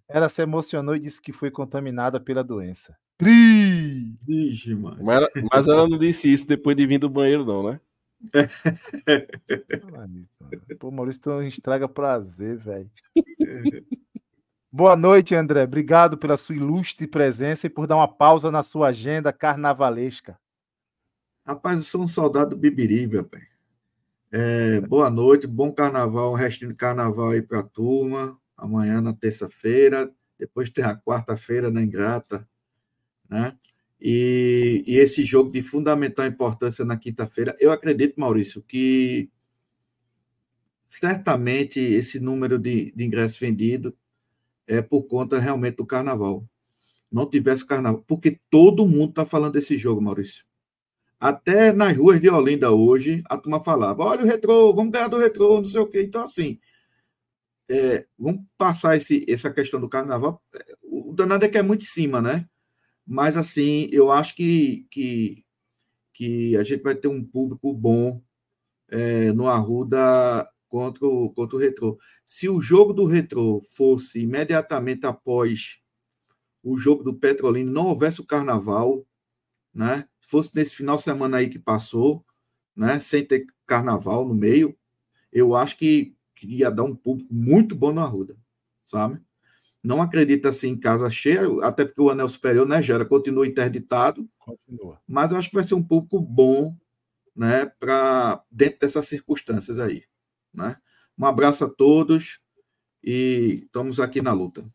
Ela 0.09 0.27
se 0.27 0.41
emocionou 0.41 0.95
e 0.95 0.99
disse 0.99 1.21
que 1.21 1.31
foi 1.31 1.51
contaminada 1.51 2.19
pela 2.19 2.43
doença. 2.43 2.97
Tri! 3.19 4.15
Vixe, 4.25 4.73
mano. 4.73 4.97
Mas, 5.03 5.17
ela- 5.17 5.29
mas 5.51 5.67
ela 5.67 5.87
não 5.87 5.97
disse 5.97 6.31
isso 6.31 6.47
depois 6.47 6.75
de 6.75 6.87
vir 6.87 6.97
do 6.97 7.09
banheiro, 7.09 7.45
não, 7.45 7.71
né? 7.71 7.79
Pô, 10.79 10.89
Maurício, 10.89 11.21
tu 11.21 11.41
estraga 11.43 11.87
prazer, 11.87 12.57
velho. 12.57 12.89
Boa 14.71 14.95
noite, 14.95 15.35
André. 15.35 15.63
Obrigado 15.63 16.17
pela 16.17 16.35
sua 16.35 16.55
ilustre 16.55 17.05
presença 17.05 17.67
e 17.67 17.69
por 17.69 17.85
dar 17.85 17.95
uma 17.95 18.07
pausa 18.07 18.49
na 18.49 18.63
sua 18.63 18.87
agenda 18.87 19.31
carnavalesca. 19.31 20.35
Rapaz, 21.47 21.77
eu 21.77 21.83
sou 21.83 22.03
um 22.03 22.07
soldado 22.09 22.49
do 22.49 22.57
Bibiribe, 22.57 23.15
rapaz. 23.15 23.41
É, 24.29 24.81
boa 24.81 25.09
noite, 25.09 25.47
bom 25.47 25.71
carnaval, 25.71 26.33
um 26.33 26.35
restinho 26.35 26.71
de 26.71 26.75
carnaval 26.75 27.29
aí 27.29 27.41
pra 27.41 27.63
turma. 27.63 28.37
Amanhã 28.57 28.99
na 28.99 29.13
terça-feira, 29.13 30.13
depois 30.37 30.69
tem 30.69 30.83
a 30.83 30.93
quarta-feira 30.93 31.71
na 31.71 31.81
Ingrata, 31.81 32.45
né? 33.29 33.57
E, 33.97 34.83
e 34.85 34.97
esse 34.97 35.23
jogo 35.23 35.49
de 35.49 35.61
fundamental 35.61 36.25
importância 36.25 36.83
na 36.83 36.97
quinta-feira, 36.97 37.55
eu 37.61 37.71
acredito, 37.71 38.19
Maurício, 38.19 38.61
que 38.61 39.31
certamente 40.85 41.79
esse 41.79 42.19
número 42.19 42.59
de, 42.59 42.91
de 42.91 43.05
ingressos 43.05 43.39
vendidos 43.39 43.93
é 44.67 44.81
por 44.81 45.03
conta 45.03 45.39
realmente 45.39 45.77
do 45.77 45.85
carnaval. 45.85 46.45
Não 47.09 47.25
tivesse 47.25 47.65
carnaval, 47.65 48.03
porque 48.05 48.37
todo 48.49 48.85
mundo 48.85 49.11
está 49.11 49.25
falando 49.25 49.53
desse 49.53 49.77
jogo, 49.77 50.01
Maurício. 50.01 50.46
Até 51.19 51.71
nas 51.71 51.97
ruas 51.97 52.21
de 52.21 52.29
Olinda 52.29 52.71
hoje, 52.71 53.23
a 53.29 53.37
turma 53.37 53.63
falava: 53.63 54.03
olha 54.03 54.23
o 54.23 54.27
retrô, 54.27 54.73
vamos 54.73 54.91
ganhar 54.91 55.07
do 55.07 55.17
retrô, 55.17 55.57
não 55.57 55.65
sei 55.65 55.81
o 55.81 55.87
quê. 55.87 56.03
Então, 56.03 56.23
assim, 56.23 56.59
é, 57.69 58.05
vamos 58.17 58.43
passar 58.57 58.95
esse, 58.97 59.25
essa 59.27 59.51
questão 59.51 59.79
do 59.79 59.89
carnaval. 59.89 60.41
O 60.83 61.13
danado 61.13 61.45
é 61.45 61.49
que 61.49 61.57
é 61.57 61.61
muito 61.61 61.83
em 61.83 61.85
cima, 61.85 62.21
né? 62.21 62.47
Mas, 63.05 63.37
assim, 63.37 63.87
eu 63.91 64.11
acho 64.11 64.35
que, 64.35 64.85
que, 64.91 65.45
que 66.13 66.57
a 66.57 66.63
gente 66.63 66.83
vai 66.83 66.95
ter 66.95 67.07
um 67.07 67.23
público 67.23 67.73
bom 67.73 68.21
é, 68.89 69.31
no 69.33 69.47
Arruda 69.47 70.47
contra 70.69 71.05
o, 71.05 71.29
contra 71.31 71.55
o 71.55 71.59
retrô. 71.59 71.97
Se 72.25 72.49
o 72.49 72.61
jogo 72.61 72.93
do 72.93 73.05
retrô 73.05 73.61
fosse 73.75 74.19
imediatamente 74.21 75.05
após 75.05 75.79
o 76.63 76.77
jogo 76.77 77.03
do 77.03 77.13
Petrolino, 77.13 77.71
não 77.71 77.87
houvesse 77.87 78.21
o 78.21 78.25
carnaval, 78.25 79.05
né? 79.73 80.07
Fosse 80.27 80.51
nesse 80.53 80.75
final 80.75 80.97
de 80.97 81.03
semana 81.03 81.37
aí 81.37 81.49
que 81.49 81.57
passou, 81.57 82.25
né? 82.75 82.99
Sem 82.99 83.25
ter 83.25 83.45
carnaval 83.65 84.27
no 84.27 84.33
meio, 84.35 84.77
eu 85.31 85.55
acho 85.55 85.77
que, 85.77 86.15
que 86.35 86.47
ia 86.47 86.69
dar 86.69 86.83
um 86.83 86.95
público 86.95 87.33
muito 87.33 87.73
bom 87.75 87.93
no 87.93 88.01
Arruda, 88.01 88.37
sabe? 88.85 89.21
Não 89.83 90.01
acredito 90.01 90.47
assim 90.47 90.69
em 90.69 90.79
casa 90.79 91.09
cheia, 91.09 91.43
até 91.63 91.85
porque 91.85 92.01
o 92.01 92.09
anel 92.09 92.27
superior, 92.27 92.67
né, 92.67 92.81
Gera, 92.81 93.05
continua 93.05 93.47
interditado, 93.47 94.27
Continua. 94.39 94.99
mas 95.07 95.31
eu 95.31 95.37
acho 95.37 95.49
que 95.49 95.55
vai 95.55 95.63
ser 95.63 95.75
um 95.75 95.83
público 95.83 96.19
bom, 96.19 96.75
né, 97.35 97.67
para 97.79 98.43
dentro 98.51 98.79
dessas 98.79 99.07
circunstâncias 99.07 99.79
aí, 99.79 100.03
né? 100.53 100.77
Um 101.17 101.25
abraço 101.25 101.63
a 101.63 101.69
todos 101.69 102.39
e 103.03 103.61
estamos 103.63 103.99
aqui 103.99 104.21
na 104.21 104.33
luta. 104.33 104.69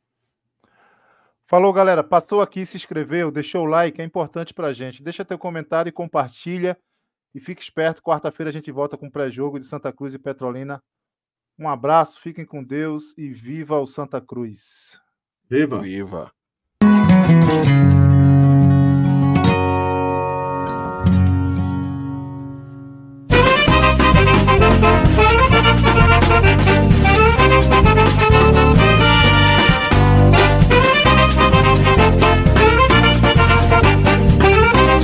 Falou, 1.53 1.71
galera. 1.71 2.03
Passou 2.03 2.41
aqui, 2.41 2.65
se 2.65 2.79
inscreveu, 2.79 3.31
deixou 3.31 3.67
o 3.67 3.69
like, 3.69 4.01
é 4.01 4.05
importante 4.07 4.55
pra 4.55 4.73
gente. 4.73 5.03
Deixa 5.03 5.23
teu 5.23 5.39
comentário 5.39 5.91
e 5.91 5.93
compartilha. 5.93 6.79
E 7.35 7.41
fique 7.41 7.61
esperto, 7.61 8.01
quarta-feira 8.01 8.49
a 8.49 8.53
gente 8.53 8.73
volta 8.73 8.97
com 8.97 9.09
o 9.09 9.11
pré-jogo 9.11 9.61
de 9.61 9.67
Santa 9.67 9.93
Cruz 9.93 10.15
e 10.15 10.19
Petrolina. 10.19 10.83
Um 11.59 11.69
abraço, 11.69 12.23
fiquem 12.23 12.47
com 12.47 12.65
Deus 12.65 13.13
e 13.19 13.29
viva 13.29 13.79
o 13.79 13.87
Santa 13.87 14.19
Cruz. 14.19 14.99
Viva! 15.47 15.79
Viva! 15.81 16.33
Thank 27.95 28.57
you. 28.57 28.62